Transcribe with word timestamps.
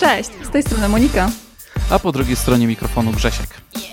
Cześć, 0.00 0.30
z 0.42 0.50
tej 0.50 0.62
strony 0.62 0.88
Monika. 0.88 1.30
A 1.90 1.98
po 1.98 2.12
drugiej 2.12 2.36
stronie 2.36 2.66
mikrofonu 2.66 3.12
Grzesiek. 3.12 3.46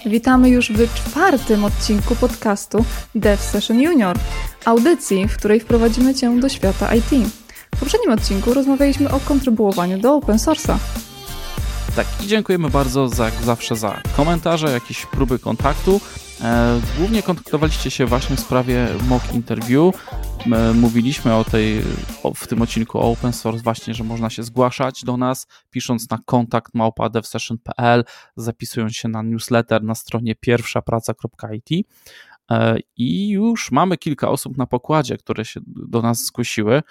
Witamy 0.06 0.50
już 0.50 0.72
w 0.72 0.94
czwartym 0.94 1.66
odcinku 1.66 2.16
podcastu 2.16 2.86
Dev 3.16 3.44
Session 3.44 3.82
Junior, 3.82 4.18
audycji, 4.66 5.28
w 5.28 5.38
której 5.38 5.60
wprowadzimy 5.60 6.16
Cię 6.16 6.40
do 6.40 6.50
świata 6.50 6.96
IT. 6.96 7.30
W 7.76 7.80
poprzednim 7.80 8.12
odcinku 8.12 8.54
rozmawialiśmy 8.54 9.12
o 9.12 9.20
kontrybuowaniu 9.20 10.00
do 10.00 10.16
open 10.16 10.38
source'a. 10.38 10.76
Tak, 12.00 12.24
i 12.24 12.28
dziękujemy 12.28 12.70
bardzo 12.70 13.10
za, 13.10 13.30
zawsze 13.30 13.76
za 13.76 14.02
komentarze, 14.18 14.72
jakieś 14.72 15.06
próby 15.06 15.40
kontaktu. 15.40 16.02
E, 16.42 16.82
głównie 16.98 17.24
kontaktowaliście 17.24 17.92
się 17.92 18.06
właśnie 18.06 18.36
w 18.36 18.40
sprawie 18.40 18.88
mock 19.08 19.34
interview. 19.34 20.12
Mówiliśmy 20.74 21.36
o 21.36 21.44
tej, 21.44 21.82
w 22.36 22.48
tym 22.48 22.62
odcinku 22.62 23.00
o 23.00 23.12
open 23.12 23.34
source 23.34 23.64
właśnie, 23.64 23.94
że 23.94 24.04
można 24.04 24.30
się 24.30 24.44
zgłaszać 24.44 25.04
do 25.04 25.18
nas, 25.18 25.48
pisząc 25.70 26.10
na 26.10 26.20
kontakt 26.26 26.74
małpa.devsession.pl, 26.74 28.04
zapisując 28.36 28.94
się 28.94 29.10
na 29.10 29.24
newsletter 29.24 29.84
na 29.84 29.96
stronie 29.96 30.36
pierwszapraca.it 30.36 31.88
e, 32.52 32.78
i 32.98 33.30
już 33.30 33.72
mamy 33.72 33.98
kilka 33.98 34.30
osób 34.30 34.58
na 34.58 34.66
pokładzie, 34.66 35.18
które 35.18 35.46
się 35.46 35.60
do 35.66 36.02
nas 36.02 36.26
zgłosiły. 36.26 36.82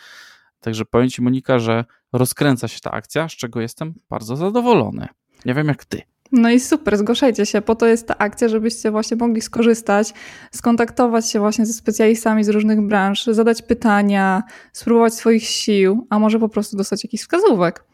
Także 0.61 0.84
powiem 0.84 1.11
Ci, 1.11 1.22
Monika, 1.22 1.59
że 1.59 1.84
rozkręca 2.12 2.69
się 2.69 2.80
ta 2.80 2.91
akcja, 2.91 3.29
z 3.29 3.33
czego 3.33 3.61
jestem 3.61 3.95
bardzo 4.11 4.37
zadowolony. 4.37 5.09
Nie 5.45 5.55
wiem 5.55 5.69
jak 5.69 5.85
Ty. 5.85 6.03
No 6.33 6.51
i 6.51 6.61
super, 6.61 6.98
zgłaszajcie 6.98 7.47
się. 7.47 7.62
Po 7.62 7.75
to 7.75 7.87
jest 7.87 8.09
ta 8.09 8.19
akcja, 8.19 8.48
żebyście 8.48 8.91
właśnie 8.91 9.17
mogli 9.17 9.41
skorzystać, 9.41 10.12
skontaktować 10.53 11.31
się 11.31 11.39
właśnie 11.39 11.67
ze 11.67 11.73
specjalistami 11.73 12.45
z 12.45 12.48
różnych 12.48 12.81
branż, 12.81 13.27
zadać 13.27 13.62
pytania, 13.62 14.43
spróbować 14.73 15.15
swoich 15.15 15.45
sił, 15.45 16.07
a 16.11 16.19
może 16.19 16.39
po 16.39 16.48
prostu 16.48 16.77
dostać 16.77 17.05
jakiś 17.05 17.21
wskazówek. 17.21 17.84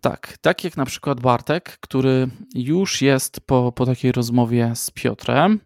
Tak, 0.00 0.38
tak 0.40 0.64
jak 0.64 0.76
na 0.76 0.84
przykład 0.84 1.20
Bartek, 1.20 1.78
który 1.80 2.28
już 2.54 3.02
jest 3.02 3.40
po, 3.40 3.72
po 3.72 3.86
takiej 3.86 4.12
rozmowie 4.12 4.72
z 4.74 4.90
Piotrem. 4.90 5.60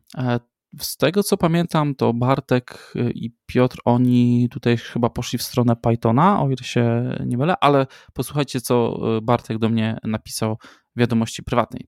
Z 0.80 0.96
tego 0.96 1.22
co 1.22 1.36
pamiętam, 1.36 1.94
to 1.94 2.12
Bartek 2.12 2.92
y, 2.96 3.10
i 3.14 3.30
Piotr, 3.46 3.78
oni 3.84 4.48
tutaj 4.50 4.76
chyba 4.76 5.10
poszli 5.10 5.38
w 5.38 5.42
stronę 5.42 5.76
Pythona, 5.76 6.42
o 6.42 6.46
ile 6.46 6.56
się 6.62 7.14
nie 7.26 7.38
mylę, 7.38 7.54
ale 7.60 7.86
posłuchajcie, 8.12 8.60
co 8.60 9.00
y, 9.18 9.20
Bartek 9.22 9.58
do 9.58 9.68
mnie 9.68 9.98
napisał 10.04 10.58
w 10.96 11.00
wiadomości 11.00 11.42
prywatnej. 11.42 11.86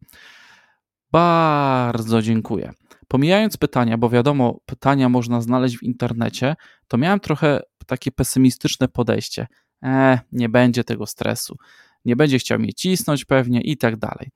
Bardzo 1.12 2.22
dziękuję. 2.22 2.72
Pomijając 3.08 3.56
pytania, 3.56 3.98
bo 3.98 4.10
wiadomo, 4.10 4.60
pytania 4.66 5.08
można 5.08 5.40
znaleźć 5.40 5.78
w 5.78 5.82
internecie, 5.82 6.56
to 6.88 6.98
miałem 6.98 7.20
trochę 7.20 7.60
takie 7.86 8.12
pesymistyczne 8.12 8.88
podejście. 8.88 9.46
E, 9.82 10.20
nie 10.32 10.48
będzie 10.48 10.84
tego 10.84 11.06
stresu, 11.06 11.56
nie 12.04 12.16
będzie 12.16 12.38
chciał 12.38 12.58
mnie 12.58 12.72
cisnąć 12.74 13.24
pewnie 13.24 13.60
i 13.60 13.76
tak 13.76 13.96
dalej. 13.96 14.30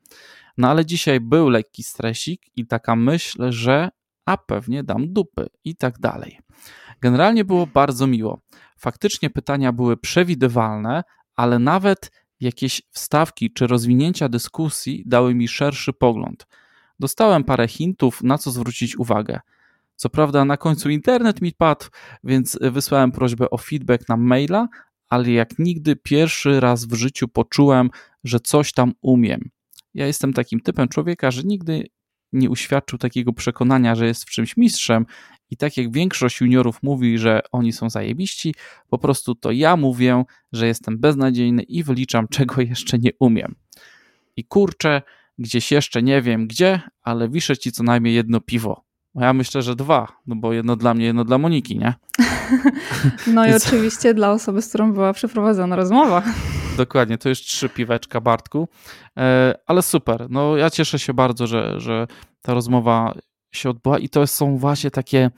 No 0.59 0.69
ale 0.69 0.87
dzisiaj 0.87 1.21
był 1.21 1.49
lekki 1.49 1.83
stresik 1.83 2.43
i 2.57 2.67
taka 2.67 2.97
myśl, 2.97 3.53
że 3.53 3.91
a 4.25 4.37
pewnie 4.37 4.85
dam 4.85 5.13
dupy 5.13 5.47
i 5.65 5.77
tak 5.77 5.99
dalej. 5.99 6.39
Generalnie 7.01 7.45
było 7.45 7.67
bardzo 7.67 8.07
miło. 8.07 8.41
Faktycznie 8.77 9.31
pytania 9.31 9.73
były 9.73 9.97
przewidywalne, 9.97 11.03
ale 11.37 11.59
nawet 11.59 12.11
jakieś 12.41 12.83
wstawki 12.91 13.53
czy 13.53 13.67
rozwinięcia 13.67 14.29
dyskusji 14.29 15.03
dały 15.07 15.35
mi 15.35 15.49
szerszy 15.49 15.93
pogląd. 15.93 16.47
Dostałem 17.01 17.45
parę 17.45 17.69
hintów, 17.69 18.23
na 18.23 18.39
co 18.39 18.51
zwrócić 18.51 18.99
uwagę. 18.99 19.41
Co 19.97 20.09
prawda, 20.11 20.45
na 20.45 20.57
końcu 20.57 20.91
internet 20.91 21.43
mi 21.43 21.53
padł, 21.53 21.85
więc 22.25 22.59
wysłałem 22.63 23.13
prośbę 23.13 23.51
o 23.51 23.59
feedback 23.59 24.09
na 24.09 24.17
maila, 24.17 24.69
ale 25.09 25.31
jak 25.31 25.59
nigdy 25.59 25.97
pierwszy 25.97 26.61
raz 26.61 26.85
w 26.85 26.95
życiu 26.95 27.29
poczułem, 27.29 27.91
że 28.25 28.41
coś 28.41 28.73
tam 28.73 28.93
umiem. 29.01 29.51
Ja 29.95 30.07
jestem 30.07 30.33
takim 30.33 30.61
typem 30.61 30.89
człowieka, 30.89 31.31
że 31.31 31.43
nigdy 31.43 31.85
nie 32.33 32.51
uświadczył 32.51 32.99
takiego 32.99 33.33
przekonania, 33.33 33.95
że 33.95 34.07
jest 34.07 34.25
w 34.25 34.31
czymś 34.31 34.57
mistrzem 34.57 35.07
i 35.51 35.57
tak 35.57 35.77
jak 35.77 35.93
większość 35.93 36.41
juniorów 36.41 36.83
mówi, 36.83 37.19
że 37.19 37.41
oni 37.53 37.73
są 37.73 37.91
zajebiści, 37.91 38.55
po 38.91 38.99
prostu 38.99 39.35
to 39.35 39.51
ja 39.51 39.77
mówię, 39.77 40.25
że 40.53 40.67
jestem 40.67 40.99
beznadziejny 40.99 41.63
i 41.63 41.83
wyliczam, 41.83 42.29
czego 42.37 42.63
jeszcze 42.63 42.99
nie 42.99 43.11
umiem. 43.19 43.55
I 44.37 44.45
kurczę, 44.45 45.03
gdzieś 45.39 45.73
jeszcze 45.73 46.03
nie 46.03 46.23
wiem 46.23 46.47
gdzie, 46.47 46.81
ale 47.03 47.29
wiszę 47.29 47.57
ci 47.57 47.73
co 47.73 47.83
najmniej 47.83 48.15
jedno 48.15 48.41
piwo. 48.41 48.85
Ja 49.15 49.33
myślę, 49.33 49.63
że 49.63 49.77
dwa, 49.77 50.09
no 50.27 50.37
bo 50.37 50.53
jedno 50.53 50.77
dla 50.77 50.95
mnie, 50.95 51.05
jedno 51.05 51.25
dla 51.25 51.39
Moniki, 51.39 51.79
nie? 51.79 51.95
No 53.27 53.47
i 53.47 53.55
oczywiście 53.55 54.15
dla 54.15 54.33
osoby, 54.33 54.63
z 54.63 54.69
którą 54.69 54.93
była 54.93 55.13
przeprowadzona 55.13 55.77
rozmowa. 55.77 56.23
Dokładnie, 56.77 57.19
to 57.19 57.29
jest 57.29 57.43
trzy 57.43 57.69
piweczka, 57.69 58.21
Bartku. 58.21 58.69
E, 59.19 59.55
ale 59.67 59.83
super, 59.83 60.27
no 60.31 60.57
ja 60.57 60.71
cieszę 60.71 60.99
się 60.99 61.15
bardzo, 61.15 61.47
że, 61.47 61.81
że 61.81 62.07
ta 62.43 62.55
rozmowa 62.55 63.15
się 63.53 63.71
odbyła 63.71 63.99
i 63.99 64.09
to 64.09 64.27
są 64.27 64.57
właśnie 64.57 64.91
takie, 64.91 65.31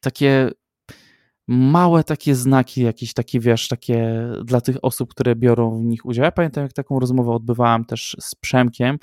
takie 0.00 0.50
małe 1.48 2.04
takie 2.04 2.34
znaki, 2.34 2.82
jakieś 2.82 3.14
takie, 3.14 3.40
wiesz, 3.40 3.68
takie 3.68 4.28
dla 4.44 4.60
tych 4.60 4.76
osób, 4.82 5.10
które 5.10 5.36
biorą 5.36 5.78
w 5.78 5.84
nich 5.84 6.06
udział. 6.06 6.24
Ja 6.24 6.32
pamiętam, 6.32 6.62
jak 6.62 6.72
taką 6.72 7.00
rozmowę 7.00 7.30
odbywałem 7.32 7.84
też 7.84 8.16
z 8.20 8.34
Przemkiem 8.34 8.98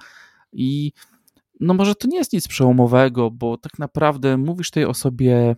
i 0.54 0.92
no 1.60 1.74
może 1.74 1.96
to 1.96 2.08
nie 2.08 2.18
jest 2.18 2.34
nic 2.34 2.48
przełomowego, 2.48 3.32
bo 3.32 3.58
tak 3.58 3.80
naprawdę 3.80 4.38
mówisz 4.38 4.72
tej 4.72 4.86
osobie 4.86 5.56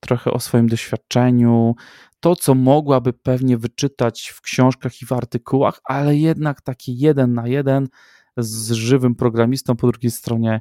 trochę 0.00 0.30
o 0.32 0.40
swoim 0.40 0.68
doświadczeniu, 0.68 1.74
to, 2.20 2.36
co 2.36 2.54
mogłaby 2.54 3.12
pewnie 3.12 3.58
wyczytać 3.58 4.28
w 4.28 4.40
książkach 4.40 5.02
i 5.02 5.06
w 5.06 5.12
artykułach, 5.12 5.80
ale 5.84 6.16
jednak 6.16 6.60
taki 6.60 6.98
jeden 6.98 7.34
na 7.34 7.46
jeden 7.46 7.88
z 8.36 8.72
żywym 8.72 9.14
programistą 9.14 9.76
po 9.76 9.86
drugiej 9.86 10.10
stronie 10.10 10.60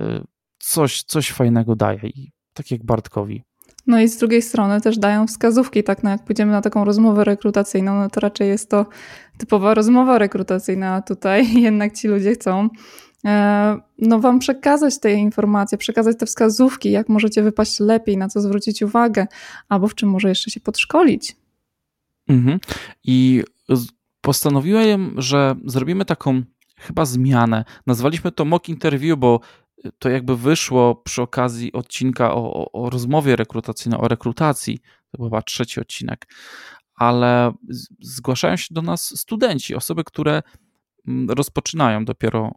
y, 0.00 0.04
coś, 0.58 1.02
coś 1.02 1.32
fajnego 1.32 1.76
daje. 1.76 2.08
I 2.08 2.32
tak 2.54 2.70
jak 2.70 2.84
Bartkowi. 2.84 3.42
No 3.86 4.00
i 4.00 4.08
z 4.08 4.18
drugiej 4.18 4.42
strony 4.42 4.80
też 4.80 4.98
dają 4.98 5.26
wskazówki, 5.26 5.84
tak, 5.84 6.02
no 6.02 6.10
jak 6.10 6.24
pójdziemy 6.24 6.52
na 6.52 6.60
taką 6.60 6.84
rozmowę 6.84 7.24
rekrutacyjną, 7.24 7.94
no 7.94 8.10
to 8.10 8.20
raczej 8.20 8.48
jest 8.48 8.70
to 8.70 8.86
typowa 9.38 9.74
rozmowa 9.74 10.18
rekrutacyjna, 10.18 10.94
a 10.94 11.02
tutaj 11.02 11.54
jednak 11.62 11.92
ci 11.92 12.08
ludzie 12.08 12.32
chcą 12.32 12.68
no 13.98 14.20
wam 14.20 14.38
przekazać 14.38 15.00
te 15.00 15.12
informacje, 15.12 15.78
przekazać 15.78 16.18
te 16.18 16.26
wskazówki, 16.26 16.90
jak 16.90 17.08
możecie 17.08 17.42
wypaść 17.42 17.80
lepiej, 17.80 18.16
na 18.16 18.28
co 18.28 18.40
zwrócić 18.40 18.82
uwagę, 18.82 19.26
albo 19.68 19.88
w 19.88 19.94
czym 19.94 20.10
może 20.10 20.28
jeszcze 20.28 20.50
się 20.50 20.60
podszkolić. 20.60 21.36
Mhm. 22.28 22.58
I 23.04 23.42
postanowiłem, 24.20 25.14
że 25.18 25.54
zrobimy 25.64 26.04
taką 26.04 26.42
chyba 26.78 27.04
zmianę. 27.04 27.64
Nazwaliśmy 27.86 28.32
to 28.32 28.44
mock 28.44 28.68
interview, 28.68 29.18
bo 29.18 29.40
to 29.98 30.08
jakby 30.08 30.36
wyszło 30.36 30.94
przy 30.94 31.22
okazji 31.22 31.72
odcinka 31.72 32.34
o, 32.34 32.54
o, 32.54 32.72
o 32.72 32.90
rozmowie 32.90 33.36
rekrutacyjnej, 33.36 34.00
o 34.00 34.08
rekrutacji. 34.08 34.78
To 35.10 35.24
chyba 35.24 35.42
trzeci 35.42 35.80
odcinek. 35.80 36.26
Ale 36.94 37.52
zgłaszają 38.00 38.56
się 38.56 38.74
do 38.74 38.82
nas 38.82 39.20
studenci, 39.20 39.74
osoby, 39.74 40.04
które 40.04 40.42
mm, 41.08 41.30
rozpoczynają 41.30 42.04
dopiero 42.04 42.52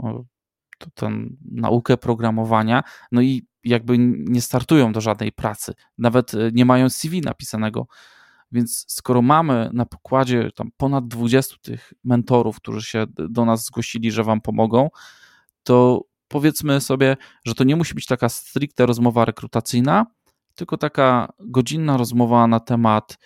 tę 0.93 1.11
naukę 1.51 1.97
programowania, 1.97 2.83
no 3.11 3.21
i 3.21 3.47
jakby 3.63 3.95
nie 4.17 4.41
startują 4.41 4.91
do 4.91 5.01
żadnej 5.01 5.31
pracy, 5.31 5.73
nawet 5.97 6.33
e, 6.33 6.51
nie 6.53 6.65
mają 6.65 6.89
CV 6.89 7.21
napisanego. 7.21 7.87
Więc 8.51 8.85
skoro 8.87 9.21
mamy 9.21 9.69
na 9.73 9.85
pokładzie 9.85 10.51
tam 10.55 10.69
ponad 10.77 11.07
20 11.07 11.55
tych 11.61 11.93
mentorów, 12.03 12.57
którzy 12.57 12.81
się 12.81 13.05
do 13.17 13.45
nas 13.45 13.65
zgłosili, 13.65 14.11
że 14.11 14.23
wam 14.23 14.41
pomogą, 14.41 14.89
to 15.63 16.01
powiedzmy 16.27 16.81
sobie, 16.81 17.17
że 17.45 17.55
to 17.55 17.63
nie 17.63 17.75
musi 17.75 17.95
być 17.95 18.05
taka 18.05 18.29
stricte 18.29 18.85
rozmowa 18.85 19.25
rekrutacyjna, 19.25 20.05
tylko 20.55 20.77
taka 20.77 21.33
godzinna 21.39 21.97
rozmowa 21.97 22.47
na 22.47 22.59
temat 22.59 23.17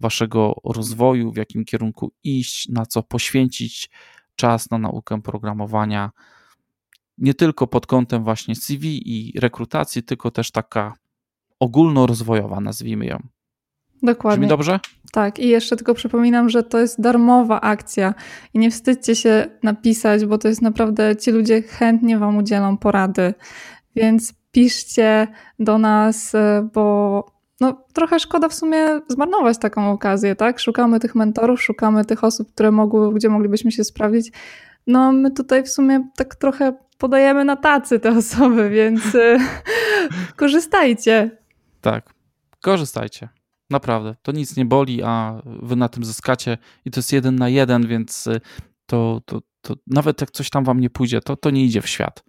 waszego 0.00 0.54
rozwoju, 0.64 1.32
w 1.32 1.36
jakim 1.36 1.64
kierunku 1.64 2.12
iść, 2.24 2.68
na 2.68 2.86
co 2.86 3.02
poświęcić 3.02 3.90
czas 4.36 4.70
na 4.70 4.78
naukę 4.78 5.22
programowania, 5.22 6.10
nie 7.18 7.34
tylko 7.34 7.66
pod 7.66 7.86
kątem 7.86 8.24
właśnie 8.24 8.56
CV 8.56 9.02
i 9.04 9.40
rekrutacji, 9.40 10.02
tylko 10.02 10.30
też 10.30 10.50
taka 10.50 10.94
ogólnorozwojowa, 11.60 12.60
nazwijmy 12.60 13.06
ją. 13.06 13.18
Dokładnie. 14.02 14.38
Brzmi 14.38 14.48
dobrze? 14.48 14.80
Tak, 15.12 15.38
i 15.38 15.48
jeszcze 15.48 15.76
tylko 15.76 15.94
przypominam, 15.94 16.48
że 16.48 16.62
to 16.62 16.78
jest 16.78 17.00
darmowa 17.00 17.60
akcja 17.60 18.14
i 18.54 18.58
nie 18.58 18.70
wstydźcie 18.70 19.16
się 19.16 19.46
napisać, 19.62 20.26
bo 20.26 20.38
to 20.38 20.48
jest 20.48 20.62
naprawdę, 20.62 21.16
ci 21.16 21.30
ludzie 21.30 21.62
chętnie 21.62 22.18
Wam 22.18 22.36
udzielą 22.36 22.76
porady, 22.76 23.34
więc 23.96 24.34
piszcie 24.52 25.26
do 25.58 25.78
nas, 25.78 26.34
e, 26.34 26.68
bo 26.74 27.24
no, 27.60 27.84
trochę 27.92 28.20
szkoda 28.20 28.48
w 28.48 28.54
sumie 28.54 29.00
zmarnować 29.08 29.58
taką 29.58 29.90
okazję, 29.90 30.36
tak? 30.36 30.58
Szukamy 30.60 31.00
tych 31.00 31.14
mentorów, 31.14 31.62
szukamy 31.62 32.04
tych 32.04 32.24
osób, 32.24 32.52
które 32.52 32.70
mogły, 32.70 33.14
gdzie 33.14 33.28
moglibyśmy 33.28 33.72
się 33.72 33.84
sprawdzić. 33.84 34.32
No, 34.86 35.12
my 35.12 35.30
tutaj 35.30 35.62
w 35.62 35.68
sumie 35.68 36.08
tak 36.16 36.34
trochę 36.34 36.72
podajemy 36.98 37.44
na 37.44 37.56
tacy 37.56 38.00
te 38.00 38.10
osoby, 38.10 38.70
więc 38.70 39.14
y, 39.14 39.38
korzystajcie. 40.36 41.30
Tak, 41.80 42.14
korzystajcie. 42.62 43.28
Naprawdę. 43.70 44.14
To 44.22 44.32
nic 44.32 44.56
nie 44.56 44.64
boli, 44.64 45.02
a 45.02 45.42
wy 45.44 45.76
na 45.76 45.88
tym 45.88 46.04
zyskacie 46.04 46.58
i 46.84 46.90
to 46.90 46.98
jest 46.98 47.12
jeden 47.12 47.36
na 47.36 47.48
jeden, 47.48 47.86
więc 47.86 48.26
y, 48.26 48.40
to, 48.86 49.20
to, 49.24 49.40
to 49.60 49.74
nawet 49.86 50.20
jak 50.20 50.30
coś 50.30 50.50
tam 50.50 50.64
wam 50.64 50.80
nie 50.80 50.90
pójdzie, 50.90 51.20
to, 51.20 51.36
to 51.36 51.50
nie 51.50 51.64
idzie 51.64 51.82
w 51.82 51.88
świat. 51.88 52.24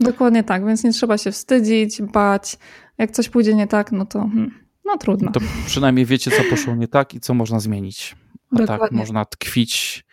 Dokładnie 0.00 0.44
tak, 0.44 0.66
więc 0.66 0.84
nie 0.84 0.92
trzeba 0.92 1.18
się 1.18 1.32
wstydzić, 1.32 2.02
bać. 2.02 2.58
Jak 2.98 3.10
coś 3.10 3.28
pójdzie 3.28 3.54
nie 3.54 3.66
tak, 3.66 3.92
no 3.92 4.06
to 4.06 4.18
hmm, 4.18 4.54
no 4.84 4.96
trudno. 4.96 5.32
To 5.32 5.40
przynajmniej 5.66 6.06
wiecie, 6.06 6.30
co 6.30 6.44
poszło 6.50 6.74
nie 6.74 6.88
tak 6.88 7.14
i 7.14 7.20
co 7.20 7.34
można 7.34 7.60
zmienić. 7.60 8.16
A 8.52 8.56
tak 8.56 8.66
Dokładnie. 8.66 8.88
tak 8.88 8.92
można 8.92 9.24
tkwić 9.24 10.04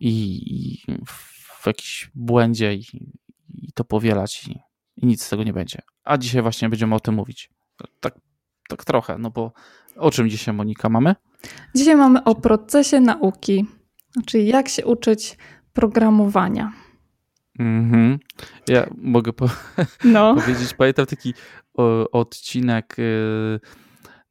i, 0.00 0.12
i 0.54 0.78
w 1.06 1.35
jakimś 1.70 2.10
błędzie 2.14 2.74
i, 2.74 2.84
i 3.48 3.72
to 3.74 3.84
powielać 3.84 4.48
i, 4.48 4.58
i, 4.96 5.06
nic 5.06 5.22
z 5.22 5.28
tego 5.28 5.42
nie 5.42 5.52
będzie. 5.52 5.82
A 6.04 6.18
dzisiaj 6.18 6.42
właśnie 6.42 6.68
będziemy 6.68 6.94
o 6.94 7.00
tym 7.00 7.14
mówić. 7.14 7.50
Tak, 8.00 8.14
tak 8.68 8.84
trochę, 8.84 9.18
no 9.18 9.30
bo 9.30 9.52
o 9.96 10.10
czym 10.10 10.30
dzisiaj 10.30 10.54
Monika 10.54 10.88
mamy? 10.88 11.14
Dzisiaj 11.74 11.96
mamy 11.96 12.24
o 12.24 12.34
procesie 12.34 13.00
nauki, 13.00 13.66
czyli 14.26 14.46
jak 14.46 14.68
się 14.68 14.86
uczyć 14.86 15.38
programowania. 15.72 16.72
Mhm. 17.58 18.18
Ja 18.68 18.86
mogę 18.96 19.32
po 19.32 19.48
no. 20.04 20.34
powiedzieć, 20.34 20.74
pamiętam 20.74 21.06
taki 21.06 21.34
o, 21.74 22.10
odcinek 22.10 22.98
y, 22.98 23.60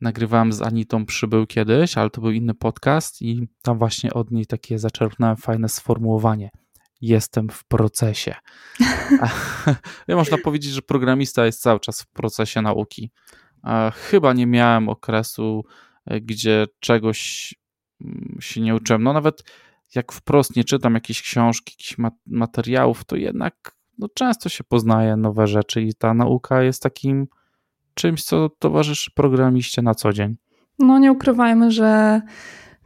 nagrywałem 0.02 0.54
z 0.54 0.62
Anitą 0.62 1.06
Przybył 1.06 1.48
kiedyś, 1.48 1.98
ale 1.98 2.10
to 2.10 2.22
był 2.22 2.32
inny 2.32 2.54
podcast 2.54 3.22
i 3.22 3.48
tam 3.62 3.78
właśnie 3.78 4.14
od 4.14 4.32
niej 4.32 4.46
takie 4.46 4.80
zaczerpnąłem 4.80 5.38
fajne 5.38 5.70
sformułowanie. 5.70 6.50
Jestem 7.06 7.50
w 7.50 7.64
procesie. 7.64 8.36
ja 10.08 10.16
można 10.22 10.38
powiedzieć, 10.38 10.72
że 10.72 10.82
programista 10.82 11.46
jest 11.46 11.62
cały 11.62 11.80
czas 11.80 12.02
w 12.02 12.08
procesie 12.08 12.62
nauki. 12.62 13.12
Chyba 13.94 14.34
nie 14.34 14.48
miałem 14.48 14.90
okresu, 14.90 15.64
e, 16.06 16.22
gdzie 16.22 16.66
czegoś 16.80 17.54
mm, 18.02 18.38
się 18.40 18.62
nie 18.62 18.76
uczyłem. 18.76 19.04
No 19.04 19.14
nawet 19.14 19.44
jak 19.96 20.12
wprost 20.12 20.56
nie 20.56 20.64
czytam 20.64 20.94
jakiejś 20.94 21.22
książki, 21.22 21.74
jakichś 21.74 21.96
materiałów, 22.26 23.04
to 23.04 23.16
jednak 23.16 23.72
no, 23.98 24.08
często 24.14 24.50
się 24.50 24.64
poznaje 24.64 25.16
nowe 25.16 25.48
rzeczy 25.48 25.82
i 25.82 25.94
ta 25.94 26.14
nauka 26.14 26.64
jest 26.64 26.84
takim 26.84 27.28
czymś, 27.94 28.24
co 28.24 28.50
towarzyszy 28.50 29.12
programiście 29.16 29.82
na 29.82 29.96
co 29.96 30.14
dzień. 30.14 30.36
No 30.80 31.00
nie 31.00 31.12
ukrywajmy, 31.12 31.72
że 31.72 32.22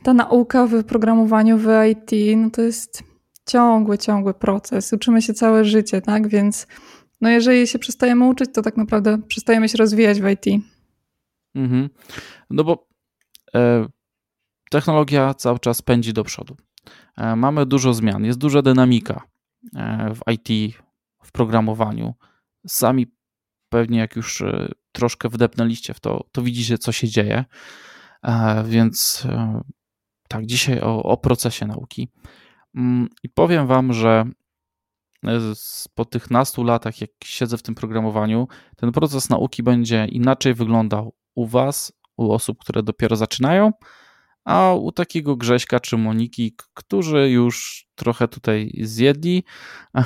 ta 0.04 0.14
nauka 0.14 0.68
w 0.68 0.84
programowaniu, 0.84 1.58
w 1.58 1.68
IT, 1.92 2.38
no 2.38 2.50
to 2.50 2.62
jest 2.62 3.10
ciągły, 3.50 3.98
ciągły 3.98 4.34
proces. 4.34 4.94
Uczymy 4.94 5.22
się 5.22 5.34
całe 5.34 5.66
życie, 5.66 6.02
tak? 6.02 6.28
Więc 6.28 6.68
no 7.22 7.30
jeżeli 7.30 7.68
się 7.68 7.80
przestajemy 7.80 8.28
uczyć, 8.28 8.50
to 8.54 8.62
tak 8.62 8.78
naprawdę 8.78 9.22
przestajemy 9.28 9.70
się 9.70 9.78
rozwijać 9.78 10.22
w 10.22 10.28
IT. 10.30 10.64
Mhm. 11.56 11.90
No 12.50 12.64
bo 12.64 12.88
e, 13.56 13.88
technologia 14.70 15.34
cały 15.34 15.60
czas 15.60 15.82
pędzi 15.82 16.14
do 16.14 16.24
przodu. 16.24 16.56
E, 17.18 17.36
mamy 17.36 17.66
dużo 17.66 17.94
zmian, 17.94 18.26
jest 18.26 18.40
duża 18.40 18.62
dynamika 18.62 19.24
e, 19.76 20.14
w 20.16 20.32
IT, 20.32 20.76
w 21.24 21.32
programowaniu. 21.32 22.14
Sami 22.68 23.08
pewnie 23.70 24.00
jak 24.00 24.16
już 24.16 24.42
e, 24.42 24.72
troszkę 24.92 25.30
wdepnęliście 25.30 25.94
w 25.94 26.00
to, 26.00 26.26
to 26.32 26.42
widzicie, 26.42 26.78
co 26.78 26.92
się 26.92 27.08
dzieje. 27.08 27.46
Więc 28.66 29.28
tak, 30.28 30.46
dzisiaj 30.46 30.82
o, 30.82 31.04
o 31.04 31.18
procesie 31.18 31.66
nauki. 31.66 32.10
Mm, 32.76 33.10
I 33.24 33.30
powiem 33.30 33.68
Wam, 33.68 33.94
że 33.94 34.26
po 35.96 36.06
tych 36.06 36.32
nastu 36.32 36.64
latach, 36.64 37.02
jak 37.02 37.10
siedzę 37.24 37.58
w 37.58 37.64
tym 37.64 37.76
programowaniu, 37.76 38.48
ten 38.76 38.92
proces 38.92 39.30
nauki 39.30 39.64
będzie 39.64 40.06
inaczej 40.06 40.54
wyglądał 40.54 41.14
u 41.36 41.48
Was, 41.48 41.94
u 42.18 42.32
osób, 42.32 42.58
które 42.60 42.84
dopiero 42.84 43.16
zaczynają, 43.16 43.72
a 44.46 44.74
u 44.74 44.92
takiego 44.92 45.36
Grześka 45.36 45.80
czy 45.80 45.98
Moniki, 45.98 46.56
którzy 46.74 47.30
już 47.30 47.86
trochę 47.96 48.28
tutaj 48.28 48.72
zjedli, 48.82 49.44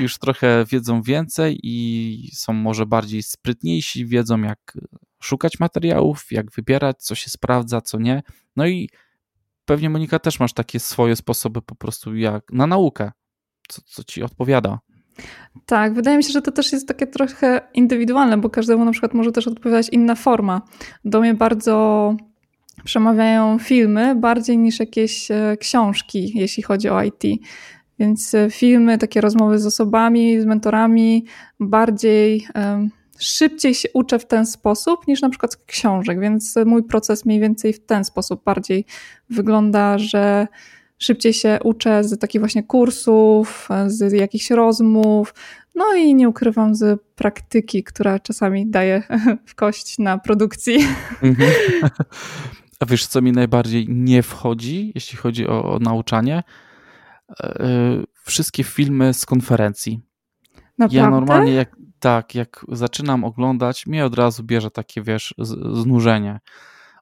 już 0.00 0.18
trochę 0.18 0.64
wiedzą 0.70 1.02
więcej 1.02 1.58
i 1.62 2.30
są 2.34 2.52
może 2.52 2.86
bardziej 2.86 3.22
sprytniejsi, 3.22 4.06
wiedzą 4.06 4.42
jak 4.42 4.78
szukać 5.22 5.60
materiałów, 5.60 6.26
jak 6.30 6.50
wybierać, 6.50 7.02
co 7.02 7.14
się 7.14 7.30
sprawdza, 7.30 7.80
co 7.80 7.98
nie. 7.98 8.22
No 8.56 8.66
i 8.66 8.88
pewnie 9.66 9.90
Monika 9.90 10.18
też 10.18 10.40
masz 10.40 10.52
takie 10.52 10.80
swoje 10.80 11.16
sposoby 11.16 11.62
po 11.62 11.74
prostu 11.74 12.16
jak 12.16 12.52
na 12.52 12.66
naukę, 12.66 13.12
co, 13.68 13.82
co 13.84 14.04
ci 14.04 14.22
odpowiada. 14.22 14.78
Tak, 15.66 15.94
wydaje 15.94 16.16
mi 16.16 16.24
się, 16.24 16.32
że 16.32 16.42
to 16.42 16.52
też 16.52 16.72
jest 16.72 16.88
takie 16.88 17.06
trochę 17.06 17.60
indywidualne, 17.74 18.38
bo 18.38 18.50
każdemu 18.50 18.84
na 18.84 18.90
przykład 18.90 19.14
może 19.14 19.32
też 19.32 19.46
odpowiadać 19.48 19.88
inna 19.88 20.14
forma. 20.14 20.62
Do 21.04 21.20
mnie 21.20 21.34
bardzo 21.34 22.16
przemawiają 22.84 23.58
filmy 23.58 24.14
bardziej 24.14 24.58
niż 24.58 24.80
jakieś 24.80 25.30
e, 25.30 25.56
książki, 25.60 26.32
jeśli 26.34 26.62
chodzi 26.62 26.88
o 26.88 27.02
IT. 27.02 27.22
Więc 27.98 28.34
e, 28.34 28.50
filmy, 28.50 28.98
takie 28.98 29.20
rozmowy 29.20 29.58
z 29.58 29.66
osobami, 29.66 30.40
z 30.40 30.44
mentorami, 30.44 31.24
bardziej 31.60 32.46
szybciej 33.18 33.74
się 33.74 33.88
uczę 33.94 34.18
w 34.18 34.26
ten 34.26 34.46
sposób 34.46 35.06
niż 35.08 35.22
na 35.22 35.30
przykład 35.30 35.52
z 35.52 35.56
książek, 35.56 36.20
więc 36.20 36.54
mój 36.66 36.82
proces 36.82 37.24
mniej 37.24 37.40
więcej 37.40 37.72
w 37.72 37.86
ten 37.86 38.04
sposób 38.04 38.44
bardziej 38.44 38.84
wygląda, 39.30 39.98
że 39.98 40.46
szybciej 40.98 41.32
się 41.32 41.58
uczę 41.64 42.04
z 42.04 42.18
takich 42.18 42.40
właśnie 42.40 42.62
kursów, 42.62 43.68
z 43.86 44.12
jakichś 44.12 44.50
rozmów, 44.50 45.34
no 45.74 45.94
i 45.94 46.14
nie 46.14 46.28
ukrywam 46.28 46.74
z 46.74 47.00
praktyki, 47.14 47.84
która 47.84 48.18
czasami 48.18 48.66
daje 48.70 49.02
w 49.46 49.54
kość 49.54 49.98
na 49.98 50.18
produkcji. 50.18 50.76
Mhm. 51.22 51.52
A 52.80 52.86
wiesz, 52.86 53.06
co 53.06 53.22
mi 53.22 53.32
najbardziej 53.32 53.86
nie 53.88 54.22
wchodzi, 54.22 54.92
jeśli 54.94 55.18
chodzi 55.18 55.46
o, 55.46 55.74
o 55.74 55.78
nauczanie? 55.78 56.42
E, 57.40 58.02
wszystkie 58.24 58.64
filmy 58.64 59.14
z 59.14 59.26
konferencji. 59.26 60.00
Naprawdę? 60.78 60.96
Ja 60.96 61.10
normalnie 61.10 61.52
jak, 61.52 61.76
tak, 62.00 62.34
jak 62.34 62.66
zaczynam 62.68 63.24
oglądać, 63.24 63.86
mnie 63.86 64.04
od 64.04 64.14
razu 64.14 64.44
bierze 64.44 64.70
takie, 64.70 65.02
wiesz, 65.02 65.34
znużenie. 65.72 66.40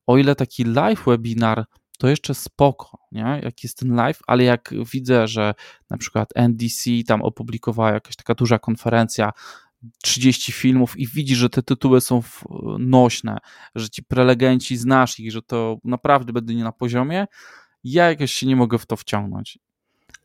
O 0.07 0.17
ile 0.19 0.35
taki 0.35 0.65
live 0.65 1.05
webinar 1.07 1.65
to 1.99 2.09
jeszcze 2.09 2.35
spoko, 2.35 2.99
nie? 3.13 3.41
jak 3.43 3.63
jest 3.63 3.79
ten 3.79 3.95
live, 3.95 4.19
ale 4.27 4.45
jak 4.45 4.75
widzę, 4.93 5.29
że 5.29 5.55
na 5.91 5.97
przykład 5.97 6.29
NDC 6.35 6.91
tam 7.07 7.23
opublikowała 7.23 7.93
jakaś 7.93 8.17
taka 8.17 8.35
duża 8.35 8.59
konferencja, 8.59 9.33
30 10.03 10.53
filmów 10.53 10.99
i 10.99 11.07
widzisz, 11.07 11.39
że 11.39 11.51
te 11.51 11.63
tytuły 11.63 12.01
są 12.01 12.23
nośne, 12.79 13.39
że 13.75 13.91
ci 13.91 14.03
prelegenci 14.03 14.77
znasz 14.77 15.21
ich, 15.21 15.33
że 15.33 15.43
to 15.43 15.79
naprawdę 15.85 16.33
będzie 16.33 16.55
nie 16.55 16.65
na 16.65 16.73
poziomie, 16.73 17.27
ja 17.85 18.09
jakoś 18.09 18.33
się 18.33 18.47
nie 18.47 18.57
mogę 18.57 18.79
w 18.79 18.87
to 18.87 18.97
wciągnąć. 18.97 19.59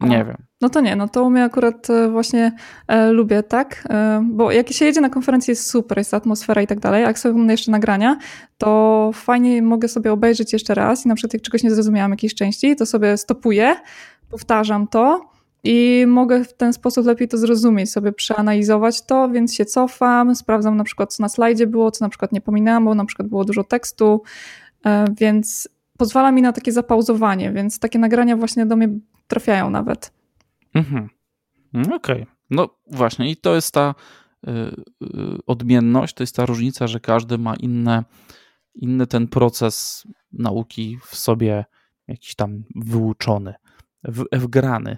Nie 0.02 0.26
wiem. 0.26 0.38
No 0.62 0.70
to 0.70 0.82
nie, 0.82 0.96
no 0.96 1.08
to 1.08 1.24
u 1.24 1.30
mnie 1.30 1.44
akurat 1.44 1.90
e, 1.90 2.10
właśnie 2.10 2.52
e, 2.88 3.12
lubię 3.12 3.44
tak, 3.44 3.88
e, 3.90 4.22
bo 4.32 4.52
jak 4.52 4.72
się 4.72 4.86
jedzie 4.86 5.02
na 5.02 5.10
konferencję 5.10 5.52
jest 5.52 5.70
super, 5.70 5.98
jest 5.98 6.14
atmosfera 6.14 6.62
i 6.62 6.68
tak 6.68 6.80
dalej, 6.80 7.04
a 7.04 7.08
jak 7.08 7.20
sobie 7.20 7.52
jeszcze 7.52 7.72
nagrania, 7.72 8.18
to 8.58 9.12
fajnie 9.14 9.62
mogę 9.62 9.88
sobie 9.88 10.12
obejrzeć 10.12 10.54
jeszcze 10.54 10.76
raz 10.76 11.06
i 11.06 11.08
na 11.08 11.16
przykład 11.16 11.34
jak 11.34 11.44
czegoś 11.44 11.64
nie 11.64 11.72
zrozumiałam 11.72 12.12
jakiejś 12.12 12.36
części, 12.36 12.76
to 12.76 12.86
sobie 12.86 13.18
stopuję, 13.18 13.76
powtarzam 14.30 14.88
to 14.88 15.30
i 15.64 16.06
mogę 16.08 16.44
w 16.44 16.54
ten 16.54 16.74
sposób 16.74 17.06
lepiej 17.06 17.28
to 17.28 17.38
zrozumieć, 17.38 17.92
sobie 17.92 18.12
przeanalizować 18.12 19.02
to, 19.02 19.30
więc 19.30 19.56
się 19.56 19.66
cofam, 19.66 20.36
sprawdzam 20.36 20.78
na 20.78 20.84
przykład 20.84 21.14
co 21.14 21.24
na 21.24 21.30
slajdzie 21.30 21.68
było, 21.68 21.92
co 21.92 22.06
na 22.06 22.10
przykład 22.10 22.32
nie 22.32 22.42
pominęłam, 22.42 22.86
bo 22.86 22.96
na 22.96 23.06
przykład 23.06 23.28
było 23.28 23.46
dużo 23.46 23.64
tekstu, 23.64 24.22
e, 24.86 25.06
więc 25.20 25.70
pozwala 25.98 26.32
mi 26.32 26.42
na 26.42 26.54
takie 26.54 26.72
zapauzowanie, 26.72 27.52
więc 27.52 27.80
takie 27.80 28.00
nagrania 28.00 28.38
właśnie 28.38 28.66
do 28.66 28.76
mnie 28.76 28.90
trafiają 29.30 29.70
nawet. 29.70 30.12
Mhm. 30.74 31.10
Mm, 31.74 31.94
okej. 31.94 32.22
Okay. 32.22 32.36
No 32.50 32.70
właśnie 32.88 33.32
i 33.32 33.38
to 33.38 33.56
jest 33.56 33.74
ta 33.74 33.96
y, 34.48 34.52
y, 34.52 35.38
odmienność, 35.48 36.14
to 36.14 36.24
jest 36.24 36.36
ta 36.36 36.46
różnica, 36.46 36.88
że 36.88 37.00
każdy 37.00 37.38
ma 37.38 37.56
inne, 37.56 38.04
inny 38.76 39.08
ten 39.08 39.28
proces 39.28 40.08
nauki 40.32 40.98
w 41.06 41.16
sobie 41.16 41.66
jakiś 42.08 42.36
tam 42.36 42.64
wyuczony, 42.76 43.54
w, 44.04 44.24
wgrany. 44.32 44.98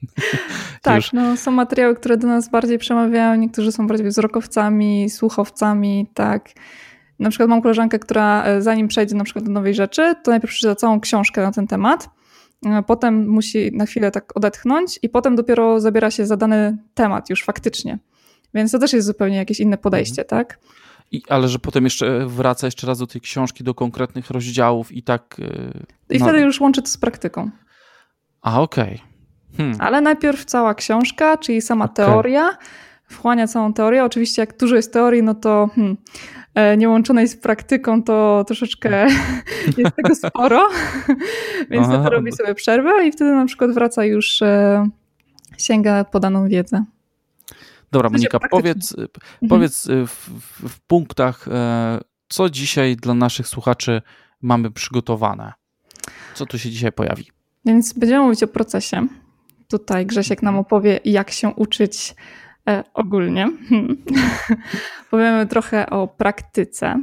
tak, 0.82 1.02
no, 1.12 1.36
są 1.36 1.50
materiały, 1.50 1.96
które 1.96 2.16
do 2.16 2.26
nas 2.26 2.50
bardziej 2.50 2.78
przemawiają, 2.78 3.34
niektórzy 3.34 3.72
są 3.72 3.86
bardziej 3.86 4.06
wzrokowcami, 4.06 5.10
słuchowcami, 5.10 6.10
tak. 6.14 6.48
Na 7.18 7.30
przykład 7.30 7.48
mam 7.48 7.62
koleżankę, 7.62 7.98
która 7.98 8.44
e, 8.44 8.62
zanim 8.62 8.88
przejdzie 8.88 9.14
na 9.14 9.24
przykład 9.24 9.44
do 9.44 9.50
nowej 9.50 9.74
rzeczy, 9.74 10.14
to 10.24 10.30
najpierw 10.30 10.52
przeczyta 10.52 10.74
całą 10.74 11.00
książkę 11.00 11.42
na 11.42 11.52
ten 11.52 11.66
temat, 11.66 12.15
potem 12.86 13.28
musi 13.28 13.72
na 13.72 13.86
chwilę 13.86 14.10
tak 14.10 14.36
odetchnąć 14.36 14.98
i 15.02 15.08
potem 15.08 15.36
dopiero 15.36 15.80
zabiera 15.80 16.10
się 16.10 16.26
za 16.26 16.36
dany 16.36 16.76
temat 16.94 17.30
już 17.30 17.44
faktycznie. 17.44 17.98
Więc 18.54 18.72
to 18.72 18.78
też 18.78 18.92
jest 18.92 19.06
zupełnie 19.06 19.36
jakieś 19.36 19.60
inne 19.60 19.78
podejście, 19.78 20.22
mhm. 20.22 20.28
tak? 20.28 20.58
I, 21.12 21.22
ale 21.28 21.48
że 21.48 21.58
potem 21.58 21.84
jeszcze 21.84 22.26
wraca 22.26 22.66
jeszcze 22.66 22.86
raz 22.86 22.98
do 22.98 23.06
tej 23.06 23.20
książki, 23.20 23.64
do 23.64 23.74
konkretnych 23.74 24.30
rozdziałów 24.30 24.92
i 24.92 25.02
tak. 25.02 25.36
I 26.10 26.18
no. 26.18 26.24
wtedy 26.26 26.40
już 26.40 26.60
łączy 26.60 26.82
to 26.82 26.88
z 26.88 26.96
praktyką. 26.96 27.50
A, 28.42 28.60
okej. 28.60 28.94
Okay. 28.94 29.56
Hmm. 29.56 29.76
Ale 29.80 30.00
najpierw 30.00 30.44
cała 30.44 30.74
książka, 30.74 31.36
czyli 31.36 31.62
sama 31.62 31.84
okay. 31.84 32.06
teoria, 32.06 32.56
wchłania 33.08 33.46
całą 33.46 33.72
teorię. 33.72 34.04
Oczywiście 34.04 34.42
jak 34.42 34.58
dużo 34.58 34.76
jest 34.76 34.92
teorii, 34.92 35.22
no 35.22 35.34
to 35.34 35.68
hmm, 35.74 35.96
e, 36.54 36.76
niełączonej 36.76 37.28
z 37.28 37.36
praktyką 37.36 38.02
to 38.02 38.44
troszeczkę 38.46 39.06
jest 39.78 39.96
tego 39.96 40.14
sporo, 40.14 40.68
więc 41.70 41.86
to 41.86 42.10
robi 42.10 42.32
sobie 42.32 42.54
przerwę 42.54 43.06
i 43.06 43.12
wtedy 43.12 43.32
na 43.32 43.46
przykład 43.46 43.70
wraca 43.70 44.04
już, 44.04 44.42
e, 44.42 44.88
sięga 45.58 46.04
podaną 46.04 46.48
wiedzę. 46.48 46.84
Dobra, 47.92 48.10
Monika, 48.10 48.38
powiedz, 48.50 48.92
mhm. 48.92 49.08
powiedz 49.48 49.88
w, 50.06 50.10
w, 50.10 50.68
w 50.68 50.80
punktach, 50.80 51.46
co 52.28 52.50
dzisiaj 52.50 52.96
dla 52.96 53.14
naszych 53.14 53.48
słuchaczy 53.48 54.02
mamy 54.42 54.70
przygotowane. 54.70 55.52
Co 56.34 56.46
tu 56.46 56.58
się 56.58 56.70
dzisiaj 56.70 56.92
pojawi? 56.92 57.30
Więc 57.64 57.92
będziemy 57.92 58.24
mówić 58.24 58.42
o 58.42 58.46
procesie. 58.46 59.06
Tutaj 59.68 60.06
Grzesiek 60.06 60.42
nam 60.42 60.54
mhm. 60.54 60.60
opowie, 60.60 61.00
jak 61.04 61.30
się 61.30 61.48
uczyć 61.48 62.14
e, 62.68 62.84
ogólnie. 62.94 63.50
Powiemy 65.10 65.46
trochę 65.46 65.90
o 65.90 66.08
praktyce. 66.08 67.02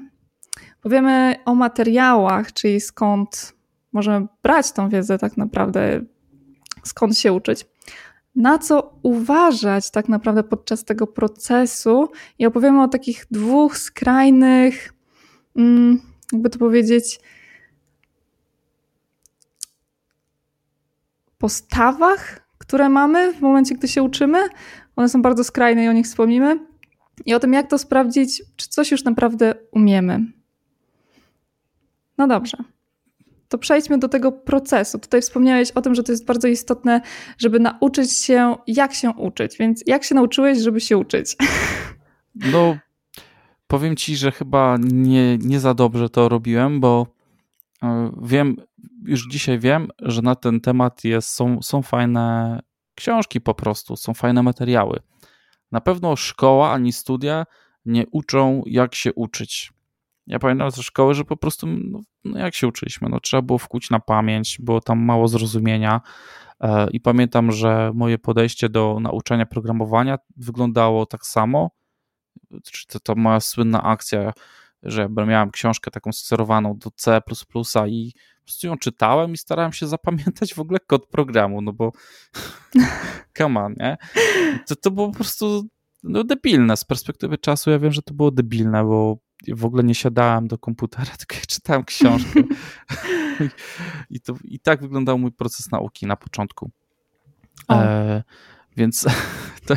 Powiemy 0.82 1.36
o 1.46 1.55
materiałach, 1.55 2.53
czyli 2.53 2.82
skąd 2.82 3.53
możemy 3.93 4.27
brać 4.43 4.72
tą 4.72 4.89
wiedzę 4.89 5.17
tak 5.17 5.38
naprawdę, 5.38 6.01
skąd 6.84 7.17
się 7.17 7.34
uczyć. 7.34 7.65
Na 8.36 8.60
co 8.60 9.00
uważać 9.03 9.91
tak 9.91 10.10
naprawdę 10.10 10.43
podczas 10.43 10.86
tego 10.86 11.08
procesu 11.08 12.10
i 12.39 12.46
opowiemy 12.46 12.84
o 12.84 12.88
takich 12.88 13.25
dwóch 13.32 13.77
skrajnych, 13.77 14.93
mm, 15.55 16.01
jakby 16.32 16.50
to 16.50 16.60
powiedzieć, 16.60 17.20
postawach, 21.38 22.48
które 22.58 22.89
mamy 22.89 23.34
w 23.34 23.41
momencie, 23.41 23.75
gdy 23.75 23.88
się 23.88 24.03
uczymy. 24.03 24.39
One 24.95 25.09
są 25.09 25.21
bardzo 25.21 25.43
skrajne 25.43 25.83
i 25.83 25.88
o 25.88 25.93
nich 25.93 26.05
wspomnimy. 26.05 26.59
I 27.25 27.33
o 27.33 27.39
tym, 27.39 27.53
jak 27.53 27.69
to 27.69 27.77
sprawdzić, 27.77 28.43
czy 28.55 28.69
coś 28.69 28.91
już 28.91 29.03
naprawdę 29.03 29.55
umiemy. 29.71 30.19
No 32.17 32.27
dobrze. 32.27 32.57
To 33.50 33.57
przejdźmy 33.57 33.97
do 33.97 34.09
tego 34.09 34.31
procesu. 34.31 35.00
Tutaj 35.00 35.21
wspomniałeś 35.21 35.71
o 35.71 35.81
tym, 35.81 35.95
że 35.95 36.03
to 36.03 36.12
jest 36.12 36.25
bardzo 36.25 36.47
istotne, 36.47 37.01
żeby 37.38 37.59
nauczyć 37.59 38.12
się, 38.12 38.55
jak 38.67 38.93
się 38.93 39.12
uczyć. 39.12 39.57
Więc 39.57 39.83
jak 39.88 40.03
się 40.03 40.15
nauczyłeś, 40.15 40.59
żeby 40.59 40.81
się 40.81 40.97
uczyć? 40.97 41.35
No, 42.51 42.77
powiem 43.67 43.95
ci, 43.95 44.15
że 44.15 44.31
chyba 44.31 44.77
nie, 44.79 45.38
nie 45.38 45.59
za 45.59 45.73
dobrze 45.73 46.09
to 46.09 46.29
robiłem, 46.29 46.79
bo 46.79 47.07
e, 47.83 48.12
wiem, 48.21 48.55
już 49.05 49.27
dzisiaj 49.27 49.59
wiem, 49.59 49.88
że 50.00 50.21
na 50.21 50.35
ten 50.35 50.62
temat 50.62 51.03
jest, 51.03 51.29
są, 51.29 51.62
są 51.62 51.81
fajne 51.81 52.59
książki 52.95 53.41
po 53.41 53.53
prostu, 53.53 53.95
są 53.95 54.13
fajne 54.13 54.43
materiały. 54.43 55.00
Na 55.71 55.81
pewno 55.81 56.15
szkoła 56.15 56.71
ani 56.71 56.93
studia 56.93 57.45
nie 57.85 58.07
uczą, 58.12 58.62
jak 58.65 58.95
się 58.95 59.13
uczyć. 59.13 59.73
Ja 60.27 60.39
pamiętam 60.39 60.71
ze 60.71 60.83
szkoły, 60.83 61.13
że 61.13 61.25
po 61.25 61.38
prostu, 61.38 61.67
no, 61.67 62.00
no 62.23 62.39
jak 62.39 62.55
się 62.55 62.67
uczyliśmy? 62.67 63.09
No, 63.09 63.19
trzeba 63.19 63.41
było 63.41 63.59
wkuć 63.59 63.89
na 63.89 64.00
pamięć, 64.00 64.57
było 64.59 64.81
tam 64.81 65.00
mało 65.00 65.27
zrozumienia. 65.27 66.01
E, 66.62 66.88
I 66.91 67.00
pamiętam, 67.00 67.51
że 67.51 67.91
moje 67.93 68.17
podejście 68.17 68.69
do 68.69 68.97
nauczania 69.01 69.45
programowania 69.45 70.17
wyglądało 70.38 71.05
tak 71.05 71.25
samo. 71.25 71.71
To, 72.88 73.00
to 73.00 73.15
moja 73.15 73.39
słynna 73.39 73.83
akcja, 73.83 74.33
że 74.83 75.09
miałem 75.09 75.51
książkę 75.51 75.91
taką 75.91 76.12
skserowaną 76.12 76.77
do 76.77 76.91
C 76.91 77.21
i 77.88 78.13
po 78.43 78.47
prostu 78.47 78.67
ją 78.67 78.77
czytałem 78.77 79.33
i 79.33 79.38
starałem 79.38 79.73
się 79.73 79.88
zapamiętać 79.88 80.53
w 80.53 80.59
ogóle 80.59 80.79
kod 80.79 81.07
programu, 81.07 81.62
no 81.62 81.73
bo 81.73 81.91
come 83.38 83.59
on, 83.59 83.75
nie? 83.79 83.97
To, 84.67 84.75
to 84.75 84.91
było 84.91 85.09
po 85.09 85.15
prostu 85.15 85.67
no, 86.03 86.23
debilne. 86.23 86.77
Z 86.77 86.83
perspektywy 86.83 87.38
czasu 87.38 87.71
ja 87.71 87.79
wiem, 87.79 87.91
że 87.91 88.01
to 88.01 88.13
było 88.13 88.31
debilne, 88.31 88.83
bo 88.83 89.17
w 89.47 89.65
ogóle 89.65 89.83
nie 89.83 89.95
siadałem 89.95 90.47
do 90.47 90.57
komputera, 90.57 91.12
tylko 91.19 91.35
ja 91.35 91.41
czytałem 91.47 91.83
książkę. 91.83 92.41
I, 94.09 94.21
to, 94.21 94.33
I 94.43 94.59
tak 94.59 94.81
wyglądał 94.81 95.19
mój 95.19 95.31
proces 95.31 95.71
nauki 95.71 96.07
na 96.07 96.15
początku. 96.15 96.71
E, 97.71 98.23
więc 98.77 99.05
to 99.65 99.75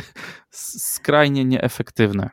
skrajnie 0.50 1.44
nieefektywne. 1.44 2.30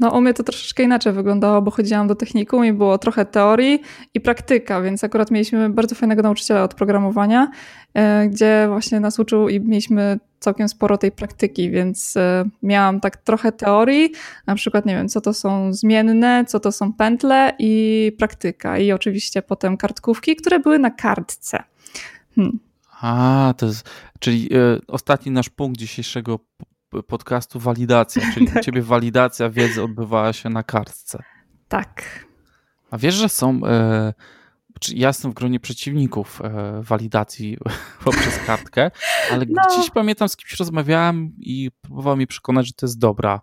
No 0.00 0.10
u 0.10 0.20
mnie 0.20 0.34
to 0.34 0.42
troszeczkę 0.42 0.82
inaczej 0.82 1.12
wyglądało, 1.12 1.62
bo 1.62 1.70
chodziłam 1.70 2.08
do 2.08 2.14
technikum 2.14 2.64
i 2.64 2.72
było 2.72 2.98
trochę 2.98 3.24
teorii 3.24 3.82
i 4.14 4.20
praktyka, 4.20 4.80
więc 4.80 5.04
akurat 5.04 5.30
mieliśmy 5.30 5.70
bardzo 5.70 5.94
fajnego 5.94 6.22
nauczyciela 6.22 6.62
od 6.62 6.74
programowania, 6.74 7.50
e, 7.94 8.28
gdzie 8.28 8.66
właśnie 8.68 9.00
nas 9.00 9.18
uczył 9.18 9.48
i 9.48 9.60
mieliśmy 9.60 10.18
całkiem 10.40 10.68
sporo 10.68 10.98
tej 10.98 11.12
praktyki, 11.12 11.70
więc 11.70 12.16
e, 12.16 12.44
miałam 12.62 13.00
tak 13.00 13.16
trochę 13.16 13.52
teorii, 13.52 14.12
na 14.46 14.54
przykład 14.54 14.86
nie 14.86 14.94
wiem, 14.94 15.08
co 15.08 15.20
to 15.20 15.32
są 15.32 15.72
zmienne, 15.72 16.44
co 16.48 16.60
to 16.60 16.72
są 16.72 16.92
pętle 16.92 17.52
i 17.58 18.12
praktyka 18.18 18.78
i 18.78 18.92
oczywiście 18.92 19.42
potem 19.42 19.76
kartkówki, 19.76 20.36
które 20.36 20.60
były 20.60 20.78
na 20.78 20.90
kartce. 20.90 21.62
Hmm. 22.34 22.58
A, 23.00 23.54
to 23.56 23.66
jest, 23.66 23.90
czyli 24.20 24.48
y, 24.56 24.80
ostatni 24.88 25.32
nasz 25.32 25.48
punkt 25.48 25.78
dzisiejszego 25.78 26.38
podcastu 27.02 27.60
walidacja, 27.60 28.22
czyli 28.34 28.46
tak. 28.48 28.56
u 28.56 28.60
ciebie 28.60 28.82
walidacja 28.82 29.50
wiedzy 29.50 29.82
odbywała 29.82 30.32
się 30.32 30.48
na 30.48 30.62
kartce. 30.62 31.22
Tak. 31.68 32.02
A 32.90 32.98
wiesz, 32.98 33.14
że 33.14 33.28
są. 33.28 33.60
E, 33.66 34.14
ja 34.94 35.08
jestem 35.08 35.30
w 35.30 35.34
gronie 35.34 35.60
przeciwników 35.60 36.42
e, 36.44 36.80
walidacji 36.82 37.58
poprzez 38.04 38.38
kartkę, 38.46 38.90
ale 39.32 39.46
no. 39.48 39.62
gdzieś 39.68 39.90
pamiętam, 39.90 40.28
z 40.28 40.36
kimś 40.36 40.58
rozmawiałem 40.58 41.32
i 41.38 41.70
próbował 41.82 42.16
mi 42.16 42.26
przekonać, 42.26 42.66
że 42.66 42.72
to 42.72 42.86
jest 42.86 42.98
dobra 42.98 43.40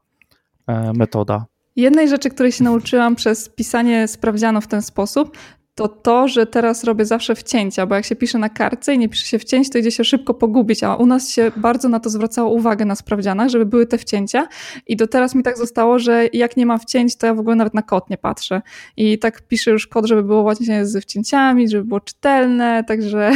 e, 0.68 0.94
metoda. 0.94 1.46
Jednej 1.76 2.10
rzeczy, 2.10 2.30
której 2.30 2.52
się 2.52 2.64
nauczyłam 2.64 3.16
przez 3.16 3.50
pisanie 3.50 4.08
sprawdziano 4.08 4.62
w 4.62 4.68
ten 4.68 4.82
sposób, 4.82 5.38
to 5.76 5.88
to, 5.88 6.28
że 6.28 6.46
teraz 6.46 6.84
robię 6.84 7.06
zawsze 7.06 7.36
wcięcia, 7.36 7.86
bo 7.86 7.96
jak 7.96 8.06
się 8.06 8.16
pisze 8.16 8.38
na 8.38 8.50
kartce 8.50 8.94
i 8.94 8.98
nie 8.98 9.10
pisze 9.10 9.26
się 9.26 9.40
wcięć, 9.40 9.70
to 9.70 9.78
idzie 9.78 9.92
się 9.92 10.04
szybko 10.04 10.34
pogubić, 10.34 10.84
a 10.84 10.96
u 10.96 11.06
nas 11.06 11.30
się 11.30 11.52
bardzo 11.58 11.90
na 11.90 12.00
to 12.00 12.10
zwracało 12.10 12.50
uwagę 12.50 12.86
na 12.86 12.96
sprawdzianach, 12.96 13.50
żeby 13.50 13.66
były 13.66 13.86
te 13.86 13.98
wcięcia. 13.98 14.48
I 14.88 14.96
do 14.96 15.08
teraz 15.08 15.36
mi 15.36 15.44
tak 15.44 15.58
zostało, 15.58 16.00
że 16.00 16.28
jak 16.34 16.58
nie 16.58 16.66
ma 16.66 16.78
wcięć, 16.78 17.16
to 17.16 17.28
ja 17.28 17.34
w 17.34 17.40
ogóle 17.40 17.56
nawet 17.56 17.74
na 17.74 17.82
kod 17.82 18.10
nie 18.10 18.18
patrzę. 18.18 18.62
I 18.98 19.20
tak 19.20 19.48
piszę 19.48 19.72
już 19.72 19.88
kod, 19.88 20.06
żeby 20.06 20.24
było 20.24 20.44
właśnie 20.44 20.86
ze 20.86 21.02
wcięciami, 21.02 21.70
żeby 21.70 21.84
było 21.84 22.00
czytelne, 22.00 22.84
także, 22.88 23.32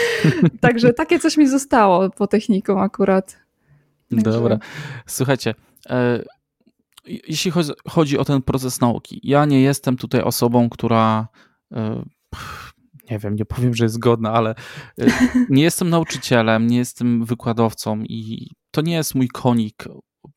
także 0.60 0.92
takie 0.92 1.18
coś 1.18 1.36
mi 1.36 1.48
zostało 1.48 2.10
po 2.10 2.26
techniką 2.26 2.82
akurat. 2.82 3.36
Dobra, 4.10 4.58
słuchajcie, 5.06 5.54
e, 5.90 6.22
jeśli 7.06 7.52
chodzi 7.88 8.18
o 8.18 8.24
ten 8.24 8.42
proces 8.42 8.80
nauki, 8.80 9.20
ja 9.22 9.44
nie 9.44 9.62
jestem 9.62 9.96
tutaj 9.96 10.22
osobą, 10.22 10.68
która 10.70 11.28
nie 13.10 13.18
wiem, 13.18 13.34
nie 13.34 13.44
powiem, 13.44 13.74
że 13.74 13.84
jest 13.84 13.94
zgodna, 13.94 14.32
ale 14.32 14.54
e, 14.98 15.06
nie 15.50 15.62
jestem 15.62 15.90
nauczycielem, 15.90 16.66
nie 16.66 16.76
jestem 16.76 17.24
wykładowcą 17.24 18.02
i 18.02 18.50
to 18.70 18.80
nie 18.80 18.94
jest 18.94 19.14
mój 19.14 19.28
konik 19.28 19.84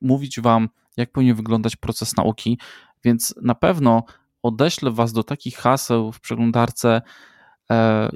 mówić 0.01 0.39
wam, 0.39 0.69
jak 0.97 1.11
powinien 1.11 1.35
wyglądać 1.35 1.75
proces 1.75 2.15
nauki, 2.15 2.59
więc 3.03 3.35
na 3.41 3.55
pewno 3.55 4.03
odeślę 4.43 4.91
was 4.91 5.13
do 5.13 5.23
takich 5.23 5.57
haseł 5.57 6.11
w 6.11 6.19
przeglądarce, 6.19 7.01
e, 7.71 8.09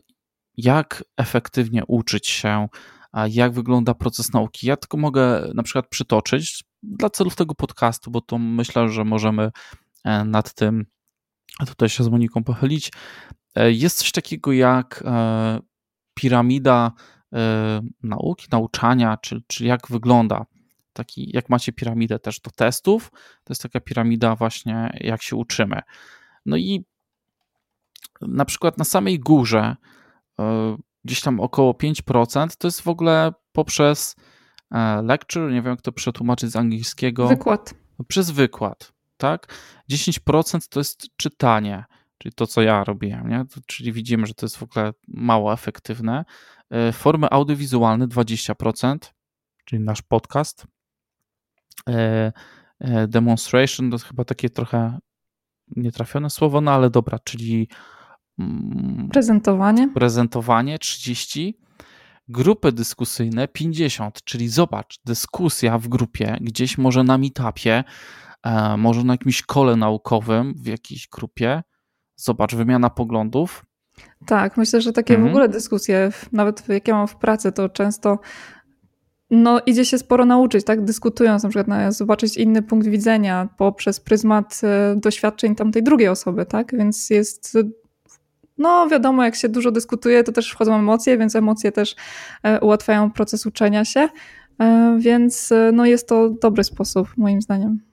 jak 0.57 1.03
efektywnie 1.17 1.85
uczyć 1.88 2.27
się, 2.27 2.67
jak 3.29 3.53
wygląda 3.53 3.93
proces 3.93 4.33
nauki. 4.33 4.67
Ja 4.67 4.77
tylko 4.77 4.97
mogę 4.97 5.51
na 5.53 5.63
przykład 5.63 5.88
przytoczyć 5.89 6.63
dla 6.83 7.09
celów 7.09 7.35
tego 7.35 7.55
podcastu, 7.55 8.11
bo 8.11 8.21
to 8.21 8.38
myślę, 8.38 8.89
że 8.89 9.05
możemy 9.05 9.51
nad 10.25 10.53
tym 10.53 10.85
tutaj 11.67 11.89
się 11.89 12.03
z 12.03 12.07
Moniką 12.07 12.43
pochylić, 12.43 12.91
e, 13.55 13.71
jest 13.71 13.97
coś 13.97 14.11
takiego 14.11 14.51
jak 14.51 15.03
e, 15.05 15.59
piramida 16.13 16.91
e, 17.33 17.81
nauki, 18.03 18.47
nauczania, 18.51 19.17
czyli, 19.17 19.43
czyli 19.47 19.69
jak 19.69 19.87
wygląda 19.87 20.45
taki, 20.93 21.29
jak 21.33 21.49
macie 21.49 21.73
piramidę 21.73 22.19
też 22.19 22.39
do 22.39 22.51
testów, 22.51 23.11
to 23.43 23.53
jest 23.53 23.61
taka 23.61 23.79
piramida 23.79 24.35
właśnie, 24.35 24.97
jak 25.01 25.21
się 25.21 25.35
uczymy. 25.35 25.81
No 26.45 26.57
i 26.57 26.85
na 28.21 28.45
przykład 28.45 28.77
na 28.77 28.85
samej 28.85 29.19
górze, 29.19 29.75
gdzieś 31.05 31.21
tam 31.21 31.39
około 31.39 31.73
5%, 31.73 32.57
to 32.57 32.67
jest 32.67 32.81
w 32.81 32.87
ogóle 32.87 33.33
poprzez 33.51 34.15
lecture, 35.03 35.51
nie 35.51 35.61
wiem 35.61 35.71
jak 35.71 35.81
to 35.81 35.91
przetłumaczyć 35.91 36.51
z 36.51 36.55
angielskiego. 36.55 37.27
Wykład. 37.27 37.73
Przez 38.07 38.31
wykład 38.31 38.93
tak? 39.19 39.53
10% 39.91 40.67
to 40.69 40.79
jest 40.79 41.07
czytanie, 41.17 41.85
czyli 42.17 42.33
to, 42.33 42.47
co 42.47 42.61
ja 42.61 42.83
robiłem, 42.83 43.29
nie? 43.29 43.45
czyli 43.65 43.93
widzimy, 43.93 44.27
że 44.27 44.33
to 44.33 44.45
jest 44.45 44.57
w 44.57 44.63
ogóle 44.63 44.93
mało 45.07 45.53
efektywne. 45.53 46.25
E, 46.69 46.91
formy 46.91 47.29
audiowizualne 47.29 48.07
20%, 48.07 48.97
czyli 49.65 49.83
nasz 49.83 50.01
podcast. 50.01 50.67
E, 51.89 52.31
e, 52.79 53.07
demonstration 53.07 53.91
to 53.91 53.97
chyba 53.97 54.25
takie 54.25 54.49
trochę 54.49 54.99
nietrafione 55.75 56.29
słowo, 56.29 56.61
no 56.61 56.71
ale 56.71 56.89
dobra, 56.89 57.19
czyli 57.19 57.67
mm, 58.39 59.09
prezentowanie. 59.11 59.89
Prezentowanie 59.93 60.79
30, 60.79 61.59
Grupy 62.29 62.71
dyskusyjne 62.71 63.47
50, 63.47 64.23
czyli 64.23 64.49
zobacz, 64.49 64.99
dyskusja 65.05 65.77
w 65.77 65.88
grupie, 65.88 66.38
gdzieś 66.41 66.77
może 66.77 67.03
na 67.03 67.17
meetupie, 67.17 67.83
może 68.77 69.03
na 69.03 69.13
jakimś 69.13 69.41
kole 69.41 69.75
naukowym 69.75 70.53
w 70.58 70.67
jakiejś 70.67 71.08
grupie. 71.08 71.63
Zobacz, 72.15 72.55
wymiana 72.55 72.89
poglądów. 72.89 73.65
Tak, 74.25 74.58
myślę, 74.58 74.81
że 74.81 74.93
takie 74.93 75.13
mhm. 75.13 75.29
w 75.29 75.31
ogóle 75.31 75.50
dyskusje, 75.50 76.12
nawet 76.31 76.69
jak 76.69 76.88
ja 76.88 76.96
mam 76.96 77.08
w 77.08 77.15
pracy, 77.15 77.51
to 77.51 77.69
często 77.69 78.19
no, 79.31 79.60
idzie 79.65 79.86
się 79.86 79.98
sporo 79.98 80.25
nauczyć, 80.25 80.65
tak? 80.65 80.86
Dyskutując, 80.86 81.43
na 81.43 81.50
przykład 81.50 81.67
na, 81.67 81.91
zobaczyć 81.91 82.38
inny 82.38 82.62
punkt 82.62 82.88
widzenia 82.88 83.50
poprzez 83.58 84.00
pryzmat 84.00 84.62
e, 84.63 84.96
doświadczeń 84.96 85.55
tamtej 85.55 85.84
drugiej 85.84 86.08
osoby, 86.08 86.46
tak? 86.46 86.77
Więc 86.77 87.10
jest 87.10 87.58
no 88.60 88.88
wiadomo, 88.88 89.24
jak 89.24 89.36
się 89.36 89.50
dużo 89.50 89.72
dyskutuje, 89.72 90.24
to 90.24 90.31
też 90.31 90.51
wchodzą 90.51 90.75
emocje, 90.75 91.17
więc 91.17 91.36
emocje 91.36 91.72
też 91.72 91.96
e, 92.43 92.60
ułatwiają 92.60 93.12
proces 93.12 93.46
uczenia 93.46 93.86
się, 93.86 94.10
e, 94.60 94.98
więc 95.00 95.51
e, 95.51 95.72
no 95.74 95.86
jest 95.86 96.08
to 96.08 96.29
dobry 96.29 96.63
sposób 96.63 97.08
moim 97.17 97.41
zdaniem. 97.41 97.88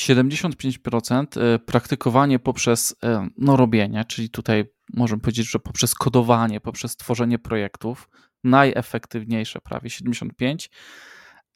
75% 0.00 1.38
mm. 1.40 1.58
praktykowanie 1.58 2.38
poprzez 2.38 2.96
no, 3.38 3.56
robienie, 3.56 4.04
czyli 4.04 4.30
tutaj 4.30 4.64
możemy 4.92 5.20
powiedzieć, 5.20 5.50
że 5.50 5.58
poprzez 5.58 5.94
kodowanie, 5.94 6.60
poprzez 6.60 6.96
tworzenie 6.96 7.38
projektów, 7.38 8.08
najefektywniejsze 8.44 9.60
prawie 9.60 9.88
75%. 9.88 10.68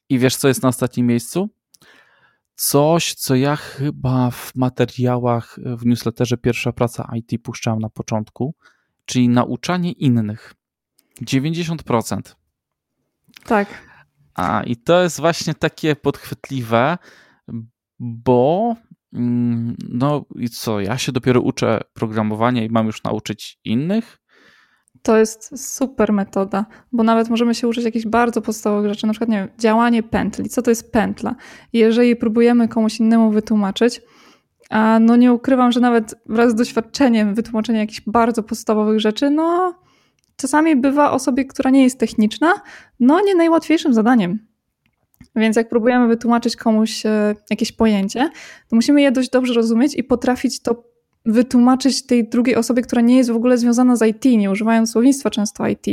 I 0.09 0.19
wiesz, 0.19 0.35
co 0.35 0.47
jest 0.47 0.63
na 0.63 0.69
ostatnim 0.69 1.07
miejscu? 1.07 1.49
coś, 2.59 3.13
co 3.13 3.35
ja 3.35 3.55
chyba 3.55 4.31
w 4.31 4.55
materiałach 4.55 5.59
w 5.65 5.85
newsletterze 5.85 6.37
Pierwsza 6.37 6.71
Praca 6.71 7.11
IT 7.15 7.43
puszczałem 7.43 7.79
na 7.79 7.89
początku, 7.89 8.55
czyli 9.05 9.29
nauczanie 9.29 9.91
innych. 9.91 10.53
90%. 11.21 12.21
Tak. 13.45 13.67
A 14.33 14.63
i 14.63 14.75
to 14.75 15.03
jest 15.03 15.19
właśnie 15.19 15.53
takie 15.53 15.95
podchwytliwe, 15.95 16.97
bo 17.99 18.75
mm, 19.13 19.75
no 19.89 20.25
i 20.35 20.49
co, 20.49 20.79
ja 20.79 20.97
się 20.97 21.11
dopiero 21.11 21.41
uczę 21.41 21.81
programowania 21.93 22.63
i 22.63 22.69
mam 22.69 22.85
już 22.85 23.03
nauczyć 23.03 23.59
innych, 23.65 24.19
to 25.01 25.17
jest 25.17 25.73
super 25.75 26.13
metoda, 26.13 26.65
bo 26.91 27.03
nawet 27.03 27.29
możemy 27.29 27.55
się 27.55 27.67
uczyć 27.67 27.85
jakichś 27.85 28.05
bardzo 28.05 28.41
podstawowych 28.41 28.89
rzeczy, 28.89 29.07
na 29.07 29.13
przykład 29.13 29.29
nie 29.29 29.37
wiem, 29.37 29.47
działanie 29.57 30.03
pętli. 30.03 30.49
Co 30.49 30.61
to 30.61 30.71
jest 30.71 30.91
pętla? 30.91 31.35
Jeżeli 31.73 32.15
próbujemy 32.15 32.67
komuś 32.67 32.99
innemu 32.99 33.31
wytłumaczyć, 33.31 34.01
a 34.69 34.99
no 34.99 35.15
nie 35.15 35.33
ukrywam, 35.33 35.71
że 35.71 35.79
nawet 35.79 36.15
wraz 36.25 36.51
z 36.51 36.55
doświadczeniem 36.55 37.35
wytłumaczenia 37.35 37.79
jakichś 37.79 38.01
bardzo 38.07 38.43
podstawowych 38.43 38.99
rzeczy, 38.99 39.29
no 39.29 39.73
czasami 40.35 40.75
bywa 40.75 41.11
osobie, 41.11 41.45
która 41.45 41.69
nie 41.69 41.83
jest 41.83 41.99
techniczna, 41.99 42.53
no 42.99 43.21
nie 43.21 43.35
najłatwiejszym 43.35 43.93
zadaniem. 43.93 44.48
Więc 45.39 45.55
jak 45.55 45.69
próbujemy 45.69 46.07
wytłumaczyć 46.07 46.55
komuś 46.55 47.05
e, 47.05 47.35
jakieś 47.49 47.71
pojęcie, 47.71 48.29
to 48.69 48.75
musimy 48.75 49.01
je 49.01 49.11
dość 49.11 49.29
dobrze 49.29 49.53
rozumieć 49.53 49.95
i 49.95 50.03
potrafić 50.03 50.61
to 50.61 50.83
wytłumaczyć 51.25 52.05
tej 52.05 52.29
drugiej 52.29 52.55
osobie, 52.55 52.81
która 52.81 53.01
nie 53.01 53.17
jest 53.17 53.31
w 53.31 53.35
ogóle 53.35 53.57
związana 53.57 53.95
z 53.95 54.07
IT, 54.07 54.25
nie 54.25 54.51
używając 54.51 54.91
słownictwa 54.91 55.29
często 55.29 55.67
IT. 55.67 55.85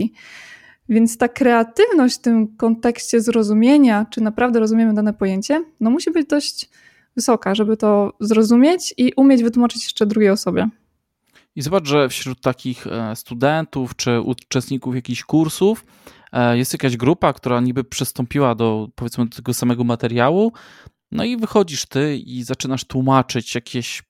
Więc 0.88 1.18
ta 1.18 1.28
kreatywność 1.28 2.16
w 2.16 2.20
tym 2.20 2.56
kontekście 2.56 3.20
zrozumienia, 3.20 4.06
czy 4.10 4.20
naprawdę 4.20 4.60
rozumiemy 4.60 4.94
dane 4.94 5.12
pojęcie, 5.12 5.64
no 5.80 5.90
musi 5.90 6.10
być 6.10 6.26
dość 6.26 6.70
wysoka, 7.16 7.54
żeby 7.54 7.76
to 7.76 8.12
zrozumieć 8.20 8.94
i 8.96 9.12
umieć 9.16 9.42
wytłumaczyć 9.42 9.84
jeszcze 9.84 10.06
drugiej 10.06 10.30
osobie. 10.30 10.68
I 11.56 11.62
zobacz, 11.62 11.86
że 11.86 12.08
wśród 12.08 12.40
takich 12.40 12.86
e, 12.86 13.16
studentów 13.16 13.96
czy 13.96 14.20
uczestników 14.20 14.94
jakichś 14.94 15.24
kursów 15.24 15.84
jest 16.52 16.72
jakaś 16.72 16.96
grupa, 16.96 17.32
która 17.32 17.60
niby 17.60 17.84
przystąpiła 17.84 18.54
do 18.54 18.88
powiedzmy 18.94 19.28
tego 19.28 19.54
samego 19.54 19.84
materiału, 19.84 20.52
no 21.10 21.24
i 21.24 21.36
wychodzisz 21.36 21.86
ty 21.86 22.16
i 22.16 22.42
zaczynasz 22.42 22.84
tłumaczyć 22.84 23.54
jakieś 23.54 24.02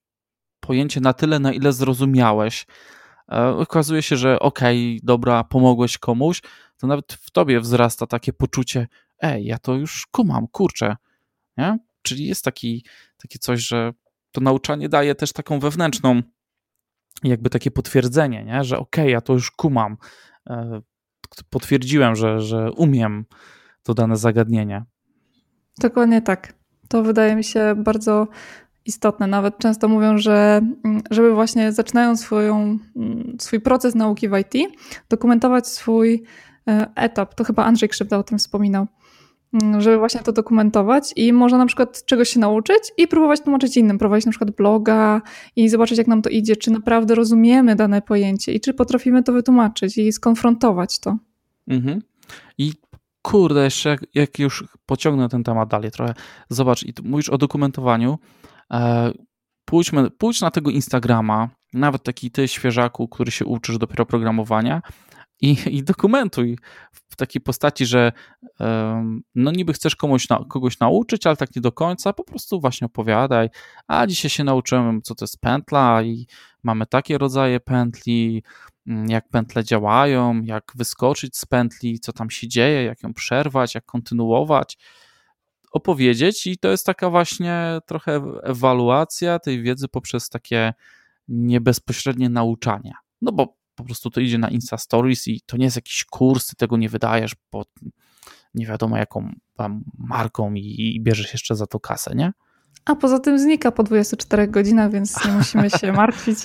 pojęcie 0.60 1.00
na 1.00 1.12
tyle, 1.12 1.38
na 1.38 1.52
ile 1.52 1.72
zrozumiałeś. 1.72 2.66
E, 3.32 3.48
okazuje 3.48 4.02
się, 4.02 4.16
że 4.16 4.40
okej, 4.40 4.96
okay, 4.96 5.06
dobra, 5.06 5.44
pomogłeś 5.44 5.98
komuś, 5.98 6.42
to 6.76 6.86
nawet 6.86 7.12
w 7.12 7.30
tobie 7.30 7.60
wzrasta 7.60 8.06
takie 8.06 8.32
poczucie, 8.32 8.88
ej, 9.18 9.44
ja 9.44 9.58
to 9.58 9.74
już 9.74 10.06
kumam, 10.06 10.48
kurczę. 10.48 10.96
Nie? 11.56 11.78
Czyli 12.02 12.26
jest 12.26 12.44
taki, 12.44 12.84
takie 13.16 13.38
coś, 13.38 13.60
że 13.60 13.92
to 14.32 14.40
nauczanie 14.40 14.88
daje 14.88 15.14
też 15.14 15.32
taką 15.32 15.60
wewnętrzną, 15.60 16.22
jakby 17.24 17.50
takie 17.50 17.70
potwierdzenie, 17.70 18.44
nie? 18.44 18.64
że 18.64 18.78
okej, 18.78 19.04
okay, 19.04 19.10
ja 19.10 19.20
to 19.20 19.32
już 19.32 19.50
kumam. 19.50 19.96
Potwierdziłem, 21.50 22.16
że, 22.16 22.40
że 22.40 22.72
umiem 22.72 23.24
to 23.82 23.94
dane 23.94 24.16
zagadnienie. 24.16 24.84
Dokładnie 25.78 26.22
tak. 26.22 26.52
To 26.88 27.02
wydaje 27.02 27.36
mi 27.36 27.44
się 27.44 27.74
bardzo 27.76 28.28
istotne. 28.86 29.26
Nawet 29.26 29.58
często 29.58 29.88
mówią, 29.88 30.18
że 30.18 30.60
mm, 30.84 31.02
żeby 31.10 31.34
właśnie 31.34 31.72
zaczynając 31.72 32.20
swoją, 32.20 32.78
mm, 32.96 33.36
swój 33.40 33.60
proces 33.60 33.94
nauki 33.94 34.28
w 34.28 34.38
IT, 34.38 34.72
dokumentować 35.08 35.68
swój 35.68 36.22
e, 36.68 36.86
etap. 36.94 37.34
To 37.34 37.44
chyba 37.44 37.64
Andrzej 37.64 37.88
Krzywda 37.88 38.18
o 38.18 38.22
tym 38.22 38.38
wspominał. 38.38 38.86
Mm, 39.62 39.80
żeby 39.80 39.98
właśnie 39.98 40.20
to 40.20 40.32
dokumentować 40.32 41.12
i 41.16 41.32
można 41.32 41.58
na 41.58 41.66
przykład 41.66 42.04
czegoś 42.04 42.28
się 42.28 42.40
nauczyć 42.40 42.92
i 42.96 43.08
próbować 43.08 43.40
tłumaczyć 43.40 43.76
innym, 43.76 43.98
prowadzić 43.98 44.26
na 44.26 44.32
przykład 44.32 44.50
bloga 44.50 45.22
i 45.56 45.68
zobaczyć 45.68 45.98
jak 45.98 46.06
nam 46.06 46.22
to 46.22 46.30
idzie, 46.30 46.56
czy 46.56 46.70
naprawdę 46.70 47.14
rozumiemy 47.14 47.76
dane 47.76 48.02
pojęcie 48.02 48.52
i 48.52 48.60
czy 48.60 48.74
potrafimy 48.74 49.22
to 49.22 49.32
wytłumaczyć 49.32 49.98
i 49.98 50.12
skonfrontować 50.12 50.98
to. 50.98 51.16
Mhm. 51.68 52.02
I 52.58 52.72
kurde, 53.22 53.64
jeszcze 53.64 53.88
jak, 53.88 54.00
jak, 54.14 54.38
już 54.38 54.64
pociągnę 54.86 55.28
ten 55.28 55.44
temat 55.44 55.68
dalej 55.68 55.90
trochę, 55.90 56.14
zobacz, 56.48 56.82
i 56.82 56.92
mówisz 57.04 57.28
o 57.28 57.38
dokumentowaniu, 57.38 58.18
E, 58.72 59.12
pójdźmy, 59.64 60.10
pójdź 60.10 60.40
na 60.40 60.50
tego 60.50 60.70
Instagrama, 60.70 61.48
nawet 61.72 62.02
taki 62.02 62.30
ty 62.30 62.48
świeżaku, 62.48 63.08
który 63.08 63.30
się 63.30 63.44
uczysz 63.44 63.78
dopiero 63.78 64.06
programowania 64.06 64.82
i, 65.40 65.56
i 65.66 65.82
dokumentuj 65.82 66.58
w 66.92 67.16
takiej 67.16 67.42
postaci, 67.42 67.86
że 67.86 68.12
no 69.34 69.50
niby 69.50 69.72
chcesz 69.72 69.96
komuś 69.96 70.28
na, 70.28 70.44
kogoś 70.48 70.78
nauczyć, 70.78 71.26
ale 71.26 71.36
tak 71.36 71.56
nie 71.56 71.62
do 71.62 71.72
końca, 71.72 72.12
po 72.12 72.24
prostu 72.24 72.60
właśnie 72.60 72.86
opowiadaj, 72.86 73.48
a 73.86 74.06
dzisiaj 74.06 74.30
się 74.30 74.44
nauczyłem, 74.44 75.02
co 75.02 75.14
to 75.14 75.24
jest 75.24 75.40
pętla 75.40 76.02
i 76.02 76.26
mamy 76.62 76.86
takie 76.86 77.18
rodzaje 77.18 77.60
pętli, 77.60 78.42
mm, 78.86 79.10
jak 79.10 79.28
pętle 79.28 79.64
działają, 79.64 80.40
jak 80.42 80.72
wyskoczyć 80.74 81.36
z 81.36 81.46
pętli, 81.46 82.00
co 82.00 82.12
tam 82.12 82.30
się 82.30 82.48
dzieje, 82.48 82.84
jak 82.84 83.02
ją 83.02 83.14
przerwać, 83.14 83.74
jak 83.74 83.84
kontynuować 83.84 84.78
opowiedzieć 85.72 86.46
i 86.46 86.58
to 86.58 86.68
jest 86.68 86.86
taka 86.86 87.10
właśnie 87.10 87.78
trochę 87.86 88.22
ewaluacja 88.42 89.38
tej 89.38 89.62
wiedzy 89.62 89.88
poprzez 89.88 90.28
takie 90.28 90.74
niebezpośrednie 91.28 92.28
nauczanie. 92.28 92.92
No 93.22 93.32
bo 93.32 93.55
po 93.76 93.84
prostu 93.84 94.10
to 94.10 94.20
idzie 94.20 94.38
na 94.38 94.50
Insta 94.50 94.78
Stories 94.78 95.28
i 95.28 95.40
to 95.46 95.56
nie 95.56 95.64
jest 95.64 95.76
jakiś 95.76 96.04
kurs, 96.04 96.46
ty 96.46 96.56
tego 96.56 96.76
nie 96.76 96.88
wydajesz 96.88 97.34
pod 97.50 97.68
nie 98.54 98.66
wiadomo 98.66 98.96
jaką 98.96 99.32
marką 99.98 100.54
i, 100.54 100.94
i 100.96 101.00
bierzesz 101.00 101.32
jeszcze 101.32 101.56
za 101.56 101.66
to 101.66 101.80
kasę, 101.80 102.14
nie? 102.14 102.32
A 102.84 102.94
poza 102.94 103.18
tym 103.18 103.38
znika 103.38 103.72
po 103.72 103.82
24 103.82 104.48
godzinach, 104.48 104.90
więc 104.90 105.24
nie 105.24 105.32
musimy 105.32 105.70
się 105.70 105.92
martwić. 106.02 106.38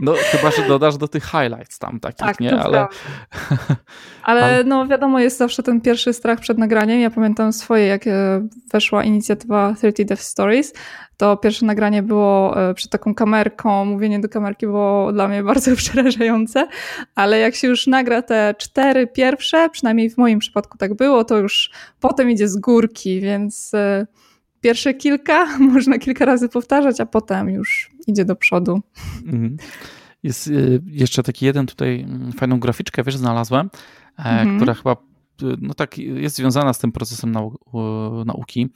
No 0.00 0.14
chyba, 0.30 0.50
że 0.50 0.68
dodasz 0.68 0.96
do 0.96 1.08
tych 1.08 1.24
highlights 1.24 1.78
tam 1.78 2.00
takich, 2.00 2.26
tak, 2.26 2.40
nie? 2.40 2.60
Ale... 2.60 2.86
Ale 4.22 4.64
no 4.64 4.86
wiadomo, 4.86 5.18
jest 5.18 5.38
zawsze 5.38 5.62
ten 5.62 5.80
pierwszy 5.80 6.12
strach 6.12 6.40
przed 6.40 6.58
nagraniem. 6.58 7.00
Ja 7.00 7.10
pamiętam 7.10 7.52
swoje, 7.52 7.86
jak 7.86 8.06
e, 8.06 8.48
weszła 8.72 9.04
inicjatywa 9.04 9.74
30 9.74 10.06
Dev 10.06 10.22
Stories, 10.22 10.72
to 11.16 11.36
pierwsze 11.36 11.66
nagranie 11.66 12.02
było 12.02 12.60
e, 12.70 12.74
przed 12.74 12.90
taką 12.90 13.14
kamerką, 13.14 13.84
mówienie 13.84 14.20
do 14.20 14.28
kamerki 14.28 14.66
było 14.66 15.12
dla 15.12 15.28
mnie 15.28 15.42
bardzo 15.42 15.76
przerażające, 15.76 16.68
ale 17.14 17.38
jak 17.38 17.54
się 17.54 17.68
już 17.68 17.86
nagra 17.86 18.22
te 18.22 18.54
cztery 18.58 19.06
pierwsze, 19.06 19.70
przynajmniej 19.70 20.10
w 20.10 20.18
moim 20.18 20.38
przypadku 20.38 20.78
tak 20.78 20.94
było, 20.94 21.24
to 21.24 21.38
już 21.38 21.70
potem 22.00 22.30
idzie 22.30 22.48
z 22.48 22.56
górki, 22.56 23.20
więc 23.20 23.74
e, 23.74 24.06
pierwsze 24.66 24.94
kilka 24.94 25.58
można 25.74 25.98
kilka 25.98 26.24
razy 26.24 26.48
powtarzać, 26.48 27.00
a 27.00 27.06
potem 27.06 27.50
już 27.50 27.90
idzie 28.06 28.24
do 28.24 28.36
przodu. 28.36 28.82
Mhm. 29.26 29.56
Jest 30.22 30.46
y, 30.46 30.82
jeszcze 30.86 31.22
taki 31.22 31.46
jeden 31.46 31.66
tutaj 31.66 32.00
mm, 32.00 32.32
fajną 32.32 32.60
graficzkę, 32.60 33.02
wiesz, 33.02 33.16
znalazłem, 33.16 33.70
e, 34.18 34.22
mhm. 34.22 34.56
która 34.56 34.74
chyba 34.74 34.92
y, 34.92 34.96
no 35.60 35.74
tak, 35.74 35.98
jest 35.98 36.36
związana 36.36 36.72
z 36.72 36.78
tym 36.78 36.92
procesem 36.92 37.32
nau 37.32 37.58
nauki, 38.26 38.68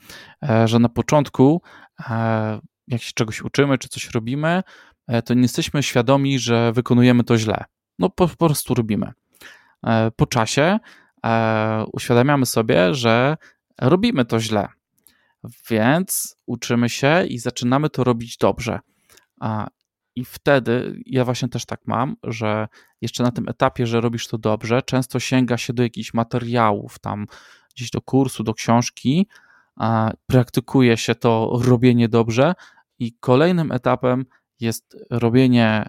e, 0.49 0.67
że 0.67 0.79
na 0.79 0.89
początku, 0.89 1.61
e, 2.09 2.59
jak 2.87 3.01
się 3.01 3.11
czegoś 3.15 3.41
uczymy, 3.41 3.77
czy 3.77 3.89
coś 3.89 4.09
robimy, 4.09 4.63
to 5.25 5.33
nie 5.33 5.41
jesteśmy 5.41 5.83
świadomi, 5.83 6.39
że 6.39 6.71
wykonujemy 6.73 7.23
to 7.23 7.37
źle. 7.37 7.63
No 7.99 8.09
po, 8.09 8.27
po 8.27 8.45
prostu 8.45 8.73
robimy. 8.73 9.11
Po 10.15 10.25
czasie 10.25 10.79
uświadamiamy 11.93 12.45
sobie, 12.45 12.93
że 12.93 13.37
robimy 13.81 14.25
to 14.25 14.39
źle 14.39 14.67
więc 15.69 16.35
uczymy 16.45 16.89
się 16.89 17.25
i 17.27 17.39
zaczynamy 17.39 17.89
to 17.89 18.03
robić 18.03 18.37
dobrze. 18.37 18.79
I 20.15 20.25
wtedy 20.25 21.01
ja 21.05 21.25
właśnie 21.25 21.49
też 21.49 21.65
tak 21.65 21.79
mam, 21.85 22.15
że 22.23 22.67
jeszcze 23.01 23.23
na 23.23 23.31
tym 23.31 23.49
etapie, 23.49 23.87
że 23.87 24.01
robisz 24.01 24.27
to 24.27 24.37
dobrze, 24.37 24.81
często 24.81 25.19
sięga 25.19 25.57
się 25.57 25.73
do 25.73 25.83
jakichś 25.83 26.13
materiałów, 26.13 26.99
tam 26.99 27.25
gdzieś 27.75 27.89
do 27.89 28.01
kursu, 28.01 28.43
do 28.43 28.53
książki, 28.53 29.27
praktykuje 30.27 30.97
się 30.97 31.15
to 31.15 31.59
robienie 31.63 32.09
dobrze 32.09 32.53
i 32.99 33.13
kolejnym 33.19 33.71
etapem 33.71 34.25
jest 34.59 34.97
robienie 35.09 35.85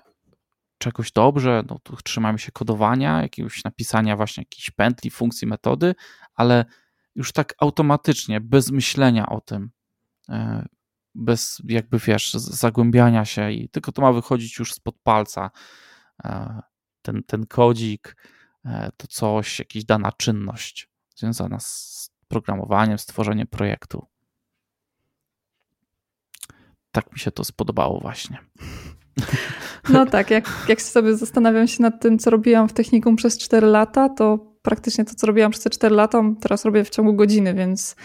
czegoś 0.78 1.12
dobrze, 1.12 1.62
no 1.70 1.78
tu 1.82 1.96
trzymamy 1.96 2.38
się 2.38 2.52
kodowania, 2.52 3.22
jakiegoś 3.22 3.64
napisania 3.64 4.16
właśnie 4.16 4.40
jakichś 4.40 4.70
pętli, 4.70 5.10
funkcji, 5.10 5.48
metody, 5.48 5.94
ale 6.34 6.64
już 7.14 7.32
tak 7.32 7.54
automatycznie, 7.58 8.40
bez 8.40 8.70
myślenia 8.70 9.26
o 9.26 9.40
tym, 9.40 9.70
e, 10.28 10.66
bez 11.14 11.62
jakby 11.64 11.98
wiesz, 11.98 12.32
zagłębiania 12.32 13.24
się 13.24 13.52
i 13.52 13.68
tylko 13.68 13.92
to 13.92 14.02
ma 14.02 14.12
wychodzić 14.12 14.58
już 14.58 14.72
spod 14.74 14.96
palca. 15.02 15.50
E, 16.24 16.62
ten, 17.02 17.22
ten 17.22 17.46
kodzik, 17.46 18.16
e, 18.64 18.90
to 18.96 19.06
coś, 19.06 19.58
jakaś 19.58 19.84
dana 19.84 20.12
czynność 20.12 20.88
związana 21.16 21.60
z 21.60 22.10
programowaniem, 22.28 22.98
stworzeniem 22.98 23.46
projektu. 23.46 24.06
Tak 26.92 27.12
mi 27.12 27.18
się 27.18 27.30
to 27.30 27.44
spodobało 27.44 28.00
właśnie. 28.00 28.38
No 29.88 30.06
tak, 30.06 30.30
jak, 30.30 30.50
jak 30.68 30.82
sobie 30.82 31.16
zastanawiam 31.16 31.68
się 31.68 31.82
nad 31.82 32.00
tym, 32.00 32.18
co 32.18 32.30
robiłam 32.30 32.68
w 32.68 32.72
technikum 32.72 33.16
przez 33.16 33.38
4 33.38 33.66
lata, 33.66 34.08
to 34.08 34.51
praktycznie 34.62 35.04
to, 35.04 35.14
co 35.14 35.26
robiłam 35.26 35.50
przez 35.50 35.64
te 35.64 35.70
4 35.70 35.94
lata, 35.94 36.22
teraz 36.40 36.64
robię 36.64 36.84
w 36.84 36.90
ciągu 36.90 37.14
godziny, 37.14 37.54
więc 37.54 37.96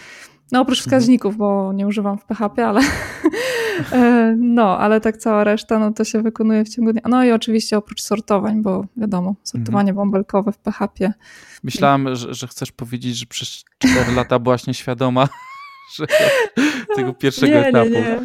no 0.52 0.60
oprócz 0.60 0.78
mhm. 0.78 1.00
wskaźników, 1.00 1.36
bo 1.36 1.72
nie 1.72 1.86
używam 1.86 2.18
w 2.18 2.24
PHP, 2.24 2.66
ale 2.66 2.80
e, 3.92 4.36
no, 4.38 4.78
ale 4.78 5.00
tak 5.00 5.16
cała 5.16 5.44
reszta, 5.44 5.78
no 5.78 5.92
to 5.92 6.04
się 6.04 6.22
wykonuje 6.22 6.64
w 6.64 6.68
ciągu 6.68 6.92
dnia. 6.92 7.02
No 7.08 7.24
i 7.24 7.32
oczywiście 7.32 7.78
oprócz 7.78 8.02
sortowań, 8.02 8.62
bo 8.62 8.84
wiadomo, 8.96 9.34
sortowanie 9.42 9.90
mhm. 9.90 9.96
bąbelkowe 9.96 10.52
w 10.52 10.58
PHP. 10.58 11.12
Myślałam, 11.62 12.16
że, 12.16 12.34
że 12.34 12.46
chcesz 12.46 12.72
powiedzieć, 12.72 13.16
że 13.16 13.26
przez 13.26 13.64
4 13.78 14.12
lata 14.12 14.38
byłaś 14.38 14.66
nieświadoma, 14.66 15.28
tego 16.96 17.14
pierwszego 17.14 17.52
nie, 17.52 17.66
etapu, 17.66 17.90
nie, 17.90 18.20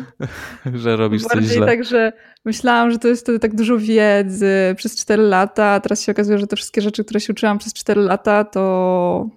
nie. 0.65 0.77
że 0.79 0.95
robisz 0.95 1.23
Bardziej 1.23 1.47
coś 1.47 1.57
źle. 1.57 1.67
tak, 1.67 1.83
że 1.83 2.13
myślałam, 2.45 2.91
że 2.91 2.99
to 2.99 3.07
jest 3.07 3.23
wtedy 3.23 3.39
tak 3.39 3.55
dużo 3.55 3.77
wiedzy 3.77 4.73
przez 4.77 4.95
4 4.95 5.23
lata, 5.23 5.65
a 5.65 5.79
teraz 5.79 6.01
się 6.01 6.11
okazuje, 6.11 6.39
że 6.39 6.47
te 6.47 6.55
wszystkie 6.55 6.81
rzeczy, 6.81 7.03
które 7.03 7.19
się 7.19 7.33
uczyłam 7.33 7.57
przez 7.57 7.73
4 7.73 8.01
lata, 8.01 8.43
to 8.43 9.29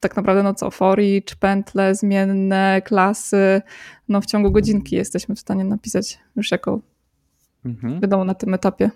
tak 0.00 0.16
naprawdę 0.16 0.42
no 0.42 0.54
co, 0.54 0.70
for 0.70 1.00
each, 1.00 1.36
pętle, 1.40 1.94
zmienne, 1.94 2.82
klasy, 2.84 3.62
no 4.08 4.20
w 4.20 4.26
ciągu 4.26 4.50
godzinki 4.50 4.96
jesteśmy 4.96 5.34
w 5.34 5.40
stanie 5.40 5.64
napisać 5.64 6.18
już 6.36 6.50
jako 6.50 6.80
mhm. 7.64 8.00
wiadomo 8.00 8.24
na 8.24 8.34
tym 8.34 8.54
etapie. 8.54 8.90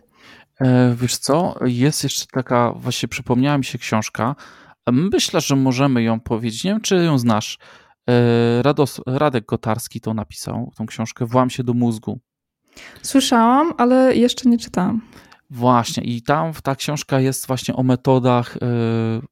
E, 0.61 0.95
wiesz 1.01 1.17
co, 1.17 1.55
jest 1.65 2.05
jeszcze 2.05 2.27
taka, 2.33 2.73
właśnie 2.73 3.09
przypomniała 3.09 3.59
mi 3.59 3.65
się 3.65 3.79
książka, 3.79 4.37
myślę, 4.93 5.41
że 5.41 5.57
możemy 5.57 6.03
ją 6.03 6.21
powiedzieć, 6.21 6.65
nie 6.65 6.71
wiem 6.71 6.81
czy 6.81 6.97
ją 6.97 7.19
znasz, 7.19 7.59
Rados, 8.63 9.01
Radek 9.07 9.47
Gotarski 9.47 10.01
to 10.01 10.15
napisał, 10.15 10.73
tą 10.77 10.87
książkę 10.87 11.27
Włam 11.27 11.51
się 11.51 11.65
do 11.65 11.75
mózgu. 11.75 12.21
Słyszałam, 13.03 13.73
ale 13.79 14.17
jeszcze 14.17 14.49
nie 14.49 14.59
czytałam. 14.59 15.01
Właśnie, 15.51 16.05
i 16.05 16.23
tam 16.23 16.53
ta 16.63 16.77
książka 16.77 17.21
jest 17.21 17.47
właśnie 17.47 17.77
o 17.77 17.83
metodach 17.83 18.57
e, 18.57 18.61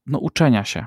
no, 0.07 0.19
uczenia 0.19 0.65
się. 0.65 0.87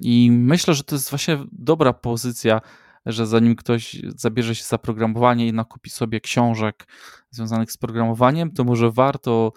I 0.00 0.30
myślę, 0.30 0.74
że 0.74 0.84
to 0.84 0.94
jest 0.94 1.10
właśnie 1.10 1.38
dobra 1.52 1.92
pozycja, 1.92 2.60
że 3.06 3.26
zanim 3.26 3.56
ktoś 3.56 4.02
zabierze 4.16 4.54
się 4.54 4.64
za 4.64 4.78
programowanie 4.78 5.48
i 5.48 5.52
nakupi 5.52 5.90
sobie 5.90 6.20
książek 6.20 6.86
związanych 7.30 7.72
z 7.72 7.76
programowaniem, 7.76 8.50
to 8.50 8.64
może 8.64 8.90
warto 8.90 9.52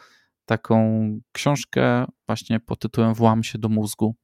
taką 0.46 1.08
książkę 1.32 2.06
właśnie 2.28 2.60
pod 2.60 2.80
tytułem 2.80 3.14
Włam 3.14 3.44
się 3.44 3.58
do 3.58 3.70
mózgu. 3.70 4.16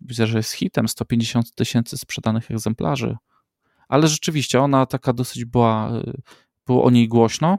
Widzę, 0.00 0.26
że 0.26 0.38
jest 0.38 0.52
hitem, 0.52 0.88
150 0.88 1.54
tysięcy 1.54 1.98
sprzedanych 1.98 2.50
egzemplarzy, 2.50 3.16
ale 3.88 4.08
rzeczywiście 4.08 4.60
ona 4.60 4.86
taka 4.86 5.12
dosyć 5.12 5.44
była, 5.44 5.92
było 6.66 6.84
o 6.84 6.90
niej 6.90 7.08
głośno, 7.08 7.58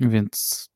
więc 0.00 0.68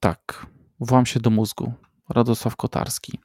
tak, 0.00 0.46
włam 0.80 1.06
się 1.06 1.20
do 1.20 1.30
mózgu. 1.30 1.72
Radosław 2.08 2.56
Kotarski. 2.56 3.18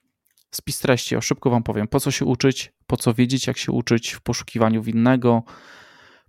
Spis 0.52 0.80
treści, 0.80 1.16
o 1.16 1.22
szybko 1.22 1.50
wam 1.50 1.64
powiem, 1.64 1.88
po 1.88 2.00
co 2.00 2.12
się 2.12 2.26
uczyć, 2.26 2.74
po 2.88 2.98
co 2.98 3.14
wiedzieć, 3.14 3.48
jak 3.48 3.58
się 3.58 3.72
uczyć 3.72 4.12
w 4.12 4.22
poszukiwaniu 4.22 4.84
winnego, 4.84 5.44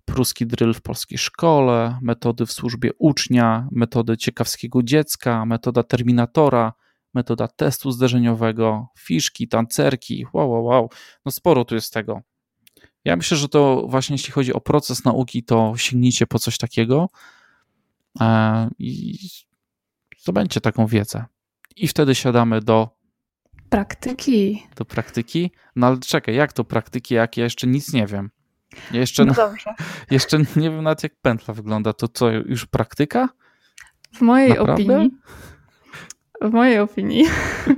pruski 0.05 0.47
drill 0.47 0.73
w 0.73 0.81
polskiej 0.81 1.17
szkole, 1.17 1.99
metody 2.01 2.45
w 2.45 2.51
służbie 2.51 2.91
ucznia, 2.99 3.67
metody 3.71 4.17
ciekawskiego 4.17 4.83
dziecka, 4.83 5.45
metoda 5.45 5.83
terminatora, 5.83 6.73
metoda 7.15 7.47
testu 7.47 7.91
zderzeniowego, 7.91 8.87
fiszki, 8.99 9.47
tancerki, 9.47 10.25
wow, 10.33 10.51
wow, 10.51 10.65
wow, 10.65 10.89
no 11.25 11.31
sporo 11.31 11.65
tu 11.65 11.75
jest 11.75 11.93
tego. 11.93 12.21
Ja 13.05 13.15
myślę, 13.15 13.37
że 13.37 13.49
to 13.49 13.85
właśnie 13.87 14.13
jeśli 14.13 14.33
chodzi 14.33 14.53
o 14.53 14.61
proces 14.61 15.03
nauki, 15.03 15.43
to 15.43 15.73
sięgnijcie 15.77 16.27
po 16.27 16.39
coś 16.39 16.57
takiego 16.57 17.09
e, 18.21 18.69
i 18.79 19.17
zdobędzie 20.17 20.61
taką 20.61 20.87
wiedzę 20.87 21.25
i 21.75 21.87
wtedy 21.87 22.15
siadamy 22.15 22.61
do 22.61 22.89
praktyki. 23.69 24.63
Do 24.75 24.85
praktyki? 24.85 25.51
No 25.75 25.87
ale 25.87 25.97
czekaj, 25.97 26.35
jak 26.35 26.53
to 26.53 26.63
praktyki, 26.63 27.13
jak 27.13 27.37
ja 27.37 27.43
jeszcze 27.43 27.67
nic 27.67 27.93
nie 27.93 28.07
wiem? 28.07 28.31
Ja 28.91 28.99
jeszcze, 28.99 29.25
no 29.25 29.33
dobrze. 29.33 29.73
jeszcze 30.11 30.37
nie 30.37 30.69
wiem 30.71 30.83
nawet 30.83 31.03
jak 31.03 31.15
pętla 31.21 31.53
wygląda. 31.53 31.93
To 31.93 32.07
co, 32.07 32.31
już 32.31 32.65
praktyka? 32.65 33.29
W 34.13 34.21
mojej 34.21 34.49
Naprawdę? 34.49 34.73
opinii 34.73 35.11
w 36.41 36.51
mojej 36.51 36.79
opinii 36.79 37.25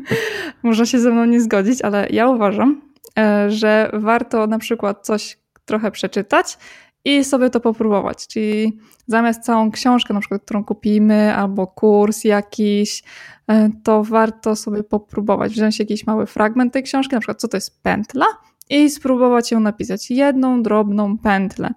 można 0.64 0.86
się 0.86 1.00
ze 1.00 1.12
mną 1.12 1.26
nie 1.26 1.42
zgodzić, 1.42 1.82
ale 1.82 2.08
ja 2.10 2.30
uważam, 2.30 2.82
e, 3.20 3.52
że 3.52 3.90
warto 3.94 4.48
na 4.48 4.60
przykład 4.60 5.06
coś 5.06 5.38
trochę 5.66 5.92
przeczytać 5.92 6.58
i 7.06 7.24
sobie 7.24 7.50
to 7.50 7.60
popróbować. 7.60 8.28
Czyli 8.28 8.80
zamiast 9.08 9.44
całą 9.44 9.72
książkę, 9.72 10.14
na 10.14 10.20
przykład, 10.20 10.42
którą 10.42 10.64
kupimy, 10.64 11.36
albo 11.36 11.68
kurs 11.68 12.24
jakiś, 12.24 13.04
e, 13.48 13.70
to 13.84 14.04
warto 14.04 14.56
sobie 14.56 14.84
popróbować, 14.84 15.52
wziąć 15.52 15.80
jakiś 15.80 16.08
mały 16.08 16.26
fragment 16.26 16.74
tej 16.74 16.84
książki, 16.84 17.16
na 17.16 17.20
przykład 17.20 17.42
co 17.42 17.48
to 17.48 17.58
jest 17.58 17.84
pętla 17.84 18.26
i 18.70 18.90
spróbować 18.90 19.52
ją 19.52 19.60
napisać. 19.60 20.12
Jedną 20.12 20.64
drobną 20.64 21.18
pętlę. 21.18 21.74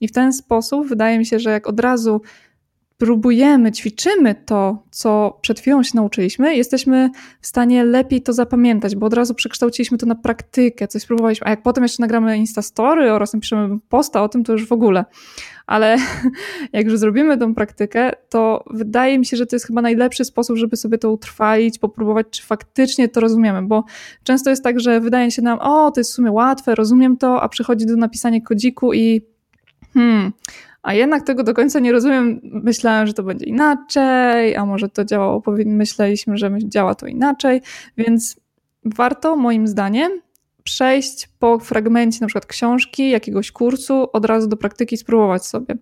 I 0.00 0.08
w 0.08 0.12
ten 0.12 0.32
sposób 0.32 0.88
wydaje 0.88 1.18
mi 1.18 1.26
się, 1.26 1.38
że 1.38 1.50
jak 1.50 1.66
od 1.66 1.80
razu 1.80 2.20
próbujemy, 3.02 3.72
ćwiczymy 3.72 4.34
to, 4.34 4.82
co 4.90 5.38
przed 5.40 5.60
chwilą 5.60 5.82
się 5.82 5.90
nauczyliśmy, 5.94 6.56
jesteśmy 6.56 7.10
w 7.40 7.46
stanie 7.46 7.84
lepiej 7.84 8.22
to 8.22 8.32
zapamiętać, 8.32 8.96
bo 8.96 9.06
od 9.06 9.14
razu 9.14 9.34
przekształciliśmy 9.34 9.98
to 9.98 10.06
na 10.06 10.14
praktykę, 10.14 10.88
coś 10.88 11.02
spróbowaliśmy, 11.02 11.46
a 11.46 11.50
jak 11.50 11.62
potem 11.62 11.84
jeszcze 11.84 12.02
nagramy 12.02 12.38
Instastory 12.38 13.12
oraz 13.12 13.34
napiszemy 13.34 13.78
posta 13.88 14.22
o 14.22 14.28
tym, 14.28 14.44
to 14.44 14.52
już 14.52 14.68
w 14.68 14.72
ogóle. 14.72 15.04
Ale 15.66 15.96
jak 16.72 16.86
już 16.86 16.98
zrobimy 16.98 17.38
tą 17.38 17.54
praktykę, 17.54 18.12
to 18.28 18.64
wydaje 18.70 19.18
mi 19.18 19.26
się, 19.26 19.36
że 19.36 19.46
to 19.46 19.56
jest 19.56 19.66
chyba 19.66 19.82
najlepszy 19.82 20.24
sposób, 20.24 20.56
żeby 20.56 20.76
sobie 20.76 20.98
to 20.98 21.12
utrwalić, 21.12 21.78
popróbować, 21.78 22.26
czy 22.30 22.42
faktycznie 22.42 23.08
to 23.08 23.20
rozumiemy, 23.20 23.62
bo 23.62 23.84
często 24.24 24.50
jest 24.50 24.64
tak, 24.64 24.80
że 24.80 25.00
wydaje 25.00 25.30
się 25.30 25.42
nam, 25.42 25.58
o, 25.60 25.90
to 25.90 26.00
jest 26.00 26.10
w 26.10 26.14
sumie 26.14 26.32
łatwe, 26.32 26.74
rozumiem 26.74 27.16
to, 27.16 27.42
a 27.42 27.48
przychodzi 27.48 27.86
do 27.86 27.96
napisania 27.96 28.40
kodziku 28.40 28.92
i 28.92 29.22
hmm, 29.94 30.32
a 30.82 30.94
jednak 30.94 31.26
tego 31.26 31.42
do 31.42 31.54
końca 31.54 31.80
nie 31.80 31.92
rozumiem. 31.92 32.40
Myślałem, 32.42 33.06
że 33.06 33.12
to 33.12 33.22
będzie 33.22 33.46
inaczej, 33.46 34.56
a 34.56 34.66
może 34.66 34.88
to 34.88 35.04
działało, 35.04 35.42
myśleliśmy, 35.66 36.36
że 36.36 36.50
działa 36.58 36.94
to 36.94 37.06
inaczej, 37.06 37.62
więc 37.96 38.36
warto 38.84 39.36
moim 39.36 39.66
zdaniem 39.66 40.12
przejść 40.64 41.28
po 41.38 41.58
fragmencie 41.58 42.18
na 42.20 42.26
przykład 42.26 42.46
książki, 42.46 43.10
jakiegoś 43.10 43.52
kursu, 43.52 44.08
od 44.12 44.24
razu 44.24 44.48
do 44.48 44.56
praktyki 44.56 44.96
spróbować 44.96 45.46
sobie. 45.46 45.74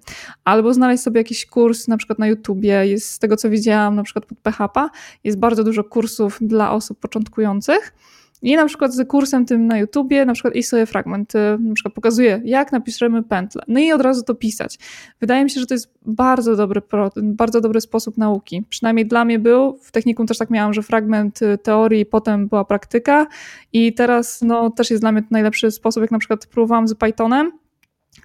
Albo 0.45 0.75
znaleźć 0.75 1.03
sobie 1.03 1.21
jakiś 1.21 1.47
kurs 1.47 1.89
na 1.89 1.97
przykład 1.97 2.19
na 2.19 2.27
YouTubie. 2.27 2.87
Jest 2.87 3.11
z 3.11 3.19
tego 3.19 3.37
co 3.37 3.51
widziałam 3.51 3.97
na 3.97 4.03
przykład 4.03 4.27
pod 4.27 4.39
PHP, 4.39 4.89
jest 5.25 5.39
bardzo 5.39 5.65
dużo 5.65 5.85
kursów 5.85 6.39
dla 6.41 6.73
osób 6.73 6.99
początkujących 6.99 7.95
i 8.43 8.57
na 8.57 8.67
przykład 8.67 8.95
z 8.95 9.09
kursem 9.09 9.47
tym 9.47 9.67
na 9.67 9.79
YouTubie, 9.79 10.25
na 10.25 10.33
przykład 10.33 10.55
i 10.55 10.63
sobie 10.63 10.87
fragment, 10.87 11.35
y, 11.35 11.39
na 11.61 11.75
przykład 11.75 11.95
pokazuje, 11.95 12.43
jak 12.45 12.73
napiszemy 12.73 13.23
pętlę. 13.23 13.63
No 13.69 13.81
i 13.81 13.93
od 13.93 14.01
razu 14.01 14.23
to 14.23 14.35
pisać. 14.35 14.79
Wydaje 15.21 15.45
mi 15.45 15.51
się, 15.51 15.61
że 15.61 15.67
to 15.67 15.75
jest 15.75 15.93
bardzo 16.07 16.57
dobry, 16.57 16.83
bardzo 17.23 17.61
dobry 17.61 17.81
sposób 17.81 18.19
nauki. 18.19 18.65
Przynajmniej 18.69 19.07
dla 19.07 19.25
mnie 19.25 19.39
był. 19.39 19.79
W 19.83 19.93
technikum 19.93 20.27
też 20.27 20.39
tak 20.39 20.51
miałam, 20.51 20.73
że 20.73 20.83
fragment 20.83 21.43
y, 21.43 21.59
teorii, 21.59 22.07
potem 22.07 22.49
była 22.49 22.65
praktyka 22.65 23.27
i 23.73 23.95
teraz 23.95 24.43
no, 24.43 24.71
też 24.71 24.91
jest 24.91 25.03
dla 25.03 25.13
mnie 25.13 25.23
najlepszy 25.31 25.71
sposób, 25.71 26.01
jak 26.01 26.11
na 26.11 26.19
przykład 26.19 26.47
próbowałam 26.47 26.89
z 26.89 26.95
Pythonem, 26.95 27.53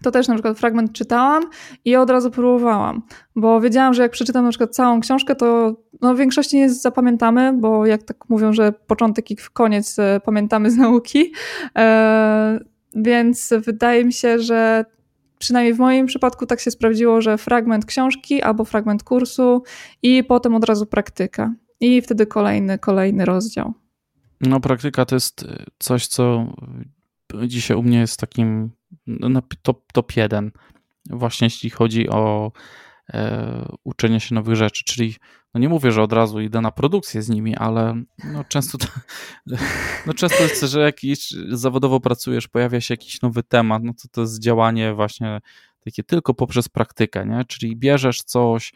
to 0.03 0.11
też 0.11 0.27
na 0.27 0.33
przykład 0.33 0.59
fragment 0.59 0.93
czytałam 0.93 1.43
i 1.85 1.95
od 1.95 2.09
razu 2.09 2.31
próbowałam, 2.31 3.01
bo 3.35 3.61
wiedziałam, 3.61 3.93
że 3.93 4.01
jak 4.01 4.11
przeczytam 4.11 4.43
na 4.43 4.49
przykład 4.49 4.75
całą 4.75 4.99
książkę, 4.99 5.35
to 5.35 5.75
no 6.01 6.15
w 6.15 6.17
większości 6.17 6.57
nie 6.57 6.69
zapamiętamy, 6.69 7.53
bo 7.53 7.85
jak 7.85 8.03
tak 8.03 8.29
mówią, 8.29 8.53
że 8.53 8.71
początek 8.71 9.31
i 9.31 9.37
koniec 9.53 9.99
e, 9.99 10.21
pamiętamy 10.25 10.71
z 10.71 10.77
nauki, 10.77 11.33
e, 11.77 12.59
więc 12.95 13.53
wydaje 13.65 14.05
mi 14.05 14.13
się, 14.13 14.39
że 14.39 14.85
przynajmniej 15.39 15.73
w 15.73 15.79
moim 15.79 16.05
przypadku 16.05 16.45
tak 16.45 16.59
się 16.59 16.71
sprawdziło, 16.71 17.21
że 17.21 17.37
fragment 17.37 17.85
książki 17.85 18.41
albo 18.41 18.65
fragment 18.65 19.03
kursu 19.03 19.63
i 20.03 20.23
potem 20.23 20.55
od 20.55 20.65
razu 20.65 20.85
praktyka. 20.85 21.53
I 21.79 22.01
wtedy 22.01 22.25
kolejny, 22.25 22.79
kolejny 22.79 23.25
rozdział. 23.25 23.73
No, 24.41 24.59
praktyka 24.59 25.05
to 25.05 25.15
jest 25.15 25.45
coś, 25.79 26.07
co 26.07 26.53
dzisiaj 27.47 27.77
u 27.77 27.83
mnie 27.83 27.99
jest 27.99 28.19
takim 28.19 28.71
no, 29.07 29.41
top, 29.61 29.91
top 29.93 30.15
jeden, 30.15 30.51
właśnie 31.09 31.45
jeśli 31.45 31.69
chodzi 31.69 32.09
o 32.09 32.51
e, 33.13 33.75
uczenie 33.83 34.19
się 34.19 34.35
nowych 34.35 34.55
rzeczy, 34.55 34.83
czyli 34.83 35.15
no 35.53 35.61
nie 35.61 35.69
mówię, 35.69 35.91
że 35.91 36.01
od 36.03 36.13
razu 36.13 36.41
idę 36.41 36.61
na 36.61 36.71
produkcję 36.71 37.21
z 37.21 37.29
nimi, 37.29 37.55
ale 37.55 38.03
no 38.23 38.43
często, 38.43 38.77
to, 38.77 38.87
no 40.07 40.13
często 40.13 40.43
jest, 40.43 40.61
że 40.61 40.79
jakiś 40.79 41.33
zawodowo 41.49 41.99
pracujesz, 41.99 42.47
pojawia 42.47 42.81
się 42.81 42.93
jakiś 42.93 43.21
nowy 43.21 43.43
temat, 43.43 43.83
no 43.83 43.93
to 43.93 44.07
to 44.11 44.21
jest 44.21 44.39
działanie 44.39 44.93
właśnie 44.93 45.41
takie 45.85 46.03
tylko 46.03 46.33
poprzez 46.33 46.69
praktykę, 46.69 47.25
nie? 47.25 47.45
czyli 47.47 47.75
bierzesz 47.75 48.23
coś 48.23 48.73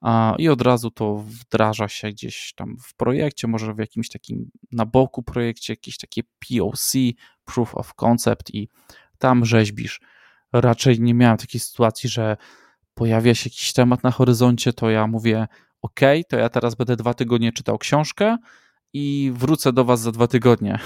a, 0.00 0.34
i 0.38 0.48
od 0.48 0.62
razu 0.62 0.90
to 0.90 1.16
wdraża 1.16 1.88
się 1.88 2.08
gdzieś 2.10 2.52
tam 2.56 2.76
w 2.82 2.94
projekcie, 2.94 3.48
może 3.48 3.74
w 3.74 3.78
jakimś 3.78 4.08
takim 4.08 4.50
na 4.72 4.86
boku 4.86 5.22
projekcie, 5.22 5.72
jakieś 5.72 5.96
takie 5.96 6.22
POC, 6.22 6.92
Proof 7.44 7.74
of 7.74 7.94
Concept 7.94 8.54
i 8.54 8.68
tam 9.18 9.44
rzeźbisz. 9.44 10.00
Raczej 10.52 11.00
nie 11.00 11.14
miałem 11.14 11.36
takiej 11.38 11.60
sytuacji, 11.60 12.10
że 12.10 12.36
pojawia 12.94 13.34
się 13.34 13.50
jakiś 13.50 13.72
temat 13.72 14.02
na 14.02 14.10
horyzoncie, 14.10 14.72
to 14.72 14.90
ja 14.90 15.06
mówię, 15.06 15.46
OK, 15.82 16.00
to 16.28 16.36
ja 16.36 16.48
teraz 16.48 16.74
będę 16.74 16.96
dwa 16.96 17.14
tygodnie 17.14 17.52
czytał 17.52 17.78
książkę 17.78 18.36
i 18.92 19.32
wrócę 19.34 19.72
do 19.72 19.84
Was 19.84 20.00
za 20.00 20.12
dwa 20.12 20.26
tygodnie 20.26 20.78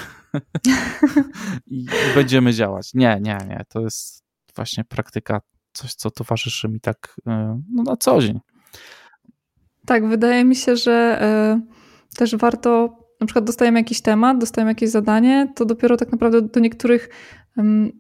i 1.67 1.87
będziemy 2.15 2.53
działać. 2.53 2.95
Nie, 2.95 3.19
nie, 3.21 3.39
nie. 3.49 3.65
To 3.69 3.81
jest 3.81 4.25
właśnie 4.57 4.85
praktyka, 4.85 5.41
coś, 5.73 5.95
co 5.95 6.11
towarzyszy 6.11 6.69
mi 6.69 6.81
tak 6.81 7.17
e, 7.27 7.63
no, 7.71 7.83
na 7.83 7.97
co 7.97 8.23
dzień. 8.23 8.41
Tak, 9.87 10.09
wydaje 10.09 10.45
mi 10.45 10.57
się, 10.57 10.77
że 10.77 11.23
y, 12.13 12.17
też 12.17 12.37
warto, 12.37 12.99
na 13.23 13.27
przykład 13.27 13.45
dostajemy 13.45 13.81
jakiś 13.81 14.01
temat, 14.01 14.39
dostajemy 14.39 14.71
jakieś 14.71 14.91
zadanie, 14.91 15.53
to 15.55 15.65
dopiero 15.65 15.97
tak 15.97 16.13
naprawdę 16.13 16.43
do 16.43 16.61
niektórych 16.61 17.09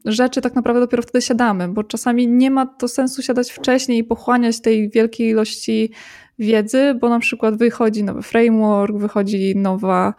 rzeczy 0.04 0.40
tak 0.40 0.54
naprawdę 0.54 0.80
dopiero 0.80 1.02
wtedy 1.02 1.22
siadamy, 1.22 1.68
bo 1.68 1.84
czasami 1.84 2.28
nie 2.28 2.50
ma 2.50 2.66
to 2.66 2.88
sensu 2.88 3.22
siadać 3.22 3.50
wcześniej 3.50 3.98
i 3.98 4.04
pochłaniać 4.04 4.60
tej 4.60 4.90
wielkiej 4.90 5.28
ilości 5.28 5.90
wiedzy, 6.38 6.94
bo 7.00 7.08
na 7.08 7.18
przykład 7.18 7.56
wychodzi 7.56 8.04
nowy 8.04 8.22
framework, 8.22 8.96
wychodzi 8.96 9.56
nowa, 9.56 10.14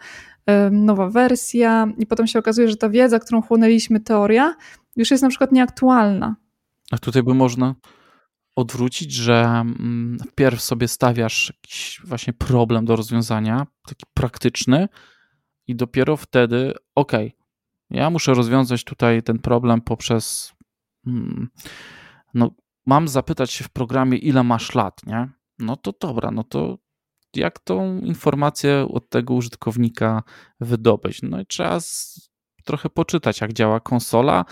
nowa 0.70 1.08
wersja 1.08 1.88
i 1.98 2.06
potem 2.06 2.26
się 2.26 2.38
okazuje, 2.38 2.68
że 2.68 2.76
ta 2.76 2.88
wiedza, 2.88 3.18
którą 3.18 3.42
chłonęliśmy, 3.42 4.00
teoria, 4.00 4.54
już 4.96 5.10
jest 5.10 5.22
na 5.22 5.28
przykład 5.28 5.52
nieaktualna. 5.52 6.36
A 6.90 6.98
tutaj 6.98 7.22
by 7.22 7.34
można 7.34 7.74
odwrócić, 8.56 9.12
że 9.12 9.44
mm, 9.44 10.18
wpierw 10.30 10.60
sobie 10.62 10.88
stawiasz 10.88 11.52
jakiś 11.56 12.00
właśnie 12.04 12.32
problem 12.32 12.84
do 12.84 12.96
rozwiązania, 12.96 13.66
taki 13.86 14.06
praktyczny 14.14 14.88
i 15.66 15.76
dopiero 15.76 16.16
wtedy, 16.16 16.74
ok, 16.94 17.12
ja 17.90 18.10
muszę 18.10 18.34
rozwiązać 18.34 18.84
tutaj 18.84 19.22
ten 19.22 19.38
problem 19.38 19.80
poprzez 19.80 20.52
hmm, 21.04 21.48
no, 22.34 22.50
mam 22.86 23.08
zapytać 23.08 23.52
się 23.52 23.64
w 23.64 23.70
programie, 23.70 24.18
ile 24.18 24.42
masz 24.42 24.74
lat, 24.74 25.06
nie? 25.06 25.28
no 25.58 25.76
to 25.76 25.92
dobra, 26.00 26.30
no 26.30 26.44
to 26.44 26.78
jak 27.36 27.58
tą 27.58 27.98
informację 27.98 28.88
od 28.90 29.08
tego 29.08 29.34
użytkownika 29.34 30.22
wydobyć? 30.60 31.22
No 31.22 31.40
i 31.40 31.46
trzeba 31.46 31.78
trochę 32.64 32.90
poczytać, 32.90 33.40
jak 33.40 33.52
działa 33.52 33.80
konsola, 33.80 34.44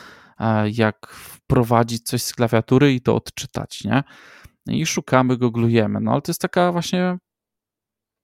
jak 0.73 1.07
wprowadzić 1.07 2.03
coś 2.03 2.23
z 2.23 2.35
klawiatury 2.35 2.93
i 2.93 3.01
to 3.01 3.17
odczytać, 3.17 3.85
nie? 3.85 4.03
I 4.67 4.87
szukamy, 4.87 5.37
googlujemy. 5.37 6.01
No 6.01 6.13
ale 6.13 6.23
to 6.23 6.31
jest 6.31 6.41
taka 6.41 6.73
właśnie 6.73 7.19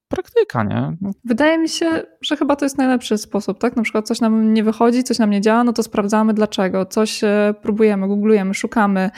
praktyka, 0.08 0.64
nie? 0.64 0.96
No. 1.00 1.10
Wydaje 1.24 1.58
mi 1.58 1.68
się, 1.68 2.02
że 2.20 2.36
chyba 2.36 2.56
to 2.56 2.64
jest 2.64 2.78
najlepszy 2.78 3.18
sposób, 3.18 3.58
tak? 3.58 3.76
Na 3.76 3.82
przykład 3.82 4.06
coś 4.06 4.20
nam 4.20 4.54
nie 4.54 4.64
wychodzi, 4.64 5.04
coś 5.04 5.18
nam 5.18 5.30
nie 5.30 5.40
działa, 5.40 5.64
no 5.64 5.72
to 5.72 5.82
sprawdzamy 5.82 6.34
dlaczego, 6.34 6.86
coś 6.86 7.24
e, 7.24 7.54
próbujemy, 7.62 8.08
googlujemy, 8.08 8.54
szukamy 8.54 9.10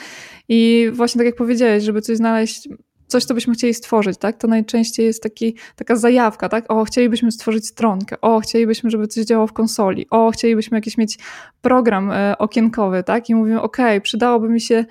i 0.49 0.89
właśnie 0.93 1.19
tak 1.19 1.25
jak 1.25 1.35
powiedziałeś, 1.35 1.83
żeby 1.83 2.01
coś 2.01 2.17
znaleźć 2.17 2.69
coś, 3.11 3.25
co 3.25 3.33
byśmy 3.33 3.53
chcieli 3.53 3.73
stworzyć, 3.73 4.17
tak? 4.17 4.37
To 4.37 4.47
najczęściej 4.47 5.05
jest 5.05 5.23
taki, 5.23 5.55
taka 5.75 5.95
zajawka, 5.95 6.49
tak? 6.49 6.71
O, 6.71 6.83
chcielibyśmy 6.83 7.31
stworzyć 7.31 7.67
stronkę, 7.67 8.21
o, 8.21 8.39
chcielibyśmy, 8.39 8.89
żeby 8.89 9.07
coś 9.07 9.25
działało 9.25 9.47
w 9.47 9.53
konsoli, 9.53 10.07
o, 10.09 10.31
chcielibyśmy 10.31 10.77
jakiś 10.77 10.97
mieć 10.97 11.19
program 11.61 12.11
e, 12.11 12.37
okienkowy, 12.37 13.03
tak? 13.03 13.29
I 13.29 13.35
mówimy, 13.35 13.61
ok, 13.61 13.77
przydałoby 14.03 14.49
mi 14.49 14.61
się, 14.61 14.85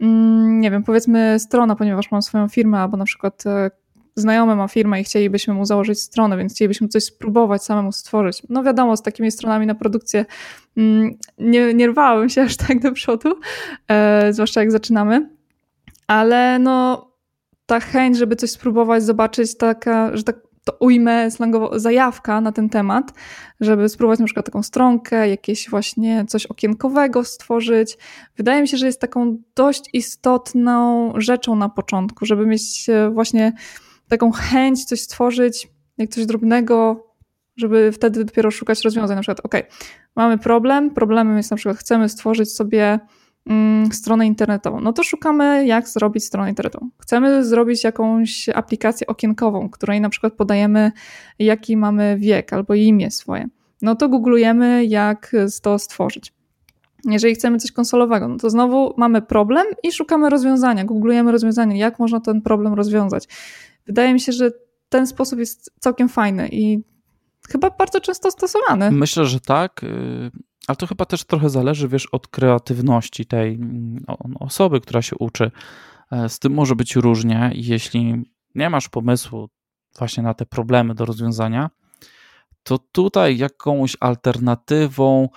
mm, 0.00 0.60
nie 0.60 0.70
wiem, 0.70 0.82
powiedzmy 0.82 1.38
strona, 1.38 1.76
ponieważ 1.76 2.10
mam 2.10 2.22
swoją 2.22 2.48
firmę, 2.48 2.78
albo 2.78 2.96
na 2.96 3.04
przykład 3.04 3.46
e, 3.46 3.70
znajomy 4.14 4.56
ma 4.56 4.68
firmę 4.68 5.00
i 5.00 5.04
chcielibyśmy 5.04 5.54
mu 5.54 5.64
założyć 5.64 6.00
stronę, 6.00 6.36
więc 6.36 6.54
chcielibyśmy 6.54 6.88
coś 6.88 7.04
spróbować 7.04 7.64
samemu 7.64 7.92
stworzyć. 7.92 8.42
No 8.48 8.62
wiadomo, 8.62 8.96
z 8.96 9.02
takimi 9.02 9.30
stronami 9.30 9.66
na 9.66 9.74
produkcję 9.74 10.24
mm, 10.76 11.10
nie, 11.38 11.74
nie 11.74 11.86
rwałabym 11.86 12.28
się 12.28 12.42
aż 12.42 12.56
tak 12.56 12.80
do 12.80 12.92
przodu, 12.92 13.40
e, 13.88 14.32
zwłaszcza 14.32 14.60
jak 14.60 14.70
zaczynamy, 14.70 15.30
ale 16.06 16.58
no 16.58 17.06
ta 17.66 17.80
chęć, 17.80 18.18
żeby 18.18 18.36
coś 18.36 18.50
spróbować, 18.50 19.02
zobaczyć, 19.02 19.56
taka, 19.56 20.16
że 20.16 20.22
tak 20.22 20.36
to 20.66 20.76
ujmę 20.80 21.30
slangowo, 21.30 21.78
zajawka 21.78 22.40
na 22.40 22.52
ten 22.52 22.68
temat, 22.68 23.12
żeby 23.60 23.88
spróbować 23.88 24.18
na 24.18 24.24
przykład 24.24 24.46
taką 24.46 24.62
stronkę, 24.62 25.28
jakieś 25.28 25.70
właśnie 25.70 26.24
coś 26.28 26.46
okienkowego 26.46 27.24
stworzyć. 27.24 27.98
Wydaje 28.36 28.62
mi 28.62 28.68
się, 28.68 28.76
że 28.76 28.86
jest 28.86 29.00
taką 29.00 29.36
dość 29.54 29.84
istotną 29.92 31.12
rzeczą 31.16 31.56
na 31.56 31.68
początku, 31.68 32.26
żeby 32.26 32.46
mieć 32.46 32.88
e, 32.88 33.10
właśnie 33.10 33.52
taką 34.08 34.32
chęć 34.32 34.84
coś 34.84 35.00
stworzyć, 35.00 35.68
jak 35.98 36.10
coś 36.10 36.26
drobnego, 36.26 37.06
żeby 37.56 37.92
wtedy 37.92 38.24
dopiero 38.24 38.50
szukać 38.50 38.82
rozwiązań. 38.82 39.16
Na 39.16 39.22
przykład, 39.22 39.40
ok, 39.40 39.54
mamy 40.16 40.38
problem, 40.38 40.90
problemem 40.90 41.36
jest 41.36 41.50
na 41.50 41.56
przykład 41.56 41.78
chcemy 41.78 42.08
stworzyć 42.08 42.52
sobie 42.52 43.00
stronę 43.92 44.26
internetową. 44.26 44.80
No 44.80 44.92
to 44.92 45.02
szukamy, 45.02 45.66
jak 45.66 45.88
zrobić 45.88 46.24
stronę 46.24 46.48
internetową. 46.48 46.90
Chcemy 46.98 47.44
zrobić 47.44 47.84
jakąś 47.84 48.48
aplikację 48.48 49.06
okienkową, 49.06 49.68
której 49.68 50.00
na 50.00 50.08
przykład 50.08 50.32
podajemy, 50.32 50.92
jaki 51.38 51.76
mamy 51.76 52.16
wiek 52.18 52.52
albo 52.52 52.74
imię 52.74 53.10
swoje. 53.10 53.48
No 53.82 53.94
to 53.94 54.08
googlujemy, 54.08 54.84
jak 54.84 55.36
to 55.62 55.78
stworzyć. 55.78 56.32
Jeżeli 57.04 57.34
chcemy 57.34 57.58
coś 57.58 57.72
konsolowego, 57.72 58.28
no 58.28 58.36
to 58.36 58.50
znowu 58.50 58.94
mamy 58.96 59.22
problem 59.22 59.66
i 59.82 59.92
szukamy 59.92 60.30
rozwiązania. 60.30 60.84
Googlujemy 60.84 61.32
rozwiązanie, 61.32 61.78
jak 61.78 61.98
można 61.98 62.20
ten 62.20 62.42
problem 62.42 62.74
rozwiązać. 62.74 63.28
Wydaje 63.86 64.14
mi 64.14 64.20
się, 64.20 64.32
że 64.32 64.50
ten 64.88 65.06
sposób 65.06 65.38
jest 65.38 65.70
całkiem 65.80 66.08
fajny 66.08 66.48
i 66.52 66.78
chyba 67.48 67.70
bardzo 67.70 68.00
często 68.00 68.30
stosowany. 68.30 68.90
Myślę, 68.90 69.24
że 69.24 69.40
tak. 69.40 69.80
Ale 70.66 70.76
to 70.76 70.86
chyba 70.86 71.04
też 71.04 71.24
trochę 71.24 71.50
zależy, 71.50 71.88
wiesz, 71.88 72.06
od 72.06 72.28
kreatywności 72.28 73.26
tej 73.26 73.54
mm, 73.54 74.04
osoby, 74.40 74.80
która 74.80 75.02
się 75.02 75.16
uczy. 75.16 75.50
E, 76.10 76.28
z 76.28 76.38
tym 76.38 76.54
może 76.54 76.76
być 76.76 76.96
różnie. 76.96 77.50
Jeśli 77.54 78.22
nie 78.54 78.70
masz 78.70 78.88
pomysłu 78.88 79.48
właśnie 79.98 80.22
na 80.22 80.34
te 80.34 80.46
problemy 80.46 80.94
do 80.94 81.04
rozwiązania, 81.04 81.70
to 82.62 82.78
tutaj 82.78 83.36
jakąś 83.36 83.96
alternatywą 84.00 85.28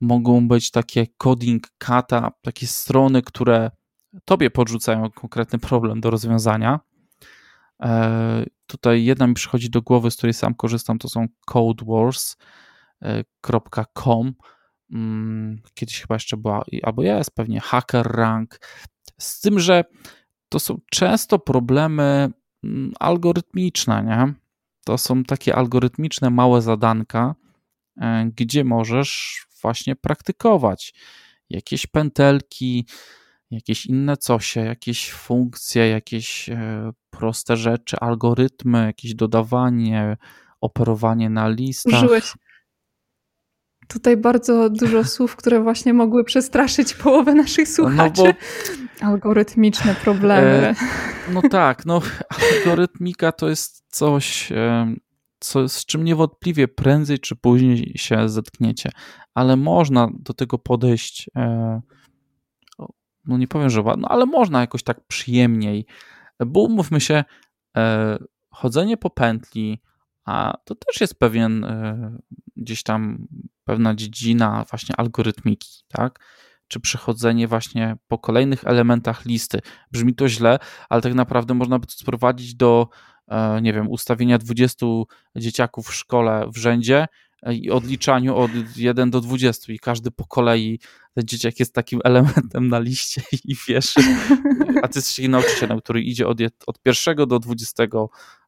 mogą 0.00 0.48
być 0.48 0.70
takie 0.70 1.06
coding 1.18 1.66
kata, 1.78 2.32
takie 2.42 2.66
strony, 2.66 3.22
które 3.22 3.70
tobie 4.24 4.50
podrzucają 4.50 5.10
konkretny 5.10 5.58
problem 5.58 6.00
do 6.00 6.10
rozwiązania. 6.10 6.80
E, 7.82 8.44
tutaj 8.66 9.04
jedna 9.04 9.26
mi 9.26 9.34
przychodzi 9.34 9.70
do 9.70 9.82
głowy, 9.82 10.10
z 10.10 10.16
której 10.16 10.34
sam 10.34 10.54
korzystam, 10.54 10.98
to 10.98 11.08
są 11.08 11.26
codewars.com. 11.46 12.34
Mm, 14.92 15.62
kiedyś 15.74 16.00
chyba 16.00 16.14
jeszcze 16.14 16.36
była, 16.36 16.64
albo 16.82 17.02
jest 17.02 17.30
pewnie 17.34 17.60
Hacker 17.60 18.06
Rank, 18.06 18.58
z 19.18 19.40
tym, 19.40 19.60
że 19.60 19.84
to 20.48 20.60
są 20.60 20.80
często 20.90 21.38
problemy 21.38 22.30
mm, 22.64 22.92
algorytmiczne, 23.00 24.04
nie? 24.04 24.34
To 24.84 24.98
są 24.98 25.24
takie 25.24 25.56
algorytmiczne 25.56 26.30
małe 26.30 26.62
zadanka, 26.62 27.34
e, 28.00 28.30
gdzie 28.36 28.64
możesz 28.64 29.42
właśnie 29.62 29.96
praktykować 29.96 30.94
jakieś 31.50 31.86
pętelki, 31.86 32.86
jakieś 33.50 33.86
inne 33.86 34.16
cosie, 34.16 34.60
jakieś 34.60 35.12
funkcje, 35.12 35.88
jakieś 35.88 36.48
e, 36.48 36.92
proste 37.10 37.56
rzeczy, 37.56 37.96
algorytmy, 38.00 38.86
jakieś 38.86 39.14
dodawanie, 39.14 40.16
operowanie 40.60 41.30
na 41.30 41.48
listach. 41.48 42.02
Użyłeś, 42.02 42.34
tutaj 43.92 44.16
bardzo 44.16 44.70
dużo 44.70 45.04
słów, 45.04 45.36
które 45.36 45.60
właśnie 45.60 45.94
mogły 45.94 46.24
przestraszyć 46.24 46.94
połowę 46.94 47.34
naszych 47.34 47.68
słuchaczy. 47.68 48.22
No 48.24 48.32
bo, 49.00 49.06
Algorytmiczne 49.06 49.94
problemy. 49.94 50.68
E, 50.68 50.74
no 51.32 51.42
tak, 51.50 51.86
no 51.86 52.00
algorytmika 52.58 53.32
to 53.32 53.48
jest 53.48 53.84
coś, 53.88 54.52
e, 54.52 54.94
co, 55.40 55.68
z 55.68 55.86
czym 55.86 56.04
niewątpliwie 56.04 56.68
prędzej 56.68 57.18
czy 57.18 57.36
później 57.36 57.92
się 57.96 58.28
zetkniecie, 58.28 58.90
ale 59.34 59.56
można 59.56 60.08
do 60.12 60.34
tego 60.34 60.58
podejść 60.58 61.30
e, 61.36 61.80
no 63.24 63.38
nie 63.38 63.48
powiem, 63.48 63.70
że 63.70 63.82
no 63.82 64.08
ale 64.08 64.26
można 64.26 64.60
jakoś 64.60 64.82
tak 64.82 65.06
przyjemniej, 65.06 65.86
bo 66.46 66.60
umówmy 66.60 67.00
się, 67.00 67.24
e, 67.76 68.18
chodzenie 68.50 68.96
po 68.96 69.10
pętli, 69.10 69.80
a 70.24 70.54
to 70.64 70.74
też 70.74 71.00
jest 71.00 71.18
pewien 71.18 71.64
e, 71.64 72.18
gdzieś 72.56 72.82
tam 72.82 73.26
pewna 73.64 73.94
dziedzina 73.94 74.64
właśnie 74.70 74.96
algorytmiki, 74.96 75.82
tak? 75.88 76.18
Czy 76.68 76.80
przechodzenie 76.80 77.48
właśnie 77.48 77.96
po 78.08 78.18
kolejnych 78.18 78.64
elementach 78.64 79.24
listy. 79.24 79.60
Brzmi 79.92 80.14
to 80.14 80.28
źle, 80.28 80.58
ale 80.88 81.02
tak 81.02 81.14
naprawdę 81.14 81.54
można 81.54 81.78
by 81.78 81.86
to 81.86 81.92
sprowadzić 81.92 82.54
do, 82.54 82.88
e, 83.28 83.60
nie 83.62 83.72
wiem, 83.72 83.90
ustawienia 83.90 84.38
20 84.38 84.86
dzieciaków 85.36 85.88
w 85.88 85.94
szkole 85.94 86.46
w 86.54 86.56
rzędzie 86.56 87.06
i 87.50 87.70
odliczaniu 87.70 88.36
od 88.36 88.50
1 88.76 89.10
do 89.10 89.20
20 89.20 89.72
i 89.72 89.78
każdy 89.78 90.10
po 90.10 90.26
kolei 90.26 90.78
ten 91.14 91.26
dzieciak 91.26 91.60
jest 91.60 91.74
takim 91.74 92.00
elementem 92.04 92.68
na 92.68 92.78
liście 92.78 93.22
i 93.44 93.56
wiesz, 93.68 93.94
a 94.82 94.88
ty 94.88 94.98
jesteś 94.98 95.28
nauczycielem, 95.28 95.80
który 95.80 96.02
idzie 96.02 96.28
od, 96.28 96.38
od 96.66 96.82
pierwszego 96.82 97.26
do 97.26 97.38
20 97.38 97.84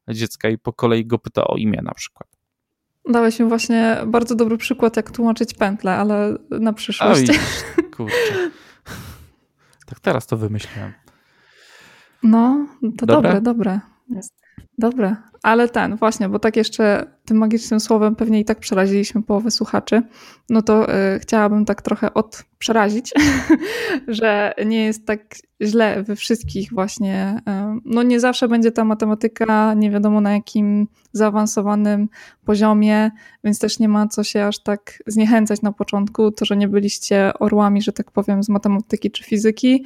dziecka 0.09 0.49
i 0.49 0.57
po 0.57 0.73
kolei 0.73 1.05
go 1.05 1.19
pyta 1.19 1.47
o 1.47 1.55
imię 1.55 1.81
na 1.83 1.93
przykład. 1.93 2.29
Dałeś 3.09 3.39
mi 3.39 3.49
właśnie 3.49 3.97
bardzo 4.07 4.35
dobry 4.35 4.57
przykład, 4.57 4.97
jak 4.97 5.11
tłumaczyć 5.11 5.53
pętlę, 5.53 5.95
ale 5.95 6.37
na 6.49 6.73
przyszłość. 6.73 7.29
Oj, 7.29 7.35
kurczę. 7.95 8.51
Tak 9.85 9.99
teraz 9.99 10.27
to 10.27 10.37
wymyśliłem. 10.37 10.93
No, 12.23 12.67
to 12.97 13.05
dobre, 13.05 13.41
dobre. 13.41 13.41
dobre. 13.41 13.79
Jest. 14.09 14.44
Dobre, 14.77 15.15
ale 15.43 15.69
ten, 15.69 15.95
właśnie, 15.95 16.29
bo 16.29 16.39
tak 16.39 16.57
jeszcze 16.57 17.05
tym 17.25 17.37
magicznym 17.37 17.79
słowem 17.79 18.15
pewnie 18.15 18.39
i 18.39 18.45
tak 18.45 18.59
przeraziliśmy 18.59 19.23
połowę 19.23 19.51
słuchaczy, 19.51 20.01
no 20.49 20.61
to 20.61 20.95
y, 21.15 21.19
chciałabym 21.19 21.65
tak 21.65 21.81
trochę 21.81 22.13
odprzerazić, 22.13 23.13
że 24.07 24.53
nie 24.65 24.85
jest 24.85 25.05
tak 25.05 25.35
źle 25.61 26.03
we 26.03 26.15
wszystkich 26.15 26.73
właśnie, 26.73 27.41
y, 27.77 27.81
no 27.85 28.03
nie 28.03 28.19
zawsze 28.19 28.47
będzie 28.47 28.71
ta 28.71 28.85
matematyka 28.85 29.73
nie 29.73 29.91
wiadomo 29.91 30.21
na 30.21 30.33
jakim 30.33 30.87
zaawansowanym 31.11 32.09
poziomie, 32.45 33.11
więc 33.43 33.59
też 33.59 33.79
nie 33.79 33.89
ma 33.89 34.07
co 34.07 34.23
się 34.23 34.45
aż 34.45 34.59
tak 34.59 35.03
zniechęcać 35.07 35.61
na 35.61 35.71
początku, 35.71 36.31
to, 36.31 36.45
że 36.45 36.57
nie 36.57 36.67
byliście 36.67 37.31
orłami, 37.39 37.81
że 37.81 37.93
tak 37.93 38.11
powiem, 38.11 38.43
z 38.43 38.49
matematyki 38.49 39.11
czy 39.11 39.23
fizyki, 39.23 39.85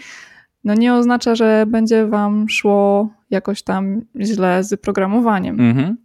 no 0.64 0.74
nie 0.74 0.94
oznacza, 0.94 1.36
że 1.36 1.66
będzie 1.68 2.08
wam 2.08 2.50
szło 2.50 3.10
jakoś 3.30 3.64
tam 3.64 4.02
źle 4.22 4.64
z 4.64 4.82
programowaniem. 4.82 5.60
Mhm. 5.60 5.98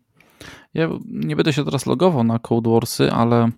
Ja 0.74 0.88
nie 1.06 1.36
będę 1.36 1.52
się 1.52 1.64
teraz 1.64 1.86
logował 1.86 2.24
na 2.24 2.38
CodeWarsy, 2.38 3.12
ale 3.12 3.50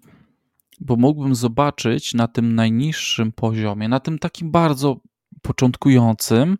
bo 0.80 0.96
mógłbym 0.96 1.34
zobaczyć 1.34 2.14
na 2.14 2.28
tym 2.28 2.54
najniższym 2.54 3.32
poziomie, 3.32 3.88
na 3.88 4.00
tym 4.00 4.18
takim 4.18 4.50
bardzo 4.50 5.00
początkującym, 5.42 6.58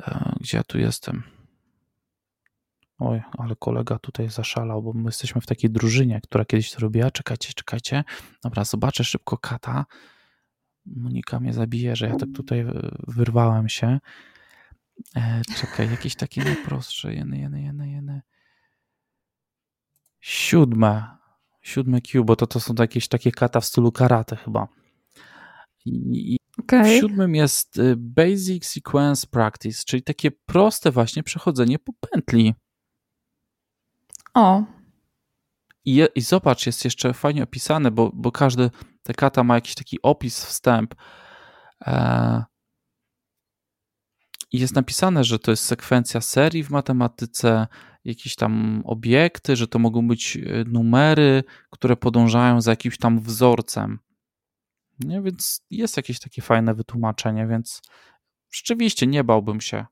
e, 0.00 0.34
gdzie 0.40 0.56
ja 0.56 0.64
tu 0.64 0.78
jestem. 0.78 1.22
Oj, 2.98 3.22
ale 3.38 3.56
kolega 3.56 3.98
tutaj 3.98 4.28
zaszalał, 4.28 4.82
bo 4.82 4.92
my 4.92 5.04
jesteśmy 5.04 5.40
w 5.40 5.46
takiej 5.46 5.70
drużynie, 5.70 6.20
która 6.20 6.44
kiedyś 6.44 6.72
to 6.72 6.80
robiła. 6.80 7.10
Czekajcie, 7.10 7.52
czekajcie. 7.54 8.04
Dobra, 8.44 8.64
zobaczę 8.64 9.04
szybko 9.04 9.38
kata. 9.38 9.84
Monika 10.86 11.40
mnie 11.40 11.52
zabije, 11.52 11.96
że 11.96 12.06
ja 12.06 12.16
tak 12.16 12.28
tutaj 12.34 12.60
e, 12.60 12.72
wyrwałem 13.08 13.68
się. 13.68 14.00
E, 15.16 15.42
czekaj, 15.60 15.90
jakieś 15.90 16.14
takie 16.14 16.44
najprostsze. 16.44 17.14
Jeny, 17.14 17.38
jeny, 17.38 17.62
jeny, 17.62 17.90
jeny. 17.90 18.22
Siódme. 20.20 21.16
Siódme 21.62 22.00
Q, 22.00 22.24
bo 22.24 22.36
to, 22.36 22.46
to 22.46 22.60
są 22.60 22.74
jakieś 22.78 23.08
takie 23.08 23.32
kata 23.32 23.60
w 23.60 23.64
stylu 23.64 23.92
karate 23.92 24.36
chyba. 24.36 24.68
I 25.86 26.38
okay. 26.58 26.84
W 26.84 27.00
siódmym 27.00 27.34
jest 27.34 27.78
y, 27.78 27.94
Basic 27.96 28.66
Sequence 28.66 29.26
Practice, 29.26 29.82
czyli 29.86 30.02
takie 30.02 30.30
proste 30.30 30.90
właśnie 30.90 31.22
przechodzenie 31.22 31.78
po 31.78 31.92
pętli. 31.92 32.54
O. 34.34 34.64
I, 35.84 36.06
i 36.14 36.20
zobacz, 36.20 36.66
jest 36.66 36.84
jeszcze 36.84 37.14
fajnie 37.14 37.42
opisane, 37.42 37.90
bo, 37.90 38.10
bo 38.14 38.32
każdy 38.32 38.70
te 39.04 39.14
kata 39.14 39.44
ma 39.44 39.54
jakiś 39.54 39.74
taki 39.74 40.02
opis, 40.02 40.44
wstęp. 40.44 40.94
E, 41.80 42.44
I 44.52 44.58
jest 44.58 44.74
napisane, 44.74 45.24
że 45.24 45.38
to 45.38 45.50
jest 45.50 45.64
sekwencja 45.64 46.20
serii 46.20 46.64
w 46.64 46.70
matematyce, 46.70 47.66
jakieś 48.04 48.36
tam 48.36 48.82
obiekty, 48.84 49.56
że 49.56 49.68
to 49.68 49.78
mogą 49.78 50.08
być 50.08 50.36
e, 50.36 50.40
numery, 50.66 51.44
które 51.70 51.96
podążają 51.96 52.60
za 52.60 52.70
jakimś 52.70 52.98
tam 52.98 53.20
wzorcem. 53.20 53.98
Nie? 55.00 55.22
Więc 55.22 55.66
jest 55.70 55.96
jakieś 55.96 56.18
takie 56.18 56.42
fajne 56.42 56.74
wytłumaczenie, 56.74 57.46
więc 57.46 57.82
rzeczywiście 58.50 59.06
nie 59.06 59.24
bałbym 59.24 59.60
się. 59.60 59.86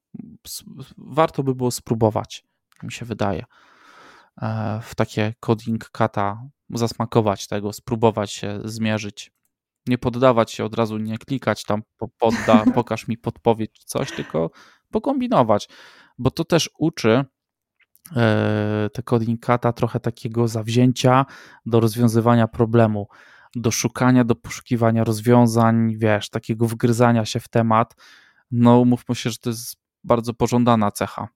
Warto 0.98 1.42
by 1.42 1.54
było 1.54 1.70
spróbować, 1.70 2.44
mi 2.82 2.92
się 2.92 3.04
wydaje, 3.04 3.44
e, 4.42 4.80
w 4.82 4.94
takie 4.94 5.34
coding 5.40 5.90
kata 5.90 6.48
zasmakować 6.72 7.46
tego, 7.46 7.72
spróbować 7.72 8.32
się 8.32 8.60
zmierzyć. 8.64 9.32
Nie 9.86 9.98
poddawać 9.98 10.52
się 10.52 10.64
od 10.64 10.74
razu, 10.74 10.98
nie 10.98 11.18
klikać 11.18 11.64
tam, 11.64 11.82
podda, 12.18 12.64
pokaż 12.74 13.08
mi 13.08 13.18
podpowiedź 13.18 13.84
coś, 13.84 14.12
tylko 14.12 14.50
pokombinować, 14.90 15.68
bo 16.18 16.30
to 16.30 16.44
też 16.44 16.70
uczy 16.78 17.24
e, 18.16 18.90
te 18.92 19.02
kodinkata 19.02 19.72
trochę 19.72 20.00
takiego 20.00 20.48
zawzięcia 20.48 21.26
do 21.66 21.80
rozwiązywania 21.80 22.48
problemu, 22.48 23.08
do 23.56 23.70
szukania, 23.70 24.24
do 24.24 24.34
poszukiwania 24.34 25.04
rozwiązań, 25.04 25.94
wiesz, 25.98 26.30
takiego 26.30 26.66
wgryzania 26.66 27.24
się 27.24 27.40
w 27.40 27.48
temat. 27.48 27.94
No, 28.50 28.84
mówmy 28.84 29.14
się, 29.14 29.30
że 29.30 29.38
to 29.38 29.50
jest 29.50 29.76
bardzo 30.04 30.34
pożądana 30.34 30.90
cecha. 30.90 31.28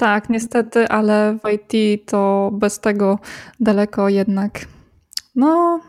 Tak, 0.00 0.30
niestety, 0.30 0.88
ale 0.88 1.38
w 1.38 1.48
IT 1.52 2.06
to 2.06 2.50
bez 2.52 2.80
tego 2.80 3.18
daleko 3.60 4.08
jednak 4.08 4.60
no 5.34 5.80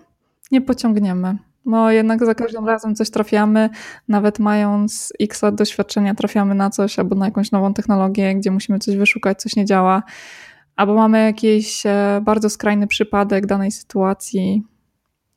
nie 0.52 0.62
pociągniemy. 0.62 1.38
Bo 1.66 1.92
jednak 1.92 2.26
za 2.26 2.36
każdym 2.36 2.68
razem 2.68 2.96
coś 2.96 3.10
trafiamy, 3.10 3.70
nawet 4.08 4.40
mając 4.40 5.14
x 5.20 5.42
lat 5.42 5.56
doświadczenia, 5.56 6.16
trafiamy 6.16 6.56
na 6.56 6.70
coś 6.70 7.00
albo 7.00 7.16
na 7.16 7.26
jakąś 7.26 7.52
nową 7.52 7.74
technologię, 7.74 8.36
gdzie 8.36 8.52
musimy 8.52 8.80
coś 8.80 8.98
wyszukać, 8.98 9.42
coś 9.42 9.56
nie 9.56 9.66
działa, 9.66 10.04
albo 10.76 10.94
mamy 10.94 11.24
jakiś 11.24 11.86
e, 11.86 12.22
bardzo 12.24 12.50
skrajny 12.50 12.88
przypadek 12.88 13.46
danej 13.46 13.72
sytuacji, 13.72 14.64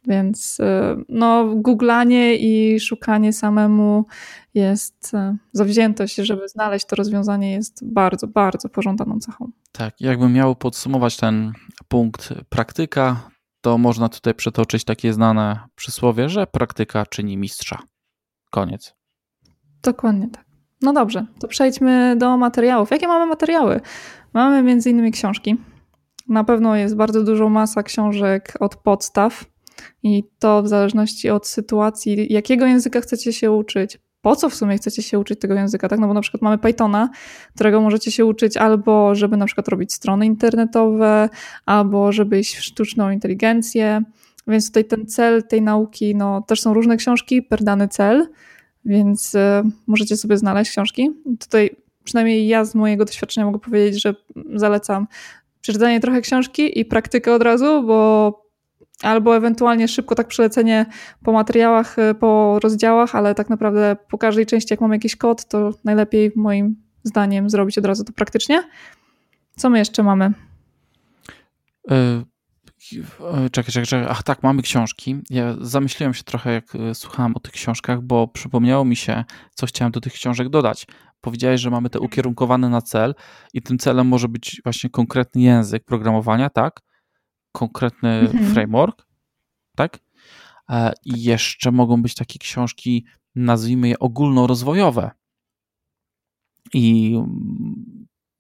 więc 0.06 0.60
y, 0.60 0.64
no, 1.08 1.54
googlanie 1.54 2.36
i 2.36 2.80
szukanie 2.80 3.32
samemu 3.32 4.06
jest, 4.54 5.14
y, 5.14 5.36
zawziętość, 5.52 6.14
żeby 6.16 6.48
znaleźć 6.48 6.86
to 6.86 6.96
rozwiązanie 6.96 7.52
jest 7.52 7.92
bardzo, 7.92 8.26
bardzo 8.26 8.68
pożądaną 8.68 9.18
cechą. 9.18 9.50
Tak, 9.72 10.00
jakbym 10.00 10.32
miał 10.32 10.56
podsumować 10.56 11.16
ten 11.16 11.52
punkt 11.88 12.34
praktyka, 12.48 13.30
to 13.60 13.78
można 13.78 14.08
tutaj 14.08 14.34
przetoczyć 14.34 14.84
takie 14.84 15.12
znane 15.12 15.58
przysłowie, 15.74 16.28
że 16.28 16.46
praktyka 16.46 17.06
czyni 17.06 17.36
mistrza. 17.36 17.78
Koniec. 18.50 18.94
Dokładnie 19.82 20.28
tak. 20.28 20.44
No 20.82 20.92
dobrze, 20.92 21.26
to 21.40 21.48
przejdźmy 21.48 22.16
do 22.16 22.36
materiałów. 22.36 22.90
Jakie 22.90 23.08
mamy 23.08 23.26
materiały? 23.26 23.80
Mamy 24.32 24.62
między 24.62 24.90
innymi 24.90 25.12
książki. 25.12 25.56
Na 26.28 26.44
pewno 26.44 26.76
jest 26.76 26.96
bardzo 26.96 27.24
dużo 27.24 27.48
masa 27.48 27.82
książek 27.82 28.52
od 28.60 28.76
podstaw, 28.76 29.44
i 30.02 30.24
to 30.38 30.62
w 30.62 30.68
zależności 30.68 31.30
od 31.30 31.46
sytuacji, 31.46 32.32
jakiego 32.32 32.66
języka 32.66 33.00
chcecie 33.00 33.32
się 33.32 33.50
uczyć, 33.50 33.98
po 34.24 34.36
co 34.36 34.50
w 34.50 34.54
sumie 34.54 34.76
chcecie 34.76 35.02
się 35.02 35.18
uczyć 35.18 35.40
tego 35.40 35.54
języka, 35.54 35.88
tak? 35.88 36.00
No 36.00 36.06
bo 36.06 36.14
na 36.14 36.20
przykład 36.20 36.42
mamy 36.42 36.58
Pythona, 36.58 37.10
którego 37.54 37.80
możecie 37.80 38.10
się 38.10 38.24
uczyć 38.24 38.56
albo 38.56 39.14
żeby 39.14 39.36
na 39.36 39.46
przykład 39.46 39.68
robić 39.68 39.92
strony 39.92 40.26
internetowe, 40.26 41.28
albo 41.66 42.12
żeby 42.12 42.40
iść 42.40 42.56
w 42.56 42.64
sztuczną 42.64 43.10
inteligencję, 43.10 44.02
więc 44.46 44.66
tutaj 44.66 44.84
ten 44.84 45.06
cel 45.06 45.42
tej 45.42 45.62
nauki, 45.62 46.14
no 46.14 46.42
też 46.42 46.60
są 46.60 46.74
różne 46.74 46.96
książki 46.96 47.42
per 47.42 47.64
dany 47.64 47.88
cel, 47.88 48.28
więc 48.84 49.34
y, 49.34 49.38
możecie 49.86 50.16
sobie 50.16 50.36
znaleźć 50.36 50.70
książki. 50.70 51.10
Tutaj 51.40 51.70
przynajmniej 52.04 52.48
ja 52.48 52.64
z 52.64 52.74
mojego 52.74 53.04
doświadczenia 53.04 53.46
mogę 53.46 53.58
powiedzieć, 53.58 54.02
że 54.02 54.14
zalecam 54.54 55.06
przeczytanie 55.60 56.00
trochę 56.00 56.20
książki 56.20 56.80
i 56.80 56.84
praktykę 56.84 57.34
od 57.34 57.42
razu, 57.42 57.82
bo 57.86 58.43
Albo 59.02 59.36
ewentualnie 59.36 59.88
szybko 59.88 60.14
tak 60.14 60.28
przelecenie 60.28 60.86
po 61.22 61.32
materiałach, 61.32 61.98
y, 61.98 62.14
po 62.14 62.58
rozdziałach, 62.62 63.14
ale 63.14 63.34
tak 63.34 63.50
naprawdę 63.50 63.96
po 64.10 64.18
każdej 64.18 64.46
części, 64.46 64.72
jak 64.72 64.80
mamy 64.80 64.94
jakiś 64.94 65.16
kod, 65.16 65.48
to 65.48 65.70
najlepiej 65.84 66.32
moim 66.36 66.76
zdaniem 67.04 67.50
zrobić 67.50 67.78
od 67.78 67.86
razu 67.86 68.04
to 68.04 68.12
praktycznie. 68.12 68.62
Co 69.56 69.70
my 69.70 69.78
jeszcze 69.78 70.02
mamy? 70.02 70.32
Yy, 71.90 72.24
czekaj, 73.50 73.72
czekaj, 73.72 73.86
czekaj. 73.86 74.06
Ach 74.10 74.22
tak, 74.22 74.42
mamy 74.42 74.62
książki. 74.62 75.16
Ja 75.30 75.56
zamyśliłem 75.60 76.14
się 76.14 76.22
trochę, 76.22 76.52
jak 76.52 76.64
słuchałem 76.94 77.36
o 77.36 77.40
tych 77.40 77.52
książkach, 77.52 78.02
bo 78.02 78.28
przypomniało 78.28 78.84
mi 78.84 78.96
się, 78.96 79.24
co 79.54 79.66
chciałem 79.66 79.92
do 79.92 80.00
tych 80.00 80.12
książek 80.12 80.48
dodać. 80.48 80.86
Powiedziałeś, 81.20 81.60
że 81.60 81.70
mamy 81.70 81.90
te 81.90 82.00
ukierunkowane 82.00 82.68
na 82.68 82.82
cel 82.82 83.14
i 83.54 83.62
tym 83.62 83.78
celem 83.78 84.06
może 84.06 84.28
być 84.28 84.60
właśnie 84.64 84.90
konkretny 84.90 85.42
język 85.42 85.84
programowania, 85.84 86.50
tak? 86.50 86.80
Konkretny 87.54 88.10
mhm. 88.10 88.52
framework, 88.52 89.06
tak? 89.76 89.98
E, 90.70 90.92
I 91.04 91.22
jeszcze 91.22 91.72
mogą 91.72 92.02
być 92.02 92.14
takie 92.14 92.38
książki 92.38 93.06
nazwijmy 93.34 93.88
je 93.88 93.98
ogólnorozwojowe. 93.98 95.10
I 96.74 97.16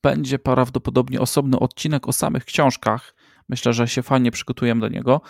będzie 0.02 0.38
prawdopodobnie 0.38 1.20
osobny 1.20 1.58
odcinek 1.58 2.08
o 2.08 2.12
samych 2.12 2.44
książkach. 2.44 3.14
Myślę, 3.48 3.72
że 3.72 3.88
się 3.88 4.02
fajnie 4.02 4.30
przygotujemy 4.30 4.80
do 4.80 4.88
niego, 4.88 5.20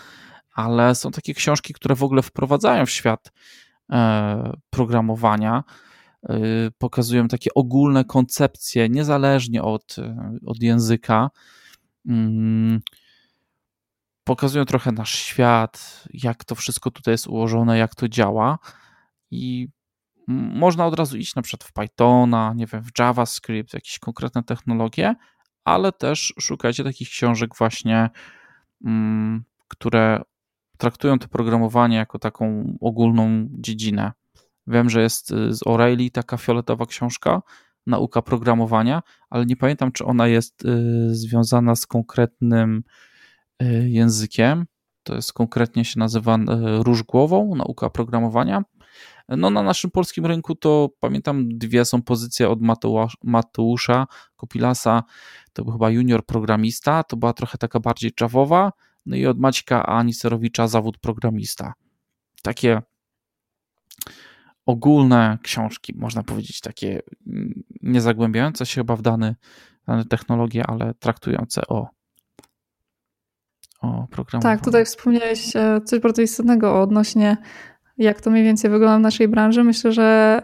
ale 0.55 0.95
są 0.95 1.11
takie 1.11 1.35
książki, 1.35 1.75
które 1.75 1.95
w 1.95 2.03
ogóle 2.03 2.23
wprowadzają 2.23 2.87
w 2.87 2.91
świat 2.91 3.33
e, 3.93 4.53
programowania, 4.71 5.65
e, 6.29 6.37
pokazują 6.79 7.29
takie 7.29 7.55
ogólne 7.55 8.05
koncepcje, 8.05 8.89
niezależnie 8.89 9.63
od, 9.63 9.97
od 10.47 10.63
języka. 10.63 11.31
Pokazują 14.25 14.65
trochę 14.65 14.93
nasz 14.93 15.15
świat, 15.15 16.05
jak 16.15 16.45
to 16.45 16.55
wszystko 16.55 16.91
tutaj 16.91 17.15
jest 17.15 17.27
ułożone, 17.27 17.79
jak 17.79 17.95
to 17.95 18.09
działa. 18.09 18.59
I 19.31 19.69
można 20.29 20.87
od 20.87 20.95
razu 20.95 21.17
iść 21.17 21.35
na 21.35 21.43
przykład 21.43 21.65
w 21.65 21.73
Pythona, 21.73 22.53
nie 22.57 22.67
wiem, 22.67 22.83
w 22.83 22.99
JavaScript, 22.99 23.75
jakieś 23.75 23.99
konkretne 23.99 24.43
technologie, 24.43 25.15
ale 25.65 25.93
też 25.93 26.35
szukajcie 26.41 26.85
takich 26.85 27.09
książek 27.09 27.51
właśnie, 27.59 28.11
mm, 28.85 29.45
które 29.69 30.23
traktują 30.79 31.19
to 31.19 31.29
programowanie 31.29 31.97
jako 31.97 32.19
taką 32.19 32.77
ogólną 32.81 33.49
dziedzinę. 33.51 34.13
Wiem, 34.67 34.91
że 34.91 35.03
jest 35.03 35.31
y, 35.31 35.55
z 35.55 35.65
O'Reilly 35.65 36.11
taka 36.11 36.37
fioletowa 36.37 36.87
książka, 36.87 37.43
nauka 37.87 38.23
programowania, 38.23 39.03
ale 39.31 39.47
nie 39.47 39.57
pamiętam, 39.57 39.93
czy 39.93 40.05
ona 40.05 40.27
jest 40.27 40.65
y, 40.65 41.15
związana 41.15 41.77
z 41.77 41.87
konkretnym 41.87 42.83
językiem. 43.87 44.67
To 45.03 45.15
jest 45.15 45.33
konkretnie 45.33 45.85
się 45.85 45.99
nazywa 45.99 46.39
róż 46.79 47.03
głową, 47.03 47.55
nauka 47.55 47.91
programowania. 47.91 48.63
No 49.29 49.51
na 49.51 49.63
naszym 49.63 49.91
polskim 49.91 50.27
rynku 50.27 50.55
to 50.55 50.89
pamiętam 51.01 51.49
dwie 51.49 51.85
są 51.85 52.03
pozycje 52.03 52.49
od 52.49 52.59
Mateusza 53.25 54.07
Kopilasa, 54.37 55.03
to 55.53 55.65
był 55.65 55.73
chyba 55.73 55.91
junior 55.91 56.27
programista, 56.27 57.03
to 57.03 57.17
była 57.17 57.33
trochę 57.33 57.59
taka 57.59 57.81
bardziej 57.81 58.13
czawowa, 58.13 58.73
no 59.07 59.17
i 59.17 59.27
od 59.27 59.39
Maćka 59.39 59.87
Aniserowicza 59.87 60.69
zawód 60.69 60.99
programista. 60.99 61.73
Takie 62.43 62.83
ogólne 64.67 65.39
książki, 65.43 65.95
można 65.97 66.23
powiedzieć, 66.23 66.61
takie 66.61 67.03
nie 67.83 68.01
zagłębiające 68.01 68.67
się 68.67 68.81
chyba 68.81 68.97
w 68.97 69.03
dane, 69.03 69.35
dane 69.87 70.05
technologie, 70.05 70.67
ale 70.67 70.95
traktujące 70.95 71.67
o, 71.69 71.89
o 73.85 74.07
programowaniu. 74.11 74.57
Tak, 74.57 74.65
tutaj 74.65 74.85
wspomniałeś 74.85 75.57
e, 75.57 75.81
coś 75.85 76.01
bardzo 76.01 76.23
istotnego 76.23 76.81
odnośnie 76.83 77.37
jak 77.99 78.21
to 78.21 78.31
mniej 78.31 78.45
więcej 78.45 78.71
wygląda 78.71 78.99
w 78.99 79.03
naszej 79.03 79.29
branży. 79.29 79.65
Myślę, 79.65 79.93
że 79.93 80.43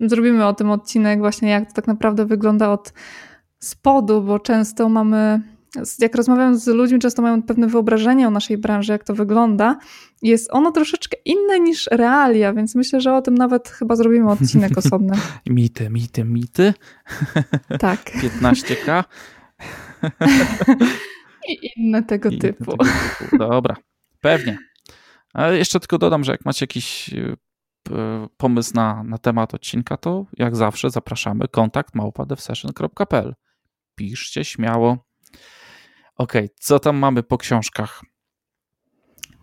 zrobimy 0.00 0.46
o 0.46 0.54
tym 0.54 0.70
odcinek 0.70 1.18
właśnie, 1.18 1.50
jak 1.50 1.68
to 1.68 1.72
tak 1.72 1.86
naprawdę 1.86 2.26
wygląda 2.26 2.70
od 2.70 2.92
spodu, 3.58 4.22
bo 4.22 4.38
często 4.38 4.88
mamy, 4.88 5.40
jak 5.98 6.14
rozmawiam 6.14 6.56
z 6.58 6.66
ludźmi, 6.66 6.98
często 6.98 7.22
mają 7.22 7.42
pewne 7.42 7.66
wyobrażenie 7.66 8.28
o 8.28 8.30
naszej 8.30 8.58
branży, 8.58 8.92
jak 8.92 9.04
to 9.04 9.14
wygląda. 9.14 9.78
Jest 10.22 10.48
ono 10.52 10.72
troszeczkę 10.72 11.16
inne 11.24 11.60
niż 11.60 11.88
realia, 11.90 12.52
więc 12.52 12.74
myślę, 12.74 13.00
że 13.00 13.14
o 13.14 13.22
tym 13.22 13.34
nawet 13.34 13.68
chyba 13.68 13.96
zrobimy 13.96 14.30
odcinek 14.30 14.78
osobny. 14.84 15.16
mity, 15.46 15.90
mity, 15.90 16.24
mity. 16.24 16.74
Tak. 17.78 18.00
15k. 18.40 19.04
I 21.48 21.70
inne 21.76 22.02
tego 22.02 22.28
inne 22.28 22.38
typu. 22.40 22.64
Tego 22.64 22.84
typu. 23.18 23.38
Dobra, 23.38 23.76
pewnie. 24.20 24.58
Ale 25.32 25.58
jeszcze 25.58 25.80
tylko 25.80 25.98
dodam, 25.98 26.24
że 26.24 26.32
jak 26.32 26.44
macie 26.44 26.62
jakiś 26.62 27.14
e, 27.14 27.36
pomysł 28.36 28.72
na, 28.74 29.02
na 29.02 29.18
temat 29.18 29.54
odcinka, 29.54 29.96
to 29.96 30.26
jak 30.36 30.56
zawsze 30.56 30.90
zapraszamy 30.90 31.48
kontakt 31.48 31.94
małpadevsession.pl. 31.94 33.34
Piszcie 33.94 34.44
śmiało. 34.44 35.06
Ok, 36.16 36.32
co 36.60 36.78
tam 36.78 36.96
mamy 36.96 37.22
po 37.22 37.38
książkach? 37.38 38.02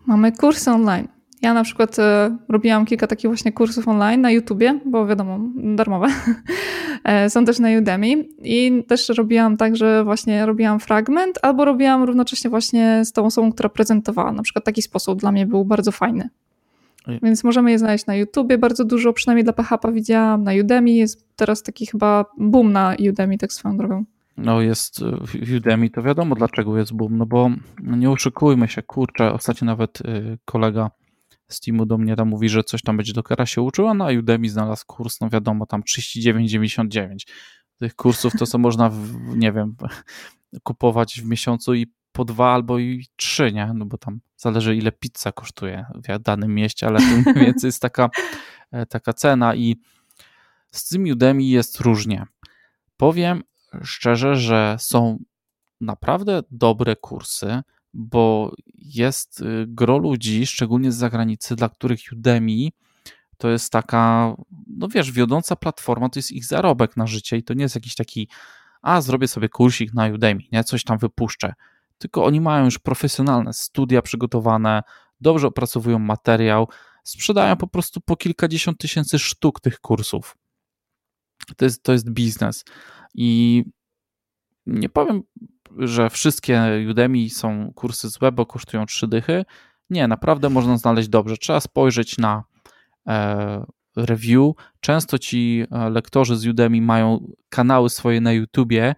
Mamy 0.06 0.32
kursy 0.32 0.70
online. 0.70 1.15
Ja 1.46 1.54
na 1.54 1.64
przykład 1.64 1.98
e, 1.98 2.36
robiłam 2.48 2.86
kilka 2.86 3.06
takich 3.06 3.30
właśnie 3.30 3.52
kursów 3.52 3.88
online 3.88 4.20
na 4.20 4.30
YouTubie, 4.30 4.80
bo 4.86 5.06
wiadomo, 5.06 5.38
darmowe. 5.54 6.08
E, 7.04 7.30
są 7.30 7.44
też 7.44 7.58
na 7.58 7.68
Udemy 7.78 8.24
i 8.42 8.84
też 8.88 9.08
robiłam 9.08 9.56
tak, 9.56 9.76
że 9.76 10.04
właśnie 10.04 10.46
robiłam 10.46 10.80
fragment 10.80 11.38
albo 11.42 11.64
robiłam 11.64 12.02
równocześnie 12.02 12.50
właśnie 12.50 13.04
z 13.04 13.12
tą 13.12 13.26
osobą, 13.26 13.52
która 13.52 13.68
prezentowała. 13.68 14.32
Na 14.32 14.42
przykład 14.42 14.64
taki 14.64 14.82
sposób 14.82 15.20
dla 15.20 15.32
mnie 15.32 15.46
był 15.46 15.64
bardzo 15.64 15.92
fajny. 15.92 16.28
Więc 17.22 17.44
możemy 17.44 17.70
je 17.70 17.78
znaleźć 17.78 18.06
na 18.06 18.14
YouTubie 18.14 18.58
bardzo 18.58 18.84
dużo, 18.84 19.12
przynajmniej 19.12 19.44
dla 19.44 19.52
PHP 19.52 19.92
widziałam, 19.92 20.42
na 20.42 20.52
Udemy 20.60 20.90
jest 20.90 21.36
teraz 21.36 21.62
taki 21.62 21.86
chyba 21.86 22.24
boom 22.38 22.72
na 22.72 22.96
Udemy, 23.10 23.38
tak 23.38 23.52
swoją 23.52 23.76
drogą. 23.76 24.04
No 24.36 24.60
jest 24.60 25.02
e, 25.02 25.56
Udemy, 25.56 25.90
to 25.90 26.02
wiadomo 26.02 26.34
dlaczego 26.34 26.78
jest 26.78 26.94
boom, 26.94 27.18
no 27.18 27.26
bo 27.26 27.50
nie 27.82 28.10
oszukujmy 28.10 28.68
się, 28.68 28.82
kurczę, 28.82 29.32
ostatnio 29.32 29.66
nawet 29.66 29.98
kolega 30.44 30.90
Steamu 31.48 31.86
do 31.86 31.98
mnie 31.98 32.16
tam 32.16 32.28
mówi, 32.28 32.48
że 32.48 32.64
coś 32.64 32.82
tam 32.82 32.96
będzie 32.96 33.12
Dockera 33.12 33.46
się 33.46 33.62
uczyła, 33.62 33.94
no 33.94 34.06
a 34.06 34.18
Udemy 34.18 34.48
znalazł 34.48 34.84
kurs, 34.86 35.20
no 35.20 35.28
wiadomo, 35.28 35.66
tam 35.66 35.82
39,99. 35.82 37.16
Tych 37.78 37.94
kursów 37.94 38.32
to 38.38 38.46
co 38.46 38.58
można, 38.66 38.88
w, 38.88 39.36
nie 39.36 39.52
wiem, 39.52 39.76
kupować 40.62 41.20
w 41.20 41.24
miesiącu 41.24 41.74
i 41.74 41.86
po 42.12 42.24
dwa 42.24 42.54
albo 42.54 42.78
i 42.78 43.06
trzy, 43.16 43.52
nie? 43.52 43.72
No 43.74 43.86
bo 43.86 43.98
tam 43.98 44.20
zależy 44.36 44.76
ile 44.76 44.92
pizza 44.92 45.32
kosztuje 45.32 45.86
w 45.94 46.18
danym 46.18 46.54
mieście, 46.54 46.86
ale 46.86 46.98
to 46.98 47.06
mniej 47.06 47.34
więcej 47.46 47.68
jest 47.68 47.82
taka, 47.82 48.10
e, 48.72 48.86
taka 48.86 49.12
cena 49.12 49.54
i 49.54 49.76
z 50.70 50.88
tym 50.88 51.04
Udemy 51.12 51.42
jest 51.42 51.80
różnie. 51.80 52.26
Powiem 52.96 53.42
szczerze, 53.82 54.36
że 54.36 54.76
są 54.78 55.18
naprawdę 55.80 56.42
dobre 56.50 56.96
kursy, 56.96 57.62
bo 57.96 58.54
jest 58.76 59.40
y, 59.40 59.64
gro 59.68 59.98
ludzi, 59.98 60.46
szczególnie 60.46 60.92
z 60.92 60.96
zagranicy, 60.96 61.56
dla 61.56 61.68
których 61.68 62.00
Udemy 62.12 62.68
to 63.38 63.48
jest 63.48 63.72
taka, 63.72 64.34
no 64.66 64.88
wiesz, 64.88 65.12
wiodąca 65.12 65.56
platforma, 65.56 66.08
to 66.08 66.18
jest 66.18 66.32
ich 66.32 66.44
zarobek 66.44 66.96
na 66.96 67.06
życie 67.06 67.36
i 67.36 67.42
to 67.42 67.54
nie 67.54 67.62
jest 67.62 67.74
jakiś 67.74 67.94
taki, 67.94 68.28
a 68.82 69.00
zrobię 69.00 69.28
sobie 69.28 69.48
kursik 69.48 69.94
na 69.94 70.06
Udemy, 70.06 70.40
nie, 70.52 70.64
coś 70.64 70.84
tam 70.84 70.98
wypuszczę. 70.98 71.54
Tylko 71.98 72.24
oni 72.24 72.40
mają 72.40 72.64
już 72.64 72.78
profesjonalne 72.78 73.52
studia 73.52 74.02
przygotowane, 74.02 74.82
dobrze 75.20 75.46
opracowują 75.46 75.98
materiał, 75.98 76.68
sprzedają 77.04 77.56
po 77.56 77.66
prostu 77.66 78.00
po 78.00 78.16
kilkadziesiąt 78.16 78.78
tysięcy 78.78 79.18
sztuk 79.18 79.60
tych 79.60 79.80
kursów. 79.80 80.36
To 81.56 81.64
jest, 81.64 81.82
to 81.82 81.92
jest 81.92 82.10
biznes. 82.10 82.64
I 83.14 83.64
nie 84.66 84.88
powiem 84.88 85.22
że 85.78 86.10
wszystkie 86.10 86.62
Udemy 86.90 87.30
są 87.30 87.72
kursy 87.74 88.08
złe, 88.08 88.32
bo 88.32 88.46
kosztują 88.46 88.86
trzy 88.86 89.08
dychy. 89.08 89.44
Nie, 89.90 90.08
naprawdę 90.08 90.50
można 90.50 90.78
znaleźć 90.78 91.08
dobrze. 91.08 91.36
Trzeba 91.36 91.60
spojrzeć 91.60 92.18
na 92.18 92.44
e, 93.08 93.66
review. 93.96 94.52
Często 94.80 95.18
ci 95.18 95.64
e, 95.70 95.90
lektorzy 95.90 96.36
z 96.36 96.46
Udemy 96.46 96.80
mają 96.80 97.32
kanały 97.48 97.90
swoje 97.90 98.20
na 98.20 98.32
YouTubie 98.32 98.94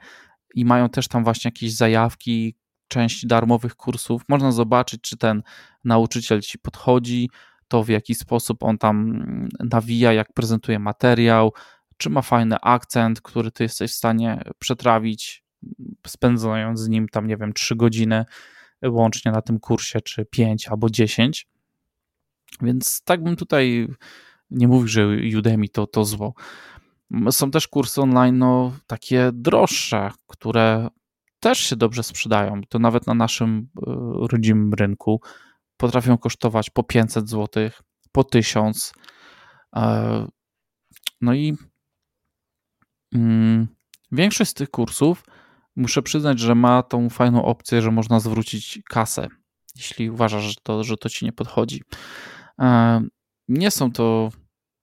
i 0.54 0.64
mają 0.64 0.88
też 0.88 1.08
tam 1.08 1.24
właśnie 1.24 1.48
jakieś 1.48 1.76
zajawki, 1.76 2.54
część 2.88 3.26
darmowych 3.26 3.76
kursów. 3.76 4.22
Można 4.28 4.52
zobaczyć, 4.52 5.00
czy 5.00 5.16
ten 5.16 5.42
nauczyciel 5.84 6.40
ci 6.40 6.58
podchodzi, 6.58 7.30
to 7.68 7.82
w 7.82 7.88
jaki 7.88 8.14
sposób 8.14 8.62
on 8.62 8.78
tam 8.78 9.00
mm, 9.00 9.48
nawija, 9.70 10.12
jak 10.12 10.32
prezentuje 10.32 10.78
materiał, 10.78 11.52
czy 11.96 12.10
ma 12.10 12.22
fajny 12.22 12.56
akcent, 12.62 13.20
który 13.20 13.50
ty 13.50 13.62
jesteś 13.62 13.90
w 13.92 13.94
stanie 13.94 14.42
przetrawić, 14.58 15.44
spędzając 16.06 16.80
z 16.80 16.88
nim 16.88 17.08
tam, 17.08 17.26
nie 17.26 17.36
wiem, 17.36 17.52
3 17.52 17.76
godziny 17.76 18.24
łącznie 18.84 19.32
na 19.32 19.42
tym 19.42 19.60
kursie, 19.60 20.00
czy 20.00 20.24
5 20.24 20.68
albo 20.68 20.90
10. 20.90 21.46
Więc 22.62 23.02
tak 23.04 23.22
bym 23.22 23.36
tutaj 23.36 23.88
nie 24.50 24.68
mówił, 24.68 24.88
że 24.88 25.06
Udemy 25.38 25.68
to, 25.68 25.86
to 25.86 26.04
zło. 26.04 26.34
Są 27.30 27.50
też 27.50 27.68
kursy 27.68 28.00
online, 28.00 28.38
no 28.38 28.72
takie 28.86 29.30
droższe, 29.32 30.10
które 30.26 30.88
też 31.40 31.58
się 31.58 31.76
dobrze 31.76 32.02
sprzedają. 32.02 32.60
To 32.68 32.78
nawet 32.78 33.06
na 33.06 33.14
naszym 33.14 33.68
e, 33.76 33.92
rodzimym 34.28 34.74
rynku 34.74 35.20
potrafią 35.76 36.18
kosztować 36.18 36.70
po 36.70 36.82
500 36.82 37.30
zł, 37.30 37.70
po 38.12 38.24
1000. 38.24 38.92
E, 39.76 40.26
no 41.20 41.34
i 41.34 41.56
mm, 43.14 43.68
większość 44.12 44.50
z 44.50 44.54
tych 44.54 44.70
kursów 44.70 45.24
muszę 45.78 46.02
przyznać, 46.02 46.38
że 46.38 46.54
ma 46.54 46.82
tą 46.82 47.10
fajną 47.10 47.44
opcję, 47.44 47.82
że 47.82 47.90
można 47.90 48.20
zwrócić 48.20 48.80
kasę, 48.88 49.28
jeśli 49.76 50.10
uważasz, 50.10 50.42
że 50.42 50.54
to, 50.62 50.84
że 50.84 50.96
to 50.96 51.08
ci 51.08 51.24
nie 51.24 51.32
podchodzi. 51.32 51.82
Nie 53.48 53.70
są 53.70 53.92
to 53.92 54.30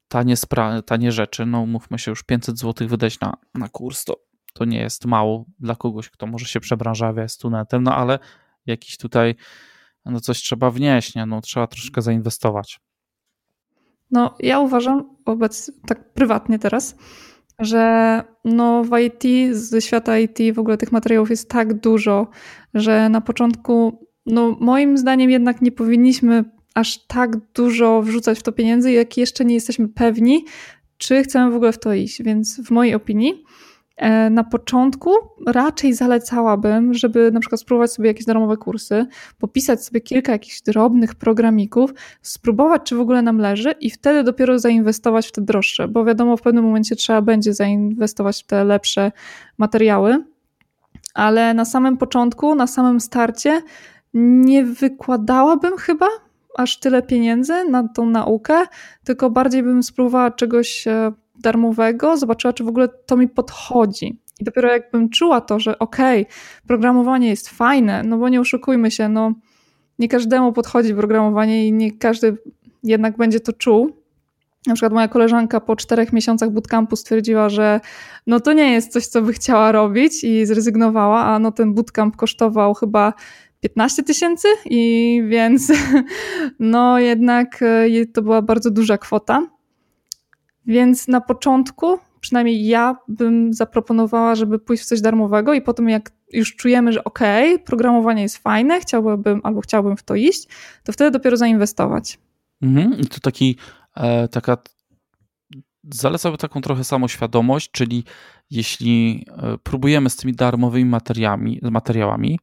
tanie, 0.08 0.36
spra- 0.36 0.82
tanie 0.82 1.12
rzeczy. 1.12 1.46
No, 1.46 1.66
mówmy 1.66 2.00
się, 2.00 2.12
już 2.12 2.24
500 2.24 2.60
zł 2.60 2.88
wydać 2.88 3.20
na, 3.20 3.34
na 3.54 3.70
kurs 3.70 4.04
to, 4.04 4.16
to 4.54 4.66
nie 4.66 4.80
jest 4.80 5.06
mało 5.06 5.46
dla 5.60 5.76
kogoś, 5.76 6.10
kto 6.10 6.28
może 6.28 6.46
się 6.46 6.60
przebranżawia 6.60 7.28
z 7.28 7.38
tunetem, 7.38 7.84
no 7.84 7.96
ale 7.96 8.20
jakiś 8.66 8.98
tutaj 8.98 9.36
no 10.06 10.20
coś 10.20 10.42
trzeba 10.42 10.72
wnieść, 10.72 11.16
nie? 11.16 11.26
No, 11.26 11.42
trzeba 11.42 11.68
troszkę 11.68 12.02
zainwestować. 12.02 12.80
No, 14.12 14.36
ja 14.40 14.60
uważam, 14.60 15.16
wobec, 15.26 15.72
tak 15.88 16.14
prywatnie 16.14 16.60
teraz, 16.60 16.96
że 17.60 18.24
no 18.46 18.84
w 18.84 19.00
IT, 19.00 19.56
ze 19.56 19.82
świata 19.82 20.20
IT 20.20 20.56
w 20.56 20.60
ogóle 20.60 20.78
tych 20.78 20.92
materiałów 20.92 21.30
jest 21.30 21.50
tak 21.50 21.74
dużo, 21.74 22.28
że 22.74 23.10
na 23.10 23.22
początku, 23.22 24.08
no 24.26 24.58
moim 24.60 24.98
zdaniem 24.98 25.30
jednak 25.30 25.62
nie 25.62 25.72
powinniśmy 25.72 26.44
aż 26.76 27.08
tak 27.08 27.38
dużo 27.54 28.02
wrzucać 28.02 28.40
w 28.40 28.44
to 28.44 28.52
pieniędzy, 28.52 28.92
jak 28.92 29.18
jeszcze 29.18 29.46
nie 29.46 29.56
jesteśmy 29.56 29.88
pewni, 29.88 30.46
czy 30.98 31.24
chcemy 31.24 31.52
w 31.52 31.56
ogóle 31.56 31.72
w 31.72 31.80
to 31.80 31.94
iść. 31.94 32.24
Więc 32.24 32.62
w 32.62 32.72
mojej 32.72 32.96
opinii 32.96 33.44
na 34.32 34.44
początku 34.44 35.12
raczej 35.48 35.94
zalecałabym, 35.94 36.94
żeby 36.94 37.32
na 37.32 37.40
przykład 37.40 37.62
spróbować 37.62 37.92
sobie 37.92 38.08
jakieś 38.08 38.26
darmowe 38.26 38.58
kursy, 38.58 39.06
popisać 39.40 39.86
sobie 39.86 40.02
kilka 40.02 40.32
jakichś 40.32 40.62
drobnych 40.62 41.16
programików, 41.16 41.94
spróbować, 42.22 42.82
czy 42.84 42.96
w 42.96 43.00
ogóle 43.00 43.22
nam 43.22 43.38
leży 43.38 43.72
i 43.72 43.90
wtedy 43.90 44.24
dopiero 44.24 44.60
zainwestować 44.60 45.28
w 45.28 45.32
te 45.32 45.42
droższe, 45.42 45.88
bo 45.88 46.06
wiadomo, 46.06 46.38
w 46.38 46.42
pewnym 46.42 46.64
momencie 46.64 46.96
trzeba 46.96 47.22
będzie 47.22 47.54
zainwestować 47.54 48.44
w 48.44 48.46
te 48.48 48.64
lepsze 48.64 49.12
materiały, 49.58 50.24
ale 51.14 51.54
na 51.54 51.66
samym 51.66 51.98
początku, 51.98 52.56
na 52.56 52.68
samym 52.68 53.00
starcie 53.00 53.62
nie 54.14 54.66
wykładałabym 54.66 55.78
chyba 55.78 56.08
aż 56.58 56.80
tyle 56.80 57.02
pieniędzy 57.02 57.54
na 57.70 57.88
tą 57.88 58.06
naukę, 58.06 58.56
tylko 59.04 59.30
bardziej 59.30 59.64
bym 59.64 59.84
spróbowała 59.84 60.32
czegoś 60.32 60.88
e, 60.88 61.12
darmowego, 61.40 62.18
zobaczyła, 62.18 62.54
czy 62.54 62.64
w 62.64 62.68
ogóle 62.68 62.88
to 63.06 63.18
mi 63.18 63.28
podchodzi. 63.28 64.20
I 64.40 64.44
dopiero 64.44 64.72
jakbym 64.72 65.10
czuła 65.10 65.42
to, 65.42 65.60
że 65.60 65.80
okej, 65.80 66.22
okay, 66.22 66.34
programowanie 66.68 67.30
jest 67.30 67.50
fajne, 67.50 68.04
no 68.04 68.18
bo 68.18 68.30
nie 68.30 68.42
oszukujmy 68.42 68.92
się, 68.92 69.10
no 69.10 69.34
nie 70.00 70.08
każdemu 70.08 70.54
podchodzi 70.54 70.94
programowanie 70.94 71.68
i 71.68 71.74
nie 71.74 71.92
każdy 71.92 72.38
jednak 72.84 73.18
będzie 73.18 73.40
to 73.40 73.54
czuł. 73.54 74.06
Na 74.68 74.74
przykład 74.74 74.94
moja 74.94 75.08
koleżanka 75.08 75.60
po 75.60 75.76
czterech 75.76 76.14
miesiącach 76.14 76.52
bootcampu 76.52 76.96
stwierdziła, 76.96 77.50
że 77.50 77.80
no 78.28 78.40
to 78.40 78.54
nie 78.54 78.72
jest 78.74 78.92
coś, 78.92 79.08
co 79.08 79.22
by 79.22 79.34
chciała 79.34 79.72
robić 79.72 80.24
i 80.24 80.46
zrezygnowała, 80.46 81.26
a 81.26 81.40
no 81.40 81.52
ten 81.52 81.74
bootcamp 81.74 82.16
kosztował 82.16 82.74
chyba 82.74 83.14
15 83.60 84.04
tysięcy 84.04 84.48
i 84.66 85.24
więc 85.28 85.72
no 86.60 87.00
jednak 87.00 87.60
e, 87.62 88.06
to 88.14 88.22
była 88.22 88.42
bardzo 88.42 88.72
duża 88.72 88.98
kwota. 88.98 89.48
Więc 90.68 91.08
na 91.08 91.22
początku, 91.22 92.00
przynajmniej 92.20 92.66
ja 92.66 92.96
bym 93.08 93.54
zaproponowała, 93.54 94.36
żeby 94.36 94.60
pójść 94.60 94.84
w 94.84 94.86
coś 94.86 95.02
darmowego 95.02 95.54
i 95.54 95.62
potem 95.62 95.90
jak 95.90 96.12
już 96.34 96.56
czujemy, 96.56 96.94
że 96.94 97.04
okej, 97.04 97.54
okay, 97.54 97.66
programowanie 97.66 98.22
jest 98.22 98.38
fajne, 98.38 98.80
chciałbym 98.80 99.42
albo 99.44 99.62
chciałbym 99.62 99.98
w 99.98 100.04
to 100.04 100.16
iść, 100.16 100.48
to 100.84 100.92
wtedy 100.92 101.12
dopiero 101.12 101.38
zainwestować. 101.38 102.20
Mhm. 102.62 103.00
I 103.00 103.06
to 103.06 103.20
taki, 103.20 103.58
e, 103.96 104.28
taka 104.28 104.58
zalecałbym 105.94 106.38
taką 106.38 106.62
trochę 106.62 106.84
samoświadomość, 106.84 107.72
czyli 107.72 108.04
jeśli 108.50 109.26
e, 109.38 109.58
próbujemy 109.64 110.10
z 110.10 110.16
tymi 110.16 110.34
darmowymi 110.34 110.90
materiałami, 110.90 111.60
materiałami 111.62 112.40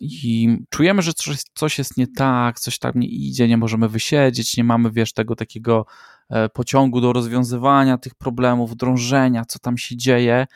i 0.00 0.58
czujemy, 0.70 1.02
że 1.02 1.12
coś, 1.12 1.38
coś 1.54 1.78
jest 1.78 1.96
nie 1.96 2.06
tak, 2.06 2.60
coś 2.60 2.78
tak 2.78 2.94
nie 2.94 3.08
idzie, 3.08 3.48
nie 3.48 3.56
możemy 3.56 3.88
wysiedzieć, 3.88 4.56
nie 4.56 4.64
mamy, 4.64 4.90
wiesz, 4.90 5.12
tego 5.12 5.36
takiego 5.36 5.86
pociągu 6.52 7.00
do 7.00 7.12
rozwiązywania 7.12 7.98
tych 7.98 8.14
problemów, 8.14 8.76
drążenia, 8.76 9.44
co 9.44 9.58
tam 9.58 9.78
się 9.78 9.96
dzieje, 9.96 10.46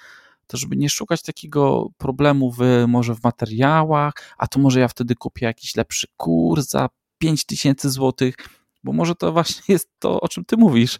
to 0.47 0.57
żeby 0.57 0.76
nie 0.76 0.89
szukać 0.89 1.22
takiego 1.22 1.89
problemu 1.99 2.53
w, 2.53 2.59
może 2.89 3.14
w 3.14 3.24
materiałach, 3.24 4.12
a 4.39 4.47
to 4.47 4.61
może 4.61 4.81
ja 4.81 4.89
wtedy 4.89 5.14
kupię 5.14 5.47
jakiś 5.47 5.76
lepszy 5.76 6.07
kurs 6.16 6.68
za 6.68 6.89
5000 7.18 7.91
zł, 7.91 8.31
bo 8.85 8.93
może 8.93 9.14
to 9.14 9.33
właśnie 9.33 9.62
jest 9.74 9.91
to, 9.99 10.20
o 10.20 10.29
czym 10.29 10.45
ty 10.45 10.57
mówisz, 10.57 10.99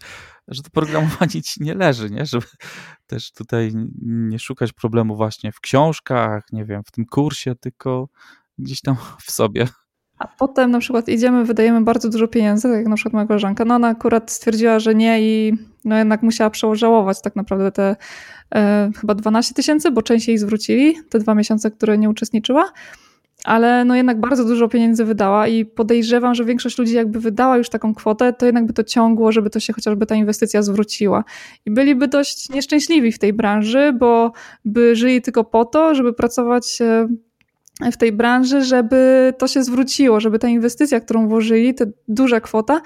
że 0.49 0.63
to 0.63 0.71
programowanie 0.71 1.43
ci 1.43 1.63
nie 1.63 1.75
leży, 1.75 2.11
nie? 2.11 2.27
żeby 2.27 2.47
też 3.07 3.33
tutaj 3.33 3.73
nie 4.03 4.39
szukać 4.39 4.73
problemu 4.73 5.17
właśnie 5.17 5.53
w 5.53 5.61
książkach, 5.61 6.45
nie 6.53 6.65
wiem, 6.65 6.83
w 6.87 6.91
tym 6.91 7.07
kursie, 7.07 7.55
tylko 7.55 8.09
gdzieś 8.59 8.81
tam 8.81 8.97
w 9.23 9.31
sobie. 9.31 9.69
A 10.19 10.29
potem 10.39 10.71
na 10.71 10.79
przykład 10.79 11.09
idziemy, 11.09 11.45
wydajemy 11.45 11.81
bardzo 11.81 12.09
dużo 12.09 12.29
pieniędzy, 12.29 12.69
tak 12.69 12.77
jak 12.77 12.87
na 12.87 12.97
przykład 12.97 13.13
moja 13.13 13.27
koleżanka. 13.27 13.65
No 13.65 13.75
ona 13.75 13.89
akurat 13.89 14.31
stwierdziła, 14.31 14.79
że 14.79 14.95
nie 14.95 15.23
i 15.23 15.53
no 15.85 15.97
jednak 15.97 16.23
musiała 16.23 16.51
przełożałować 16.51 17.23
tak 17.23 17.37
naprawdę 17.37 17.73
te 17.73 17.97
e, 18.55 18.91
chyba 19.01 19.15
12 19.15 19.55
tysięcy, 19.55 19.91
bo 19.91 20.03
część 20.03 20.29
jej 20.29 20.39
zwrócili, 20.39 20.97
te 21.09 21.19
dwa 21.19 21.35
miesiące, 21.35 21.71
które 21.71 21.99
nie 21.99 22.11
uczestniczyła. 22.11 22.73
Ale 23.45 23.85
no 23.85 23.97
jednak 23.97 24.21
bardzo 24.21 24.45
dużo 24.45 24.69
pieniędzy 24.69 25.05
wydała 25.05 25.49
i 25.49 25.65
podejrzewam, 25.65 26.35
że 26.35 26.45
większość 26.45 26.79
ludzi 26.79 26.95
jakby 26.95 27.21
wydała 27.21 27.57
już 27.57 27.69
taką 27.69 27.95
kwotę, 27.95 28.33
to 28.33 28.47
jednak 28.47 28.67
by 28.67 28.73
to 28.73 28.85
ciągło, 28.85 29.33
żeby 29.33 29.51
to 29.51 29.61
się 29.61 29.73
chociażby 29.73 30.07
ta 30.07 30.15
inwestycja 30.15 30.63
zwróciła. 30.63 31.25
I 31.67 31.71
byliby 31.71 32.09
dość 32.09 32.51
nieszczęśliwi 32.51 33.13
w 33.13 33.19
tej 33.19 33.33
branży, 33.33 33.93
bo 33.99 34.33
by 34.65 34.97
żyli 34.97 35.23
tylko 35.23 35.45
po 35.45 35.65
to, 35.65 35.95
żeby 35.95 36.13
pracować 36.13 36.79
e, 36.81 37.09
w 37.93 37.97
tej 37.97 38.13
branży, 38.13 38.65
żeby 38.65 39.33
to 39.39 39.49
się 39.49 39.63
zwróciło, 39.65 40.21
żeby 40.21 40.39
ta 40.39 40.49
inwestycja, 40.49 41.01
którą 41.01 41.29
włożyli, 41.29 41.75
ta 41.75 41.85
duża 42.09 42.41
kwota, 42.41 42.81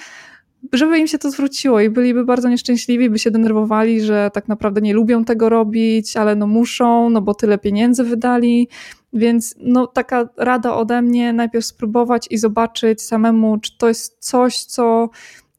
żeby 0.72 0.98
im 0.98 1.06
się 1.06 1.18
to 1.18 1.30
zwróciło 1.30 1.80
i 1.80 1.90
byliby 1.90 2.24
bardzo 2.24 2.48
nieszczęśliwi, 2.48 3.10
by 3.10 3.18
się 3.18 3.30
denerwowali, 3.30 4.00
że 4.00 4.30
tak 4.34 4.48
naprawdę 4.48 4.80
nie 4.80 4.94
lubią 4.94 5.24
tego 5.24 5.48
robić, 5.48 6.16
ale 6.16 6.36
no 6.36 6.46
muszą, 6.46 7.10
no 7.10 7.22
bo 7.22 7.34
tyle 7.34 7.58
pieniędzy 7.58 8.04
wydali. 8.04 8.68
Więc 9.12 9.54
no 9.58 9.86
taka 9.86 10.28
rada 10.36 10.74
ode 10.74 11.02
mnie, 11.02 11.32
najpierw 11.32 11.64
spróbować 11.64 12.26
i 12.30 12.38
zobaczyć 12.38 13.02
samemu, 13.02 13.58
czy 13.58 13.78
to 13.78 13.88
jest 13.88 14.16
coś, 14.18 14.64
co 14.64 15.10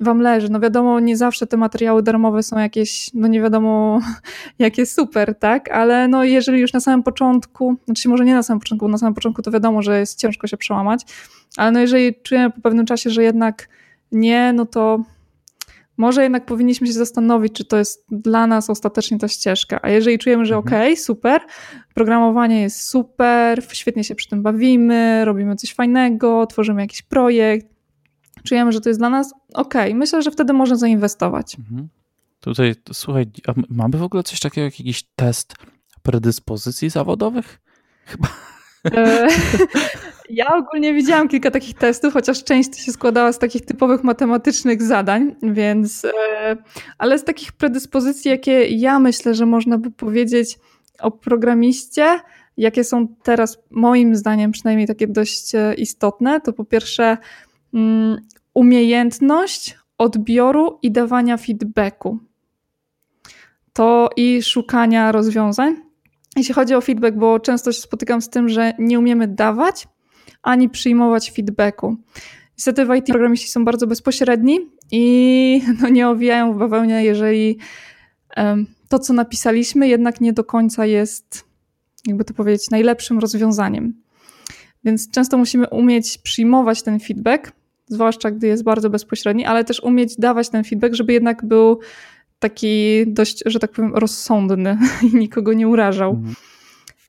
wam 0.03 0.21
leży. 0.21 0.49
No 0.49 0.59
wiadomo, 0.59 0.99
nie 0.99 1.17
zawsze 1.17 1.47
te 1.47 1.57
materiały 1.57 2.03
darmowe 2.03 2.43
są 2.43 2.59
jakieś, 2.59 3.09
no 3.13 3.27
nie 3.27 3.41
wiadomo 3.41 3.99
jakie 4.59 4.85
super, 4.85 5.39
tak? 5.39 5.71
Ale 5.71 6.07
no 6.07 6.23
jeżeli 6.23 6.59
już 6.59 6.73
na 6.73 6.79
samym 6.79 7.03
początku, 7.03 7.75
znaczy 7.85 8.09
może 8.09 8.25
nie 8.25 8.33
na 8.33 8.43
samym 8.43 8.59
początku, 8.59 8.85
bo 8.85 8.91
na 8.91 8.97
samym 8.97 9.13
początku 9.13 9.41
to 9.41 9.51
wiadomo, 9.51 9.81
że 9.81 9.99
jest 9.99 10.19
ciężko 10.19 10.47
się 10.47 10.57
przełamać, 10.57 11.01
ale 11.57 11.71
no 11.71 11.79
jeżeli 11.79 12.15
czujemy 12.23 12.49
po 12.49 12.61
pewnym 12.61 12.85
czasie, 12.85 13.09
że 13.09 13.23
jednak 13.23 13.69
nie, 14.11 14.53
no 14.53 14.65
to 14.65 14.99
może 15.97 16.23
jednak 16.23 16.45
powinniśmy 16.45 16.87
się 16.87 16.93
zastanowić, 16.93 17.53
czy 17.53 17.65
to 17.65 17.77
jest 17.77 18.05
dla 18.11 18.47
nas 18.47 18.69
ostatecznie 18.69 19.19
ta 19.19 19.27
ścieżka. 19.27 19.79
A 19.81 19.89
jeżeli 19.89 20.19
czujemy, 20.19 20.45
że 20.45 20.55
mhm. 20.55 20.67
okej, 20.67 20.93
okay, 20.93 21.03
super, 21.03 21.41
programowanie 21.93 22.61
jest 22.61 22.81
super, 22.81 23.63
świetnie 23.71 24.03
się 24.03 24.15
przy 24.15 24.29
tym 24.29 24.43
bawimy, 24.43 25.25
robimy 25.25 25.55
coś 25.55 25.73
fajnego, 25.73 26.45
tworzymy 26.45 26.81
jakiś 26.81 27.01
projekt, 27.01 27.72
czujemy, 28.43 28.71
że 28.71 28.81
to 28.81 28.89
jest 28.89 28.99
dla 28.99 29.09
nas, 29.09 29.33
okej, 29.53 29.89
okay, 29.89 29.95
myślę, 29.95 30.21
że 30.21 30.31
wtedy 30.31 30.53
można 30.53 30.75
zainwestować. 30.75 31.59
Mhm. 31.59 31.89
Tutaj, 32.39 32.75
słuchaj, 32.93 33.25
mamy 33.69 33.97
w 33.97 34.03
ogóle 34.03 34.23
coś 34.23 34.39
takiego 34.39 34.65
jak 34.65 34.79
jakiś 34.79 35.03
test 35.15 35.55
predyspozycji 36.03 36.89
zawodowych? 36.89 37.59
Chyba. 38.05 38.27
E, 38.95 39.27
ja 40.29 40.55
ogólnie 40.55 40.93
widziałam 40.93 41.27
kilka 41.27 41.51
takich 41.51 41.77
testów, 41.77 42.13
chociaż 42.13 42.43
część 42.43 42.85
się 42.85 42.91
składała 42.91 43.33
z 43.33 43.39
takich 43.39 43.65
typowych 43.65 44.03
matematycznych 44.03 44.81
zadań, 44.81 45.35
więc, 45.43 46.05
e, 46.05 46.11
ale 46.97 47.19
z 47.19 47.23
takich 47.23 47.51
predyspozycji, 47.51 48.31
jakie 48.31 48.67
ja 48.67 48.99
myślę, 48.99 49.35
że 49.35 49.45
można 49.45 49.77
by 49.77 49.91
powiedzieć 49.91 50.59
o 50.99 51.11
programiście, 51.11 52.19
jakie 52.57 52.83
są 52.83 53.07
teraz 53.23 53.57
moim 53.69 54.15
zdaniem 54.15 54.51
przynajmniej 54.51 54.87
takie 54.87 55.07
dość 55.07 55.55
e, 55.55 55.73
istotne, 55.73 56.41
to 56.41 56.53
po 56.53 56.65
pierwsze 56.65 57.17
umiejętność 58.53 59.77
odbioru 59.97 60.79
i 60.81 60.91
dawania 60.91 61.37
feedbacku. 61.37 62.19
To 63.73 64.09
i 64.15 64.43
szukania 64.43 65.11
rozwiązań. 65.11 65.75
Jeśli 66.35 66.53
chodzi 66.53 66.75
o 66.75 66.81
feedback, 66.81 67.17
bo 67.17 67.39
często 67.39 67.71
się 67.71 67.81
spotykam 67.81 68.21
z 68.21 68.29
tym, 68.29 68.49
że 68.49 68.73
nie 68.79 68.99
umiemy 68.99 69.27
dawać 69.27 69.87
ani 70.41 70.69
przyjmować 70.69 71.31
feedbacku. 71.31 71.97
Niestety 72.57 72.85
w 72.85 72.95
IT 72.95 73.05
programiści 73.05 73.47
są 73.47 73.65
bardzo 73.65 73.87
bezpośredni 73.87 74.59
i 74.91 75.61
no, 75.81 75.89
nie 75.89 76.09
owijają 76.09 76.53
w 76.53 76.57
bawełnie, 76.57 77.03
jeżeli 77.03 77.57
to, 78.89 78.99
co 78.99 79.13
napisaliśmy, 79.13 79.87
jednak 79.87 80.21
nie 80.21 80.33
do 80.33 80.43
końca 80.43 80.85
jest, 80.85 81.45
jakby 82.07 82.25
to 82.25 82.33
powiedzieć, 82.33 82.69
najlepszym 82.69 83.19
rozwiązaniem. 83.19 83.93
Więc 84.83 85.11
często 85.11 85.37
musimy 85.37 85.69
umieć 85.69 86.17
przyjmować 86.17 86.83
ten 86.83 86.99
feedback, 86.99 87.51
zwłaszcza 87.93 88.31
gdy 88.31 88.47
jest 88.47 88.63
bardzo 88.63 88.89
bezpośredni, 88.89 89.45
ale 89.45 89.63
też 89.63 89.83
umieć 89.83 90.15
dawać 90.17 90.49
ten 90.49 90.63
feedback, 90.63 90.95
żeby 90.95 91.13
jednak 91.13 91.45
był 91.45 91.79
taki 92.39 93.03
dość, 93.07 93.43
że 93.45 93.59
tak 93.59 93.71
powiem, 93.71 93.95
rozsądny 93.95 94.77
i 95.13 95.15
nikogo 95.15 95.53
nie 95.53 95.67
urażał. 95.67 96.11
Mhm. 96.11 96.35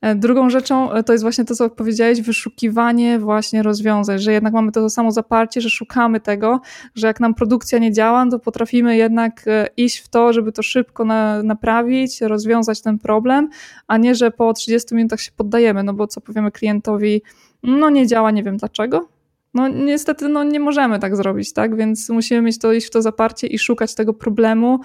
E, 0.05 0.15
drugą 0.15 0.49
rzeczą 0.49 0.91
e, 0.91 1.03
to 1.03 1.13
jest 1.13 1.23
właśnie 1.23 1.45
to, 1.45 1.55
co 1.55 1.69
powiedziałeś, 1.69 2.21
wyszukiwanie 2.21 3.19
właśnie 3.19 3.63
rozwiązań, 3.63 4.19
że 4.19 4.33
jednak 4.33 4.53
mamy 4.53 4.71
to 4.71 4.89
samo 4.89 5.11
zaparcie, 5.11 5.61
że 5.61 5.69
szukamy 5.69 6.19
tego, 6.19 6.61
że 6.95 7.07
jak 7.07 7.19
nam 7.19 7.33
produkcja 7.33 7.79
nie 7.79 7.91
działa, 7.91 8.25
to 8.31 8.39
potrafimy 8.39 8.97
jednak 8.97 9.43
e, 9.47 9.67
iść 9.77 9.97
w 9.97 10.07
to, 10.07 10.33
żeby 10.33 10.51
to 10.51 10.63
szybko 10.63 11.05
na, 11.05 11.43
naprawić, 11.43 12.21
rozwiązać 12.21 12.81
ten 12.81 12.99
problem, 12.99 13.49
a 13.87 13.97
nie, 13.97 14.15
że 14.15 14.31
po 14.31 14.53
30 14.53 14.95
minutach 14.95 15.21
się 15.21 15.31
poddajemy, 15.37 15.83
no 15.83 15.93
bo 15.93 16.07
co 16.07 16.21
powiemy 16.21 16.51
klientowi, 16.51 17.21
no 17.63 17.89
nie 17.89 18.07
działa, 18.07 18.31
nie 18.31 18.43
wiem 18.43 18.57
dlaczego, 18.57 19.14
No 19.55 19.67
niestety 19.67 20.27
no, 20.27 20.43
nie 20.43 20.59
możemy 20.59 20.99
tak 20.99 21.15
zrobić, 21.15 21.53
tak? 21.53 21.75
Więc 21.75 22.09
musimy 22.09 22.41
mieć 22.41 22.59
to, 22.59 22.73
iść 22.73 22.87
w 22.87 22.89
to 22.89 23.01
zaparcie 23.01 23.47
i 23.47 23.59
szukać 23.59 23.95
tego 23.95 24.13
problemu 24.13 24.79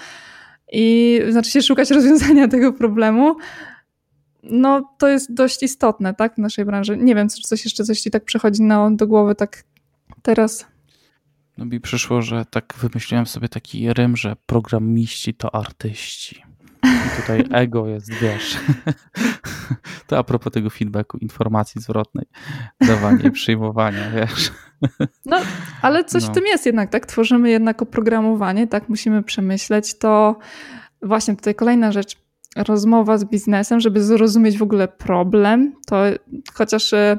i 0.72 1.20
znaczy 1.30 1.50
się 1.50 1.62
szukać 1.62 1.90
rozwiązania 2.00 2.48
tego 2.48 2.72
problemu. 2.72 3.36
No 4.42 4.94
to 4.98 5.08
jest 5.08 5.34
dość 5.34 5.62
istotne, 5.62 6.14
tak? 6.14 6.34
W 6.34 6.38
naszej 6.38 6.64
branży. 6.64 6.96
Nie 6.96 7.14
wiem, 7.14 7.28
czy 7.28 7.42
coś 7.42 7.64
jeszcze 7.64 7.84
coś 7.84 8.00
ci 8.00 8.10
tak 8.10 8.24
przychodzi 8.24 8.62
na, 8.62 8.90
do 8.90 9.06
głowy 9.06 9.34
tak 9.34 9.64
teraz. 10.22 10.66
No 11.58 11.64
mi 11.64 11.80
przyszło, 11.80 12.22
że 12.22 12.44
tak 12.50 12.74
wymyśliłem 12.78 13.26
sobie 13.26 13.48
taki 13.48 13.92
rym, 13.92 14.16
że 14.16 14.36
programiści 14.46 15.34
to 15.34 15.54
artyści. 15.54 16.42
I 16.84 17.20
tutaj 17.20 17.44
ego 17.52 17.86
jest, 17.86 18.12
wiesz. 18.12 18.56
To 20.06 20.18
a 20.18 20.24
propos 20.24 20.52
tego 20.52 20.70
feedbacku, 20.70 21.18
informacji 21.18 21.80
zwrotnej, 21.80 22.26
dawania 22.80 23.28
i 23.28 23.30
przyjmowania, 23.30 24.10
wiesz. 24.10 24.52
No, 25.26 25.36
ale 25.82 26.04
coś 26.04 26.24
no. 26.24 26.30
w 26.30 26.34
tym 26.34 26.46
jest 26.46 26.66
jednak, 26.66 26.90
tak? 26.90 27.06
Tworzymy 27.06 27.50
jednak 27.50 27.82
oprogramowanie, 27.82 28.66
tak? 28.66 28.88
Musimy 28.88 29.22
przemyśleć 29.22 29.98
to. 29.98 30.38
Właśnie 31.02 31.36
tutaj 31.36 31.54
kolejna 31.54 31.92
rzecz. 31.92 32.16
Rozmowa 32.56 33.18
z 33.18 33.24
biznesem, 33.24 33.80
żeby 33.80 34.02
zrozumieć 34.02 34.58
w 34.58 34.62
ogóle 34.62 34.88
problem. 34.88 35.72
To 35.86 35.96
chociaż 36.54 36.92
e, 36.92 37.18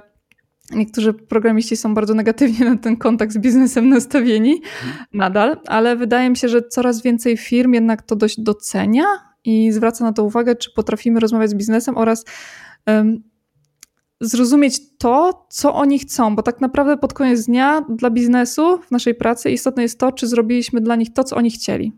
Niektórzy 0.71 1.13
programiści 1.13 1.77
są 1.77 1.93
bardzo 1.93 2.13
negatywnie 2.13 2.65
na 2.69 2.77
ten 2.77 2.97
kontakt 2.97 3.33
z 3.33 3.37
biznesem 3.37 3.89
nastawieni 3.89 4.53
mhm. 4.53 5.05
nadal, 5.13 5.57
ale 5.67 5.95
wydaje 5.95 6.29
mi 6.29 6.37
się, 6.37 6.49
że 6.49 6.61
coraz 6.61 7.01
więcej 7.01 7.37
firm 7.37 7.73
jednak 7.73 8.01
to 8.01 8.15
dość 8.15 8.41
docenia 8.41 9.03
i 9.45 9.71
zwraca 9.71 10.03
na 10.03 10.13
to 10.13 10.23
uwagę, 10.23 10.55
czy 10.55 10.71
potrafimy 10.73 11.19
rozmawiać 11.19 11.49
z 11.49 11.53
biznesem 11.53 11.97
oraz 11.97 12.25
um, 12.87 13.23
zrozumieć 14.21 14.97
to, 14.97 15.45
co 15.49 15.75
oni 15.75 15.99
chcą, 15.99 16.35
bo 16.35 16.43
tak 16.43 16.61
naprawdę 16.61 16.97
pod 16.97 17.13
koniec 17.13 17.45
dnia 17.45 17.85
dla 17.89 18.09
biznesu 18.09 18.77
w 18.87 18.91
naszej 18.91 19.15
pracy 19.15 19.51
istotne 19.51 19.83
jest 19.83 19.99
to, 19.99 20.11
czy 20.11 20.27
zrobiliśmy 20.27 20.81
dla 20.81 20.95
nich 20.95 21.13
to, 21.13 21.23
co 21.23 21.35
oni 21.35 21.51
chcieli. 21.51 21.93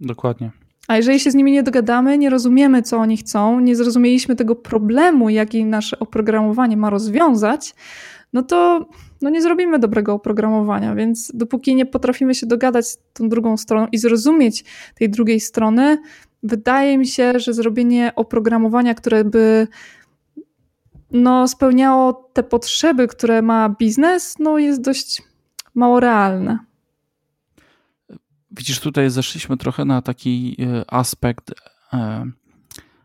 Dokładnie. 0.00 0.50
A 0.88 0.96
jeżeli 0.96 1.20
się 1.20 1.30
z 1.30 1.34
nimi 1.34 1.52
nie 1.52 1.62
dogadamy, 1.62 2.18
nie 2.18 2.30
rozumiemy, 2.30 2.82
co 2.82 2.96
oni 2.96 3.16
chcą, 3.16 3.60
nie 3.60 3.76
zrozumieliśmy 3.76 4.36
tego 4.36 4.56
problemu, 4.56 5.28
jaki 5.28 5.64
nasze 5.64 5.98
oprogramowanie 5.98 6.76
ma 6.76 6.90
rozwiązać, 6.90 7.74
no 8.32 8.42
to 8.42 8.88
no 9.22 9.30
nie 9.30 9.42
zrobimy 9.42 9.78
dobrego 9.78 10.14
oprogramowania. 10.14 10.94
Więc 10.94 11.32
dopóki 11.34 11.74
nie 11.74 11.86
potrafimy 11.86 12.34
się 12.34 12.46
dogadać 12.46 12.88
z 12.88 12.98
tą 13.12 13.28
drugą 13.28 13.56
stroną 13.56 13.86
i 13.92 13.98
zrozumieć 13.98 14.64
tej 14.94 15.10
drugiej 15.10 15.40
strony, 15.40 15.98
wydaje 16.42 16.98
mi 16.98 17.06
się, 17.06 17.40
że 17.40 17.54
zrobienie 17.54 18.12
oprogramowania, 18.16 18.94
które 18.94 19.24
by 19.24 19.68
no, 21.10 21.48
spełniało 21.48 22.30
te 22.32 22.42
potrzeby, 22.42 23.08
które 23.08 23.42
ma 23.42 23.68
biznes, 23.68 24.34
no, 24.38 24.58
jest 24.58 24.80
dość 24.80 25.22
mało 25.74 26.00
realne. 26.00 26.58
Widzisz, 28.50 28.80
tutaj 28.80 29.10
zeszliśmy 29.10 29.56
trochę 29.56 29.84
na 29.84 30.02
taki 30.02 30.56
e, 30.60 30.94
aspekt, 30.94 31.54
e, 31.92 32.30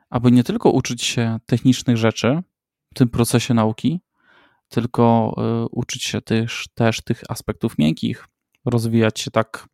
aby 0.10 0.32
nie 0.32 0.44
tylko 0.44 0.72
uczyć 0.72 1.04
się 1.04 1.40
technicznych 1.46 1.98
rzeczy 1.98 2.44
w 2.92 2.98
tym 2.98 3.10
procesie 3.10 3.54
nauki, 3.54 4.02
tylko 4.70 5.36
e, 5.38 5.66
uczyć 5.72 6.04
się 6.04 6.22
też, 6.22 6.68
też 6.76 7.02
tych 7.02 7.24
aspektów 7.30 7.78
miękkich, 7.78 8.28
rozwijać 8.66 9.20
się 9.20 9.32
tak, 9.32 9.68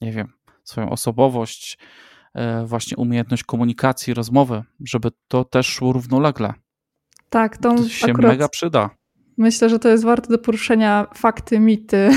nie 0.00 0.12
wiem, 0.12 0.32
swoją 0.64 0.90
osobowość, 0.90 1.78
właśnie 2.64 2.96
umiejętność 2.96 3.44
komunikacji, 3.44 4.14
rozmowy, 4.14 4.62
żeby 4.84 5.08
to 5.28 5.44
też 5.44 5.66
szło 5.66 5.92
równolegle. 5.92 6.54
Tak, 7.30 7.56
to, 7.56 7.74
to 7.74 7.88
się 7.88 8.12
mega 8.12 8.48
przyda. 8.48 8.90
Myślę, 9.40 9.68
że 9.68 9.78
to 9.78 9.88
jest 9.88 10.04
warte 10.04 10.28
do 10.28 10.38
poruszenia 10.38 11.06
fakty, 11.14 11.60
mity, 11.60 12.10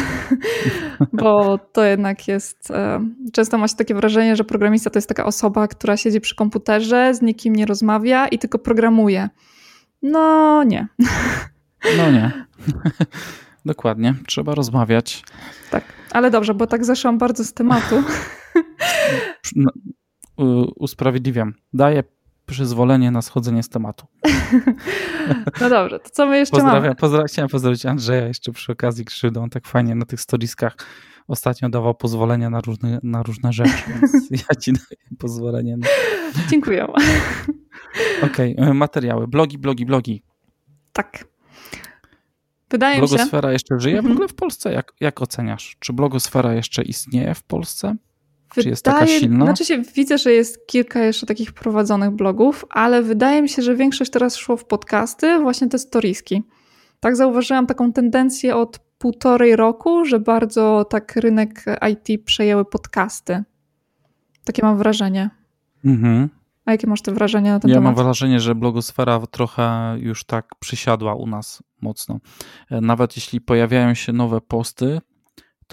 bo 1.13 1.57
to 1.57 1.83
jednak 1.83 2.27
jest. 2.27 2.71
E, 2.71 3.09
często 3.33 3.57
ma 3.57 3.67
się 3.67 3.75
takie 3.75 3.95
wrażenie, 3.95 4.35
że 4.35 4.43
programista 4.43 4.89
to 4.89 4.97
jest 4.97 5.09
taka 5.09 5.25
osoba, 5.25 5.67
która 5.67 5.97
siedzi 5.97 6.21
przy 6.21 6.35
komputerze, 6.35 7.13
z 7.15 7.21
nikim 7.21 7.55
nie 7.55 7.65
rozmawia 7.65 8.27
i 8.27 8.39
tylko 8.39 8.59
programuje. 8.59 9.29
No 10.01 10.63
nie. 10.63 10.87
No 11.97 12.11
nie. 12.11 12.31
Dokładnie, 13.65 14.15
trzeba 14.27 14.55
rozmawiać. 14.55 15.23
Tak, 15.71 15.83
ale 16.11 16.31
dobrze, 16.31 16.53
bo 16.53 16.67
tak 16.67 16.85
zeszłam 16.85 17.17
bardzo 17.17 17.43
z 17.43 17.53
tematu. 17.53 18.03
No, 20.37 20.45
usprawiedliwiam. 20.75 21.53
Daję 21.73 22.03
przyzwolenie 22.45 23.11
na 23.11 23.21
schodzenie 23.21 23.63
z 23.63 23.69
tematu. 23.69 24.07
No 25.61 25.69
dobrze, 25.69 25.99
to 25.99 26.09
co 26.09 26.25
my 26.25 26.37
jeszcze 26.37 26.51
Pozdrawiam, 26.51 26.83
mamy? 26.83 26.95
Pozdrawiam, 26.95 27.27
chciałem 27.27 27.49
pozdrowić 27.49 27.85
Andrzeja 27.85 28.27
jeszcze 28.27 28.51
przy 28.51 28.71
okazji 28.71 29.05
krzywdą, 29.05 29.43
on 29.43 29.49
tak 29.49 29.67
fajnie 29.67 29.95
na 29.95 30.05
tych 30.05 30.21
storiskach 30.21 30.77
ostatnio 31.27 31.69
dawał 31.69 31.95
pozwolenia 31.95 32.49
na 32.49 32.61
różne, 32.61 32.99
na 33.03 33.23
różne 33.23 33.53
rzeczy, 33.53 33.83
więc 34.01 34.29
ja 34.31 34.55
ci 34.55 34.73
daję 34.73 35.17
pozwolenie. 35.19 35.77
Na... 35.77 35.87
Dziękuję. 36.49 36.87
Okej, 38.31 38.57
okay, 38.57 38.73
materiały, 38.73 39.27
blogi, 39.27 39.57
blogi, 39.57 39.85
blogi. 39.85 40.23
Tak. 40.93 41.25
Wydaje 42.69 42.97
Blogosfera 42.97 43.49
mi 43.49 43.51
się... 43.51 43.53
Jeszcze 43.53 43.79
żyje 43.79 43.95
w 43.95 43.97
mhm. 43.97 44.13
ogóle 44.13 44.27
w 44.27 44.33
Polsce? 44.33 44.73
Jak, 44.73 44.93
jak 44.99 45.21
oceniasz? 45.21 45.75
Czy 45.79 45.93
blogosfera 45.93 46.53
jeszcze 46.53 46.83
istnieje 46.83 47.35
w 47.35 47.43
Polsce? 47.43 47.95
Wydaje, 48.55 48.63
Czy 48.63 48.69
jest 48.69 48.85
taka 48.85 49.07
silna? 49.07 49.45
Znaczy 49.45 49.65
się, 49.65 49.81
widzę, 49.95 50.17
że 50.17 50.31
jest 50.31 50.67
kilka 50.67 50.99
jeszcze 50.99 51.25
takich 51.25 51.51
prowadzonych 51.51 52.11
blogów, 52.11 52.65
ale 52.69 53.01
wydaje 53.01 53.41
mi 53.41 53.49
się, 53.49 53.61
że 53.61 53.75
większość 53.75 54.11
teraz 54.11 54.35
szło 54.35 54.57
w 54.57 54.65
podcasty, 54.65 55.39
właśnie 55.39 55.69
te 55.69 55.79
storiski. 55.79 56.43
Tak 56.99 57.15
zauważyłam 57.15 57.67
taką 57.67 57.93
tendencję 57.93 58.55
od 58.55 58.79
półtorej 58.97 59.55
roku, 59.55 60.05
że 60.05 60.19
bardzo 60.19 60.85
tak 60.89 61.15
rynek 61.15 61.65
IT 61.91 62.25
przejęły 62.25 62.65
podcasty. 62.65 63.43
Takie 64.43 64.61
mam 64.65 64.77
wrażenie. 64.77 65.29
Mhm. 65.85 66.29
A 66.65 66.71
jakie 66.71 66.87
masz 66.87 67.01
te 67.01 67.11
wrażenia 67.11 67.53
na 67.53 67.59
ten 67.59 67.69
ja 67.69 67.75
temat? 67.75 67.91
Ja 67.91 67.95
mam 67.95 68.05
wrażenie, 68.05 68.39
że 68.39 68.55
blogosfera 68.55 69.19
trochę 69.31 69.95
już 69.99 70.23
tak 70.23 70.55
przysiadła 70.59 71.15
u 71.15 71.27
nas 71.27 71.63
mocno. 71.81 72.19
E, 72.69 72.81
nawet 72.81 73.15
jeśli 73.15 73.41
pojawiają 73.41 73.93
się 73.93 74.13
nowe 74.13 74.41
posty, 74.41 75.01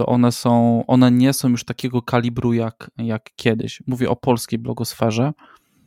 to 0.01 0.07
one 0.07 0.32
są, 0.32 0.84
one 0.86 1.11
nie 1.11 1.32
są 1.32 1.48
już 1.48 1.64
takiego 1.64 2.03
kalibru 2.03 2.53
jak, 2.53 2.90
jak 2.96 3.30
kiedyś. 3.36 3.82
Mówię 3.86 4.11
o 4.11 4.16
polskiej 4.16 4.59
blogosferze, 4.59 5.32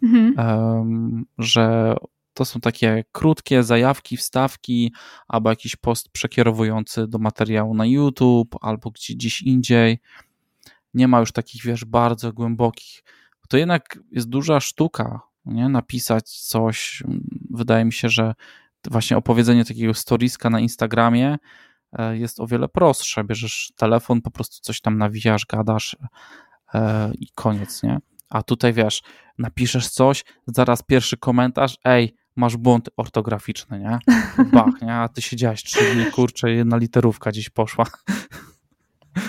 mhm. 0.04 0.34
um, 0.38 1.26
że 1.38 1.96
to 2.34 2.46
są 2.46 2.60
takie 2.60 3.04
krótkie 3.12 3.64
zajawki, 3.64 4.18
wstawki, 4.18 4.94
albo 5.28 5.50
jakiś 5.50 5.76
post 5.76 6.10
przekierowujący 6.10 7.08
do 7.08 7.18
materiału 7.18 7.74
na 7.74 7.86
YouTube, 7.86 8.56
albo 8.62 8.92
gdzie, 8.92 9.14
gdzieś 9.14 9.42
indziej. 9.42 10.00
Nie 10.94 11.08
ma 11.08 11.20
już 11.20 11.32
takich, 11.32 11.64
wiesz, 11.64 11.86
bardzo 11.86 12.34
głębokich. 12.34 13.04
To 13.50 13.58
jednak 13.58 14.00
jest 14.12 14.30
duża 14.30 14.60
sztuka, 14.60 15.22
nie? 15.46 15.70
Napisać 15.70 16.30
coś. 16.30 17.04
Wydaje 17.50 17.86
mi 17.86 17.94
się, 17.94 18.10
że 18.10 18.34
właśnie 18.92 19.18
opowiedzenie 19.18 19.66
takiego 19.66 19.94
storiska 19.94 20.50
na 20.50 20.60
Instagramie 20.60 21.38
jest 22.12 22.40
o 22.40 22.48
wiele 22.48 22.68
prostsze. 22.68 23.24
Bierzesz 23.24 23.72
telefon, 23.76 24.22
po 24.22 24.32
prostu 24.32 24.58
coś 24.62 24.82
tam 24.82 24.98
nawijasz, 24.98 25.46
gadasz 25.46 25.98
e, 26.74 27.12
i 27.20 27.28
koniec, 27.36 27.84
nie? 27.84 28.00
A 28.30 28.44
tutaj 28.44 28.74
wiesz, 28.74 29.02
napiszesz 29.38 29.90
coś, 29.90 30.24
zaraz 30.48 30.82
pierwszy 30.82 31.18
komentarz, 31.18 31.78
ej, 31.84 32.16
masz 32.36 32.58
błąd 32.58 32.90
ortograficzny, 32.98 33.80
nie? 33.80 34.00
Bach, 34.54 34.82
nie? 34.82 34.94
A 34.94 35.10
ty 35.10 35.22
siedziałeś 35.22 35.64
trzy 35.64 35.96
dni, 35.96 36.06
kurczę, 36.06 36.52
jedna 36.52 36.78
literówka 36.78 37.32
gdzieś 37.32 37.50
poszła. 37.50 37.86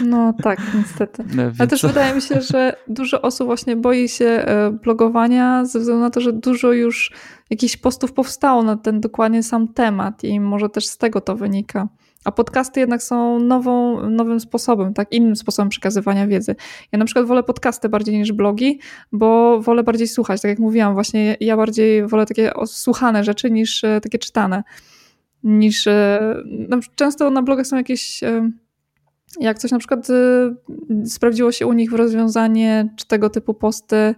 No 0.05 0.35
tak, 0.43 0.61
niestety. 0.75 1.25
No, 1.35 1.43
Ale 1.59 1.69
też 1.69 1.83
wydaje 1.83 2.15
mi 2.15 2.23
się, 2.23 2.41
że 2.41 2.77
dużo 2.89 3.23
osób 3.23 3.47
właśnie 3.47 3.77
boi 3.77 4.09
się 4.09 4.25
e, 4.25 4.71
blogowania 4.71 5.65
ze 5.65 5.79
względu 5.79 6.03
na 6.03 6.11
to, 6.11 6.21
że 6.21 6.33
dużo 6.33 6.73
już 6.73 7.13
jakichś 7.51 7.77
postów 7.77 8.13
powstało 8.13 8.63
na 8.63 8.77
ten 8.77 9.01
dokładnie 9.01 9.43
sam 9.43 9.69
temat 9.69 10.25
i 10.25 10.41
może 10.41 10.69
też 10.69 10.87
z 10.87 10.99
tego 10.99 11.21
to 11.21 11.37
wynika. 11.37 11.89
A 12.25 12.33
podcasty 12.33 12.81
jednak 12.81 13.03
są 13.03 13.39
nową, 13.39 14.01
nowym 14.11 14.41
sposobem, 14.41 14.95
tak, 14.95 15.13
innym 15.13 15.37
sposobem 15.37 15.69
przekazywania 15.69 16.27
wiedzy. 16.27 16.57
Ja 16.93 16.99
na 16.99 17.05
przykład 17.05 17.27
wolę 17.27 17.43
podcasty 17.43 17.89
bardziej 17.89 18.19
niż 18.19 18.33
blogi, 18.33 18.81
bo 19.13 19.61
wolę 19.61 19.83
bardziej 19.83 20.09
słuchać. 20.09 20.43
Tak 20.43 20.49
jak 20.49 20.59
mówiłam, 20.59 20.95
właśnie 20.95 21.37
ja 21.41 21.57
bardziej 21.57 22.07
wolę 22.07 22.27
takie 22.27 22.53
słuchane 22.67 23.25
rzeczy 23.25 23.51
niż 23.51 23.85
e, 23.85 24.01
takie 24.01 24.19
czytane. 24.19 24.63
Niż 25.45 25.89
no, 26.45 26.79
często 26.95 27.31
na 27.31 27.43
blogach 27.43 27.67
są 27.67 27.77
jakieś 27.77 28.23
e, 28.23 28.51
jak 29.41 29.59
coś 29.59 29.71
na 29.71 29.79
przykład 29.79 30.09
sprawdziło 31.05 31.53
się 31.53 31.67
u 31.67 31.73
nich 31.73 31.91
w 31.91 31.95
rozwiązanie, 31.95 32.89
czy 32.97 33.07
tego 33.07 33.31
typu 33.31 33.55
posty, 33.55 34.15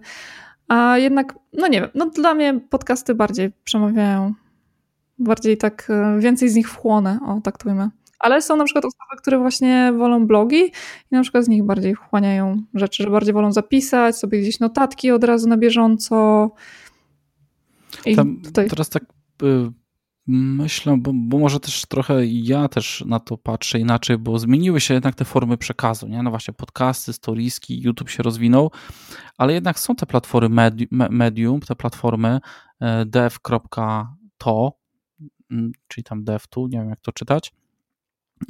a 0.67 0.97
jednak, 0.97 1.39
no 1.53 1.67
nie 1.67 1.81
wiem, 1.81 1.89
no 1.95 2.05
dla 2.05 2.33
mnie 2.33 2.59
podcasty 2.69 3.15
bardziej 3.15 3.51
przemawiają 3.63 4.33
bardziej 5.19 5.57
tak, 5.57 5.87
e, 5.89 6.19
więcej 6.19 6.49
z 6.49 6.55
nich 6.55 6.69
wchłonę, 6.69 7.19
o 7.25 7.41
tak 7.41 7.57
to 7.57 7.69
ujmę. 7.69 7.89
Ale 8.19 8.41
są 8.41 8.55
na 8.55 8.63
przykład 8.63 8.85
osoby, 8.85 9.21
które 9.21 9.37
właśnie 9.37 9.93
wolą 9.97 10.27
blogi 10.27 10.63
i 11.11 11.15
na 11.15 11.21
przykład 11.21 11.45
z 11.45 11.47
nich 11.47 11.63
bardziej 11.63 11.95
wchłaniają 11.95 12.61
rzeczy, 12.73 13.03
że 13.03 13.09
bardziej 13.09 13.33
wolą 13.33 13.51
zapisać 13.51 14.17
sobie 14.17 14.41
gdzieś 14.41 14.59
notatki 14.59 15.11
od 15.11 15.23
razu 15.23 15.49
na 15.49 15.57
bieżąco. 15.57 16.49
Tam, 18.15 18.41
tutaj... 18.41 18.69
Teraz 18.69 18.89
tak 18.89 19.03
y, 19.43 19.71
Myślę, 20.29 20.97
bo, 20.97 21.11
bo, 21.13 21.39
może 21.39 21.59
też 21.59 21.85
trochę 21.85 22.25
ja 22.25 22.67
też 22.67 23.03
na 23.07 23.19
to 23.19 23.37
patrzę 23.37 23.79
inaczej, 23.79 24.17
bo 24.17 24.39
zmieniły 24.39 24.81
się 24.81 24.93
jednak 24.93 25.15
te 25.15 25.25
formy 25.25 25.57
przekazu, 25.57 26.07
nie? 26.07 26.23
No 26.23 26.29
właśnie 26.29 26.53
podcasty, 26.53 27.13
storieski, 27.13 27.81
YouTube 27.81 28.09
się 28.09 28.23
rozwinął, 28.23 28.71
ale 29.37 29.53
jednak 29.53 29.79
są 29.79 29.95
te 29.95 30.05
platformy 30.05 30.71
medium, 30.91 31.59
te 31.59 31.75
platformy 31.75 32.39
e, 32.79 33.05
dev.to, 33.05 34.77
czyli 35.87 36.03
tam 36.03 36.23
dev.tu, 36.23 36.67
nie 36.67 36.79
wiem 36.79 36.89
jak 36.89 37.01
to 37.01 37.11
czytać, 37.11 37.53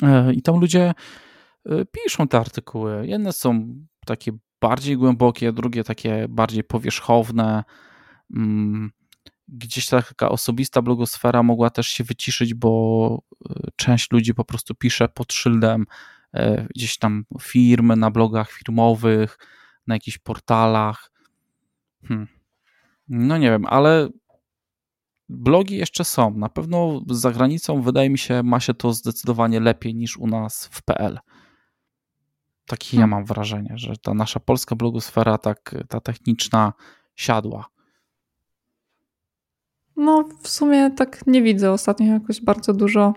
e, 0.04 0.34
i 0.34 0.42
tam 0.42 0.60
ludzie 0.60 0.94
e, 1.66 1.86
piszą 1.86 2.28
te 2.28 2.38
artykuły. 2.38 3.08
Jedne 3.08 3.34
są 3.34 3.76
takie 4.06 4.32
bardziej 4.62 4.98
głębokie, 4.98 5.54
drugie 5.54 5.84
takie 5.84 6.26
bardziej 6.30 6.64
powierzchowne, 6.64 7.64
mm, 8.36 8.92
gdzieś 9.48 9.88
taka 9.88 10.30
osobista 10.30 10.82
blogosfera 10.82 11.44
mogła 11.44 11.70
też 11.70 11.88
się 11.88 12.04
wyciszyć, 12.04 12.54
bo 12.54 13.22
e, 13.50 13.54
część 13.76 14.12
ludzi 14.12 14.34
po 14.34 14.46
prostu 14.46 14.76
pisze 14.76 15.10
pod 15.10 15.34
szyldem 15.34 15.86
gdzieś 16.76 16.98
tam 16.98 17.26
firmy 17.42 17.96
na 17.96 18.12
blogach 18.12 18.52
firmowych, 18.52 19.38
na 19.88 19.96
jakichś 19.96 20.18
portalach. 20.18 21.12
Hmm. 22.04 22.28
No 23.08 23.38
nie 23.38 23.50
wiem, 23.50 23.66
ale 23.66 24.10
blogi 25.30 25.78
jeszcze 25.78 26.04
są. 26.04 26.32
Na 26.32 26.50
pewno 26.50 27.02
za 27.10 27.32
granicą 27.32 27.82
wydaje 27.82 28.10
mi 28.10 28.18
się 28.18 28.44
ma 28.44 28.60
się 28.60 28.74
to 28.74 28.94
zdecydowanie 28.94 29.60
lepiej 29.60 29.96
niż 29.96 30.18
u 30.18 30.28
nas 30.28 30.70
w 30.72 30.82
PL. 30.82 31.20
Takie 32.66 32.90
hmm. 32.92 33.02
ja 33.02 33.16
mam 33.16 33.26
wrażenie, 33.26 33.74
że 33.76 33.98
ta 33.98 34.14
nasza 34.14 34.40
polska 34.40 34.76
blogosfera, 34.76 35.38
tak, 35.38 35.76
ta 35.90 36.00
techniczna 36.00 36.74
siadła. 37.16 37.66
No, 39.96 40.24
w 40.42 40.48
sumie 40.48 40.92
tak 40.92 41.28
nie 41.28 41.42
widzę 41.42 41.72
ostatnio 41.72 42.14
jakoś 42.14 42.42
bardzo 42.42 42.74
dużo. 42.74 43.14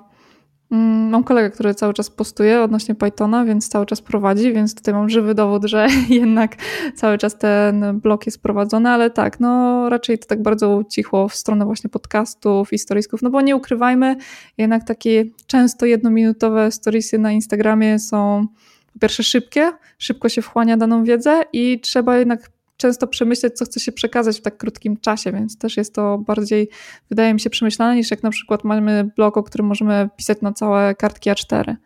Mm, 0.70 1.10
mam 1.10 1.24
kolegę, 1.24 1.50
który 1.50 1.74
cały 1.74 1.94
czas 1.94 2.10
postuje 2.10 2.62
odnośnie 2.62 2.94
Pythona, 2.94 3.44
więc 3.44 3.68
cały 3.68 3.86
czas 3.86 4.00
prowadzi, 4.02 4.52
więc 4.52 4.74
tutaj 4.74 4.94
mam 4.94 5.10
żywy 5.10 5.34
dowód, 5.34 5.64
że 5.64 5.86
jednak 6.08 6.56
cały 6.94 7.18
czas 7.18 7.38
ten 7.38 8.00
blok 8.00 8.26
jest 8.26 8.42
prowadzony, 8.42 8.88
ale 8.88 9.10
tak, 9.10 9.40
no 9.40 9.88
raczej 9.88 10.18
to 10.18 10.26
tak 10.26 10.42
bardzo 10.42 10.82
cichło 10.90 11.28
w 11.28 11.34
stronę 11.34 11.64
właśnie 11.64 11.90
podcastów 11.90 12.72
i 12.72 12.78
storiesków, 12.78 13.22
no 13.22 13.30
bo 13.30 13.40
nie 13.40 13.56
ukrywajmy, 13.56 14.16
jednak 14.58 14.84
takie 14.86 15.24
często 15.46 15.86
jednominutowe 15.86 16.72
storiesy 16.72 17.18
na 17.18 17.32
Instagramie 17.32 17.98
są 17.98 18.46
po 18.92 18.98
pierwsze 18.98 19.22
szybkie, 19.22 19.72
szybko 19.98 20.28
się 20.28 20.42
wchłania 20.42 20.76
daną 20.76 21.04
wiedzę 21.04 21.42
i 21.52 21.80
trzeba 21.80 22.18
jednak 22.18 22.50
często 22.80 23.06
przemyśleć, 23.06 23.54
co 23.54 23.64
chce 23.64 23.80
się 23.80 23.92
przekazać 23.92 24.38
w 24.38 24.42
tak 24.42 24.56
krótkim 24.56 24.96
czasie, 24.96 25.32
więc 25.32 25.58
też 25.58 25.76
jest 25.76 25.94
to 25.94 26.18
bardziej, 26.18 26.68
wydaje 27.08 27.34
mi 27.34 27.40
się, 27.40 27.50
przemyślane 27.50 27.96
niż 27.96 28.10
jak 28.10 28.22
na 28.22 28.30
przykład 28.30 28.64
mamy 28.64 29.10
blog, 29.16 29.36
o 29.36 29.42
którym 29.42 29.66
możemy 29.66 30.08
pisać 30.16 30.40
na 30.42 30.52
całe 30.52 30.94
kartki 30.94 31.30
A4. 31.30 31.76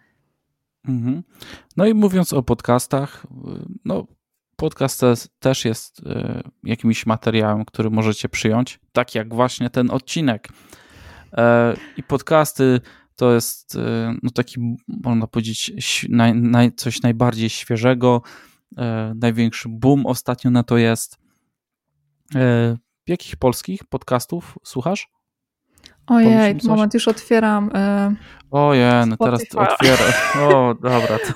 Mhm. 0.88 1.22
No 1.76 1.86
i 1.86 1.94
mówiąc 1.94 2.32
o 2.32 2.42
podcastach, 2.42 3.26
no 3.84 4.06
podcast 4.56 5.02
też 5.38 5.64
jest 5.64 6.02
e, 6.06 6.42
jakimś 6.64 7.06
materiałem, 7.06 7.64
który 7.64 7.90
możecie 7.90 8.28
przyjąć, 8.28 8.80
tak 8.92 9.14
jak 9.14 9.34
właśnie 9.34 9.70
ten 9.70 9.90
odcinek. 9.90 10.48
E, 11.32 11.74
I 11.96 12.02
podcasty 12.02 12.80
to 13.16 13.32
jest 13.32 13.76
e, 13.76 14.14
no 14.22 14.30
taki, 14.30 14.76
można 14.88 15.26
powiedzieć, 15.26 15.72
coś 16.76 17.02
najbardziej 17.02 17.50
świeżego, 17.50 18.22
największy 19.14 19.68
boom 19.68 20.06
ostatnio 20.06 20.50
na 20.50 20.62
to 20.62 20.76
jest. 20.76 21.18
E, 22.34 22.76
jakich 23.06 23.36
polskich 23.36 23.84
podcastów 23.84 24.58
słuchasz? 24.64 25.08
Ojej, 26.06 26.56
moment, 26.64 26.94
już 26.94 27.08
otwieram. 27.08 27.70
E, 27.74 28.14
Ojej, 28.50 29.06
no 29.06 29.16
teraz 29.16 29.42
otwieram. 29.54 30.12
O, 30.40 30.74
dobra. 30.74 31.18
To... 31.18 31.34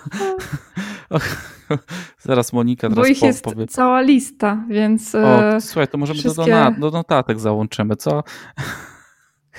Zaraz 2.18 2.53
Monika 2.53 2.89
teraz 2.89 2.97
Bo 2.97 3.07
ich 3.07 3.22
jest 3.22 3.45
powie. 3.45 3.66
cała 3.66 4.01
lista, 4.01 4.64
więc. 4.68 5.14
O, 5.14 5.61
słuchaj, 5.61 5.89
to 5.89 5.99
możemy 5.99 6.18
wszystkie... 6.18 6.45
do, 6.45 6.80
do 6.80 6.91
notatek 6.91 7.41
załączymy, 7.41 7.97
co? 7.97 8.22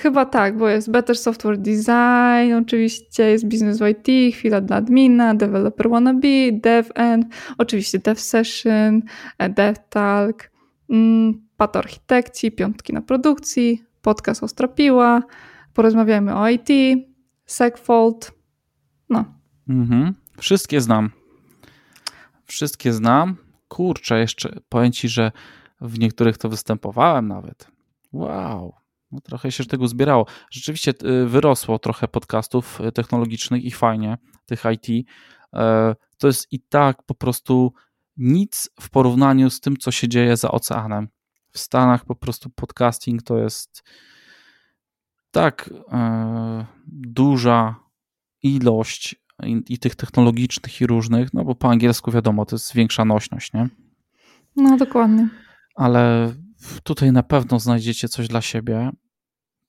Chyba 0.02 0.26
tak, 0.26 0.58
bo 0.58 0.70
jest 0.70 0.92
Better 0.92 1.18
Software 1.18 1.58
Design, 1.58 2.54
oczywiście 2.62 3.24
jest 3.24 3.48
Business 3.48 3.80
IT, 3.82 4.36
chwila 4.36 4.62
dla 4.62 4.76
admina, 4.76 5.36
Developer 5.36 5.90
Wannabe, 5.90 6.52
DevEnd, 6.54 7.26
oczywiście 7.58 8.00
Dev 8.00 8.22
Session, 8.22 9.02
e, 9.38 9.50
Dev 9.50 9.80
Talk, 9.90 10.52
mm, 10.90 11.48
Pat 11.58 11.76
Architekci, 11.76 12.52
Piątki 12.52 12.94
na 12.94 13.02
produkcji, 13.02 13.84
podcast 14.02 14.44
Ostropiła, 14.44 15.24
porozmawiamy 15.74 16.36
o 16.36 16.50
IT, 16.50 16.70
Segfold, 17.46 18.32
no. 19.10 19.26
Mhm. 19.70 20.14
Wszystkie 20.38 20.82
znam. 20.82 21.10
Wszystkie 22.46 22.94
znam. 22.94 23.36
Kurczę, 23.68 24.20
jeszcze 24.20 24.60
powiem 24.70 24.92
Ci, 24.92 25.10
że 25.10 25.32
w 25.82 26.00
niektórych 26.00 26.38
to 26.38 26.50
występowałem 26.50 27.28
nawet. 27.28 27.68
Wow. 28.14 28.74
No, 29.12 29.22
trochę 29.22 29.52
się 29.52 29.66
tego 29.66 29.88
zbierało. 29.88 30.26
Rzeczywiście 30.52 30.94
y, 31.04 31.26
wyrosło 31.26 31.80
trochę 31.80 32.08
podcastów 32.08 32.82
y, 32.82 32.92
technologicznych 32.92 33.64
i 33.64 33.72
fajnie, 33.72 34.18
tych 34.46 34.64
IT. 34.74 35.08
E, 35.54 35.96
to 36.18 36.28
jest 36.28 36.48
i 36.52 36.60
tak 36.60 37.04
po 37.04 37.16
prostu 37.16 37.74
nic 38.18 38.70
w 38.82 38.90
porównaniu 38.90 39.50
z 39.50 39.60
tym, 39.60 39.78
co 39.78 39.92
się 39.92 40.08
dzieje 40.08 40.38
za 40.38 40.52
oceanem. 40.52 41.08
W 41.52 41.60
Stanach 41.60 42.06
po 42.06 42.16
prostu 42.16 42.50
podcasting 42.50 43.24
to 43.24 43.38
jest 43.38 43.84
tak 45.32 45.70
e, 45.92 46.66
duża 46.88 47.76
ilość 48.44 49.16
i, 49.44 49.64
i, 49.70 49.80
tych 49.80 49.96
technologicznych 49.96 50.82
i 50.82 50.88
różnych, 50.88 51.34
no 51.34 51.44
bo 51.44 51.56
po 51.56 51.70
angielsku 51.70 52.12
wiadomo, 52.12 52.46
to 52.46 52.56
jest 52.56 52.74
większa 52.74 53.06
nośność, 53.06 53.54
nie? 53.54 53.70
No 54.56 54.78
dokładnie. 54.78 55.30
Ale 55.76 56.34
tutaj 56.84 57.12
na 57.12 57.24
pewno 57.24 57.60
znajdziecie 57.60 58.10
coś 58.10 58.28
dla 58.28 58.42
siebie. 58.42 58.90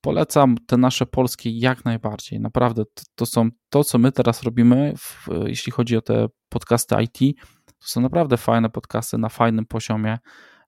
Polecam 0.00 0.56
te 0.66 0.76
nasze 0.76 1.06
polskie 1.06 1.58
jak 1.58 1.84
najbardziej. 1.84 2.40
Naprawdę, 2.40 2.84
to, 2.84 3.02
to 3.14 3.26
są 3.26 3.48
to, 3.68 3.84
co 3.84 3.98
my 3.98 4.12
teraz 4.12 4.42
robimy, 4.42 4.94
w, 4.98 5.28
jeśli 5.46 5.72
chodzi 5.72 5.96
o 5.96 6.00
te 6.00 6.26
podcasty 6.48 6.94
IT. 7.02 7.38
To 7.66 7.86
są 7.88 8.00
naprawdę 8.00 8.36
fajne 8.36 8.70
podcasty 8.70 9.18
na 9.18 9.28
fajnym 9.28 9.66
poziomie. 9.66 10.18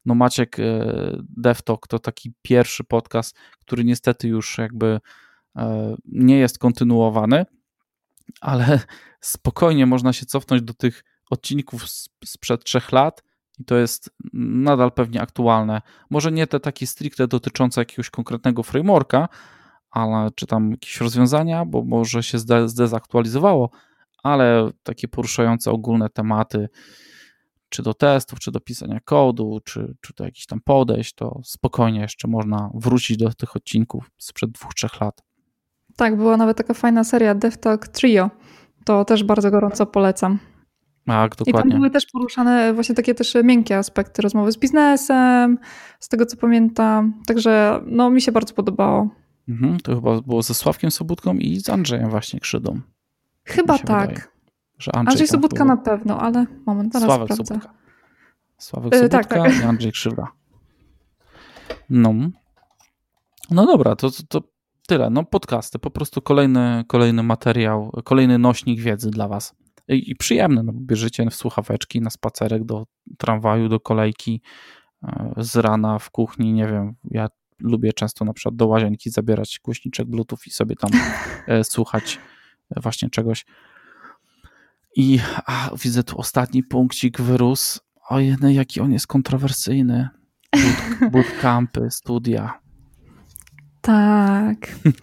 No 0.04 0.14
Maciek 0.14 0.58
e, 0.58 0.62
DevTalk 1.36 1.86
to 1.86 1.98
taki 1.98 2.32
pierwszy 2.42 2.84
podcast, 2.84 3.36
który 3.60 3.84
niestety 3.84 4.28
już 4.28 4.58
jakby 4.58 5.00
e, 5.56 5.94
nie 6.04 6.38
jest 6.38 6.58
kontynuowany, 6.58 7.44
ale 8.40 8.80
spokojnie 9.20 9.86
można 9.86 10.12
się 10.12 10.26
cofnąć 10.26 10.62
do 10.62 10.74
tych 10.74 11.04
odcinków 11.30 11.84
sprzed 12.24 12.64
trzech 12.64 12.92
lat 12.92 13.22
i 13.62 13.64
to 13.64 13.76
jest 13.76 14.10
nadal 14.32 14.92
pewnie 14.92 15.20
aktualne. 15.20 15.82
Może 16.10 16.32
nie 16.32 16.46
te 16.46 16.60
takie 16.60 16.86
stricte 16.86 17.28
dotyczące 17.28 17.80
jakiegoś 17.80 18.10
konkretnego 18.10 18.62
frameworka, 18.62 19.28
ale 19.90 20.30
czy 20.34 20.46
tam 20.46 20.70
jakieś 20.70 21.00
rozwiązania, 21.00 21.64
bo 21.64 21.84
może 21.84 22.22
się 22.22 22.38
zdezaktualizowało, 22.66 23.70
ale 24.22 24.70
takie 24.82 25.08
poruszające 25.08 25.70
ogólne 25.70 26.08
tematy, 26.08 26.68
czy 27.68 27.82
do 27.82 27.94
testów, 27.94 28.40
czy 28.40 28.50
do 28.50 28.60
pisania 28.60 29.00
kodu, 29.00 29.60
czy, 29.64 29.94
czy 30.00 30.12
do 30.16 30.24
jakichś 30.24 30.46
tam 30.46 30.60
podejść, 30.64 31.14
to 31.14 31.40
spokojnie 31.44 32.00
jeszcze 32.00 32.28
można 32.28 32.70
wrócić 32.74 33.16
do 33.16 33.34
tych 33.34 33.56
odcinków 33.56 34.10
sprzed 34.18 34.50
dwóch, 34.50 34.74
trzech 34.74 35.00
lat. 35.00 35.22
Tak, 35.96 36.16
była 36.16 36.36
nawet 36.36 36.56
taka 36.56 36.74
fajna 36.74 37.04
seria 37.04 37.34
DevTalk 37.34 37.88
Trio. 37.88 38.30
To 38.84 39.04
też 39.04 39.24
bardzo 39.24 39.50
gorąco 39.50 39.86
polecam. 39.86 40.38
Tak, 41.06 41.36
dokładnie. 41.36 41.68
I 41.68 41.70
tam 41.70 41.78
były 41.78 41.90
też 41.90 42.06
poruszane 42.06 42.74
właśnie 42.74 42.94
takie 42.94 43.14
też 43.14 43.36
miękkie 43.44 43.78
aspekty 43.78 44.22
rozmowy 44.22 44.52
z 44.52 44.56
biznesem, 44.56 45.58
z 46.00 46.08
tego 46.08 46.26
co 46.26 46.36
pamiętam. 46.36 47.22
Także 47.26 47.80
no, 47.86 48.10
mi 48.10 48.20
się 48.20 48.32
bardzo 48.32 48.54
podobało. 48.54 49.08
Mhm, 49.48 49.80
to 49.80 49.94
chyba 49.94 50.20
było 50.20 50.42
ze 50.42 50.54
Sławkiem 50.54 50.90
Sobudką 50.90 51.34
i 51.34 51.60
z 51.60 51.68
Andrzejem 51.68 52.10
właśnie 52.10 52.40
Krzydą. 52.40 52.80
Chyba 53.44 53.78
tak. 53.78 54.08
Wydaje, 54.08 54.26
że 54.78 54.94
Andrzej, 54.94 55.12
Andrzej 55.12 55.28
Sobudka 55.28 55.64
na 55.64 55.76
pewno, 55.76 56.20
ale 56.20 56.46
moment, 56.66 56.92
zaraz 56.92 57.06
Sławek 57.06 57.26
sprawdzę. 57.26 57.54
Sobudka. 57.54 57.74
Sławek 58.58 58.94
Sobudka 58.94 59.18
tak, 59.18 59.28
tak. 59.28 59.60
i 59.60 59.64
Andrzej 59.64 59.92
Krzywa. 59.92 60.28
No. 61.90 62.14
No 63.50 63.66
dobra, 63.66 63.96
to, 63.96 64.10
to, 64.10 64.22
to 64.28 64.42
tyle. 64.86 65.10
No 65.10 65.24
podcasty, 65.24 65.78
po 65.78 65.90
prostu 65.90 66.22
kolejny, 66.22 66.84
kolejny 66.86 67.22
materiał, 67.22 67.92
kolejny 68.04 68.38
nośnik 68.38 68.80
wiedzy 68.80 69.10
dla 69.10 69.28
was 69.28 69.54
i 69.88 70.16
przyjemne, 70.16 70.62
no 70.62 70.72
bo 70.72 70.80
bierzecie 70.80 71.30
w 71.30 71.34
słuchaweczki 71.34 72.00
na 72.00 72.10
spacerek 72.10 72.64
do 72.64 72.86
tramwaju, 73.18 73.68
do 73.68 73.80
kolejki 73.80 74.42
e, 75.02 75.32
z 75.36 75.56
rana 75.56 75.98
w 75.98 76.10
kuchni, 76.10 76.52
nie 76.52 76.66
wiem, 76.66 76.94
ja 77.10 77.28
lubię 77.58 77.92
często 77.92 78.24
na 78.24 78.32
przykład 78.32 78.56
do 78.56 78.66
łazienki 78.66 79.10
zabierać 79.10 79.60
głośniczek 79.64 80.06
bluetooth 80.06 80.38
i 80.46 80.50
sobie 80.50 80.76
tam 80.76 80.90
e, 81.46 81.64
słuchać 81.74 82.18
właśnie 82.76 83.10
czegoś. 83.10 83.44
I 84.96 85.18
a, 85.46 85.70
widzę 85.82 86.02
tu 86.04 86.18
ostatni 86.18 86.62
punkcik 86.62 87.20
wyrósł. 87.20 87.80
Ojej, 88.08 88.36
jaki 88.48 88.80
on 88.80 88.92
jest 88.92 89.06
kontrowersyjny. 89.06 90.08
Boot, 90.52 91.10
bootcampy, 91.12 91.90
studia. 91.90 92.60
Tak. 93.80 94.56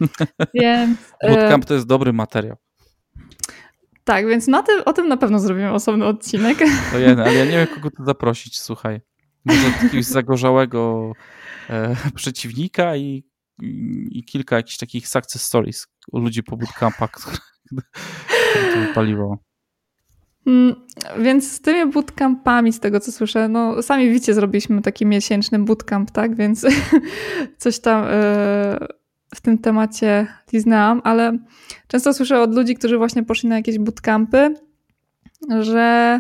Więc, 0.53 0.99
Bootcamp 1.23 1.65
to 1.65 1.73
jest 1.73 1.87
dobry 1.87 2.13
materiał. 2.13 2.57
Tak, 4.09 4.27
więc 4.27 4.47
na 4.47 4.63
tym, 4.63 4.81
o 4.85 4.93
tym 4.93 5.07
na 5.07 5.17
pewno 5.17 5.39
zrobimy 5.39 5.71
osobny 5.71 6.05
odcinek. 6.05 6.57
Ojej, 6.95 7.09
ale 7.09 7.33
ja 7.33 7.45
nie 7.45 7.51
wiem, 7.51 7.67
kogo 7.67 7.91
tu 7.91 8.05
zaprosić, 8.05 8.59
słuchaj. 8.59 9.01
Może 9.45 9.67
jakiegoś 9.67 10.05
zagorzałego 10.05 11.11
e, 11.69 11.95
przeciwnika 12.15 12.95
i, 12.95 13.23
i, 13.61 14.07
i, 14.11 14.23
kilka 14.23 14.55
jakichś 14.55 14.77
takich 14.77 15.07
success 15.07 15.41
stories 15.41 15.87
u 16.11 16.19
ludzi 16.19 16.43
po 16.43 16.57
bootcampach, 16.57 17.11
które 17.11 18.73
to 18.73 18.79
wypaliło. 18.79 19.37
Mm, 20.47 20.75
więc 21.19 21.51
z 21.51 21.61
tymi 21.61 21.91
bootcampami, 21.91 22.73
z 22.73 22.79
tego 22.79 22.99
co 22.99 23.11
słyszę, 23.11 23.49
no 23.49 23.81
sami 23.81 24.09
widzicie, 24.09 24.33
zrobiliśmy 24.33 24.81
taki 24.81 25.05
miesięczny 25.05 25.59
bootcamp, 25.59 26.11
tak? 26.11 26.35
Więc 26.35 26.65
coś 27.57 27.79
tam 27.79 28.05
e, 28.07 28.98
w 29.35 29.41
tym 29.41 29.57
temacie 29.57 30.27
liznęłam, 30.53 31.01
ale 31.03 31.37
często 31.87 32.13
słyszę 32.13 32.41
od 32.41 32.55
ludzi, 32.55 32.75
którzy 32.75 32.97
właśnie 32.97 33.23
poszli 33.23 33.49
na 33.49 33.55
jakieś 33.55 33.79
bootcampy, 33.79 34.55
że 35.59 36.19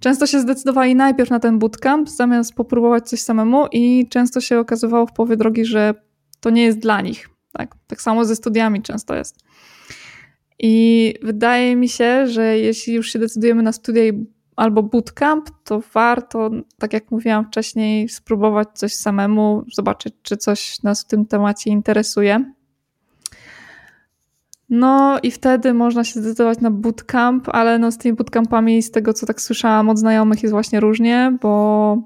często 0.00 0.26
się 0.26 0.40
zdecydowali 0.40 0.94
najpierw 0.94 1.30
na 1.30 1.40
ten 1.40 1.58
bootcamp, 1.58 2.08
zamiast 2.08 2.54
popróbować 2.54 3.08
coś 3.08 3.20
samemu 3.20 3.66
i 3.72 4.08
często 4.08 4.40
się 4.40 4.58
okazywało 4.58 5.06
w 5.06 5.12
połowie 5.12 5.36
drogi, 5.36 5.64
że 5.64 5.94
to 6.40 6.50
nie 6.50 6.62
jest 6.62 6.78
dla 6.78 7.00
nich. 7.00 7.28
Tak, 7.52 7.74
tak 7.86 8.02
samo 8.02 8.24
ze 8.24 8.36
studiami 8.36 8.82
często 8.82 9.14
jest. 9.14 9.36
I 10.58 11.14
wydaje 11.22 11.76
mi 11.76 11.88
się, 11.88 12.26
że 12.26 12.58
jeśli 12.58 12.94
już 12.94 13.12
się 13.12 13.18
decydujemy 13.18 13.62
na 13.62 13.72
studia 13.72 14.02
albo 14.60 14.82
bootcamp, 14.82 15.50
to 15.64 15.80
warto, 15.94 16.50
tak 16.78 16.92
jak 16.92 17.10
mówiłam 17.10 17.46
wcześniej, 17.46 18.08
spróbować 18.08 18.68
coś 18.74 18.94
samemu, 18.94 19.64
zobaczyć, 19.74 20.14
czy 20.22 20.36
coś 20.36 20.82
nas 20.82 21.02
w 21.02 21.06
tym 21.06 21.26
temacie 21.26 21.70
interesuje. 21.70 22.52
No 24.70 25.18
i 25.22 25.30
wtedy 25.30 25.74
można 25.74 26.04
się 26.04 26.20
zdecydować 26.20 26.60
na 26.60 26.70
bootcamp, 26.70 27.48
ale 27.48 27.78
no 27.78 27.92
z 27.92 27.98
tymi 27.98 28.16
bootcampami, 28.16 28.82
z 28.82 28.90
tego 28.90 29.12
co 29.12 29.26
tak 29.26 29.40
słyszałam 29.40 29.88
od 29.88 29.98
znajomych, 29.98 30.42
jest 30.42 30.52
właśnie 30.52 30.80
różnie, 30.80 31.38
bo 31.42 31.96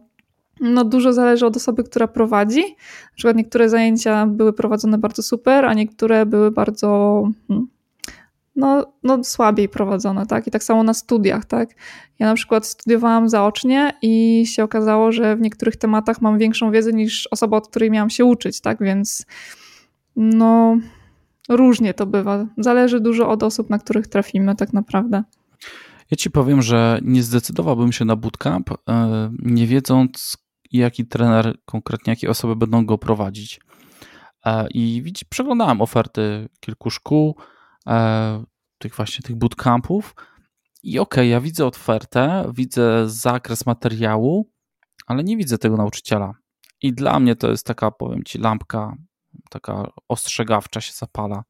no 0.61 0.85
dużo 0.85 1.13
zależy 1.13 1.47
od 1.47 1.57
osoby, 1.57 1.85
która 1.85 2.09
prowadzi. 2.09 2.61
Na 2.61 3.17
przykład 3.17 3.37
niektóre 3.37 3.69
zajęcia 3.69 4.27
były 4.27 4.53
prowadzone 4.53 4.99
bardzo 4.99 5.23
super, 5.23 5.65
a 5.65 5.75
niektóre 5.75 6.27
były 6.27 6.51
bardzo 6.51 7.23
hmm, 7.49 7.67
no, 8.57 8.93
no 9.03 9.25
słabiej 9.25 9.69
prowadzone, 9.69 10.27
tak? 10.27 10.47
I 10.47 10.51
tak 10.51 10.65
samo 10.65 10.83
na 10.83 10.95
studiach, 10.95 11.45
tak? 11.45 11.71
Ja 12.19 12.27
na 12.27 12.35
przykład 12.35 12.67
studiowałam 12.67 13.29
zaocznie 13.29 13.93
i 14.03 14.45
się 14.47 14.65
okazało, 14.65 15.13
że 15.13 15.37
w 15.37 15.41
niektórych 15.41 15.77
tematach 15.77 16.21
mam 16.21 16.39
większą 16.39 16.71
wiedzę 16.71 16.93
niż 16.93 17.29
osoba, 17.31 17.57
od 17.57 17.69
której 17.69 17.91
miałam 17.91 18.11
się 18.11 18.25
uczyć, 18.25 18.61
tak? 18.61 18.79
Więc 18.81 19.27
no 20.17 20.77
różnie 21.49 21.95
to 21.95 22.07
bywa. 22.07 22.47
Zależy 22.59 23.01
dużo 23.01 23.29
od 23.29 23.43
osób, 23.43 23.71
na 23.71 23.79
których 23.79 24.07
trafimy 24.07 24.57
tak 24.57 24.73
naprawdę. 24.73 25.23
Ja 26.11 26.17
ci 26.17 26.31
powiem, 26.31 26.63
że 26.63 26.99
nie 27.03 27.23
zdecydowałbym 27.23 27.93
się 27.93 28.05
na 28.05 28.17
bootcamp, 28.17 28.71
e, 28.71 29.31
nie 29.39 29.67
wiedząc, 29.67 30.37
jaki 30.73 31.07
trener, 31.07 31.57
konkretnie 31.65 32.13
jakie 32.13 32.31
osoby 32.31 32.57
będą 32.57 32.87
go 32.87 32.99
prowadzić. 32.99 33.61
E, 34.47 34.69
I 34.75 35.13
przeglądałem 35.29 35.81
oferty 35.81 36.49
kilku 36.61 36.91
szkół, 36.91 37.37
tych 38.79 38.95
właśnie 38.95 39.23
tych 39.23 39.37
bootcampów 39.37 40.15
i 40.83 40.99
okej, 40.99 41.23
okay, 41.23 41.27
ja 41.27 41.41
widzę 41.41 41.67
ofertę, 41.67 42.53
widzę 42.55 43.09
zakres 43.09 43.67
materiału, 43.67 44.51
ale 45.07 45.25
nie 45.25 45.37
widzę 45.37 45.59
tego 45.59 45.77
nauczyciela. 45.77 46.35
I 46.83 46.93
dla 46.93 47.21
mnie 47.21 47.37
to 47.37 47.51
jest 47.51 47.67
taka, 47.67 47.91
powiem 47.91 48.25
ci, 48.25 48.39
lampka 48.39 48.97
taka 49.51 49.91
ostrzegawcza 50.09 50.81
się 50.81 50.93
zapala. 50.93 51.45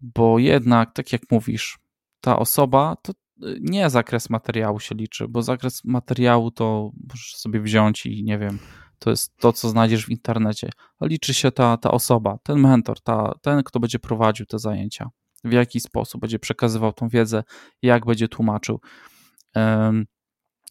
Bo 0.00 0.38
jednak, 0.38 0.92
tak 0.92 1.12
jak 1.12 1.22
mówisz, 1.30 1.78
ta 2.20 2.38
osoba 2.38 2.96
to 3.02 3.12
y, 3.12 3.58
nie 3.60 3.90
zakres 3.90 4.30
materiału 4.30 4.80
się 4.80 4.94
liczy, 4.94 5.28
bo 5.28 5.42
zakres 5.42 5.84
materiału 5.84 6.50
to 6.50 6.90
możesz 7.10 7.36
sobie 7.36 7.60
wziąć 7.60 8.06
i 8.06 8.24
nie 8.24 8.38
wiem, 8.38 8.58
to 8.98 9.10
jest 9.10 9.36
to, 9.36 9.52
co 9.52 9.68
znajdziesz 9.68 10.06
w 10.06 10.10
internecie. 10.10 10.70
Liczy 11.00 11.34
się 11.34 11.52
ta, 11.52 11.76
ta 11.76 11.90
osoba, 11.90 12.38
ten 12.42 12.58
mentor, 12.58 13.00
ta, 13.00 13.34
ten, 13.42 13.62
kto 13.62 13.80
będzie 13.80 13.98
prowadził 13.98 14.46
te 14.46 14.58
zajęcia, 14.58 15.10
w 15.44 15.52
jaki 15.52 15.80
sposób 15.80 16.20
będzie 16.20 16.38
przekazywał 16.38 16.92
tą 16.92 17.08
wiedzę, 17.08 17.44
jak 17.82 18.06
będzie 18.06 18.28
tłumaczył. 18.28 18.80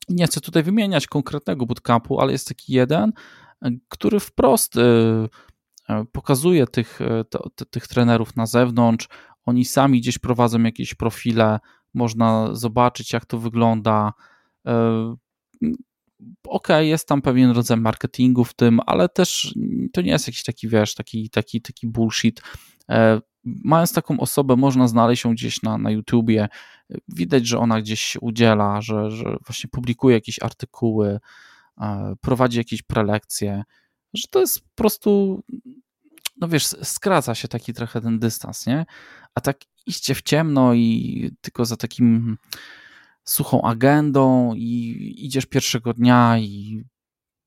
Nie 0.10 0.28
chcę 0.28 0.42
tutaj 0.42 0.64
wymieniać 0.64 1.08
konkretnego 1.08 1.66
bootcampu, 1.66 2.20
ale 2.20 2.32
jest 2.32 2.48
taki 2.48 2.74
jeden, 2.74 3.12
który 3.90 4.20
wprost 4.20 4.76
y, 4.76 4.80
y, 4.80 6.06
pokazuje 6.12 6.68
tych, 6.68 7.02
y, 7.02 7.26
tych 7.70 7.88
trenerów 7.88 8.36
na 8.36 8.46
zewnątrz. 8.46 9.08
Oni 9.46 9.66
sami 9.66 10.02
gdzieś 10.02 10.18
prowadzą 10.18 10.64
jakieś 10.64 10.96
profile, 10.96 11.60
można 11.94 12.56
zobaczyć, 12.56 13.14
jak 13.14 13.26
to 13.26 13.38
wygląda 13.38 14.14
ok, 16.48 16.68
jest 16.80 17.08
tam 17.08 17.22
pewien 17.22 17.52
rodzaj 17.52 17.78
marketingu 17.78 18.44
w 18.44 18.54
tym, 18.54 18.80
ale 18.86 19.10
też 19.10 19.56
to 19.94 20.02
nie 20.02 20.12
jest 20.12 20.28
jakiś 20.28 20.44
taki, 20.44 20.68
wiesz, 20.68 20.96
taki, 20.96 21.30
taki, 21.30 21.62
taki 21.62 21.88
bullshit. 21.88 22.42
E, 22.90 23.22
mając 23.44 23.94
taką 23.94 24.20
osobę, 24.20 24.56
można 24.56 24.88
znaleźć 24.88 25.24
ją 25.24 25.34
gdzieś 25.34 25.62
na, 25.62 25.78
na 25.78 25.92
YouTubie. 25.92 26.50
Widać, 27.08 27.48
że 27.48 27.60
ona 27.60 27.82
gdzieś 27.82 28.18
udziela, 28.22 28.82
że, 28.82 29.12
że 29.12 29.38
właśnie 29.46 29.70
publikuje 29.70 30.16
jakieś 30.16 30.44
artykuły, 30.44 31.20
e, 31.82 32.14
prowadzi 32.22 32.58
jakieś 32.58 32.82
prelekcje, 32.82 33.64
że 34.14 34.28
to 34.30 34.40
jest 34.40 34.60
po 34.60 34.76
prostu, 34.76 35.44
no 36.42 36.48
wiesz, 36.48 36.66
skraca 36.66 37.36
się 37.36 37.48
taki 37.48 37.74
trochę 37.74 38.02
ten 38.02 38.20
dystans, 38.20 38.68
nie? 38.68 38.86
A 39.36 39.42
tak 39.42 39.58
iście 39.86 40.16
w 40.16 40.22
ciemno 40.22 40.74
i 40.74 41.32
tylko 41.42 41.66
za 41.66 41.78
takim 41.78 42.38
suchą 43.26 43.62
agendą 43.62 44.54
i 44.56 45.14
idziesz 45.18 45.46
pierwszego 45.46 45.94
dnia 45.94 46.38
i 46.40 46.84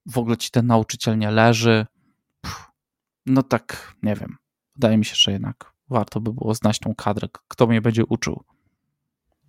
w 0.06 0.18
ogóle 0.18 0.36
ci 0.36 0.50
ten 0.50 0.66
nauczyciel 0.66 1.18
nie 1.18 1.30
leży. 1.30 1.86
no 3.26 3.42
tak, 3.42 3.94
nie 4.02 4.14
wiem. 4.14 4.36
Wydaje 4.76 4.98
mi 4.98 5.04
się, 5.04 5.14
że 5.16 5.32
jednak 5.32 5.72
warto 5.88 6.20
by 6.20 6.32
było 6.32 6.54
znać 6.54 6.78
tą 6.78 6.94
kadrę, 6.94 7.28
kto 7.48 7.66
mnie 7.66 7.80
będzie 7.80 8.06
uczył. 8.06 8.44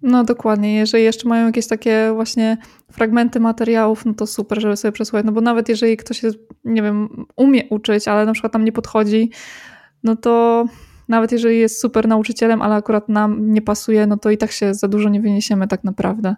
No 0.02 0.24
dokładnie. 0.24 0.76
Jeżeli 0.76 1.04
jeszcze 1.04 1.30
mają 1.30 1.46
jakieś 1.46 1.68
takie 1.68 2.12
właśnie 2.14 2.58
fragmenty 2.92 3.40
materiałów, 3.40 4.06
no 4.06 4.14
to 4.14 4.28
super, 4.28 4.62
żeby 4.62 4.78
sobie 4.78 4.92
przesłuchać. 4.92 5.26
No 5.26 5.32
bo 5.32 5.42
nawet 5.42 5.70
jeżeli 5.70 5.98
ktoś 5.98 6.24
jest, 6.24 6.38
nie 6.64 6.82
wiem, 6.82 7.26
umie 7.36 7.70
uczyć, 7.70 8.08
ale 8.08 8.26
na 8.26 8.34
przykład 8.34 8.54
tam 8.54 8.66
nie 8.66 8.72
podchodzi, 8.72 9.32
no 10.04 10.16
to 10.16 10.66
nawet 11.10 11.32
jeżeli 11.32 11.60
jest 11.60 11.82
super 11.82 12.08
nauczycielem, 12.08 12.62
ale 12.62 12.76
akurat 12.76 13.10
nam 13.10 13.52
nie 13.54 13.62
pasuje, 13.62 14.08
no 14.08 14.18
to 14.18 14.32
i 14.32 14.38
tak 14.38 14.52
się 14.52 14.74
za 14.74 14.88
dużo 14.88 15.10
nie 15.10 15.22
wyniesiemy 15.22 15.68
tak 15.68 15.84
naprawdę. 15.84 16.36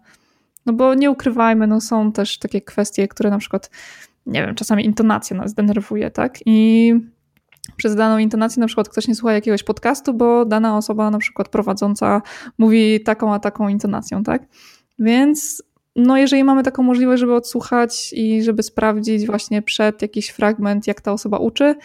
No 0.65 0.73
bo 0.73 0.93
nie 0.93 1.11
ukrywajmy, 1.11 1.67
no 1.67 1.81
są 1.81 2.11
też 2.11 2.39
takie 2.39 2.61
kwestie, 2.61 3.07
które 3.07 3.29
na 3.29 3.37
przykład, 3.37 3.69
nie 4.25 4.45
wiem, 4.45 4.55
czasami 4.55 4.85
intonacja 4.85 5.37
nas 5.37 5.53
denerwuje, 5.53 6.11
tak? 6.11 6.39
I 6.45 6.93
przez 7.77 7.95
daną 7.95 8.17
intonację 8.17 8.59
na 8.59 8.67
przykład 8.67 8.89
ktoś 8.89 9.07
nie 9.07 9.15
słucha 9.15 9.33
jakiegoś 9.33 9.63
podcastu, 9.63 10.13
bo 10.13 10.45
dana 10.45 10.77
osoba 10.77 11.11
na 11.11 11.17
przykład 11.17 11.49
prowadząca 11.49 12.21
mówi 12.57 13.01
taką 13.03 13.33
a 13.33 13.39
taką 13.39 13.69
intonacją, 13.69 14.23
tak? 14.23 14.43
Więc 14.99 15.63
no 15.95 16.17
jeżeli 16.17 16.43
mamy 16.43 16.63
taką 16.63 16.83
możliwość, 16.83 17.19
żeby 17.19 17.33
odsłuchać 17.33 18.13
i 18.13 18.43
żeby 18.43 18.63
sprawdzić 18.63 19.25
właśnie 19.25 19.61
przed 19.61 20.01
jakiś 20.01 20.29
fragment, 20.29 20.87
jak 20.87 21.01
ta 21.01 21.11
osoba 21.11 21.37
uczy, 21.37 21.75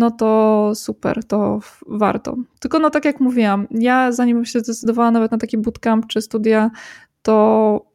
no 0.00 0.10
to 0.10 0.72
super, 0.74 1.24
to 1.24 1.60
warto. 1.86 2.36
Tylko 2.60 2.78
no 2.78 2.90
tak 2.90 3.04
jak 3.04 3.20
mówiłam, 3.20 3.66
ja 3.70 4.12
zanim 4.12 4.44
się 4.44 4.60
zdecydowała 4.60 5.10
nawet 5.10 5.32
na 5.32 5.38
taki 5.38 5.58
bootcamp 5.58 6.06
czy 6.06 6.20
studia, 6.22 6.70
to 7.22 7.86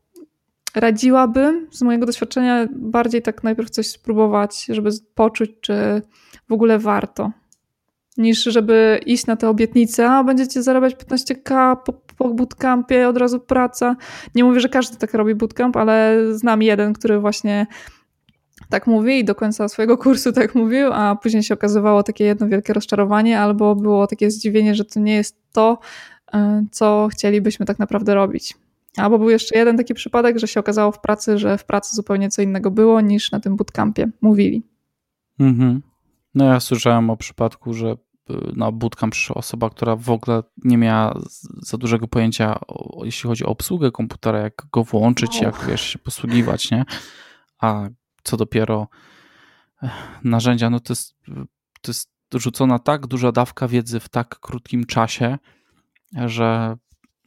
radziłabym 0.75 1.67
z 1.71 1.81
mojego 1.81 2.05
doświadczenia 2.05 2.67
bardziej 2.71 3.21
tak 3.21 3.43
najpierw 3.43 3.69
coś 3.69 3.87
spróbować, 3.87 4.65
żeby 4.65 4.89
poczuć, 5.15 5.51
czy 5.61 6.01
w 6.49 6.53
ogóle 6.53 6.79
warto, 6.79 7.31
niż 8.17 8.43
żeby 8.43 8.99
iść 9.05 9.25
na 9.25 9.35
te 9.35 9.49
obietnice, 9.49 10.09
a 10.09 10.23
będziecie 10.23 10.63
zarabiać 10.63 10.95
15k 10.95 11.77
po, 11.85 11.93
po 12.17 12.29
bootcampie, 12.29 13.07
od 13.07 13.17
razu 13.17 13.39
praca. 13.39 13.95
Nie 14.35 14.43
mówię, 14.43 14.59
że 14.59 14.69
każdy 14.69 14.97
tak 14.97 15.13
robi 15.13 15.35
bootcamp, 15.35 15.77
ale 15.77 16.17
znam 16.31 16.61
jeden, 16.61 16.93
który 16.93 17.19
właśnie 17.19 17.67
tak 18.69 18.87
mówi 18.87 19.19
i 19.19 19.25
do 19.25 19.35
końca 19.35 19.67
swojego 19.67 19.97
kursu 19.97 20.31
tak 20.31 20.55
mówił, 20.55 20.93
a 20.93 21.15
później 21.15 21.43
się 21.43 21.53
okazywało 21.53 22.03
takie 22.03 22.23
jedno 22.23 22.47
wielkie 22.47 22.73
rozczarowanie 22.73 23.39
albo 23.39 23.75
było 23.75 24.07
takie 24.07 24.31
zdziwienie, 24.31 24.75
że 24.75 24.85
to 24.85 24.99
nie 24.99 25.15
jest 25.15 25.37
to, 25.53 25.79
e, 26.33 26.65
co 26.71 27.07
chcielibyśmy 27.11 27.65
tak 27.65 27.79
naprawdę 27.79 28.15
robić. 28.15 28.55
Albo 28.97 29.19
był 29.19 29.29
jeszcze 29.29 29.57
jeden 29.57 29.77
taki 29.77 29.93
przypadek, 29.93 30.39
że 30.39 30.47
się 30.47 30.59
okazało 30.59 30.91
w 30.91 30.99
pracy, 30.99 31.37
że 31.37 31.57
w 31.57 31.65
pracy 31.65 31.95
zupełnie 31.95 32.29
co 32.29 32.41
innego 32.41 32.71
było 32.71 33.01
niż 33.01 33.31
na 33.31 33.39
tym 33.39 33.55
bootcampie 33.55 34.09
mówili. 34.21 34.63
Mhm. 35.39 35.81
No 36.35 36.45
ja 36.45 36.59
słyszałem 36.59 37.09
o 37.09 37.17
przypadku, 37.17 37.73
że 37.73 37.89
e, 37.89 37.95
na 38.55 38.71
bootcamp 38.71 39.13
przyszła 39.13 39.35
osoba, 39.35 39.69
która 39.69 39.95
w 39.95 40.09
ogóle 40.09 40.43
nie 40.63 40.77
miała 40.77 41.19
za 41.61 41.77
dużego 41.77 42.07
pojęcia, 42.07 42.59
jeśli 43.03 43.27
chodzi 43.27 43.45
o 43.45 43.49
obsługę 43.49 43.91
komputera, 43.91 44.39
jak 44.39 44.65
go 44.71 44.83
włączyć, 44.83 45.41
jak 45.41 45.65
wiesz, 45.67 45.81
się 45.81 45.99
posługiwać, 45.99 46.71
nie? 46.71 46.85
A 47.61 47.89
co 48.25 48.37
dopiero 48.37 48.87
narzędzia, 50.23 50.69
no 50.69 50.79
to 50.79 50.93
jest, 50.93 51.15
to 51.81 51.89
jest 51.89 52.09
rzucona 52.33 52.79
tak 52.79 53.07
duża 53.07 53.31
dawka 53.31 53.67
wiedzy 53.67 53.99
w 53.99 54.09
tak 54.09 54.39
krótkim 54.39 54.85
czasie, 54.85 55.37
że 56.25 56.77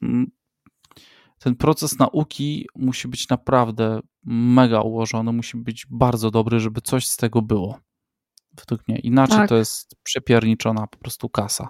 mm, 0.03 0.31
ten 1.39 1.57
proces 1.57 1.99
nauki 1.99 2.67
musi 2.77 3.09
być 3.09 3.29
naprawdę 3.29 4.01
mega 4.25 4.81
ułożony, 4.81 5.33
musi 5.33 5.57
być 5.57 5.87
bardzo 5.91 6.31
dobry, 6.31 6.61
żeby 6.61 6.81
coś 6.81 7.07
z 7.09 7.17
tego 7.17 7.43
było. 7.43 7.79
Według 8.59 8.89
mnie. 8.89 8.99
Inaczej 8.99 9.37
tak. 9.37 9.49
to 9.49 9.57
jest 9.57 9.97
przepierniczona 10.03 10.87
po 10.87 10.99
prostu 10.99 11.29
kasa. 11.29 11.69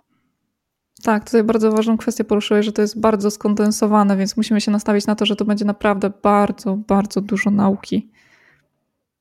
Tak, 1.02 1.24
tutaj 1.24 1.44
bardzo 1.44 1.72
ważną 1.72 1.96
kwestię 1.96 2.24
poruszyłeś, 2.24 2.66
że 2.66 2.72
to 2.72 2.82
jest 2.82 3.00
bardzo 3.00 3.30
skondensowane, 3.30 4.16
więc 4.16 4.36
musimy 4.36 4.60
się 4.60 4.70
nastawić 4.70 5.06
na 5.06 5.14
to, 5.14 5.26
że 5.26 5.36
to 5.36 5.44
będzie 5.44 5.64
naprawdę 5.64 6.10
bardzo, 6.22 6.76
bardzo 6.76 7.20
dużo 7.20 7.50
nauki. 7.50 8.10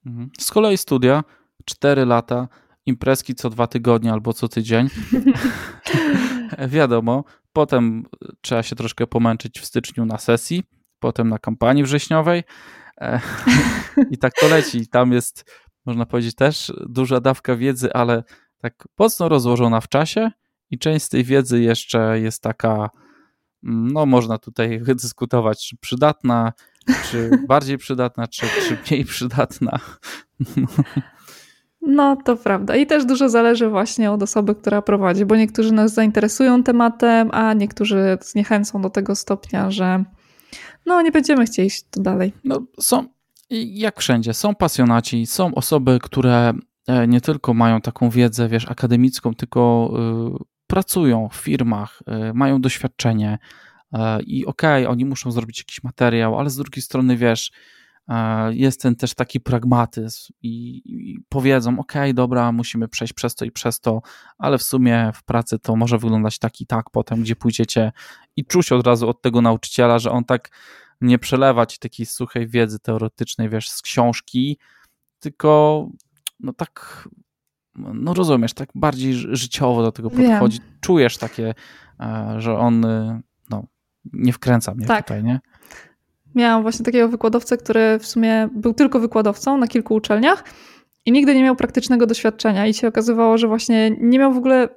Mhm. 0.07 0.29
Z 0.39 0.51
kolei 0.51 0.77
studia, 0.77 1.23
4 1.65 2.05
lata, 2.05 2.47
imprezki 2.85 3.35
co 3.35 3.49
dwa 3.49 3.67
tygodnie 3.67 4.13
albo 4.13 4.33
co 4.33 4.47
tydzień. 4.47 4.87
Wiadomo, 6.67 7.23
potem 7.53 8.03
trzeba 8.41 8.63
się 8.63 8.75
troszkę 8.75 9.07
pomęczyć 9.07 9.59
w 9.59 9.65
styczniu 9.65 10.05
na 10.05 10.17
sesji, 10.17 10.63
potem 10.99 11.29
na 11.29 11.39
kampanii 11.39 11.83
wrześniowej 11.83 12.43
e, 13.01 13.19
i 14.11 14.17
tak 14.17 14.33
to 14.33 14.47
leci. 14.47 14.87
Tam 14.87 15.11
jest, 15.11 15.51
można 15.85 16.05
powiedzieć, 16.05 16.35
też 16.35 16.73
duża 16.89 17.19
dawka 17.19 17.55
wiedzy, 17.55 17.93
ale 17.93 18.23
tak 18.61 18.87
mocno 18.99 19.29
rozłożona 19.29 19.81
w 19.81 19.87
czasie 19.87 20.31
i 20.71 20.79
część 20.79 21.05
z 21.05 21.09
tej 21.09 21.23
wiedzy 21.23 21.61
jeszcze 21.61 22.19
jest 22.19 22.43
taka, 22.43 22.89
mm, 23.63 23.87
no 23.91 24.05
można 24.05 24.37
tutaj 24.37 24.79
wydyskutować, 24.87 25.67
czy 25.67 25.77
przydatna, 25.77 26.53
czy 27.11 27.29
bardziej 27.47 27.77
przydatna, 27.77 28.27
czy, 28.27 28.45
czy 28.67 28.77
mniej 28.87 29.05
przydatna. 29.05 29.79
No, 31.81 32.17
to 32.25 32.37
prawda. 32.37 32.75
I 32.75 32.87
też 32.87 33.05
dużo 33.05 33.29
zależy 33.29 33.69
właśnie 33.69 34.11
od 34.11 34.23
osoby, 34.23 34.55
która 34.55 34.81
prowadzi, 34.81 35.25
bo 35.25 35.35
niektórzy 35.35 35.73
nas 35.73 35.93
zainteresują 35.93 36.63
tematem, 36.63 37.29
a 37.31 37.53
niektórzy 37.53 38.17
zniechęcą 38.21 38.81
do 38.81 38.89
tego 38.89 39.15
stopnia, 39.15 39.71
że 39.71 40.03
no, 40.85 41.01
nie 41.01 41.11
będziemy 41.11 41.45
chcieli 41.45 41.67
iść 41.67 41.85
dalej. 41.91 42.33
No, 42.43 42.59
są, 42.79 43.05
jak 43.49 43.99
wszędzie, 43.99 44.33
są 44.33 44.55
pasjonaci, 44.55 45.25
są 45.25 45.55
osoby, 45.55 45.99
które 46.01 46.53
e, 46.87 47.07
nie 47.07 47.21
tylko 47.21 47.53
mają 47.53 47.81
taką 47.81 48.09
wiedzę, 48.09 48.47
wiesz, 48.47 48.71
akademicką, 48.71 49.33
tylko 49.33 49.91
y, 50.41 50.43
pracują 50.67 51.29
w 51.31 51.35
firmach, 51.35 52.03
y, 52.29 52.33
mają 52.33 52.61
doświadczenie 52.61 53.37
i 54.25 54.45
okej, 54.45 54.83
okay, 54.83 54.91
oni 54.91 55.05
muszą 55.05 55.31
zrobić 55.31 55.59
jakiś 55.59 55.83
materiał, 55.83 56.39
ale 56.39 56.49
z 56.49 56.55
drugiej 56.55 56.81
strony, 56.81 57.17
wiesz, 57.17 57.51
jest 58.49 58.81
ten 58.81 58.95
też 58.95 59.13
taki 59.13 59.39
pragmatyzm 59.39 60.33
i, 60.41 60.81
i 60.85 61.19
powiedzą, 61.29 61.79
ok, 61.79 61.93
dobra, 62.13 62.51
musimy 62.51 62.87
przejść 62.87 63.13
przez 63.13 63.35
to 63.35 63.45
i 63.45 63.51
przez 63.51 63.79
to, 63.79 64.01
ale 64.37 64.57
w 64.57 64.63
sumie 64.63 65.11
w 65.13 65.23
pracy 65.23 65.59
to 65.59 65.75
może 65.75 65.97
wyglądać 65.97 66.39
tak 66.39 66.61
i 66.61 66.67
tak 66.67 66.89
potem, 66.91 67.21
gdzie 67.21 67.35
pójdziecie 67.35 67.91
i 68.35 68.45
czuć 68.45 68.71
od 68.71 68.87
razu 68.87 69.09
od 69.09 69.21
tego 69.21 69.41
nauczyciela, 69.41 69.99
że 69.99 70.11
on 70.11 70.23
tak 70.23 70.49
nie 71.01 71.19
przelewa 71.19 71.65
ci 71.65 71.79
takiej 71.79 72.05
suchej 72.05 72.47
wiedzy 72.47 72.79
teoretycznej, 72.79 73.49
wiesz, 73.49 73.69
z 73.69 73.81
książki, 73.81 74.57
tylko 75.19 75.87
no 76.39 76.53
tak, 76.53 77.09
no 77.75 78.13
rozumiesz, 78.13 78.53
tak 78.53 78.69
bardziej 78.75 79.13
życiowo 79.13 79.81
do 79.81 79.91
tego 79.91 80.09
podchodzi. 80.09 80.59
Wiem. 80.59 80.77
Czujesz 80.81 81.17
takie, 81.17 81.53
e, 81.99 82.35
że 82.37 82.57
on 82.57 82.79
no, 82.79 83.21
nie 84.13 84.33
wkręca 84.33 84.73
mnie 84.73 84.85
tak. 84.85 85.05
tutaj, 85.05 85.23
nie? 85.23 85.39
Miałam 86.35 86.61
właśnie 86.61 86.85
takiego 86.85 87.09
wykładowcę, 87.09 87.57
który 87.57 87.99
w 87.99 88.07
sumie 88.07 88.49
był 88.55 88.73
tylko 88.73 88.99
wykładowcą 88.99 89.57
na 89.57 89.67
kilku 89.67 89.95
uczelniach 89.95 90.43
i 91.07 91.11
nigdy 91.11 91.35
nie 91.35 91.43
miał 91.43 91.55
praktycznego 91.55 92.07
doświadczenia 92.07 92.67
i 92.67 92.73
się 92.73 92.87
okazywało, 92.87 93.37
że 93.37 93.47
właśnie 93.47 93.91
nie 93.99 94.19
miał 94.19 94.33
w 94.33 94.37
ogóle 94.37 94.69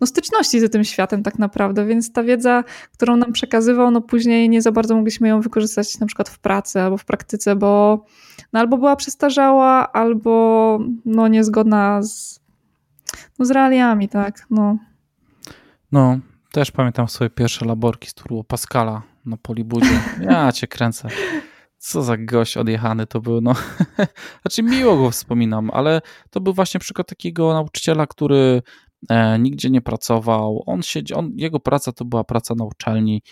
no, 0.00 0.06
styczności 0.06 0.60
z 0.60 0.70
tym 0.70 0.84
światem 0.84 1.22
tak 1.22 1.38
naprawdę, 1.38 1.86
więc 1.86 2.12
ta 2.12 2.22
wiedza, 2.22 2.64
którą 2.92 3.16
nam 3.16 3.32
przekazywał, 3.32 3.90
no 3.90 4.00
później 4.00 4.48
nie 4.48 4.62
za 4.62 4.72
bardzo 4.72 4.96
mogliśmy 4.96 5.28
ją 5.28 5.40
wykorzystać 5.40 5.98
na 5.98 6.06
przykład 6.06 6.28
w 6.28 6.38
pracy 6.38 6.80
albo 6.80 6.96
w 6.96 7.04
praktyce, 7.04 7.56
bo 7.56 8.04
no, 8.52 8.60
albo 8.60 8.78
była 8.78 8.96
przestarzała, 8.96 9.92
albo 9.92 10.78
no, 11.04 11.28
niezgodna 11.28 12.02
z, 12.02 12.40
no, 13.38 13.44
z 13.44 13.50
realiami, 13.50 14.08
tak, 14.08 14.46
no. 14.50 14.78
No, 15.92 16.18
też 16.52 16.70
pamiętam 16.70 17.08
swoje 17.08 17.30
pierwsze 17.30 17.64
laborki 17.64 18.08
z 18.08 18.14
Turbo 18.14 18.44
Pascala 18.44 19.02
na 19.24 19.36
Polibudzie. 19.36 20.00
Ja 20.20 20.52
cię 20.52 20.66
kręcę. 20.66 21.08
Co 21.78 22.02
za 22.02 22.16
gość 22.16 22.56
odjechany 22.56 23.06
to 23.06 23.20
był. 23.20 23.40
No. 23.40 23.54
Znaczy 24.42 24.62
miło 24.62 24.96
go 24.96 25.10
wspominam, 25.10 25.70
ale 25.70 26.00
to 26.30 26.40
był 26.40 26.52
właśnie 26.52 26.80
przykład 26.80 27.08
takiego 27.08 27.52
nauczyciela, 27.52 28.06
który 28.06 28.62
e, 29.08 29.38
nigdzie 29.38 29.70
nie 29.70 29.80
pracował. 29.80 30.62
On 30.66 30.82
siedzi, 30.82 31.14
on, 31.14 31.32
jego 31.34 31.60
praca 31.60 31.92
to 31.92 32.04
była 32.04 32.24
praca 32.24 32.54
na 32.54 32.64
uczelni. 32.64 33.22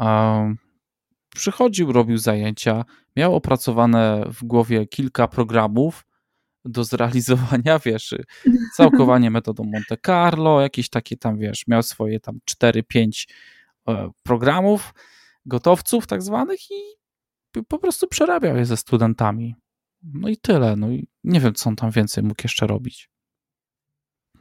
E, 0.00 0.54
przychodził, 1.34 1.92
robił 1.92 2.18
zajęcia, 2.18 2.84
miał 3.16 3.34
opracowane 3.34 4.24
w 4.28 4.44
głowie 4.44 4.86
kilka 4.86 5.28
programów 5.28 6.04
do 6.66 6.84
zrealizowania, 6.84 7.78
wiesz, 7.84 8.14
całkowanie 8.74 9.30
metodą 9.30 9.64
Monte 9.64 9.96
Carlo, 10.06 10.60
jakieś 10.60 10.88
takie 10.88 11.16
tam, 11.16 11.38
wiesz, 11.38 11.66
miał 11.66 11.82
swoje 11.82 12.20
tam 12.20 12.38
4-5 12.62 13.26
e, 13.88 14.10
programów 14.22 14.94
gotowców 15.46 16.06
tak 16.06 16.22
zwanych 16.22 16.70
i 16.70 16.96
po 17.68 17.78
prostu 17.78 18.08
przerabiał 18.08 18.56
je 18.56 18.66
ze 18.66 18.76
studentami. 18.76 19.54
No 20.02 20.28
i 20.28 20.36
tyle. 20.36 20.76
No 20.76 20.90
i 20.90 21.08
nie 21.24 21.40
wiem, 21.40 21.54
co 21.54 21.70
on 21.70 21.76
tam 21.76 21.90
więcej 21.90 22.24
mógł 22.24 22.42
jeszcze 22.44 22.66
robić. 22.66 23.10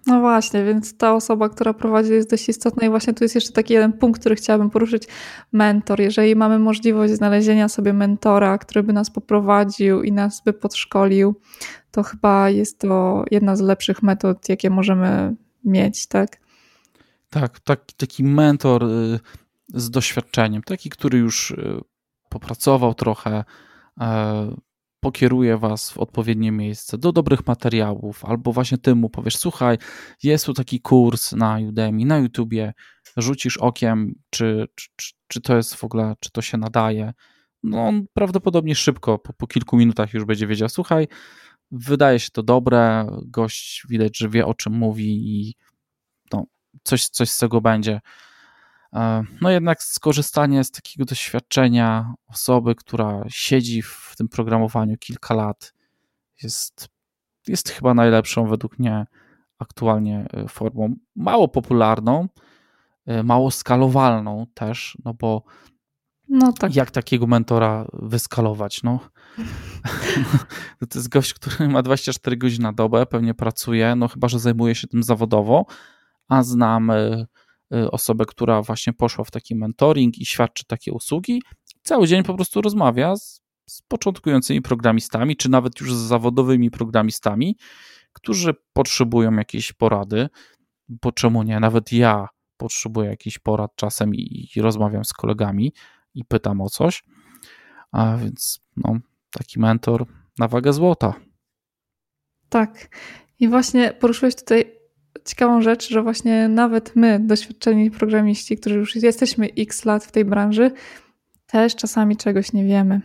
No 0.08 0.20
właśnie, 0.20 0.64
więc 0.64 0.97
ta 0.97 1.16
osoba, 1.16 1.49
która 1.49 1.74
prowadzi 1.74 2.12
jest 2.12 2.30
dość 2.30 2.49
istotna 2.49 2.88
i 2.88 2.89
właśnie 2.89 3.14
tu 3.14 3.24
jest 3.24 3.36
jeszcze 3.36 3.51
taki 3.51 3.74
jeden 3.74 3.93
punkt, 3.93 4.20
który 4.20 4.36
chciałabym 4.36 4.70
poruszyć. 4.70 5.03
Mentor. 5.51 6.01
Jeżeli 6.01 6.36
mamy 6.36 6.60
możliwość 6.60 7.14
znalezienia 7.14 7.70
sobie 7.70 7.93
mentora, 7.93 8.58
który 8.58 8.84
by 8.84 8.93
nas 8.93 9.12
poprowadził 9.12 10.03
i 10.03 10.12
nas 10.12 10.41
by 10.45 10.53
podszkolił, 10.53 11.36
to 11.91 12.03
chyba 12.03 12.49
jest 12.49 12.80
to 12.80 13.24
jedna 13.32 13.56
z 13.56 13.62
lepszych 13.62 14.03
metod, 14.03 14.49
jakie 14.49 14.70
możemy 14.70 15.36
mieć, 15.64 16.08
tak? 16.08 16.38
Tak, 17.30 17.60
taki, 17.60 17.95
taki 17.95 18.24
mentor 18.24 18.84
y, 18.84 19.20
z 19.74 19.89
doświadczeniem, 19.89 20.64
taki, 20.64 20.89
który 20.89 21.18
już 21.18 21.51
y, 21.51 21.82
popracował 22.30 22.93
trochę, 22.93 23.43
e, 24.01 24.56
pokieruje 25.06 25.58
was 25.58 25.91
w 25.91 25.97
odpowiednie 25.97 26.51
miejsce, 26.51 26.97
do 26.97 27.12
dobrych 27.12 27.47
materiałów, 27.47 28.26
albo 28.26 28.51
właśnie 28.51 28.78
ty 28.78 28.95
mu 28.95 29.10
powiesz, 29.10 29.38
słuchaj, 29.38 29.78
jest 30.24 30.45
tu 30.45 30.53
taki 30.53 30.82
kurs 30.82 31.32
na 31.32 31.58
Udemy, 31.70 32.06
na 32.06 32.18
YouTubie, 32.18 32.74
rzucisz 33.18 33.58
okiem, 33.58 34.16
czy, 34.30 34.68
czy, 34.76 35.12
czy 35.28 35.41
to 35.41 35.58
jest 35.58 35.76
w 35.76 35.84
ogóle, 35.84 36.14
czy 36.20 36.32
to 36.32 36.41
się 36.41 36.58
nadaje. 36.58 37.14
No 37.64 37.88
on 37.88 38.06
prawdopodobnie 38.14 38.76
szybko, 38.76 39.20
po, 39.20 39.34
po 39.34 39.47
kilku 39.47 39.78
minutach 39.78 40.14
już 40.14 40.26
będzie 40.26 40.47
wiedział, 40.47 40.70
słuchaj, 40.70 41.08
wydaje 41.72 42.20
się 42.20 42.30
to 42.32 42.43
dobre, 42.43 43.08
gość 43.26 43.84
widać, 43.89 44.18
że 44.18 44.30
wie 44.30 44.45
o 44.45 44.53
czym 44.53 44.74
mówi 44.74 45.08
i 45.08 45.56
no, 46.34 46.45
coś, 46.84 47.08
coś 47.08 47.30
z 47.30 47.38
tego 47.38 47.62
będzie. 47.62 48.01
E, 48.96 49.24
no 49.41 49.50
jednak 49.50 49.84
skorzystanie 49.84 50.64
z 50.64 50.72
takiego 50.72 51.06
doświadczenia 51.06 52.14
osoby, 52.28 52.76
która 52.76 53.24
siedzi 53.28 53.82
w 53.82 54.14
tym 54.18 54.28
programowaniu 54.28 54.98
kilka 54.98 55.34
lat, 55.34 55.74
jest, 56.43 56.89
jest 57.48 57.70
chyba 57.70 57.93
najlepszą 57.93 58.48
według 58.48 58.80
mnie 58.80 59.06
aktualnie 59.60 60.28
e, 60.34 60.48
formą. 60.48 60.96
Mało 61.16 61.48
popularną, 61.48 62.28
e, 63.06 63.24
mało 63.24 63.52
skalowalną 63.52 64.46
też, 64.54 64.98
no 65.06 65.14
bo 65.14 65.43
no 66.30 66.54
tak. 66.54 66.76
jak 66.76 66.91
takiego 66.91 67.28
mentora 67.28 67.86
wyskalować? 67.93 68.84
No. 68.84 69.00
to 70.89 71.00
jest 71.00 71.10
gość, 71.10 71.34
który 71.34 71.70
ma 71.70 71.82
24 71.82 72.38
godziny 72.38 72.64
na 72.64 72.74
dobę, 72.74 73.06
pewnie 73.06 73.34
pracuje, 73.34 73.96
no 73.96 74.08
chyba, 74.08 74.28
że 74.28 74.39
zajmuje 74.39 74.76
się 74.76 74.88
tym 74.88 75.04
zawodowo, 75.04 75.66
a 76.28 76.43
znam 76.43 76.91
osobę, 77.91 78.26
która 78.26 78.61
właśnie 78.61 78.93
poszła 78.93 79.24
w 79.24 79.32
taki 79.32 79.55
mentoring 79.55 80.18
i 80.18 80.26
świadczy 80.26 80.66
takie 80.66 80.93
usługi, 80.93 81.41
cały 81.84 82.07
dzień 82.07 82.24
po 82.24 82.34
prostu 82.34 82.61
rozmawia 82.61 83.16
z, 83.16 83.41
z 83.70 83.82
początkującymi 83.82 84.61
programistami, 84.61 85.38
czy 85.38 85.49
nawet 85.49 85.82
już 85.82 85.93
z 85.93 85.97
zawodowymi 85.97 86.72
programistami, 86.72 87.57
którzy 88.13 88.53
potrzebują 88.74 89.34
jakiejś 89.34 89.74
porady, 89.74 90.30
bo 90.89 91.11
czemu 91.11 91.43
nie? 91.43 91.59
Nawet 91.59 91.91
ja 91.91 92.28
potrzebuję 92.57 93.09
jakichś 93.09 93.39
porad 93.39 93.76
czasem 93.76 94.16
i, 94.16 94.49
i 94.55 94.61
rozmawiam 94.61 95.05
z 95.05 95.13
kolegami 95.13 95.74
i 96.13 96.26
pytam 96.26 96.61
o 96.61 96.70
coś. 96.70 97.03
A 97.91 98.18
więc 98.18 98.59
no, 98.78 98.97
taki 99.32 99.59
mentor 99.59 100.05
na 100.39 100.47
wagę 100.47 100.74
złota. 100.74 101.13
Tak. 102.49 102.95
I 103.39 103.47
właśnie 103.47 103.93
poruszyłeś 103.93 104.36
tutaj 104.36 104.75
ciekawą 105.26 105.62
rzecz, 105.62 105.90
że 105.90 106.04
właśnie 106.04 106.48
nawet 106.48 106.96
my, 106.96 107.20
doświadczeni 107.20 107.92
programiści, 107.92 108.58
którzy 108.58 108.76
już 108.76 108.96
jesteśmy 108.96 109.50
x 109.58 109.86
lat 109.86 110.06
w 110.06 110.12
tej 110.12 110.26
branży, 110.26 110.72
też 111.48 111.76
czasami 111.76 112.18
czegoś 112.18 112.54
nie 112.54 112.64
wiemy. 112.66 113.02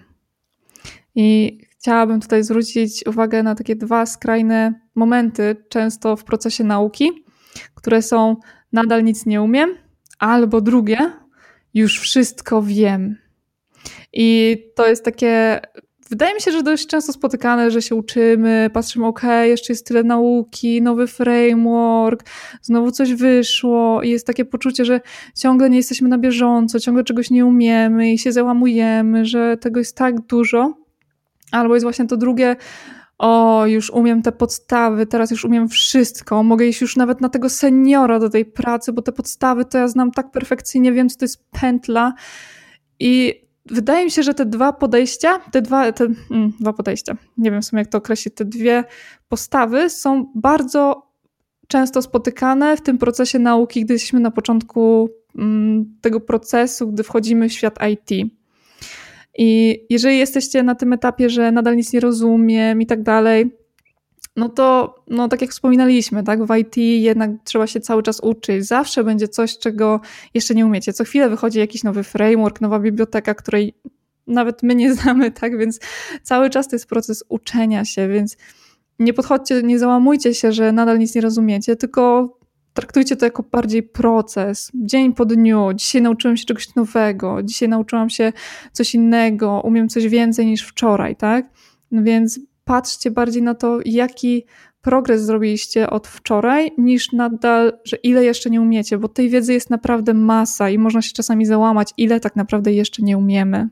I 1.14 1.58
chciałabym 1.70 2.20
tutaj 2.20 2.44
zwrócić 2.44 3.06
uwagę 3.06 3.42
na 3.42 3.54
takie 3.54 3.76
dwa 3.76 4.06
skrajne 4.06 4.80
momenty, 4.94 5.56
często 5.68 6.16
w 6.16 6.24
procesie 6.24 6.64
nauki. 6.64 7.10
które 7.74 8.02
są 8.02 8.36
nadal 8.72 9.04
nic 9.04 9.26
nie 9.26 9.42
umiem, 9.42 9.74
albo 10.18 10.60
drugie, 10.60 11.12
już 11.74 11.98
wszystko 12.00 12.62
wiem. 12.62 13.16
I 14.12 14.56
to 14.76 14.88
jest 14.88 15.04
takie 15.04 15.60
Wydaje 16.10 16.34
mi 16.34 16.40
się, 16.40 16.52
że 16.52 16.62
dość 16.62 16.86
często 16.86 17.12
spotykane, 17.12 17.70
że 17.70 17.82
się 17.82 17.94
uczymy, 17.94 18.70
patrzymy, 18.72 19.06
ok, 19.06 19.22
jeszcze 19.42 19.72
jest 19.72 19.86
tyle 19.86 20.04
nauki, 20.04 20.82
nowy 20.82 21.06
framework, 21.06 22.24
znowu 22.62 22.90
coś 22.90 23.14
wyszło 23.14 24.02
i 24.02 24.10
jest 24.10 24.26
takie 24.26 24.44
poczucie, 24.44 24.84
że 24.84 25.00
ciągle 25.36 25.70
nie 25.70 25.76
jesteśmy 25.76 26.08
na 26.08 26.18
bieżąco, 26.18 26.80
ciągle 26.80 27.04
czegoś 27.04 27.30
nie 27.30 27.46
umiemy 27.46 28.12
i 28.12 28.18
się 28.18 28.32
załamujemy, 28.32 29.24
że 29.24 29.56
tego 29.56 29.80
jest 29.80 29.96
tak 29.96 30.20
dużo. 30.20 30.74
Albo 31.52 31.74
jest 31.74 31.84
właśnie 31.84 32.06
to 32.06 32.16
drugie, 32.16 32.56
o, 33.18 33.66
już 33.66 33.90
umiem 33.90 34.22
te 34.22 34.32
podstawy, 34.32 35.06
teraz 35.06 35.30
już 35.30 35.44
umiem 35.44 35.68
wszystko, 35.68 36.42
mogę 36.42 36.66
iść 36.66 36.80
już 36.80 36.96
nawet 36.96 37.20
na 37.20 37.28
tego 37.28 37.48
seniora 37.48 38.18
do 38.18 38.30
tej 38.30 38.44
pracy, 38.44 38.92
bo 38.92 39.02
te 39.02 39.12
podstawy 39.12 39.64
to 39.64 39.78
ja 39.78 39.88
znam 39.88 40.10
tak 40.10 40.30
perfekcyjnie, 40.30 40.92
wiem, 40.92 41.08
co 41.08 41.18
to 41.18 41.24
jest 41.24 41.44
pętla. 41.60 42.12
I 43.00 43.40
wydaje 43.66 44.04
mi 44.04 44.10
się, 44.10 44.22
że 44.22 44.34
te 44.34 44.46
dwa 44.46 44.72
podejścia, 44.72 45.38
te 45.38 45.62
dwa, 45.62 45.92
te, 45.92 46.04
mm, 46.30 46.52
dwa 46.60 46.72
podejścia, 46.72 47.16
nie 47.38 47.50
wiem 47.50 47.62
w 47.62 47.64
sumie 47.64 47.82
jak 47.82 47.90
to 47.90 47.98
określić, 47.98 48.34
te 48.34 48.44
dwie 48.44 48.84
postawy 49.28 49.90
są 49.90 50.32
bardzo 50.34 51.10
często 51.68 52.02
spotykane 52.02 52.76
w 52.76 52.80
tym 52.80 52.98
procesie 52.98 53.38
nauki, 53.38 53.84
gdy 53.84 53.94
jesteśmy 53.94 54.20
na 54.20 54.30
początku 54.30 55.10
mm, 55.38 55.96
tego 56.00 56.20
procesu, 56.20 56.88
gdy 56.88 57.02
wchodzimy 57.02 57.48
w 57.48 57.52
świat 57.52 57.78
IT. 57.92 58.30
I 59.38 59.80
jeżeli 59.90 60.18
jesteście 60.18 60.62
na 60.62 60.74
tym 60.74 60.92
etapie, 60.92 61.30
że 61.30 61.52
nadal 61.52 61.76
nic 61.76 61.92
nie 61.92 62.00
rozumiem 62.00 62.82
i 62.82 62.86
tak 62.86 63.02
dalej, 63.02 63.50
no 64.36 64.48
to, 64.48 64.94
no 65.08 65.28
tak 65.28 65.40
jak 65.40 65.50
wspominaliśmy, 65.50 66.22
tak, 66.22 66.44
w 66.44 66.56
IT 66.56 66.76
jednak 66.76 67.30
trzeba 67.44 67.66
się 67.66 67.80
cały 67.80 68.02
czas 68.02 68.20
uczyć. 68.20 68.66
Zawsze 68.66 69.04
będzie 69.04 69.28
coś, 69.28 69.58
czego 69.58 70.00
jeszcze 70.34 70.54
nie 70.54 70.66
umiecie. 70.66 70.92
Co 70.92 71.04
chwilę 71.04 71.30
wychodzi 71.30 71.58
jakiś 71.58 71.84
nowy 71.84 72.02
framework, 72.02 72.60
nowa 72.60 72.78
biblioteka, 72.78 73.34
której 73.34 73.74
nawet 74.26 74.62
my 74.62 74.74
nie 74.74 74.94
znamy, 74.96 75.30
tak, 75.30 75.58
więc 75.58 75.80
cały 76.22 76.50
czas 76.50 76.68
to 76.68 76.76
jest 76.76 76.86
proces 76.86 77.24
uczenia 77.28 77.84
się, 77.84 78.08
więc 78.08 78.36
nie 78.98 79.12
podchodźcie, 79.12 79.62
nie 79.62 79.78
załamujcie 79.78 80.34
się, 80.34 80.52
że 80.52 80.72
nadal 80.72 80.98
nic 80.98 81.14
nie 81.14 81.20
rozumiecie, 81.20 81.76
tylko 81.76 82.36
traktujcie 82.74 83.16
to 83.16 83.24
jako 83.24 83.42
bardziej 83.42 83.82
proces, 83.82 84.70
dzień 84.74 85.14
po 85.14 85.24
dniu. 85.24 85.72
Dzisiaj 85.74 86.02
nauczyłem 86.02 86.36
się 86.36 86.44
czegoś 86.44 86.74
nowego, 86.74 87.42
dzisiaj 87.42 87.68
nauczyłam 87.68 88.10
się 88.10 88.32
coś 88.72 88.94
innego, 88.94 89.60
umiem 89.64 89.88
coś 89.88 90.08
więcej 90.08 90.46
niż 90.46 90.62
wczoraj, 90.62 91.16
tak? 91.16 91.46
No 91.90 92.02
więc 92.02 92.40
patrzcie 92.70 93.10
bardziej 93.10 93.42
na 93.42 93.54
to, 93.54 93.78
jaki 93.84 94.44
progres 94.82 95.22
zrobiliście 95.22 95.90
od 95.90 96.08
wczoraj, 96.08 96.72
niż 96.78 97.12
nadal, 97.12 97.72
że 97.84 97.96
ile 97.96 98.24
jeszcze 98.24 98.50
nie 98.50 98.60
umiecie, 98.60 98.98
bo 98.98 99.08
tej 99.08 99.28
wiedzy 99.28 99.52
jest 99.52 99.70
naprawdę 99.70 100.14
masa 100.14 100.70
i 100.70 100.78
można 100.78 101.02
się 101.02 101.12
czasami 101.12 101.46
załamać, 101.46 101.92
ile 101.96 102.20
tak 102.20 102.36
naprawdę 102.36 102.72
jeszcze 102.72 103.02
nie 103.02 103.18
umiemy. 103.18 103.68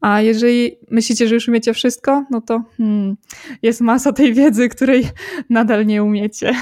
A 0.00 0.20
jeżeli 0.20 0.76
myślicie, 0.90 1.28
że 1.28 1.34
już 1.34 1.48
umiecie 1.48 1.74
wszystko, 1.74 2.24
no 2.30 2.40
to 2.40 2.62
hmm, 2.76 3.16
jest 3.62 3.80
masa 3.80 4.12
tej 4.12 4.34
wiedzy, 4.34 4.68
której 4.68 5.06
nadal 5.50 5.86
nie 5.86 6.02
umiecie. 6.02 6.54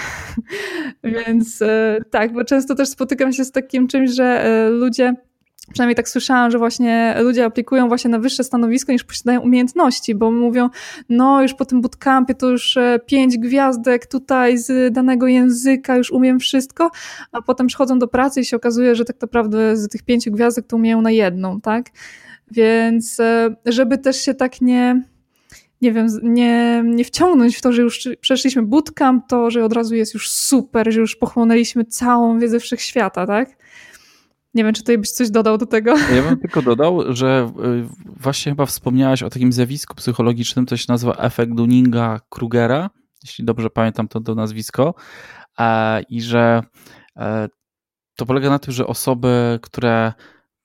Więc 1.05 1.63
e, 1.63 1.99
tak, 2.11 2.33
bo 2.33 2.45
często 2.45 2.75
też 2.75 2.89
spotykam 2.89 3.33
się 3.33 3.45
z 3.45 3.53
takim 3.53 3.89
czymś, 3.89 4.11
że 4.11 4.45
e, 4.45 4.71
ludzie 4.71 5.15
przynajmniej 5.73 5.97
tak 5.97 6.09
słyszałam, 6.09 6.51
że 6.51 6.59
właśnie 6.59 7.15
ludzie 7.21 7.45
aplikują 7.45 7.89
właśnie 7.89 8.11
na 8.11 8.19
wyższe 8.19 8.45
stanowisko 8.45 8.93
niż 8.93 9.05
posiadają 9.05 9.41
umiejętności, 9.41 10.15
bo 10.15 10.31
mówią, 10.31 10.71
no 11.09 11.43
już 11.43 11.55
po 11.55 11.65
tym 11.65 11.81
bootcampie 11.81 12.35
to 12.35 12.49
już 12.49 12.77
e, 12.77 12.99
pięć 13.07 13.39
gwiazdek 13.39 14.07
tutaj 14.07 14.59
z 14.59 14.95
danego 14.95 15.27
języka, 15.27 15.97
już 15.97 16.11
umiem 16.11 16.41
wszystko, 16.41 16.91
a 17.33 17.43
potem 17.43 17.67
przychodzą 17.67 17.99
do 17.99 18.09
pracy 18.09 18.41
i 18.41 18.45
się 18.45 18.57
okazuje, 18.57 18.95
że 18.95 19.05
tak 19.05 19.21
naprawdę 19.21 19.77
z 19.77 19.89
tych 19.89 20.03
pięciu 20.03 20.31
gwiazdek 20.31 20.67
to 20.67 20.77
umieją 20.77 21.03
na 21.03 21.11
jedną, 21.11 21.61
tak? 21.61 21.87
Więc 22.51 23.21
e, 23.21 23.57
żeby 23.67 23.99
też 23.99 24.17
się 24.17 24.35
tak 24.35 24.61
nie, 24.61 25.03
nie 25.83 25.93
wiem, 25.93 26.07
nie, 26.23 26.83
nie 26.87 27.05
wciągnąć 27.05 27.57
w 27.57 27.61
to, 27.61 27.73
że 27.73 27.83
już 27.83 28.09
przeszliśmy 28.21 28.63
bootcamp, 28.63 29.27
to 29.29 29.51
że 29.51 29.65
od 29.65 29.73
razu 29.73 29.95
jest 29.95 30.15
już 30.15 30.31
super, 30.31 30.93
że 30.93 31.01
już 31.01 31.17
pochłonęliśmy 31.17 31.85
całą 31.85 32.39
wiedzę 32.39 32.61
wszechświata, 32.61 33.27
tak? 33.27 33.49
Nie 34.55 34.65
wiem, 34.65 34.75
czy 34.75 34.83
tutaj 34.83 34.99
byś 34.99 35.11
coś 35.11 35.31
dodał 35.31 35.59
do 35.59 35.67
tego. 35.67 35.99
Ja 35.99 36.23
bym 36.23 36.39
tylko 36.41 36.63
dodał, 36.63 37.15
że 37.15 37.53
y, 37.65 37.89
właśnie 38.21 38.53
chyba 38.53 38.67
wspomniałaś 38.67 39.23
o 39.23 39.31
takim 39.31 39.53
zjawisku 39.53 39.95
psychologicznym, 39.95 40.67
to 40.67 40.77
się 40.77 40.85
nazywa 40.89 41.13
efekt 41.13 41.53
Dunninga-Krugera, 41.53 42.89
jeśli 43.23 43.45
dobrze 43.45 43.71
pamiętam 43.71 44.09
to, 44.09 44.21
to 44.21 44.35
nazwisko, 44.35 44.95
e, 45.59 46.03
i 46.03 46.23
że 46.23 46.63
e, 47.17 47.49
to 48.17 48.27
polega 48.27 48.51
na 48.51 48.59
tym, 48.59 48.75
że 48.75 48.87
osoby, 48.87 49.59
które 49.63 50.13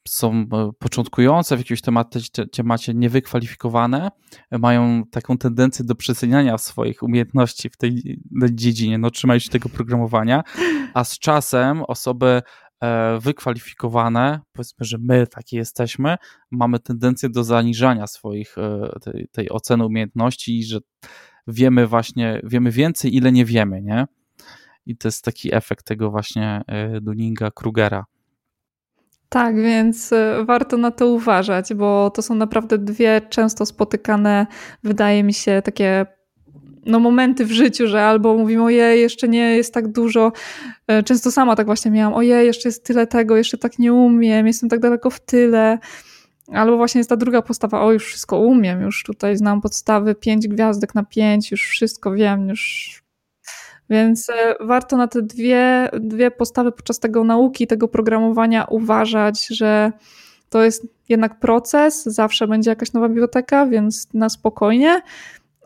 są 0.08 0.32
e, 0.32 0.72
początkujące 0.80 1.56
w 1.56 1.60
jakimś 1.60 1.82
temacie, 1.82 2.20
temacie 2.52 2.94
niewykwalifikowane, 2.94 4.12
mają 4.52 5.04
taką 5.12 5.38
tendencję 5.38 5.86
do 5.86 5.96
przeceniania 5.96 6.58
swoich 6.58 7.04
umiejętności 7.04 7.70
w 7.70 7.78
tej 7.78 8.20
dziedzinie, 8.52 8.98
no 8.98 9.12
trzymając 9.12 9.44
się 9.44 9.50
tego 9.50 9.70
programowania, 9.70 10.44
a 10.94 11.04
z 11.04 11.20
czasem 11.20 11.84
osoby 11.84 12.42
wykwalifikowane, 13.20 14.40
powiedzmy, 14.54 14.86
że 14.86 14.98
my 15.02 15.28
takie 15.28 15.58
jesteśmy, 15.58 16.16
mamy 16.52 16.80
tendencję 16.80 17.30
do 17.30 17.44
zaniżania 17.44 18.08
swoich, 18.08 18.58
e, 18.58 19.00
tej, 19.00 19.28
tej 19.32 19.50
oceny 19.50 19.86
umiejętności 19.86 20.60
i 20.60 20.64
że 20.64 20.80
wiemy 21.48 21.88
właśnie, 21.88 22.42
wiemy 22.44 22.72
więcej, 22.72 23.16
ile 23.16 23.32
nie 23.32 23.46
wiemy, 23.46 23.82
nie? 23.82 24.06
I 24.86 24.98
to 24.98 25.08
jest 25.08 25.24
taki 25.24 25.56
efekt 25.56 25.86
tego 25.86 26.12
właśnie 26.12 26.62
e, 26.68 27.02
Dunninga-Krugera. 27.02 28.04
Tak, 29.30 29.56
więc 29.56 30.14
warto 30.46 30.78
na 30.78 30.92
to 30.92 31.08
uważać, 31.08 31.74
bo 31.74 32.10
to 32.10 32.22
są 32.22 32.36
naprawdę 32.36 32.78
dwie 32.78 33.22
często 33.30 33.66
spotykane, 33.66 34.48
wydaje 34.84 35.24
mi 35.24 35.34
się, 35.34 35.62
takie 35.66 36.06
no, 36.86 37.00
momenty 37.00 37.46
w 37.46 37.52
życiu, 37.52 37.88
że 37.88 38.04
albo 38.04 38.38
mówimy, 38.38 38.64
ojej, 38.64 39.02
jeszcze 39.02 39.28
nie 39.28 39.58
jest 39.58 39.74
tak 39.74 39.88
dużo. 39.88 40.32
E, 40.88 41.04
często 41.04 41.32
sama 41.32 41.56
tak 41.56 41.66
właśnie 41.66 41.92
miałam, 41.92 42.14
ojej, 42.14 42.46
jeszcze 42.46 42.70
jest 42.70 42.84
tyle 42.84 43.08
tego, 43.08 43.38
jeszcze 43.38 43.58
tak 43.58 43.80
nie 43.80 43.94
umiem, 43.94 44.48
jestem 44.48 44.70
tak 44.70 44.80
daleko 44.80 45.10
w 45.10 45.20
tyle. 45.20 45.78
Albo 46.54 46.78
właśnie 46.78 47.00
jest 47.00 47.10
ta 47.10 47.16
druga 47.16 47.42
postawa, 47.42 47.82
o 47.82 47.92
już 47.92 48.06
wszystko 48.06 48.40
umiem, 48.40 48.82
już 48.82 49.04
tutaj 49.04 49.38
znam 49.38 49.62
podstawy, 49.62 50.16
pięć 50.16 50.48
gwiazdek 50.48 50.96
na 50.96 51.04
pięć, 51.04 51.52
już 51.52 51.62
wszystko 51.62 52.12
wiem, 52.12 52.50
już. 52.50 52.92
Więc 53.90 54.30
e, 54.30 54.56
warto 54.60 54.98
na 54.98 55.08
te 55.08 55.22
dwie, 55.22 55.90
dwie 56.00 56.32
postawy 56.32 56.72
podczas 56.72 57.00
tego 57.00 57.24
nauki, 57.24 57.68
tego 57.68 57.88
programowania 57.88 58.66
uważać, 58.66 59.48
że 59.48 59.92
to 60.50 60.64
jest 60.64 60.88
jednak 61.10 61.40
proces, 61.40 62.04
zawsze 62.04 62.48
będzie 62.48 62.70
jakaś 62.70 62.94
nowa 62.94 63.10
biblioteka, 63.10 63.66
więc 63.66 64.14
na 64.14 64.30
spokojnie 64.30 65.02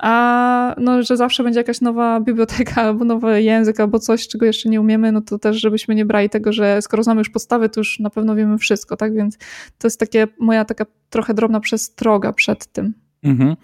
a 0.02 0.76
no, 0.78 1.04
że 1.04 1.18
zawsze 1.18 1.44
będzie 1.44 1.60
jakaś 1.60 1.82
nowa 1.82 2.20
biblioteka 2.20 2.82
albo 2.88 3.06
nowy 3.06 3.42
język 3.42 3.80
albo 3.80 4.00
coś, 4.00 4.28
czego 4.28 4.46
jeszcze 4.46 4.70
nie 4.70 4.82
umiemy, 4.82 5.12
no 5.12 5.22
to 5.22 5.40
też 5.40 5.62
żebyśmy 5.62 5.96
nie 5.96 6.06
brali 6.06 6.30
tego, 6.30 6.54
że 6.54 6.82
skoro 6.82 7.04
znamy 7.04 7.20
już 7.20 7.30
podstawy, 7.30 7.70
to 7.70 7.80
już 7.80 8.00
na 8.00 8.10
pewno 8.10 8.36
wiemy 8.36 8.58
wszystko, 8.58 8.98
tak? 8.98 9.16
Więc 9.16 9.38
to 9.78 9.88
jest 9.88 10.00
takie 10.00 10.28
moja 10.40 10.66
taka 10.66 10.86
trochę 11.10 11.34
drobna 11.34 11.60
przestroga 11.60 12.34
przed 12.34 12.68
tym. 12.68 12.94
Mhm. 13.24 13.56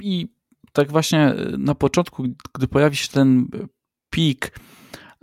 I 0.00 0.28
tak 0.72 0.90
właśnie 0.90 1.34
na 1.58 1.74
początku, 1.74 2.24
gdy 2.54 2.68
pojawi 2.68 2.96
się 2.96 3.08
ten 3.08 3.48
pik, 4.10 4.52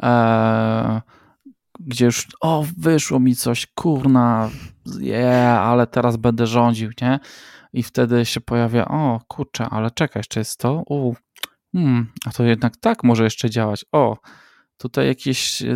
e, 0.04 1.02
gdzie 1.80 2.06
już 2.06 2.28
o, 2.42 2.66
wyszło 2.78 3.20
mi 3.20 3.36
coś, 3.36 3.68
kurna, 3.68 4.50
yeah, 5.00 5.68
ale 5.68 5.88
teraz 5.88 6.18
będę 6.18 6.48
rządził, 6.48 6.92
nie? 7.02 7.20
I 7.74 7.84
wtedy 7.84 8.26
się 8.26 8.42
pojawia, 8.42 8.86
o 8.86 9.22
kurczę, 9.28 9.66
ale 9.66 9.92
czekaj, 9.92 10.20
jeszcze 10.20 10.40
jest 10.40 10.60
to, 10.60 10.84
u, 10.90 11.14
hmm, 11.76 12.12
a 12.26 12.32
to 12.32 12.44
jednak 12.44 12.78
tak 12.78 13.04
może 13.04 13.24
jeszcze 13.24 13.50
działać, 13.50 13.86
o, 13.92 14.18
tutaj 14.78 15.08
jakieś 15.08 15.62
e, 15.62 15.76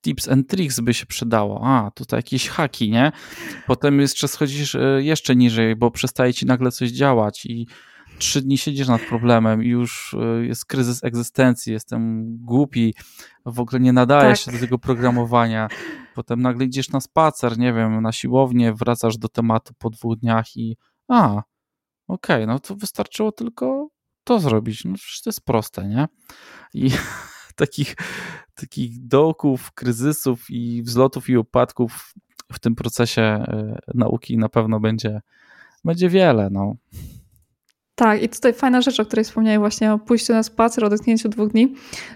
tips 0.00 0.28
and 0.28 0.48
tricks 0.48 0.80
by 0.80 0.94
się 0.94 1.06
przydało, 1.06 1.60
a, 1.64 1.90
tutaj 1.90 2.18
jakieś 2.18 2.48
haki, 2.48 2.90
nie? 2.90 3.12
Potem 3.66 4.00
jeszcze 4.00 4.28
schodzisz 4.28 4.74
e, 4.74 5.02
jeszcze 5.02 5.36
niżej, 5.36 5.76
bo 5.76 5.90
przestaje 5.90 6.34
ci 6.34 6.46
nagle 6.46 6.70
coś 6.70 6.90
działać 6.90 7.46
i 7.46 7.66
trzy 8.18 8.42
dni 8.42 8.58
siedzisz 8.58 8.88
nad 8.88 9.02
problemem 9.02 9.64
i 9.64 9.68
już 9.68 10.14
e, 10.14 10.46
jest 10.46 10.66
kryzys 10.66 11.04
egzystencji, 11.04 11.72
jestem 11.72 12.24
głupi, 12.38 12.94
w 13.46 13.60
ogóle 13.60 13.80
nie 13.80 13.92
nadaję 13.92 14.30
tak. 14.30 14.38
się 14.38 14.52
do 14.52 14.58
tego 14.58 14.78
programowania. 14.78 15.68
Potem 16.14 16.42
nagle 16.42 16.64
idziesz 16.64 16.90
na 16.90 17.00
spacer, 17.00 17.58
nie 17.58 17.72
wiem, 17.72 18.02
na 18.02 18.12
siłownię, 18.12 18.72
wracasz 18.72 19.18
do 19.18 19.28
tematu 19.28 19.74
po 19.78 19.90
dwóch 19.90 20.16
dniach 20.16 20.56
i 20.56 20.76
a, 21.08 21.42
okej, 22.08 22.36
okay, 22.36 22.46
no 22.46 22.58
to 22.58 22.76
wystarczyło 22.76 23.32
tylko 23.32 23.88
to 24.24 24.40
zrobić. 24.40 24.84
No 24.84 24.94
przecież 24.94 25.22
to 25.22 25.30
jest 25.30 25.44
proste, 25.44 25.88
nie? 25.88 26.08
I 26.74 26.90
takich, 27.56 27.96
takich 28.54 29.06
dołków, 29.06 29.72
kryzysów 29.72 30.50
i 30.50 30.82
wzlotów 30.82 31.28
i 31.28 31.36
upadków 31.36 32.14
w 32.52 32.58
tym 32.58 32.74
procesie 32.74 33.22
e, 33.22 33.78
nauki 33.94 34.38
na 34.38 34.48
pewno 34.48 34.80
będzie, 34.80 35.20
będzie 35.84 36.08
wiele, 36.08 36.48
no. 36.50 36.76
Tak, 37.98 38.22
i 38.22 38.28
tutaj 38.28 38.52
fajna 38.52 38.80
rzecz, 38.80 39.00
o 39.00 39.04
której 39.04 39.24
wspomniałem 39.24 39.60
właśnie 39.60 39.92
o 39.92 39.98
pójściu 39.98 40.32
na 40.32 40.42
spacer, 40.42 40.84
o 40.84 40.88
dotknięciu 40.88 41.28
dwóch 41.28 41.52
dni. 41.52 41.74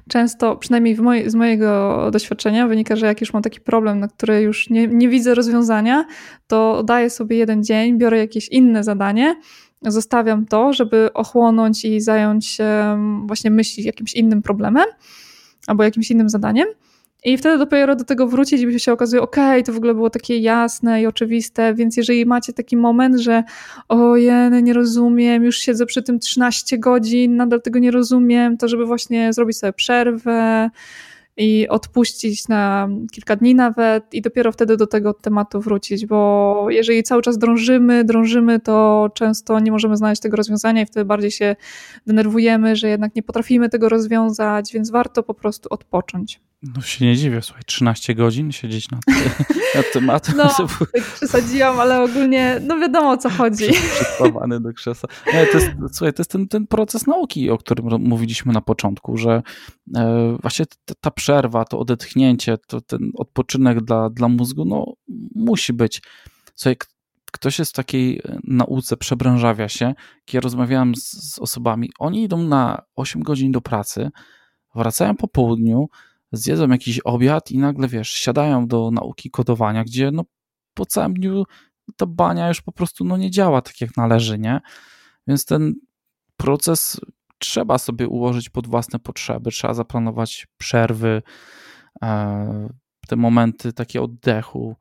Często, 0.08 0.56
przynajmniej 0.56 0.96
z 1.26 1.34
mojego 1.34 2.08
doświadczenia, 2.12 2.68
wynika, 2.68 2.96
że 2.96 3.06
jak 3.06 3.20
już 3.20 3.32
mam 3.32 3.42
taki 3.42 3.60
problem, 3.60 4.00
na 4.00 4.08
który 4.08 4.40
już 4.40 4.70
nie, 4.70 4.86
nie 4.86 5.08
widzę 5.08 5.34
rozwiązania, 5.34 6.04
to 6.46 6.82
daję 6.82 7.10
sobie 7.10 7.36
jeden 7.36 7.64
dzień, 7.64 7.98
biorę 7.98 8.18
jakieś 8.18 8.48
inne 8.48 8.84
zadanie, 8.84 9.36
zostawiam 9.82 10.46
to, 10.46 10.72
żeby 10.72 11.12
ochłonąć 11.14 11.84
i 11.84 12.00
zająć 12.00 12.46
się 12.46 12.98
właśnie 13.26 13.50
myśli 13.50 13.84
jakimś 13.84 14.14
innym 14.14 14.42
problemem 14.42 14.86
albo 15.66 15.84
jakimś 15.84 16.10
innym 16.10 16.28
zadaniem. 16.28 16.68
I 17.24 17.38
wtedy 17.38 17.58
dopiero 17.58 17.96
do 17.96 18.04
tego 18.04 18.26
wrócić 18.26 18.62
i 18.62 18.80
się 18.80 18.92
okazuje, 18.92 19.22
okej, 19.22 19.64
to 19.64 19.72
w 19.72 19.76
ogóle 19.76 19.94
było 19.94 20.10
takie 20.10 20.38
jasne 20.38 21.02
i 21.02 21.06
oczywiste, 21.06 21.74
więc 21.74 21.96
jeżeli 21.96 22.26
macie 22.26 22.52
taki 22.52 22.76
moment, 22.76 23.16
że 23.16 23.42
ojej, 23.88 24.62
nie 24.62 24.72
rozumiem, 24.72 25.44
już 25.44 25.58
siedzę 25.58 25.86
przy 25.86 26.02
tym 26.02 26.18
13 26.18 26.78
godzin, 26.78 27.36
nadal 27.36 27.62
tego 27.62 27.78
nie 27.78 27.90
rozumiem, 27.90 28.56
to 28.56 28.68
żeby 28.68 28.86
właśnie 28.86 29.32
zrobić 29.32 29.58
sobie 29.58 29.72
przerwę, 29.72 30.70
i 31.36 31.68
odpuścić 31.68 32.48
na 32.48 32.88
kilka 33.12 33.36
dni 33.36 33.54
nawet 33.54 34.14
i 34.14 34.22
dopiero 34.22 34.52
wtedy 34.52 34.76
do 34.76 34.86
tego 34.86 35.14
tematu 35.14 35.60
wrócić, 35.60 36.06
bo 36.06 36.66
jeżeli 36.70 37.02
cały 37.02 37.22
czas 37.22 37.38
drążymy, 37.38 38.04
drążymy, 38.04 38.60
to 38.60 39.08
często 39.14 39.60
nie 39.60 39.70
możemy 39.70 39.96
znaleźć 39.96 40.22
tego 40.22 40.36
rozwiązania 40.36 40.82
i 40.82 40.86
wtedy 40.86 41.04
bardziej 41.04 41.30
się 41.30 41.56
denerwujemy, 42.06 42.76
że 42.76 42.88
jednak 42.88 43.14
nie 43.14 43.22
potrafimy 43.22 43.68
tego 43.68 43.88
rozwiązać, 43.88 44.72
więc 44.72 44.90
warto 44.90 45.22
po 45.22 45.34
prostu 45.34 45.68
odpocząć. 45.70 46.40
No 46.62 46.80
się 46.80 47.04
nie 47.04 47.16
dziwię, 47.16 47.42
słuchaj, 47.42 47.62
13 47.66 48.14
godzin 48.14 48.52
siedzieć 48.52 48.90
nad, 48.90 49.00
nad 49.76 49.92
tematem. 49.92 50.36
No, 50.36 50.48
tak 50.94 51.04
przesadziłam, 51.14 51.80
ale 51.80 52.02
ogólnie, 52.02 52.60
no 52.62 52.78
wiadomo 52.78 53.10
o 53.10 53.16
co 53.16 53.30
chodzi. 53.30 53.72
Przyspawany 53.72 54.60
do 54.60 54.72
krzesła. 54.72 55.08
Nie, 55.26 55.46
to 55.46 55.58
jest, 55.58 55.70
słuchaj, 55.92 56.12
to 56.12 56.20
jest 56.20 56.30
ten, 56.30 56.48
ten 56.48 56.66
proces 56.66 57.06
nauki, 57.06 57.50
o 57.50 57.58
którym 57.58 57.86
mówiliśmy 58.00 58.52
na 58.52 58.60
początku, 58.60 59.16
że 59.16 59.42
e, 59.96 60.36
właśnie 60.42 60.66
ta, 60.66 60.94
ta 61.00 61.10
przerwa, 61.10 61.64
to 61.64 61.78
odetchnięcie, 61.78 62.58
to 62.66 62.80
ten 62.80 63.10
odpoczynek 63.14 63.80
dla, 63.80 64.10
dla 64.10 64.28
mózgu, 64.28 64.64
no 64.64 64.94
musi 65.34 65.72
być. 65.72 66.02
Słuchaj, 66.54 66.76
ktoś 67.32 67.58
jest 67.58 67.72
w 67.72 67.74
takiej 67.74 68.18
e, 68.18 68.38
nauce, 68.44 68.96
przebranżawia 68.96 69.68
się, 69.68 69.94
kiedy 70.24 70.42
rozmawiałem 70.42 70.94
z, 70.94 71.32
z 71.34 71.38
osobami, 71.38 71.90
oni 71.98 72.22
idą 72.22 72.42
na 72.42 72.82
8 72.96 73.22
godzin 73.22 73.52
do 73.52 73.60
pracy, 73.60 74.10
wracają 74.74 75.16
po 75.16 75.28
południu, 75.28 75.88
zjedzą 76.32 76.68
jakiś 76.68 77.00
obiad 77.00 77.50
i 77.50 77.58
nagle, 77.58 77.88
wiesz, 77.88 78.10
siadają 78.10 78.66
do 78.66 78.90
nauki 78.90 79.30
kodowania, 79.30 79.84
gdzie 79.84 80.10
no 80.10 80.24
po 80.74 80.86
całym 80.86 81.14
dniu 81.14 81.44
ta 81.96 82.06
bania 82.06 82.48
już 82.48 82.60
po 82.60 82.72
prostu 82.72 83.04
no 83.04 83.16
nie 83.16 83.30
działa 83.30 83.62
tak 83.62 83.80
jak 83.80 83.96
należy, 83.96 84.38
nie? 84.38 84.60
Więc 85.26 85.44
ten 85.44 85.74
proces 86.36 87.00
trzeba 87.38 87.78
sobie 87.78 88.08
ułożyć 88.08 88.50
pod 88.50 88.66
własne 88.66 88.98
potrzeby, 88.98 89.50
trzeba 89.50 89.74
zaplanować 89.74 90.46
przerwy, 90.58 91.22
e, 92.02 92.68
te 93.08 93.16
momenty 93.16 93.72
takie 93.72 94.02
oddechu, 94.02 94.76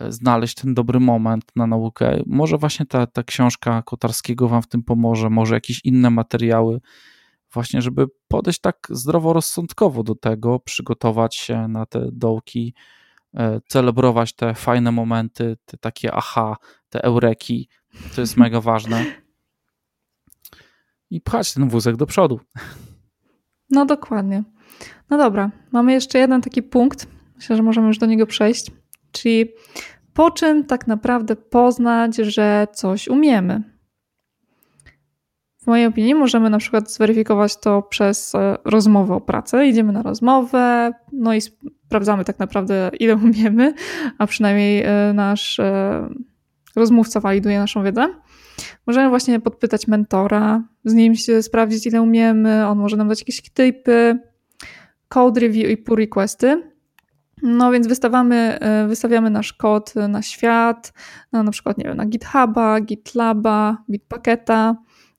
e, 0.00 0.12
znaleźć 0.12 0.54
ten 0.54 0.74
dobry 0.74 1.00
moment 1.00 1.44
na 1.56 1.66
naukę. 1.66 2.22
Może 2.26 2.58
właśnie 2.58 2.86
ta, 2.86 3.06
ta 3.06 3.22
książka 3.22 3.82
Kotarskiego 3.82 4.48
Wam 4.48 4.62
w 4.62 4.68
tym 4.68 4.82
pomoże, 4.82 5.30
może 5.30 5.54
jakieś 5.54 5.80
inne 5.84 6.10
materiały, 6.10 6.80
właśnie, 7.52 7.82
żeby 7.82 8.06
podejść 8.28 8.60
tak 8.60 8.86
zdroworozsądkowo 8.90 10.02
do 10.02 10.14
tego, 10.14 10.60
przygotować 10.60 11.34
się 11.34 11.68
na 11.68 11.86
te 11.86 12.08
dołki, 12.12 12.74
e, 13.34 13.60
celebrować 13.68 14.32
te 14.32 14.54
fajne 14.54 14.92
momenty, 14.92 15.56
te 15.64 15.76
takie 15.76 16.12
aha, 16.14 16.56
te 16.88 17.04
eureki. 17.04 17.68
To 18.14 18.20
jest 18.20 18.36
mega 18.36 18.60
ważne. 18.60 19.04
I 21.10 21.20
pchać 21.20 21.54
ten 21.54 21.68
wózek 21.68 21.96
do 21.96 22.06
przodu. 22.06 22.40
No 23.70 23.86
dokładnie. 23.86 24.44
No 25.10 25.18
dobra, 25.18 25.50
mamy 25.72 25.92
jeszcze 25.92 26.18
jeden 26.18 26.42
taki 26.42 26.62
punkt. 26.62 27.06
Myślę, 27.36 27.56
że 27.56 27.62
możemy 27.62 27.86
już 27.86 27.98
do 27.98 28.06
niego 28.06 28.26
przejść. 28.26 28.70
Czyli 29.12 29.52
po 30.14 30.30
czym 30.30 30.64
tak 30.64 30.86
naprawdę 30.86 31.36
poznać, 31.36 32.16
że 32.16 32.66
coś 32.72 33.08
umiemy? 33.08 33.75
W 35.66 35.68
mojej 35.68 35.86
opinii 35.86 36.14
możemy 36.14 36.50
na 36.50 36.58
przykład 36.58 36.92
zweryfikować 36.92 37.56
to 37.56 37.82
przez 37.82 38.34
e, 38.34 38.56
rozmowę 38.64 39.14
o 39.14 39.20
pracę. 39.20 39.66
Idziemy 39.66 39.92
na 39.92 40.02
rozmowę, 40.02 40.92
no 41.12 41.34
i 41.34 41.40
sprawdzamy 41.40 42.24
tak 42.24 42.38
naprawdę, 42.38 42.90
ile 43.00 43.14
umiemy, 43.24 43.74
a 44.18 44.26
przynajmniej 44.26 44.82
e, 44.82 45.12
nasz 45.14 45.60
e, 45.60 46.08
rozmówca 46.76 47.20
validuje 47.20 47.58
naszą 47.58 47.82
wiedzę. 47.82 48.08
Możemy 48.86 49.08
właśnie 49.08 49.40
podpytać 49.40 49.88
mentora, 49.88 50.62
z 50.84 50.94
nim 50.94 51.14
się 51.14 51.42
sprawdzić, 51.42 51.86
ile 51.86 52.02
umiemy, 52.02 52.66
on 52.66 52.78
może 52.78 52.96
nam 52.96 53.08
dać 53.08 53.20
jakieś 53.20 53.50
typy, 53.50 54.18
code 55.08 55.40
review 55.40 55.70
i 55.70 55.76
pull 55.76 55.96
requesty. 55.96 56.62
No 57.42 57.72
więc 57.72 57.86
wystawiamy, 57.86 58.58
wystawiamy 58.88 59.30
nasz 59.30 59.52
kod 59.52 59.94
na 59.94 60.22
świat, 60.22 60.92
na, 61.32 61.42
na 61.42 61.50
przykład 61.50 61.78
nie 61.78 61.84
wiem, 61.84 61.96
na 61.96 62.06
GitHuba, 62.06 62.80
GitLaba, 62.80 63.76
Bitbucketa 63.90 64.76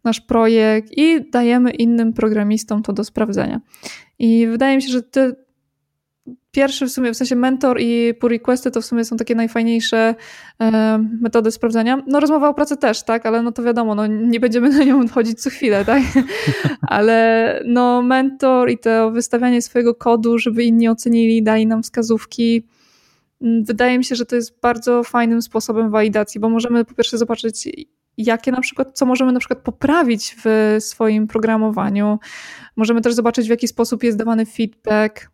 nasz 0.08 0.22
projekt 0.22 0.98
i 0.98 1.30
dajemy 1.32 1.72
innym 1.72 2.14
programistom 2.14 2.84
to 2.84 2.94
do 2.94 3.04
sprawdzenia. 3.04 3.62
I 4.20 4.48
wydaje 4.48 4.76
mi 4.76 4.82
się, 4.82 4.92
że 4.92 5.04
te 5.04 5.34
pierwszy 6.52 6.86
w 6.86 6.92
sumie, 6.92 7.14
w 7.14 7.18
sensie 7.18 7.36
mentor 7.36 7.82
i 7.82 8.14
pull 8.20 8.30
requesty 8.30 8.72
to 8.72 8.82
w 8.82 8.86
sumie 8.86 9.06
są 9.06 9.18
takie 9.18 9.36
najfajniejsze 9.36 10.16
e, 10.62 10.98
metody 11.22 11.52
sprawdzenia. 11.52 12.04
No 12.08 12.20
rozmowa 12.20 12.50
o 12.50 12.54
pracy 12.54 12.78
też, 12.78 13.04
tak, 13.04 13.26
ale 13.26 13.42
no 13.42 13.52
to 13.52 13.64
wiadomo, 13.64 13.96
no 13.96 14.08
nie 14.08 14.40
będziemy 14.40 14.70
na 14.70 14.84
nią 14.84 15.08
chodzić 15.08 15.42
co 15.42 15.50
chwilę, 15.50 15.86
tak, 15.86 16.04
ale 16.82 17.62
no 17.66 18.02
mentor 18.02 18.70
i 18.70 18.78
to 18.78 19.12
wystawianie 19.12 19.62
swojego 19.62 19.96
kodu, 19.96 20.38
żeby 20.38 20.64
inni 20.64 20.90
ocenili, 20.90 21.44
dali 21.44 21.68
nam 21.68 21.84
wskazówki, 21.84 22.68
mm, 23.42 23.64
wydaje 23.64 23.98
mi 23.98 24.06
się, 24.06 24.16
że 24.16 24.26
to 24.26 24.36
jest 24.36 24.60
bardzo 24.62 25.04
fajnym 25.04 25.42
sposobem 25.42 25.90
walidacji, 25.90 26.42
bo 26.42 26.50
możemy 26.50 26.86
po 26.86 26.94
pierwsze 26.96 27.18
zobaczyć, 27.18 27.70
jakie 28.18 28.52
na 28.52 28.62
przykład, 28.62 28.98
co 28.98 29.06
możemy 29.06 29.32
na 29.32 29.40
przykład 29.40 29.60
poprawić 29.60 30.36
w 30.44 30.76
swoim 30.80 31.28
programowaniu. 31.28 32.20
Możemy 32.76 33.02
też 33.02 33.14
zobaczyć, 33.14 33.48
w 33.48 33.50
jaki 33.50 33.68
sposób 33.68 34.04
jest 34.04 34.18
dawany 34.18 34.46
feedback, 34.46 35.32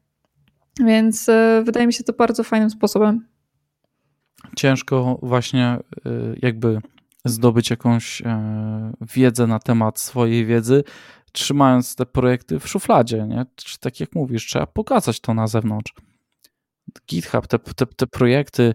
więc 0.80 1.30
e, 1.30 1.62
wydaje 1.66 1.88
mi 1.88 1.94
się 1.94 2.04
to 2.04 2.14
bardzo 2.14 2.44
fajnym 2.44 2.70
sposobem. 2.70 3.28
Ciężko 4.56 5.20
właśnie 5.22 5.66
e, 5.66 5.80
jakby 6.42 6.82
zdobyć 7.26 7.70
jakąś 7.70 8.22
e, 8.22 8.94
wiedzę 9.02 9.48
na 9.48 9.60
temat 9.60 10.00
swojej 10.00 10.46
wiedzy, 10.46 10.84
trzymając 11.32 11.96
te 11.96 12.06
projekty 12.06 12.60
w 12.60 12.68
szufladzie, 12.68 13.28
nie? 13.28 13.46
Czy 13.56 13.80
tak 13.80 14.00
jak 14.00 14.16
mówisz, 14.16 14.46
trzeba 14.46 14.68
pokazać 14.68 15.20
to 15.20 15.34
na 15.34 15.48
zewnątrz. 15.48 15.94
GitHub, 17.10 17.48
te, 17.48 17.60
te, 17.60 17.86
te 17.86 18.08
projekty, 18.08 18.74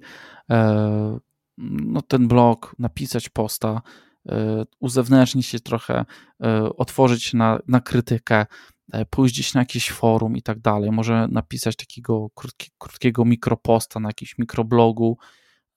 no, 1.59 2.03
ten 2.03 2.29
blog, 2.29 2.75
napisać 2.79 3.29
posta, 3.29 3.83
e, 4.29 4.65
uzewnętrznić 4.81 5.47
się 5.47 5.61
trochę, 5.61 6.05
e, 6.43 6.63
otworzyć 6.77 7.35
na, 7.35 7.59
na 7.69 7.81
krytykę, 7.81 8.47
e, 8.93 9.05
pójść 9.07 9.35
gdzieś 9.35 9.55
na 9.55 9.61
jakieś 9.61 9.91
forum 9.91 10.37
i 10.37 10.43
tak 10.43 10.61
dalej. 10.61 10.91
Może 10.91 11.29
napisać 11.31 11.77
takiego 11.77 12.31
krótki, 12.35 12.71
krótkiego 12.79 13.25
mikroposta 13.25 14.01
na 14.01 14.09
jakimś 14.09 14.39
mikroblogu. 14.39 15.19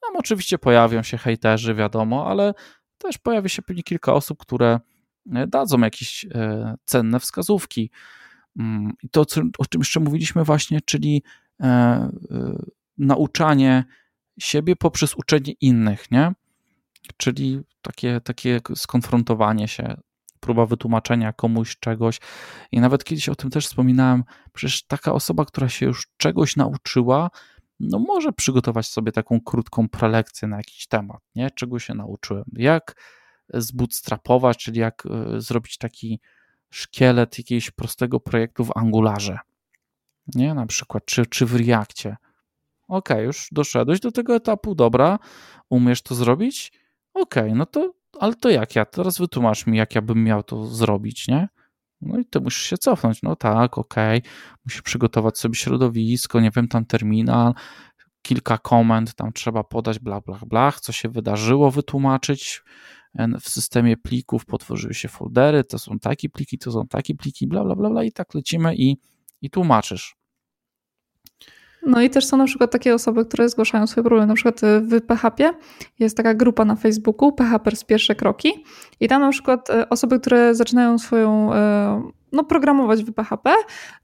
Tam 0.02 0.16
oczywiście 0.16 0.58
pojawią 0.58 1.04
się 1.04 1.18
hejterzy, 1.18 1.76
wiadomo, 1.76 2.28
ale 2.28 2.54
też 2.98 3.18
pojawi 3.18 3.50
się 3.50 3.62
pewnie 3.62 3.84
kilka 3.84 4.14
osób, 4.14 4.40
które 4.40 4.80
dadzą 5.48 5.80
jakieś 5.80 6.26
cenne 6.86 7.20
wskazówki. 7.20 7.92
Mm, 8.60 8.94
I 9.04 9.10
to, 9.10 9.22
o 9.58 9.66
czym 9.66 9.82
jeszcze 9.82 10.00
mówiliśmy 10.00 10.44
właśnie, 10.44 10.80
czyli 10.86 11.24
nauczanie 12.98 13.86
siebie 14.42 14.76
poprzez 14.76 15.16
uczenie 15.16 15.54
innych, 15.62 16.12
nie? 16.12 16.32
Czyli 17.18 17.62
takie, 17.82 18.22
takie 18.22 18.60
skonfrontowanie 18.76 19.68
się, 19.68 19.98
próba 20.40 20.66
wytłumaczenia 20.66 21.34
komuś 21.34 21.78
czegoś. 21.80 22.20
I 22.72 22.80
nawet 22.80 23.04
kiedyś 23.04 23.30
o 23.30 23.36
tym 23.36 23.50
też 23.50 23.68
wspominałem, 23.68 24.24
przecież 24.54 24.84
taka 24.84 25.14
osoba, 25.14 25.46
która 25.46 25.70
się 25.70 25.86
już 25.86 26.08
czegoś 26.18 26.56
nauczyła, 26.56 27.30
no 27.80 28.00
może 28.00 28.34
przygotować 28.34 28.88
sobie 28.88 29.12
taką 29.12 29.42
krótką 29.42 29.90
prelekcję 29.90 30.48
na 30.48 30.58
jakiś 30.58 30.88
temat, 30.88 31.22
nie? 31.36 31.52
Czego 31.52 31.80
się 31.80 31.94
nauczyłem. 31.94 32.44
Jak 32.54 32.96
zbootstrapować, 33.54 34.58
czyli 34.58 34.80
jak 34.80 35.04
e, 35.06 35.42
zrobić 35.42 35.78
taki 35.78 36.20
szkielet 36.70 37.38
jakiegoś 37.38 37.72
prostego 37.72 38.20
projektu 38.20 38.66
w 38.66 38.72
Angularze, 38.78 39.40
nie? 40.36 40.54
Na 40.54 40.66
przykład, 40.66 41.06
czy, 41.06 41.26
czy 41.26 41.46
w 41.46 41.56
Reakcie 41.56 42.18
Okej, 42.92 43.18
okay, 43.18 43.26
już 43.26 43.48
doszedłeś 43.52 44.00
do 44.00 44.12
tego 44.12 44.36
etapu, 44.36 44.76
dobra, 44.76 45.20
umiesz 45.70 46.02
to 46.02 46.16
zrobić? 46.16 46.72
Okej, 47.14 47.44
okay, 47.44 47.56
no 47.56 47.66
to, 47.66 47.94
ale 48.20 48.36
to 48.36 48.50
jak 48.50 48.76
ja? 48.76 48.86
Teraz 48.86 49.18
wytłumacz 49.18 49.68
mi, 49.68 49.78
jak 49.78 49.96
ja 49.96 50.02
bym 50.02 50.24
miał 50.24 50.44
to 50.44 50.66
zrobić, 50.66 51.28
nie? 51.28 51.48
No 52.02 52.20
i 52.20 52.26
to 52.26 52.40
musisz 52.42 52.64
się 52.64 52.78
cofnąć. 52.78 53.22
No 53.24 53.36
tak, 53.36 53.78
okej, 53.78 54.20
okay. 54.20 54.32
musisz 54.66 54.82
przygotować 54.82 55.38
sobie 55.38 55.56
środowisko, 55.56 56.40
nie 56.40 56.52
wiem, 56.56 56.68
tam 56.68 56.86
terminal, 56.86 57.54
kilka 58.22 58.58
komend, 58.58 59.16
tam 59.16 59.34
trzeba 59.34 59.64
podać 59.64 60.00
bla, 60.00 60.22
bla, 60.22 60.40
bla, 60.48 60.72
co 60.72 60.92
się 60.92 61.10
wydarzyło, 61.10 61.72
wytłumaczyć 61.72 62.64
w 63.42 63.50
systemie 63.50 63.98
plików, 63.98 64.46
potworzyły 64.46 64.94
się 64.94 65.08
foldery, 65.08 65.64
to 65.64 65.80
są 65.80 66.00
takie 66.00 66.30
pliki, 66.30 66.58
to 66.58 66.72
są 66.72 66.88
takie 66.88 67.16
pliki, 67.16 67.48
bla, 67.48 67.64
bla, 67.64 67.76
bla, 67.76 67.90
bla 67.90 68.04
i 68.04 68.12
tak 68.12 68.34
lecimy 68.34 68.76
i, 68.76 68.98
i 69.42 69.50
tłumaczysz. 69.50 70.21
No 71.86 72.02
i 72.02 72.10
też 72.10 72.26
są 72.26 72.38
na 72.38 72.46
przykład 72.46 72.72
takie 72.72 72.96
osoby, 72.96 73.26
które 73.26 73.50
zgłaszają 73.50 73.88
swoje 73.88 74.04
problemy. 74.04 74.28
Na 74.28 74.34
przykład 74.34 74.64
y, 74.64 74.82
w 74.82 75.02
PHP 75.02 75.54
jest 76.00 76.18
taka 76.18 76.34
grupa 76.34 76.66
na 76.66 76.76
Facebooku, 76.76 77.32
PHP 77.32 77.76
z 77.76 77.84
pierwsze 77.84 78.16
kroki 78.16 78.64
i 79.00 79.08
tam 79.08 79.22
na 79.22 79.30
przykład 79.30 79.70
y, 79.70 79.90
osoby, 79.90 80.20
które 80.20 80.56
zaczynają 80.56 81.00
swoją, 81.00 81.54
y, 81.54 81.58
no 82.32 82.44
programować 82.44 83.04
w 83.04 83.14
PHP, 83.14 83.54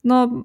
no 0.04 0.44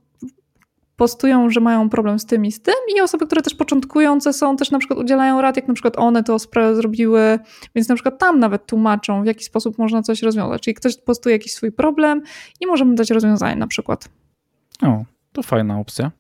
postują, 0.97 1.51
że 1.51 1.61
mają 1.61 1.89
problem 1.89 2.19
z 2.19 2.27
tym 2.27 2.45
i 2.45 2.53
z 2.53 2.63
tym 2.63 2.75
i 2.97 3.01
osoby, 3.01 3.27
które 3.27 3.43
też 3.43 3.55
początkujące 3.55 4.33
są, 4.33 4.57
też 4.57 4.71
na 4.71 4.79
przykład 4.79 4.99
udzielają 4.99 5.41
rad, 5.41 5.57
jak 5.57 5.69
na 5.69 5.75
przykład 5.75 5.99
one 5.99 6.23
to 6.23 6.39
sprawę 6.39 6.77
zrobiły, 6.77 7.39
więc 7.75 7.89
na 7.89 7.95
przykład 7.95 8.19
tam 8.19 8.39
nawet 8.39 8.67
tłumaczą, 8.67 9.23
w 9.23 9.27
jaki 9.27 9.45
sposób 9.45 9.79
można 9.79 10.03
coś 10.03 10.23
rozwiązać. 10.23 10.63
Czyli 10.63 10.75
ktoś 10.75 10.97
postuje 10.97 11.35
jakiś 11.35 11.55
swój 11.55 11.73
problem 11.73 12.23
i 12.61 12.67
możemy 12.67 12.95
dać 12.95 13.11
rozwiązanie 13.11 13.57
na 13.57 13.67
przykład. 13.67 14.09
O, 14.83 15.05
to 15.33 15.43
fajna 15.43 15.81
opcja. 15.81 16.11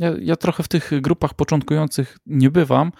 Ja, 0.00 0.12
ja 0.20 0.36
trochę 0.36 0.62
w 0.62 0.68
tych 0.68 1.00
grupach 1.00 1.34
początkujących 1.34 2.18
nie 2.26 2.50
bywam, 2.50 2.92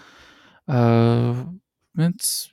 e, 0.68 1.52
więc 1.94 2.51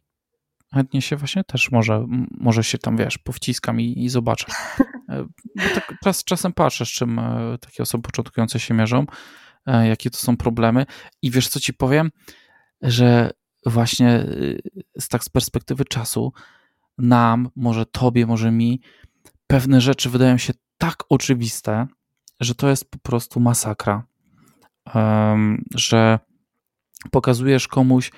chętnie 0.73 1.01
się 1.01 1.15
właśnie 1.15 1.43
też 1.43 1.71
może, 1.71 2.05
może 2.31 2.63
się 2.63 2.77
tam, 2.77 2.97
wiesz, 2.97 3.17
powciskam 3.17 3.81
i, 3.81 4.03
i 4.03 4.09
zobaczę. 4.09 4.45
E, 5.09 5.23
bo 5.55 5.63
tak 5.75 5.93
czas, 6.03 6.23
czasem 6.23 6.53
patrzę, 6.53 6.85
z 6.85 6.89
czym 6.89 7.19
e, 7.19 7.57
takie 7.61 7.83
osoby 7.83 8.01
początkujące 8.01 8.59
się 8.59 8.73
mierzą, 8.73 9.05
jakie 9.83 10.09
to 10.09 10.17
są 10.17 10.37
problemy. 10.37 10.85
I 11.21 11.31
wiesz, 11.31 11.47
co 11.47 11.59
ci 11.59 11.73
powiem? 11.73 12.11
Że 12.81 13.31
właśnie 13.65 14.25
z 14.99 15.07
tak 15.07 15.23
z 15.23 15.29
perspektywy 15.29 15.85
czasu 15.85 16.33
nam, 16.97 17.49
może 17.55 17.85
tobie, 17.85 18.25
może 18.25 18.51
mi, 18.51 18.81
pewne 19.47 19.81
rzeczy 19.81 20.09
wydają 20.09 20.37
się 20.37 20.53
tak 20.77 21.03
oczywiste, 21.09 21.87
że 22.39 22.55
to 22.55 22.69
jest 22.69 22.91
po 22.91 22.97
prostu 22.97 23.39
masakra 23.39 24.03
że 25.75 26.19
pokazujesz 27.11 27.67
komuś, 27.67 28.11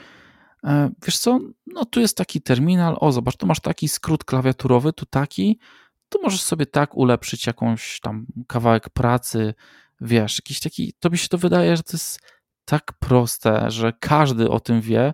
e, 0.64 0.90
wiesz 1.06 1.18
co, 1.18 1.40
no 1.68 1.86
tu 1.86 2.00
jest 2.00 2.18
taki 2.18 2.42
terminal, 2.42 2.98
o 3.00 3.12
zobacz, 3.12 3.38
tu 3.38 3.48
masz 3.48 3.60
taki 3.60 3.88
skrót 3.88 4.24
klawiaturowy, 4.24 4.94
tu 4.94 5.06
taki, 5.06 5.60
tu 6.10 6.22
możesz 6.22 6.42
sobie 6.42 6.66
tak 6.66 6.98
ulepszyć 6.98 7.48
jakąś 7.48 8.00
tam 8.00 8.26
kawałek 8.48 8.90
pracy, 8.90 9.54
wiesz, 10.02 10.40
jakiś 10.40 10.60
taki, 10.60 10.94
tobie 11.00 11.18
się 11.18 11.28
to 11.28 11.38
wydaje, 11.38 11.78
że 11.78 11.84
to 11.84 11.94
jest 11.94 12.20
tak 12.66 12.94
proste, 13.00 13.72
że 13.72 13.94
każdy 14.00 14.50
o 14.50 14.60
tym 14.60 14.82
wie, 14.82 15.14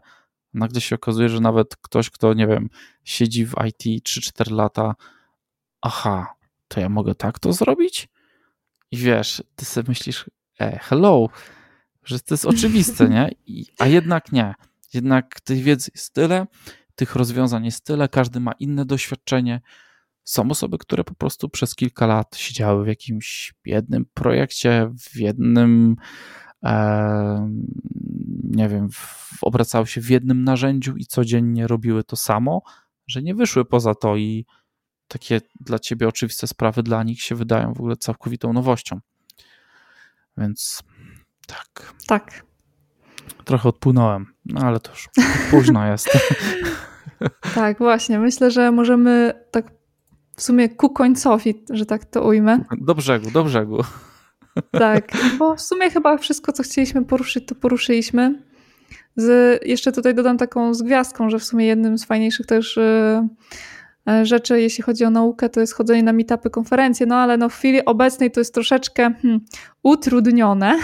nagle 0.53 0.82
się 0.82 0.95
okazuje, 0.95 1.30
że 1.30 1.40
nawet 1.40 1.76
ktoś, 1.76 2.10
kto, 2.10 2.34
nie 2.34 2.48
wiem, 2.48 2.69
siedzi 3.03 3.45
w 3.45 3.53
IT 3.68 4.06
3-4 4.07 4.52
lata, 4.52 4.95
aha, 5.82 6.36
to 6.68 6.80
ja 6.80 6.90
mogę 6.90 7.15
tak 7.15 7.40
to 7.40 7.53
zrobić? 7.53 8.07
I 8.91 8.98
wiesz, 8.98 9.44
ty 9.56 9.65
sobie 9.65 9.90
myślisz, 9.90 10.26
e, 10.61 10.80
hello, 10.80 11.30
że 12.06 12.19
to 12.19 12.34
jest 12.34 12.45
oczywiste, 12.45 13.10
nie? 13.10 13.32
I, 13.45 13.65
a 13.80 13.88
jednak 13.88 14.32
nie. 14.32 14.53
Jednak 14.94 15.41
tej 15.41 15.61
wiedzy 15.64 15.91
jest 15.95 16.14
tyle, 16.14 16.48
tych 16.95 17.15
rozwiązań 17.15 17.65
jest 17.65 17.86
tyle, 17.86 18.10
każdy 18.10 18.40
ma 18.40 18.52
inne 18.52 18.86
doświadczenie. 18.86 19.61
Są 20.23 20.49
osoby, 20.49 20.77
które 20.77 21.03
po 21.03 21.15
prostu 21.15 21.49
przez 21.49 21.76
kilka 21.76 22.07
lat 22.07 22.36
siedziały 22.38 22.86
w 22.86 22.88
jakimś 22.88 23.53
jednym 23.65 24.06
projekcie, 24.14 24.91
w 24.99 25.15
jednym, 25.15 25.95
e, 26.64 27.57
nie 28.44 28.69
wiem, 28.69 28.90
w, 28.91 29.38
obracały 29.41 29.88
się 29.88 30.02
w 30.02 30.10
jednym 30.10 30.44
narzędziu 30.44 30.95
i 30.98 31.06
codziennie 31.06 31.68
robiły 31.68 32.03
to 32.03 32.15
samo, 32.15 32.61
że 33.07 33.22
nie 33.22 33.36
wyszły 33.36 33.65
poza 33.65 33.95
to 33.95 34.15
i 34.15 34.45
takie 35.07 35.41
dla 35.60 35.80
ciebie 35.80 36.07
oczywiste 36.07 36.48
sprawy 36.48 36.84
dla 36.84 37.03
nich 37.03 37.22
się 37.22 37.36
wydają 37.36 37.73
w 37.73 37.80
ogóle 37.80 37.98
całkowitą 37.98 38.53
nowością. 38.53 38.99
Więc 40.38 40.84
tak. 41.48 41.94
Tak. 42.07 42.45
Trochę 43.45 43.70
odpłynąłem, 43.70 44.26
no 44.45 44.62
ale 44.62 44.80
to 44.80 44.91
już 44.91 45.10
późno 45.52 45.88
jest. 45.88 46.10
tak, 47.56 47.78
właśnie. 47.78 48.20
Myślę, 48.20 48.52
że 48.52 48.72
możemy 48.72 49.34
tak 49.52 49.72
w 50.36 50.41
sumie 50.41 50.70
ku 50.70 50.90
końcowi, 50.90 51.64
że 51.70 51.86
tak 51.86 52.06
to 52.06 52.24
ujmę. 52.24 52.60
Do 52.78 52.95
brzegu, 52.95 53.32
do 53.32 53.44
brzegu. 53.44 53.84
tak, 54.72 55.12
bo 55.40 55.56
w 55.56 55.62
sumie 55.62 55.90
chyba 55.90 56.18
wszystko, 56.18 56.52
co 56.52 56.64
chcieliśmy 56.64 57.06
poruszyć, 57.06 57.45
to 57.45 57.56
poruszyliśmy. 57.56 58.44
Z, 59.16 59.62
jeszcze 59.66 59.91
tutaj 59.91 60.16
dodam 60.16 60.38
taką 60.38 60.74
z 60.74 60.82
gwiazdką, 60.82 61.30
że 61.30 61.40
w 61.40 61.44
sumie 61.44 61.66
jednym 61.66 61.98
z 61.98 62.06
fajniejszych 62.06 62.45
też 62.45 62.78
y, 62.78 63.28
rzeczy, 64.23 64.61
jeśli 64.61 64.84
chodzi 64.84 65.06
o 65.06 65.10
naukę, 65.10 65.49
to 65.49 65.60
jest 65.60 65.73
chodzenie 65.73 66.03
na 66.03 66.14
meetupy, 66.14 66.49
konferencje, 66.49 67.06
no 67.06 67.15
ale 67.15 67.38
no 67.38 67.49
w 67.49 67.56
chwili 67.56 67.86
obecnej 67.86 68.32
to 68.32 68.40
jest 68.40 68.53
troszeczkę 68.53 69.14
hmm, 69.22 69.41
utrudnione, 69.84 70.80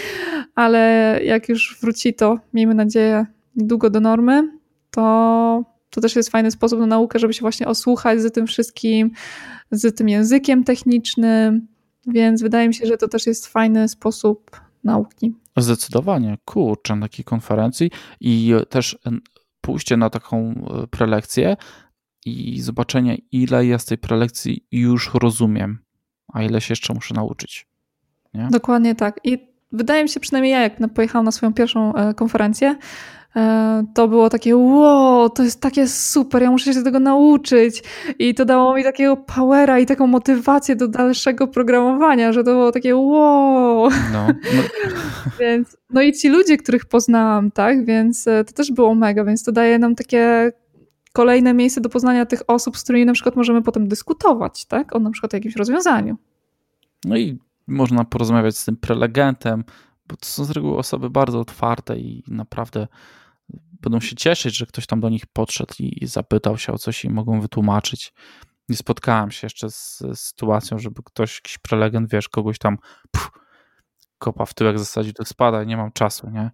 ale 0.54 0.80
jak 1.24 1.48
już 1.48 1.78
wróci 1.80 2.14
to, 2.14 2.38
miejmy 2.54 2.74
nadzieję, 2.74 3.26
niedługo 3.56 3.90
do 3.90 4.00
normy, 4.00 4.48
to 4.90 5.64
to 5.90 6.00
też 6.00 6.16
jest 6.16 6.30
fajny 6.30 6.50
sposób 6.50 6.80
na 6.80 6.86
naukę, 6.86 7.18
żeby 7.18 7.34
się 7.34 7.40
właśnie 7.40 7.66
osłuchać 7.66 8.20
z 8.20 8.32
tym 8.32 8.46
wszystkim, 8.46 9.10
z 9.70 9.96
tym 9.96 10.08
językiem 10.08 10.64
technicznym, 10.64 11.66
więc 12.06 12.42
wydaje 12.42 12.68
mi 12.68 12.74
się, 12.74 12.86
że 12.86 12.96
to 12.96 13.08
też 13.08 13.26
jest 13.26 13.46
fajny 13.46 13.88
sposób 13.88 14.60
nauki. 14.84 15.34
Zdecydowanie, 15.56 16.38
kurczę, 16.44 16.96
na 16.96 17.02
takiej 17.02 17.24
konferencji 17.24 17.90
i 18.20 18.54
też 18.68 18.98
pójście 19.60 19.96
na 19.96 20.10
taką 20.10 20.50
e, 20.50 20.86
prelekcję 20.86 21.56
i 22.26 22.60
zobaczenie, 22.60 23.18
ile 23.32 23.66
ja 23.66 23.78
z 23.78 23.84
tej 23.84 23.98
prelekcji 23.98 24.66
już 24.72 25.10
rozumiem, 25.14 25.78
a 26.32 26.42
ile 26.42 26.60
się 26.60 26.72
jeszcze 26.72 26.94
muszę 26.94 27.14
nauczyć. 27.14 27.66
Nie? 28.34 28.48
Dokładnie 28.50 28.94
tak. 28.94 29.20
I 29.24 29.38
wydaje 29.72 30.02
mi 30.02 30.08
się, 30.08 30.20
przynajmniej 30.20 30.52
ja, 30.52 30.60
jak 30.60 30.76
pojechałam 30.94 31.24
na 31.24 31.32
swoją 31.32 31.54
pierwszą 31.54 31.94
e, 31.94 32.14
konferencję, 32.14 32.76
e, 33.36 33.84
to 33.94 34.08
było 34.08 34.30
takie, 34.30 34.56
wow, 34.56 35.30
to 35.30 35.42
jest 35.42 35.60
takie 35.60 35.88
super, 35.88 36.42
ja 36.42 36.50
muszę 36.50 36.74
się 36.74 36.82
tego 36.82 37.00
nauczyć. 37.00 37.82
I 38.18 38.34
to 38.34 38.44
dało 38.44 38.74
mi 38.74 38.84
takiego 38.84 39.16
powera 39.16 39.78
i 39.78 39.86
taką 39.86 40.06
motywację 40.06 40.76
do 40.76 40.88
dalszego 40.88 41.46
programowania, 41.46 42.32
że 42.32 42.44
to 42.44 42.50
było 42.50 42.72
takie, 42.72 42.96
wow. 42.96 43.90
No, 44.12 44.26
no. 44.28 44.62
więc, 45.40 45.76
no 45.90 46.02
i 46.02 46.12
ci 46.12 46.28
ludzie, 46.28 46.56
których 46.56 46.86
poznałam, 46.86 47.50
tak, 47.50 47.84
więc 47.84 48.28
e, 48.28 48.44
to 48.44 48.52
też 48.52 48.72
było 48.72 48.94
mega, 48.94 49.24
więc 49.24 49.44
to 49.44 49.52
daje 49.52 49.78
nam 49.78 49.94
takie 49.94 50.52
kolejne 51.12 51.54
miejsce 51.54 51.80
do 51.80 51.88
poznania 51.88 52.26
tych 52.26 52.42
osób, 52.46 52.78
z 52.78 52.82
którymi 52.82 53.06
na 53.06 53.12
przykład 53.12 53.36
możemy 53.36 53.62
potem 53.62 53.88
dyskutować, 53.88 54.64
tak? 54.64 54.96
O 54.96 54.98
na 54.98 55.10
przykład 55.10 55.32
jakimś 55.32 55.56
rozwiązaniu. 55.56 56.16
No 57.04 57.16
i 57.16 57.38
można 57.66 58.04
porozmawiać 58.04 58.58
z 58.58 58.64
tym 58.64 58.76
prelegentem, 58.76 59.64
bo 60.06 60.16
to 60.16 60.26
są 60.26 60.44
z 60.44 60.50
reguły 60.50 60.78
osoby 60.78 61.10
bardzo 61.10 61.40
otwarte 61.40 61.98
i 61.98 62.24
naprawdę 62.28 62.88
będą 63.80 64.00
się 64.00 64.16
cieszyć, 64.16 64.56
że 64.56 64.66
ktoś 64.66 64.86
tam 64.86 65.00
do 65.00 65.08
nich 65.08 65.26
podszedł 65.26 65.74
i, 65.78 66.06
zapytał 66.06 66.58
się 66.58 66.72
o 66.72 66.78
coś 66.78 67.04
i 67.04 67.10
mogą 67.10 67.40
wytłumaczyć. 67.40 68.12
Nie 68.68 68.76
spotkałem 68.76 69.30
się 69.30 69.46
jeszcze 69.46 69.70
z, 69.70 69.98
z 69.98 70.18
sytuacją, 70.18 70.78
żeby 70.78 71.02
ktoś, 71.04 71.36
jakiś 71.36 71.58
prelegent, 71.58 72.10
wiesz, 72.10 72.28
kogoś 72.28 72.58
tam 72.58 72.78
pff, 73.10 73.30
kopa 74.18 74.46
w 74.46 74.54
tyłek 74.54 74.78
zasadził, 74.78 75.12
to 75.12 75.24
spada, 75.24 75.64
nie 75.64 75.76
mam 75.76 75.92
czasu, 75.92 76.30
nie? 76.30 76.50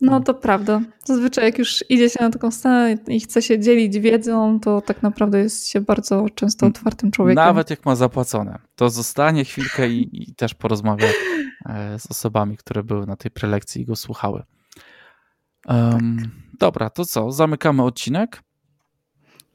No 0.00 0.20
to 0.20 0.34
prawda. 0.34 0.80
Zazwyczaj 1.04 1.44
jak 1.44 1.58
już 1.58 1.84
idzie 1.88 2.10
się 2.10 2.18
na 2.20 2.30
taką 2.30 2.50
scenę 2.50 2.96
i 3.08 3.20
chce 3.20 3.42
się 3.42 3.58
dzielić 3.58 3.98
wiedzą, 3.98 4.60
to 4.60 4.80
tak 4.80 5.02
naprawdę 5.02 5.38
jest 5.38 5.68
się 5.68 5.80
bardzo 5.80 6.26
często 6.34 6.66
otwartym 6.66 7.10
człowiekiem. 7.10 7.44
Nawet 7.44 7.70
jak 7.70 7.86
ma 7.86 7.96
zapłacone, 7.96 8.58
to 8.76 8.90
zostanie 8.90 9.44
chwilkę 9.44 9.88
i, 9.88 10.22
i 10.22 10.34
też 10.34 10.54
porozmawia 10.54 11.08
e, 11.66 11.98
z 11.98 12.10
osobami, 12.10 12.56
które 12.56 12.82
były 12.82 13.06
na 13.06 13.16
tej 13.16 13.30
prelekcji 13.30 13.82
i 13.82 13.84
go 13.84 13.96
słuchały. 13.96 14.42
Um, 15.68 16.18
tak. 16.18 16.30
Dobra, 16.58 16.90
to 16.90 17.04
co? 17.04 17.32
Zamykamy 17.32 17.82
odcinek? 17.82 18.42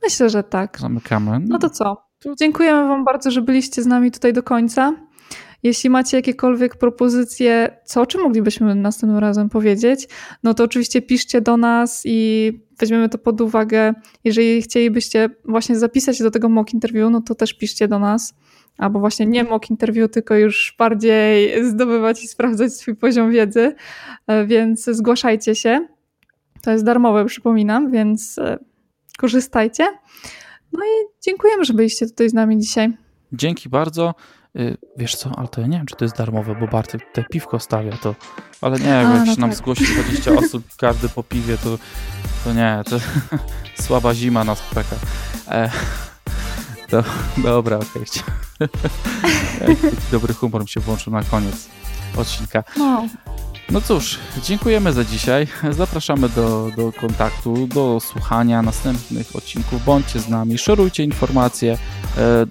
Myślę, 0.03 0.29
że 0.29 0.43
tak. 0.43 0.79
Zamykamy. 0.79 1.39
No 1.39 1.59
to 1.59 1.69
co? 1.69 2.05
Dziękujemy 2.39 2.87
Wam 2.87 3.05
bardzo, 3.05 3.31
że 3.31 3.41
byliście 3.41 3.83
z 3.83 3.85
nami 3.85 4.11
tutaj 4.11 4.33
do 4.33 4.43
końca. 4.43 4.93
Jeśli 5.65 5.89
macie 5.89 6.17
jakiekolwiek 6.17 6.75
propozycje, 6.75 7.77
co 7.85 8.01
o 8.01 8.05
czym 8.05 8.21
moglibyśmy 8.21 8.75
następnym 8.75 9.19
razem 9.19 9.49
powiedzieć, 9.49 10.07
no 10.43 10.53
to 10.53 10.63
oczywiście 10.63 11.01
piszcie 11.01 11.41
do 11.41 11.57
nas 11.57 12.01
i 12.05 12.51
weźmiemy 12.79 13.09
to 13.09 13.17
pod 13.17 13.41
uwagę. 13.41 13.93
Jeżeli 14.23 14.61
chcielibyście 14.61 15.29
właśnie 15.45 15.79
zapisać 15.79 16.17
się 16.17 16.23
do 16.23 16.31
tego 16.31 16.49
mock 16.49 16.73
interview, 16.73 17.11
no 17.11 17.21
to 17.21 17.35
też 17.35 17.53
piszcie 17.53 17.87
do 17.87 17.99
nas. 17.99 18.33
Albo 18.77 18.99
właśnie 18.99 19.25
nie 19.25 19.43
mock 19.43 19.69
interview, 19.69 20.11
tylko 20.11 20.35
już 20.35 20.75
bardziej 20.79 21.65
zdobywać 21.65 22.23
i 22.23 22.27
sprawdzać 22.27 22.73
swój 22.73 22.95
poziom 22.95 23.31
wiedzy, 23.31 23.75
e, 24.27 24.45
więc 24.45 24.85
zgłaszajcie 24.85 25.55
się. 25.55 25.87
To 26.61 26.71
jest 26.71 26.85
darmowe, 26.85 27.25
przypominam, 27.25 27.91
więc 27.91 28.37
e, 28.37 28.59
korzystajcie. 29.17 29.83
No 30.73 30.79
i 30.85 31.21
dziękujemy, 31.23 31.65
że 31.65 31.73
byliście 31.73 32.07
tutaj 32.07 32.29
z 32.29 32.33
nami 32.33 32.57
dzisiaj. 32.57 32.97
Dzięki 33.33 33.69
bardzo. 33.69 34.13
Y, 34.59 34.77
wiesz 34.97 35.15
co, 35.15 35.31
ale 35.37 35.47
to 35.47 35.61
ja 35.61 35.67
nie 35.67 35.77
wiem, 35.77 35.85
czy 35.85 35.95
to 35.95 36.05
jest 36.05 36.17
darmowe, 36.17 36.55
bo 36.55 36.67
Bartek 36.67 37.01
te 37.13 37.23
piwko 37.23 37.59
stawia, 37.59 37.97
to... 37.97 38.15
Ale 38.61 38.79
nie, 38.79 38.87
jak 38.87 39.07
no 39.07 39.35
się 39.35 39.41
nam 39.41 39.49
tak. 39.49 39.59
zgłosi 39.59 39.85
20 39.85 40.31
osób, 40.45 40.63
każdy 40.77 41.09
po 41.09 41.23
piwie, 41.23 41.57
to, 41.57 41.77
to 42.43 42.53
nie, 42.53 42.81
to 42.85 42.97
słaba 43.83 44.13
zima 44.13 44.43
nas 44.43 44.63
czeka. 44.73 44.95
E, 45.47 45.71
to 46.89 47.03
dobra, 47.37 47.77
okej. 47.77 48.03
Okay. 49.65 49.91
Dobry 50.11 50.33
humor 50.33 50.61
mi 50.61 50.67
się 50.69 50.79
włączył 50.79 51.13
na 51.13 51.23
koniec 51.23 51.69
odcinka. 52.17 52.63
No, 52.77 53.07
No 53.69 53.81
cóż, 53.81 54.19
dziękujemy 54.43 54.93
za 54.93 55.03
dzisiaj. 55.03 55.47
Zapraszamy 55.71 56.29
do, 56.29 56.71
do 56.77 56.91
kontaktu, 56.91 57.67
do 57.67 57.99
słuchania 57.99 58.61
następnych 58.61 59.35
odcinków. 59.35 59.85
Bądźcie 59.85 60.19
z 60.19 60.29
nami, 60.29 60.57
szerujcie 60.57 61.03
informacje, 61.03 61.77
e, 62.17 62.45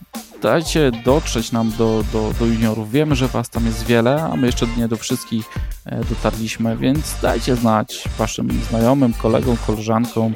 dajcie 0.45 0.91
dotrzeć 1.05 1.53
nam 1.53 1.71
do, 1.71 2.05
do, 2.13 2.33
do 2.39 2.47
juniorów. 2.47 2.91
Wiemy, 2.91 3.15
że 3.15 3.29
Was 3.29 3.51
tam 3.51 3.67
jest 3.67 3.87
wiele, 3.87 4.23
a 4.23 4.37
my 4.37 4.47
jeszcze 4.47 4.67
nie 4.77 4.89
do 4.89 4.97
wszystkich 4.97 5.47
e, 5.85 6.05
dotarliśmy, 6.05 6.77
więc 6.77 7.21
dajcie 7.23 7.57
znać 7.57 8.09
Waszym 8.19 8.63
znajomym, 8.69 9.15
kolegom, 9.15 9.57
koleżankom, 9.67 10.35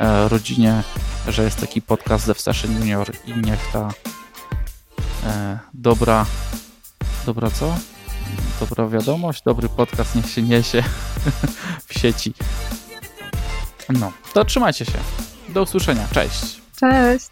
e, 0.00 0.28
rodzinie, 0.28 0.82
że 1.28 1.44
jest 1.44 1.60
taki 1.60 1.82
podcast 1.82 2.26
ze 2.26 2.34
Session 2.34 2.72
Junior 2.78 3.10
i 3.26 3.32
niech 3.32 3.72
ta 3.72 3.88
e, 5.26 5.58
dobra, 5.74 6.26
dobra 7.26 7.50
co? 7.50 7.74
dobra 8.60 8.88
wiadomość, 8.88 9.42
dobry 9.42 9.68
podcast 9.68 10.14
niech 10.14 10.30
się 10.30 10.42
niesie 10.42 10.82
w 11.88 11.98
sieci. 11.98 12.34
No, 13.88 14.12
to 14.32 14.44
trzymajcie 14.44 14.84
się. 14.84 14.98
Do 15.48 15.62
usłyszenia. 15.62 16.08
Cześć. 16.12 16.60
cześć. 16.80 17.30